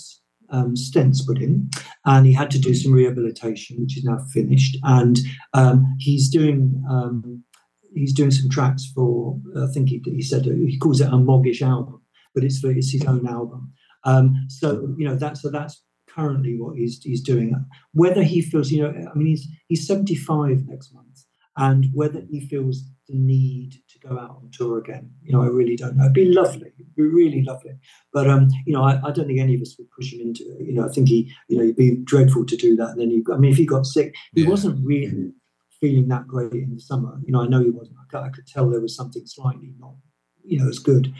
um, 0.49 0.75
stents 0.75 1.25
put 1.25 1.41
in, 1.41 1.69
and 2.05 2.25
he 2.25 2.33
had 2.33 2.51
to 2.51 2.59
do 2.59 2.73
some 2.73 2.93
rehabilitation, 2.93 3.81
which 3.81 3.97
is 3.97 4.03
now 4.03 4.19
finished, 4.33 4.77
and 4.83 5.19
um, 5.53 5.95
he's 5.99 6.29
doing 6.29 6.83
um, 6.89 7.43
he's 7.93 8.13
doing 8.13 8.31
some 8.31 8.49
tracks 8.49 8.91
for. 8.93 9.39
I 9.57 9.67
think 9.73 9.89
he, 9.89 10.01
he 10.05 10.21
said 10.21 10.45
he 10.45 10.77
calls 10.77 11.01
it 11.01 11.07
a 11.07 11.17
Moggish 11.17 11.61
album, 11.61 12.01
but 12.33 12.43
it's 12.43 12.63
it's 12.63 12.91
his 12.91 13.05
own 13.05 13.27
album. 13.27 13.73
Um, 14.03 14.45
so 14.47 14.93
you 14.97 15.07
know 15.07 15.15
that's 15.15 15.41
so 15.41 15.49
that's 15.49 15.81
currently 16.13 16.59
what 16.59 16.77
he's 16.77 17.01
he's 17.03 17.21
doing. 17.21 17.65
Whether 17.93 18.23
he 18.23 18.41
feels, 18.41 18.71
you 18.71 18.83
know, 18.83 18.89
I 18.89 19.17
mean, 19.17 19.27
he's 19.27 19.47
he's 19.67 19.87
75 19.87 20.67
next 20.67 20.93
month, 20.93 21.25
and 21.57 21.87
whether 21.93 22.21
he 22.29 22.41
feels 22.47 22.83
the 23.07 23.15
need 23.15 23.73
to 23.89 23.99
go 23.99 24.17
out 24.17 24.37
on 24.41 24.49
tour 24.51 24.79
again, 24.79 25.11
you 25.21 25.33
know, 25.33 25.43
I 25.43 25.47
really 25.47 25.75
don't 25.75 25.97
know. 25.97 26.03
It'd 26.03 26.13
be 26.13 26.25
lovely, 26.25 26.71
it'd 26.79 26.95
be 26.95 27.03
really 27.03 27.43
lovely, 27.43 27.73
but 28.13 28.29
um, 28.29 28.49
you 28.65 28.73
know, 28.73 28.83
I, 28.83 28.99
I 29.03 29.11
don't 29.11 29.27
think 29.27 29.39
any 29.39 29.55
of 29.55 29.61
us 29.61 29.75
would 29.77 29.91
push 29.91 30.13
him 30.13 30.21
into 30.21 30.43
it. 30.43 30.65
You 30.67 30.73
know, 30.73 30.85
I 30.85 30.89
think 30.89 31.09
he, 31.09 31.31
you 31.47 31.57
know, 31.57 31.63
it'd 31.63 31.75
be 31.75 31.97
dreadful 31.97 32.45
to 32.45 32.55
do 32.55 32.75
that. 32.77 32.89
And 32.89 33.01
then 33.01 33.11
you, 33.11 33.23
I 33.33 33.37
mean, 33.37 33.51
if 33.51 33.57
he 33.57 33.65
got 33.65 33.85
sick, 33.85 34.15
he 34.33 34.43
yeah. 34.43 34.49
wasn't 34.49 34.85
really 34.85 35.31
feeling 35.81 36.07
that 36.07 36.27
great 36.27 36.53
in 36.53 36.73
the 36.73 36.79
summer. 36.79 37.19
You 37.25 37.33
know, 37.33 37.41
I 37.41 37.47
know 37.47 37.61
he 37.61 37.71
wasn't. 37.71 37.97
I 37.99 38.05
could, 38.09 38.23
I 38.23 38.29
could 38.29 38.47
tell 38.47 38.69
there 38.69 38.79
was 38.79 38.95
something 38.95 39.25
slightly 39.25 39.73
not, 39.79 39.95
you 40.43 40.59
know, 40.59 40.69
as 40.69 40.79
good, 40.79 41.13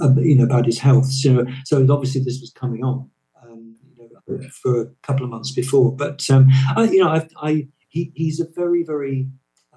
uh, 0.00 0.14
you 0.16 0.34
know, 0.34 0.44
about 0.44 0.66
his 0.66 0.78
health. 0.78 1.06
So, 1.06 1.46
so 1.64 1.86
obviously 1.92 2.22
this 2.22 2.40
was 2.40 2.50
coming 2.50 2.82
on, 2.82 3.10
um, 3.42 3.76
you 3.96 4.08
know, 4.10 4.48
for 4.62 4.80
a 4.80 4.86
couple 5.02 5.24
of 5.24 5.30
months 5.30 5.52
before. 5.52 5.94
But 5.94 6.28
um, 6.30 6.48
I, 6.74 6.84
you 6.84 7.04
know, 7.04 7.10
I, 7.10 7.28
I 7.40 7.68
he, 7.88 8.10
he's 8.14 8.40
a 8.40 8.48
very, 8.56 8.82
very 8.82 9.28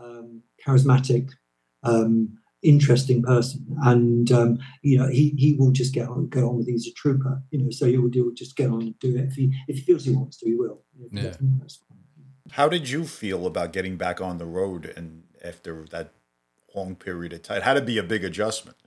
um, 0.02 0.42
charismatic. 0.66 1.30
Um, 1.84 2.38
interesting 2.64 3.24
person, 3.24 3.66
and 3.82 4.32
um, 4.32 4.60
you 4.84 4.96
know 4.96 5.08
he 5.08 5.34
he 5.36 5.56
will 5.56 5.72
just 5.72 5.96
get 5.96 6.08
on 6.08 6.30
go 6.30 6.48
on 6.48 6.58
with. 6.58 6.68
He's 6.68 6.88
a 6.88 6.94
trooper, 6.94 7.42
you 7.50 7.58
know, 7.58 7.72
so 7.72 7.88
he 7.88 7.98
will, 7.98 8.12
he 8.12 8.22
will 8.22 8.34
just 8.34 8.56
get 8.56 8.70
on 8.70 8.82
and 8.84 9.00
do 9.00 9.18
it 9.18 9.26
if 9.26 9.34
he 9.34 9.52
if 9.68 9.78
he 9.78 9.82
feels 9.82 10.06
he 10.06 10.14
wants 10.14 10.38
to, 10.38 10.46
he 10.46 10.54
will. 10.54 10.84
yeah. 11.12 11.34
How 12.52 12.68
did 12.68 12.90
you 12.90 13.06
feel 13.06 13.46
about 13.46 13.74
getting 13.74 13.98
back 13.98 14.20
on 14.20 14.38
the 14.38 14.46
road 14.46 14.92
and 14.96 15.24
after 15.44 15.86
that 15.92 16.14
long 16.76 16.96
period 16.96 17.34
of 17.34 17.44
time? 17.44 17.58
It 17.58 17.64
had 17.64 17.74
to 17.76 17.82
be 17.82 17.98
a 17.98 18.04
big 18.04 18.24
adjustment. 18.24 18.78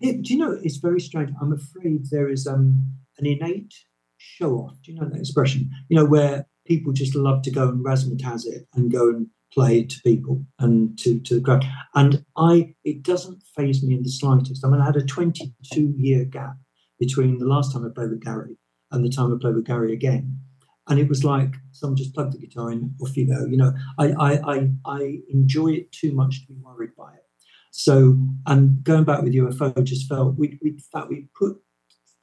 It, 0.00 0.22
do 0.22 0.34
you 0.34 0.38
know, 0.38 0.58
it's 0.62 0.76
very 0.76 1.00
strange. 1.00 1.30
I'm 1.40 1.52
afraid 1.52 2.06
there 2.10 2.28
is 2.28 2.46
um, 2.46 2.94
an 3.18 3.26
innate 3.26 3.74
show 4.18 4.56
off. 4.56 4.76
Do 4.82 4.92
you 4.92 5.00
know 5.00 5.08
that 5.08 5.18
expression? 5.18 5.70
You 5.88 5.96
know, 5.96 6.04
where 6.04 6.46
people 6.66 6.92
just 6.92 7.14
love 7.14 7.42
to 7.42 7.50
go 7.50 7.68
and 7.68 7.84
razzmatazz 7.84 8.46
it 8.46 8.66
and 8.74 8.90
go 8.90 9.08
and 9.08 9.28
play 9.52 9.84
to 9.84 10.00
people 10.02 10.44
and 10.58 10.98
to, 10.98 11.20
to 11.20 11.36
the 11.36 11.40
crowd. 11.40 11.64
And 11.94 12.24
I, 12.36 12.74
it 12.84 13.02
doesn't 13.02 13.42
faze 13.56 13.82
me 13.82 13.94
in 13.94 14.02
the 14.02 14.10
slightest. 14.10 14.64
I 14.64 14.68
mean, 14.68 14.80
I 14.80 14.86
had 14.86 14.96
a 14.96 15.04
22 15.04 15.94
year 15.96 16.24
gap 16.24 16.56
between 16.98 17.38
the 17.38 17.46
last 17.46 17.72
time 17.72 17.86
I 17.86 17.88
played 17.94 18.10
with 18.10 18.24
Gary 18.24 18.56
and 18.90 19.04
the 19.04 19.08
time 19.08 19.32
I 19.32 19.38
played 19.40 19.54
with 19.54 19.66
Gary 19.66 19.92
again 19.92 20.40
and 20.88 20.98
it 20.98 21.08
was 21.08 21.24
like 21.24 21.54
someone 21.72 21.96
just 21.96 22.14
plugged 22.14 22.34
the 22.34 22.38
guitar 22.38 22.70
in, 22.70 22.94
off 23.00 23.16
you 23.16 23.26
go. 23.26 23.44
You 23.46 23.56
know, 23.56 23.72
I 23.98 24.12
I 24.12 24.54
I, 24.54 24.70
I 24.84 25.18
enjoy 25.28 25.68
it 25.72 25.92
too 25.92 26.12
much 26.12 26.42
to 26.42 26.52
be 26.52 26.58
worried 26.60 26.94
by 26.96 27.14
it. 27.14 27.24
So, 27.70 28.18
and 28.46 28.84
going 28.84 29.04
back 29.04 29.22
with 29.22 29.34
UFO, 29.34 29.82
just 29.82 30.08
felt 30.08 30.36
we 30.36 30.58
we 30.62 30.78
that 30.92 31.08
we 31.08 31.26
put 31.38 31.56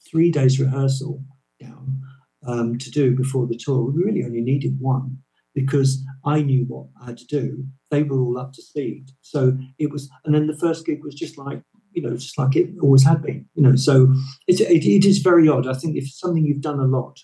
three 0.10 0.32
days 0.32 0.60
rehearsal 0.60 1.24
down 1.60 2.02
um, 2.46 2.78
to 2.78 2.92
do 2.92 3.16
before 3.16 3.48
the 3.48 3.58
tour. 3.58 3.84
We 3.84 4.04
really 4.04 4.24
only 4.24 4.42
needed 4.42 4.80
one 4.80 5.18
because 5.54 6.04
I 6.26 6.42
knew 6.42 6.66
what 6.66 6.88
I 7.02 7.08
had 7.08 7.18
to 7.18 7.26
do. 7.26 7.66
They 7.90 8.04
were 8.04 8.22
all 8.22 8.38
up 8.38 8.54
to 8.54 8.62
speed. 8.62 9.10
So 9.22 9.58
it 9.78 9.92
was, 9.92 10.10
and 10.24 10.34
then 10.34 10.48
the 10.48 10.58
first 10.58 10.86
gig 10.86 11.04
was 11.04 11.16
just 11.16 11.38
like 11.38 11.62
you 11.94 12.02
know, 12.02 12.16
just 12.16 12.38
like 12.38 12.56
it 12.56 12.70
always 12.82 13.04
had 13.04 13.22
been. 13.22 13.46
You 13.56 13.64
know, 13.64 13.76
so 13.76 14.14
it, 14.48 14.62
it 14.62 15.06
is 15.06 15.20
very 15.20 15.48
odd. 15.48 15.68
I 15.68 15.74
think 15.74 15.98
if 15.98 16.10
something 16.10 16.46
you've 16.46 16.62
done 16.62 16.80
a 16.80 16.86
lot 16.86 17.20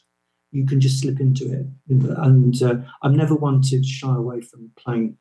you 0.52 0.66
can 0.66 0.80
just 0.80 1.02
slip 1.02 1.20
into 1.20 1.52
it. 1.52 1.66
And 1.89 2.62
uh, 2.62 2.76
I'm 3.04 3.16
never 3.16 3.36
one 3.36 3.62
to 3.64 3.84
shy 3.84 4.16
away 4.16 4.41
from 4.41 4.72
playing 4.78 5.18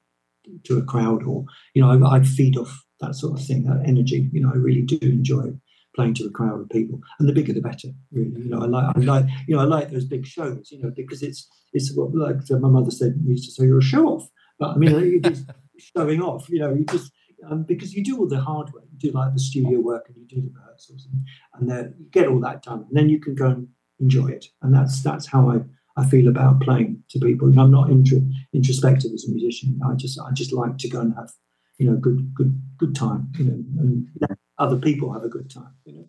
to 0.65 0.79
a 0.79 0.83
crowd 0.83 1.25
or, 1.25 1.45
you 1.75 1.83
know, 1.83 2.07
I, 2.07 2.19
I, 2.19 2.23
feed 2.23 2.57
off 2.57 2.85
that 3.01 3.17
sort 3.17 3.39
of 3.39 3.45
thing, 3.45 3.65
that 3.65 3.83
energy. 3.85 4.29
You 4.33 4.43
know, 4.43 4.53
I 4.53 4.57
really 4.57 4.83
do 4.83 4.99
enjoy 5.03 5.53
playing 5.97 6.15
to 6.15 6.27
a 6.27 6.31
crowd 6.31 6.61
of 6.61 6.69
people. 6.69 7.01
And 7.19 7.29
the 7.29 7.33
bigger 7.33 7.53
the 7.53 7.61
better, 7.61 7.89
really. 8.13 8.43
You 8.43 8.51
know, 8.51 8.61
I 8.61 8.67
like, 8.67 8.97
I 8.97 9.01
like, 9.01 9.27
you 9.49 9.57
know, 9.57 9.63
I 9.63 9.65
like 9.65 9.91
those 9.91 10.05
big 10.05 10.27
shows, 10.27 10.71
you 10.71 10.81
know, 10.81 10.93
because 10.95 11.23
it's, 11.23 11.49
it's 11.73 11.93
what, 11.97 12.15
like 12.15 12.37
my 12.51 12.69
mother 12.69 12.93
said, 12.93 13.21
used 13.25 13.47
to 13.47 13.53
say, 13.53 13.67
you're 13.67 13.79
a 13.79 13.83
show 13.83 14.07
off. 14.07 14.29
But 14.59 14.71
I 14.71 14.77
mean, 14.77 15.21
it 15.25 15.27
is 15.27 15.45
showing 15.97 16.23
off, 16.23 16.49
you 16.49 16.61
know, 16.61 16.73
you 16.73 16.85
just, 16.85 17.13
um, 17.51 17.65
because 17.65 17.95
you 17.95 18.03
do 18.03 18.19
all 18.19 18.29
the 18.29 18.41
hard 18.41 18.73
work, 18.73 18.85
you 18.93 19.11
do 19.11 19.17
like 19.17 19.33
the 19.33 19.41
studio 19.41 19.81
work, 19.81 20.07
and 20.09 20.17
you 20.17 20.27
do 20.27 20.43
the 20.43 20.53
rehearsals, 20.59 21.07
and, 21.11 21.27
and 21.55 21.71
then 21.71 21.95
you 21.99 22.07
get 22.11 22.29
all 22.29 22.41
that 22.41 22.63
done, 22.63 22.87
and 22.89 22.97
then 22.97 23.09
you 23.09 23.21
can 23.21 23.35
go 23.35 23.47
and 23.47 23.69
enjoy 24.01 24.29
it. 24.29 24.47
And 24.63 24.75
that's 24.75 25.03
that's 25.03 25.27
how 25.27 25.51
I, 25.51 25.61
I 25.97 26.07
feel 26.07 26.29
about 26.29 26.61
playing 26.61 27.03
to 27.11 27.19
people. 27.19 27.49
And 27.49 27.61
I'm 27.61 27.71
not 27.71 27.91
intro, 27.91 28.21
introspective 28.53 29.13
as 29.13 29.25
a 29.25 29.31
musician. 29.31 29.81
I 29.87 29.95
just 29.95 30.19
I 30.21 30.31
just 30.33 30.53
like 30.53 30.79
to 30.79 30.89
go 30.89 31.01
and 31.01 31.15
have 31.15 31.31
you 31.79 31.91
know 31.91 31.97
good 31.97 32.35
good 32.35 32.61
good 32.79 32.95
time. 32.95 33.33
You 33.39 33.45
know, 33.45 33.65
and 33.81 34.09
let 34.21 34.39
other 34.59 34.77
people 34.77 35.13
have 35.13 35.25
a 35.25 35.29
good 35.29 35.51
time. 35.51 35.75
You 35.85 35.95
know. 35.95 36.05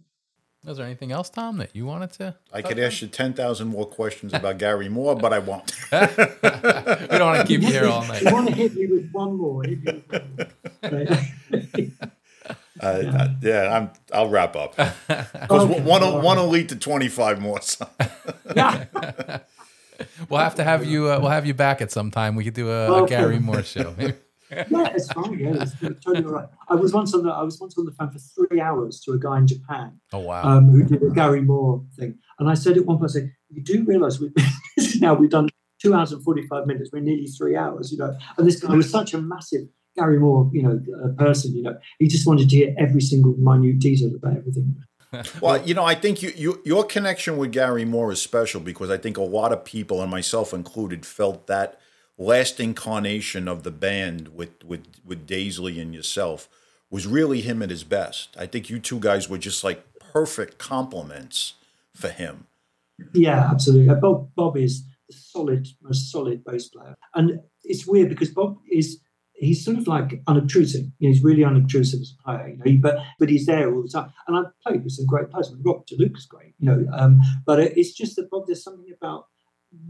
Was 0.66 0.78
there 0.78 0.86
anything 0.86 1.14
else, 1.14 1.30
Tom, 1.30 1.58
that 1.58 1.74
you 1.74 1.86
wanted 1.86 2.12
to? 2.14 2.36
I 2.52 2.62
could 2.62 2.78
ask 2.78 3.02
you 3.02 3.08
10,000 3.08 3.68
more 3.70 3.86
questions 3.86 4.34
about 4.34 4.58
Gary 4.58 4.90
Moore, 4.90 5.16
but 5.16 5.32
I 5.32 5.40
won't. 5.40 5.72
we 5.94 5.98
don't 5.98 7.22
want 7.22 7.40
to 7.40 7.46
keep 7.48 7.62
you 7.62 7.68
here 7.68 7.86
all 7.86 8.02
night. 8.08 8.22
You 8.22 8.34
want 8.34 8.50
to 8.50 8.54
hit 8.54 8.76
me 8.76 8.88
with 8.88 9.10
one 9.14 9.38
more? 9.38 9.64
Hit 9.64 9.84
me 9.86 10.04
with 10.10 10.12
one 10.12 10.36
more. 10.36 10.48
Uh, 12.80 13.02
yeah. 13.04 13.28
yeah, 13.42 13.78
I'm. 13.78 13.90
I'll 14.14 14.30
wrap 14.30 14.56
up 14.56 14.76
because 15.08 15.64
Okay. 15.64 15.82
one 15.82 16.02
will, 16.02 16.22
one 16.22 16.38
will 16.38 16.48
lead 16.48 16.70
to 16.70 16.76
25 16.76 17.42
more. 17.42 17.62
So. 17.62 17.88
yeah. 18.56 19.40
We'll 20.30 20.40
have 20.42 20.54
to 20.56 20.64
have 20.64 20.86
you. 20.86 21.10
Uh, 21.10 21.20
we'll 21.20 21.32
have 21.32 21.48
you 21.48 21.56
back 21.56 21.82
at 21.82 21.92
some 21.92 22.12
time. 22.12 22.36
We 22.36 22.44
could 22.44 22.54
do 22.54 22.70
a, 22.70 23.04
a 23.04 23.08
Gary 23.08 23.40
Moore 23.40 23.64
show. 23.64 23.96
yeah, 23.98 24.14
it's 24.50 25.12
fine. 25.12 25.40
Yeah, 25.40 25.64
it's 25.64 25.74
totally 26.06 26.24
all 26.24 26.34
right. 26.34 26.48
I 26.70 26.76
was 26.76 26.94
once 26.94 27.16
on 27.16 27.24
the 27.24 27.32
I 27.32 27.42
was 27.42 27.60
once 27.60 27.76
on 27.80 27.86
the 27.86 27.92
phone 27.92 28.12
for 28.12 28.20
three 28.20 28.62
hours 28.62 29.00
to 29.02 29.14
a 29.14 29.18
guy 29.20 29.40
in 29.40 29.48
Japan 29.48 30.00
oh 30.14 30.20
wow. 30.20 30.44
um, 30.44 30.70
who 30.70 30.84
did 30.84 31.02
a 31.02 31.10
Gary 31.10 31.42
Moore 31.42 31.84
thing, 31.98 32.20
and 32.38 32.48
I 32.48 32.54
said 32.54 32.78
at 32.78 32.86
one 32.86 33.00
point, 33.00 33.10
I 33.10 33.14
said, 33.14 33.34
"You 33.50 33.64
do 33.64 33.84
realise 33.86 34.20
we 34.20 34.32
this 34.78 35.02
now 35.02 35.16
we've 35.16 35.32
done 35.32 35.50
two 35.82 35.96
hours 35.96 36.12
and 36.12 36.24
forty 36.24 36.46
five 36.48 36.68
minutes. 36.68 36.92
We're 36.94 37.00
nearly 37.00 37.26
three 37.26 37.56
hours, 37.56 37.92
you 37.92 37.98
know." 37.98 38.16
And 38.38 38.48
this 38.48 38.60
guy 38.60 38.76
was 38.76 38.90
such 38.92 39.16
a 39.16 39.18
massive 39.22 39.68
Gary 39.98 40.20
Moore, 40.20 40.50
you 40.54 40.62
know, 40.62 40.80
a 41.04 41.10
person. 41.10 41.56
You 41.56 41.64
know, 41.64 41.78
he 42.00 42.08
just 42.08 42.28
wanted 42.28 42.50
to 42.50 42.56
hear 42.56 42.76
every 42.78 43.02
single 43.02 43.36
minute 43.38 43.80
detail 43.80 44.16
about 44.16 44.38
everything. 44.38 44.76
Well, 45.42 45.66
you 45.66 45.74
know, 45.74 45.86
I 45.86 45.96
think 45.96 46.22
you, 46.22 46.34
you 46.36 46.62
your 46.66 46.84
connection 46.84 47.38
with 47.38 47.54
Gary 47.54 47.86
Moore 47.86 48.12
is 48.12 48.22
special 48.22 48.60
because 48.60 48.90
I 48.90 48.98
think 48.98 49.16
a 49.16 49.22
lot 49.22 49.54
of 49.54 49.64
people, 49.64 50.02
and 50.02 50.12
myself 50.12 50.54
included, 50.54 51.06
felt 51.06 51.48
that 51.48 51.80
last 52.18 52.60
incarnation 52.60 53.48
of 53.48 53.64
the 53.64 53.72
band 53.72 54.36
with 54.36 54.64
with 54.66 54.84
with 55.06 55.26
Daisley 55.26 55.82
and 55.82 55.96
yourself 55.96 56.50
was 56.90 57.08
really 57.08 57.40
him 57.40 57.62
at 57.62 57.70
his 57.70 57.86
best. 57.86 58.36
I 58.38 58.48
think 58.48 58.70
you 58.70 58.80
two 58.80 59.00
guys 59.00 59.30
were 59.30 59.38
just 59.38 59.64
like 59.64 59.82
perfect 60.00 60.58
complements 60.58 61.54
for 61.96 62.10
him. 62.10 62.48
Yeah, 63.14 63.50
absolutely. 63.50 63.90
Uh, 63.90 63.96
Bob 63.96 64.30
Bob 64.36 64.58
is 64.58 64.84
the 65.08 65.16
solid, 65.16 65.68
most 65.82 66.12
solid 66.12 66.44
bass 66.44 66.68
player, 66.68 66.96
and 67.16 67.40
it's 67.64 67.88
weird 67.88 68.10
because 68.10 68.30
Bob 68.30 68.58
is 68.70 69.00
he's 69.38 69.64
sort 69.64 69.78
of 69.78 69.88
like 69.88 70.22
unobtrusive. 70.28 70.86
You 71.00 71.10
know, 71.10 71.14
he's 71.14 71.24
really 71.24 71.44
unobtrusive 71.44 72.02
as 72.02 72.14
a 72.20 72.24
player. 72.24 72.50
You 72.66 72.74
know, 72.74 72.80
but 72.82 72.98
but 73.20 73.30
he's 73.30 73.46
there 73.46 73.74
all 73.74 73.82
the 73.84 73.90
time. 73.90 74.12
And 74.28 74.38
I've 74.38 74.60
played 74.66 74.84
with 74.84 74.94
some 74.94 75.06
great 75.06 75.30
players. 75.30 75.50
I 75.50 75.54
mean, 75.54 75.64
Rob 75.64 75.86
great. 76.30 76.54
You 76.60 76.66
know, 76.70 76.86
um, 76.94 77.22
but 77.46 77.60
it- 77.60 77.78
it's 77.78 77.94
just 77.94 78.16
that 78.16 78.30
Bob. 78.30 78.46
There's 78.48 78.64
something 78.64 78.92
about 79.00 79.26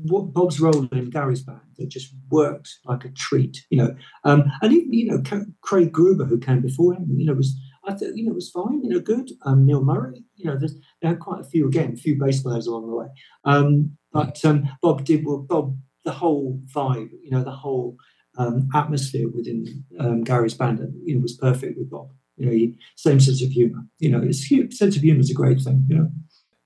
what 0.04 0.34
Bob's 0.34 0.60
role 0.60 0.88
in 0.92 1.10
Gary's 1.10 1.44
band 1.44 1.62
that 1.78 1.90
just 1.90 2.14
worked 2.30 2.80
like 2.86 3.06
a 3.06 3.10
treat. 3.10 3.66
You 3.70 3.78
know, 3.80 3.96
um, 4.24 4.46
and 4.62 4.74
even 4.74 4.94
you 4.94 5.06
know 5.06 5.22
Craig 5.62 5.92
Gruber 5.92 6.26
who 6.26 6.40
came 6.40 6.62
before 6.62 6.94
him. 6.94 7.06
You 7.10 7.26
know, 7.28 7.34
was 7.34 7.56
I 7.86 7.94
thought 7.94 8.16
you 8.16 8.26
know 8.26 8.34
was 8.34 8.50
fine. 8.50 8.84
You 8.84 8.90
know, 8.90 9.00
good. 9.00 9.32
Um, 9.44 9.66
Neil 9.66 9.84
Murray. 9.84 10.24
You 10.36 10.46
know, 10.46 10.58
there's 10.58 10.76
there 11.02 11.12
had 11.12 11.20
quite 11.20 11.42
a 11.42 11.46
few 11.46 11.68
again, 11.68 11.94
a 11.94 11.98
few 11.98 12.18
bass 12.20 12.42
players 12.42 12.68
along 12.68 12.88
the 12.90 12.96
way. 12.96 13.08
Um, 13.46 13.98
but 14.12 14.44
um, 14.46 14.68
Bob 14.82 15.04
did 15.06 15.26
well. 15.26 15.40
Bob, 15.40 15.78
the 16.04 16.12
whole 16.12 16.62
vibe, 16.74 17.10
you 17.22 17.32
know, 17.32 17.44
the 17.44 17.52
whole 17.52 17.98
um, 18.38 18.70
atmosphere 18.74 19.28
within 19.30 19.84
um, 20.00 20.24
Gary's 20.24 20.54
band, 20.54 20.80
you 21.06 21.16
know, 21.16 21.22
was 21.22 21.34
perfect 21.38 21.78
with 21.78 21.90
Bob. 21.90 22.10
You 22.38 22.46
know, 22.46 22.52
he, 22.52 22.78
same 22.96 23.20
sense 23.20 23.42
of 23.42 23.50
humor. 23.50 23.84
You 24.00 24.10
know, 24.12 24.22
his 24.22 24.48
sense 24.78 24.96
of 24.96 25.02
humor 25.02 25.20
is 25.22 25.32
a 25.32 25.34
great 25.34 25.60
thing. 25.62 25.86
You 25.90 25.96
know. 25.98 26.12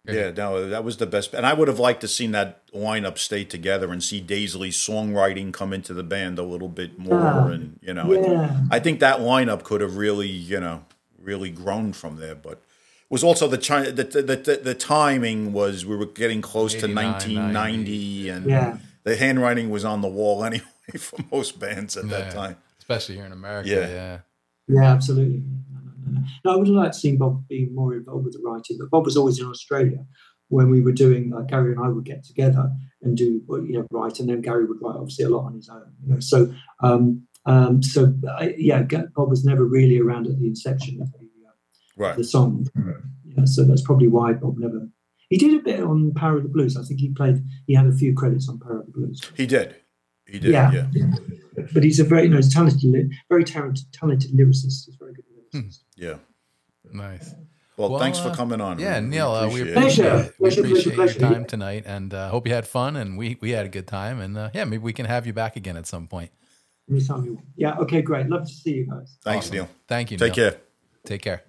Yeah, 0.07 0.31
no, 0.31 0.67
that 0.67 0.83
was 0.83 0.97
the 0.97 1.05
best. 1.05 1.33
And 1.33 1.45
I 1.45 1.53
would 1.53 1.67
have 1.67 1.79
liked 1.79 2.01
to 2.01 2.07
seen 2.07 2.31
that 2.31 2.67
lineup 2.73 3.17
stay 3.19 3.43
together 3.45 3.91
and 3.91 4.03
see 4.03 4.19
Daisley's 4.19 4.75
songwriting 4.75 5.53
come 5.53 5.73
into 5.73 5.93
the 5.93 6.03
band 6.03 6.39
a 6.39 6.43
little 6.43 6.67
bit 6.69 6.97
more. 6.97 7.19
Yeah. 7.19 7.47
And 7.51 7.79
you 7.83 7.93
know, 7.93 8.11
I- 8.11 8.27
Yeah. 8.31 8.61
I 8.71 8.79
think 8.79 8.99
that 8.99 9.19
lineup 9.19 9.63
could 9.63 9.79
have 9.81 9.97
really, 9.97 10.27
you 10.27 10.59
know, 10.59 10.85
really 11.21 11.51
grown 11.51 11.93
from 11.93 12.17
there. 12.17 12.33
But 12.35 12.53
it 12.53 13.11
was 13.11 13.23
also 13.23 13.47
the 13.47 13.59
chi- 13.59 13.91
the, 13.91 14.03
the, 14.03 14.21
the, 14.35 14.59
the 14.63 14.73
timing 14.75 15.53
was 15.53 15.85
we 15.85 15.95
were 15.95 16.07
getting 16.07 16.41
close 16.41 16.73
to 16.73 16.85
89, 16.87 16.95
1990, 17.53 18.29
and 18.29 18.45
Yeah. 18.49 18.77
the 19.03 19.15
handwriting 19.15 19.69
was 19.69 19.85
on 19.85 20.01
the 20.01 20.07
wall 20.09 20.43
anyway 20.49 20.65
for 20.99 21.17
most 21.31 21.59
bands 21.59 21.97
at 21.97 22.09
that 22.09 22.31
time. 22.33 22.57
Especially 22.79 23.15
here 23.15 23.25
in 23.25 23.31
America. 23.31 23.69
Yeah. 23.69 23.87
Yeah. 23.87 24.19
Yeah, 24.67 24.93
absolutely. 24.93 25.43
No, 26.45 26.53
I 26.53 26.55
would 26.55 26.67
have 26.67 26.75
liked 26.75 26.93
to 26.93 26.99
see 26.99 27.15
Bob 27.15 27.47
being 27.47 27.73
more 27.73 27.93
involved 27.93 28.25
with 28.25 28.33
the 28.33 28.41
writing, 28.43 28.77
but 28.79 28.89
Bob 28.89 29.05
was 29.05 29.17
always 29.17 29.39
in 29.39 29.47
Australia 29.47 30.05
when 30.49 30.69
we 30.69 30.81
were 30.81 30.91
doing, 30.91 31.29
like 31.29 31.47
Gary 31.47 31.71
and 31.73 31.83
I 31.83 31.87
would 31.87 32.03
get 32.03 32.23
together 32.25 32.69
and 33.01 33.15
do, 33.15 33.41
well, 33.47 33.61
you 33.63 33.73
know, 33.73 33.87
write, 33.91 34.19
and 34.19 34.29
then 34.29 34.41
Gary 34.41 34.65
would 34.65 34.81
write 34.81 34.95
obviously 34.97 35.25
a 35.25 35.29
lot 35.29 35.45
on 35.45 35.53
his 35.53 35.69
own. 35.69 35.93
You 36.03 36.13
know, 36.13 36.19
so, 36.19 36.53
um, 36.81 37.25
um, 37.45 37.81
so 37.81 38.13
I, 38.37 38.53
yeah, 38.57 38.83
Bob 39.15 39.29
was 39.29 39.45
never 39.45 39.65
really 39.65 39.99
around 39.99 40.27
at 40.27 40.37
the 40.39 40.45
inception 40.47 41.01
of 41.01 41.11
the, 41.13 41.19
uh, 41.19 41.51
Right. 41.95 42.17
the 42.17 42.23
song. 42.23 42.67
Yeah, 43.25 43.45
so 43.45 43.63
that's 43.63 43.81
probably 43.81 44.09
why 44.09 44.33
Bob 44.33 44.57
never. 44.57 44.89
He 45.29 45.37
did 45.37 45.53
a 45.53 45.63
bit 45.63 45.79
on 45.79 46.13
Power 46.13 46.37
of 46.37 46.43
the 46.43 46.49
Blues. 46.49 46.75
I 46.75 46.83
think 46.83 46.99
he 46.99 47.09
played. 47.13 47.41
He 47.65 47.73
had 47.73 47.87
a 47.87 47.93
few 47.93 48.13
credits 48.13 48.49
on 48.49 48.59
Power 48.59 48.81
of 48.81 48.87
the 48.87 48.91
Blues. 48.91 49.21
He 49.37 49.45
did. 49.45 49.75
He 50.31 50.39
did. 50.39 50.51
Yeah. 50.51 50.87
But 51.73 51.83
he's 51.83 51.99
a 51.99 52.03
very, 52.03 52.23
you 52.23 52.29
know, 52.29 52.37
he's 52.37 52.53
talented, 52.53 53.11
very 53.29 53.43
talented, 53.43 53.85
talented 53.91 54.31
lyricist. 54.31 54.85
He's 54.85 54.95
very 54.99 55.13
good 55.13 55.25
lyricist. 55.53 55.79
Yeah. 55.95 56.15
Nice. 56.91 57.33
Well, 57.77 57.89
Well, 57.91 57.99
thanks 57.99 58.19
for 58.19 58.29
uh, 58.29 58.35
coming 58.35 58.61
on. 58.61 58.79
Yeah, 58.79 58.99
We- 58.99 59.07
Neil, 59.07 59.31
uh, 59.31 59.47
we 59.49 59.61
appreciate 59.61 59.67
it. 59.67 59.77
appreciate, 59.77 60.37
Pleasure. 60.37 60.61
we 60.61 60.69
appreciate 60.69 60.95
pleasure, 60.95 61.19
your 61.19 61.19
pleasure. 61.19 61.19
time 61.39 61.45
tonight, 61.45 61.83
and 61.85 62.13
uh, 62.13 62.29
hope 62.29 62.47
you 62.47 62.53
had 62.53 62.67
fun, 62.67 62.95
and 62.95 63.17
we 63.17 63.37
we 63.41 63.51
had 63.51 63.65
a 63.65 63.69
good 63.69 63.87
time, 63.87 64.19
and 64.19 64.37
uh, 64.37 64.49
yeah, 64.53 64.65
maybe 64.65 64.83
we 64.83 64.93
can 64.93 65.05
have 65.05 65.25
you 65.27 65.33
back 65.33 65.55
again 65.55 65.77
at 65.77 65.87
some 65.87 66.07
point. 66.07 66.31
Anytime 66.89 67.25
you. 67.25 67.41
Yeah. 67.55 67.77
Okay. 67.79 68.01
Great. 68.01 68.27
Love 68.27 68.45
to 68.47 68.53
see 68.53 68.71
you 68.75 68.85
guys. 68.85 69.17
Thanks, 69.23 69.45
Awesome. 69.47 69.55
Neil. 69.55 69.69
Thank 69.87 70.11
you. 70.11 70.17
Take 70.17 70.35
Neil. 70.35 70.51
care. 70.51 70.59
Take 71.05 71.21
care. 71.21 71.43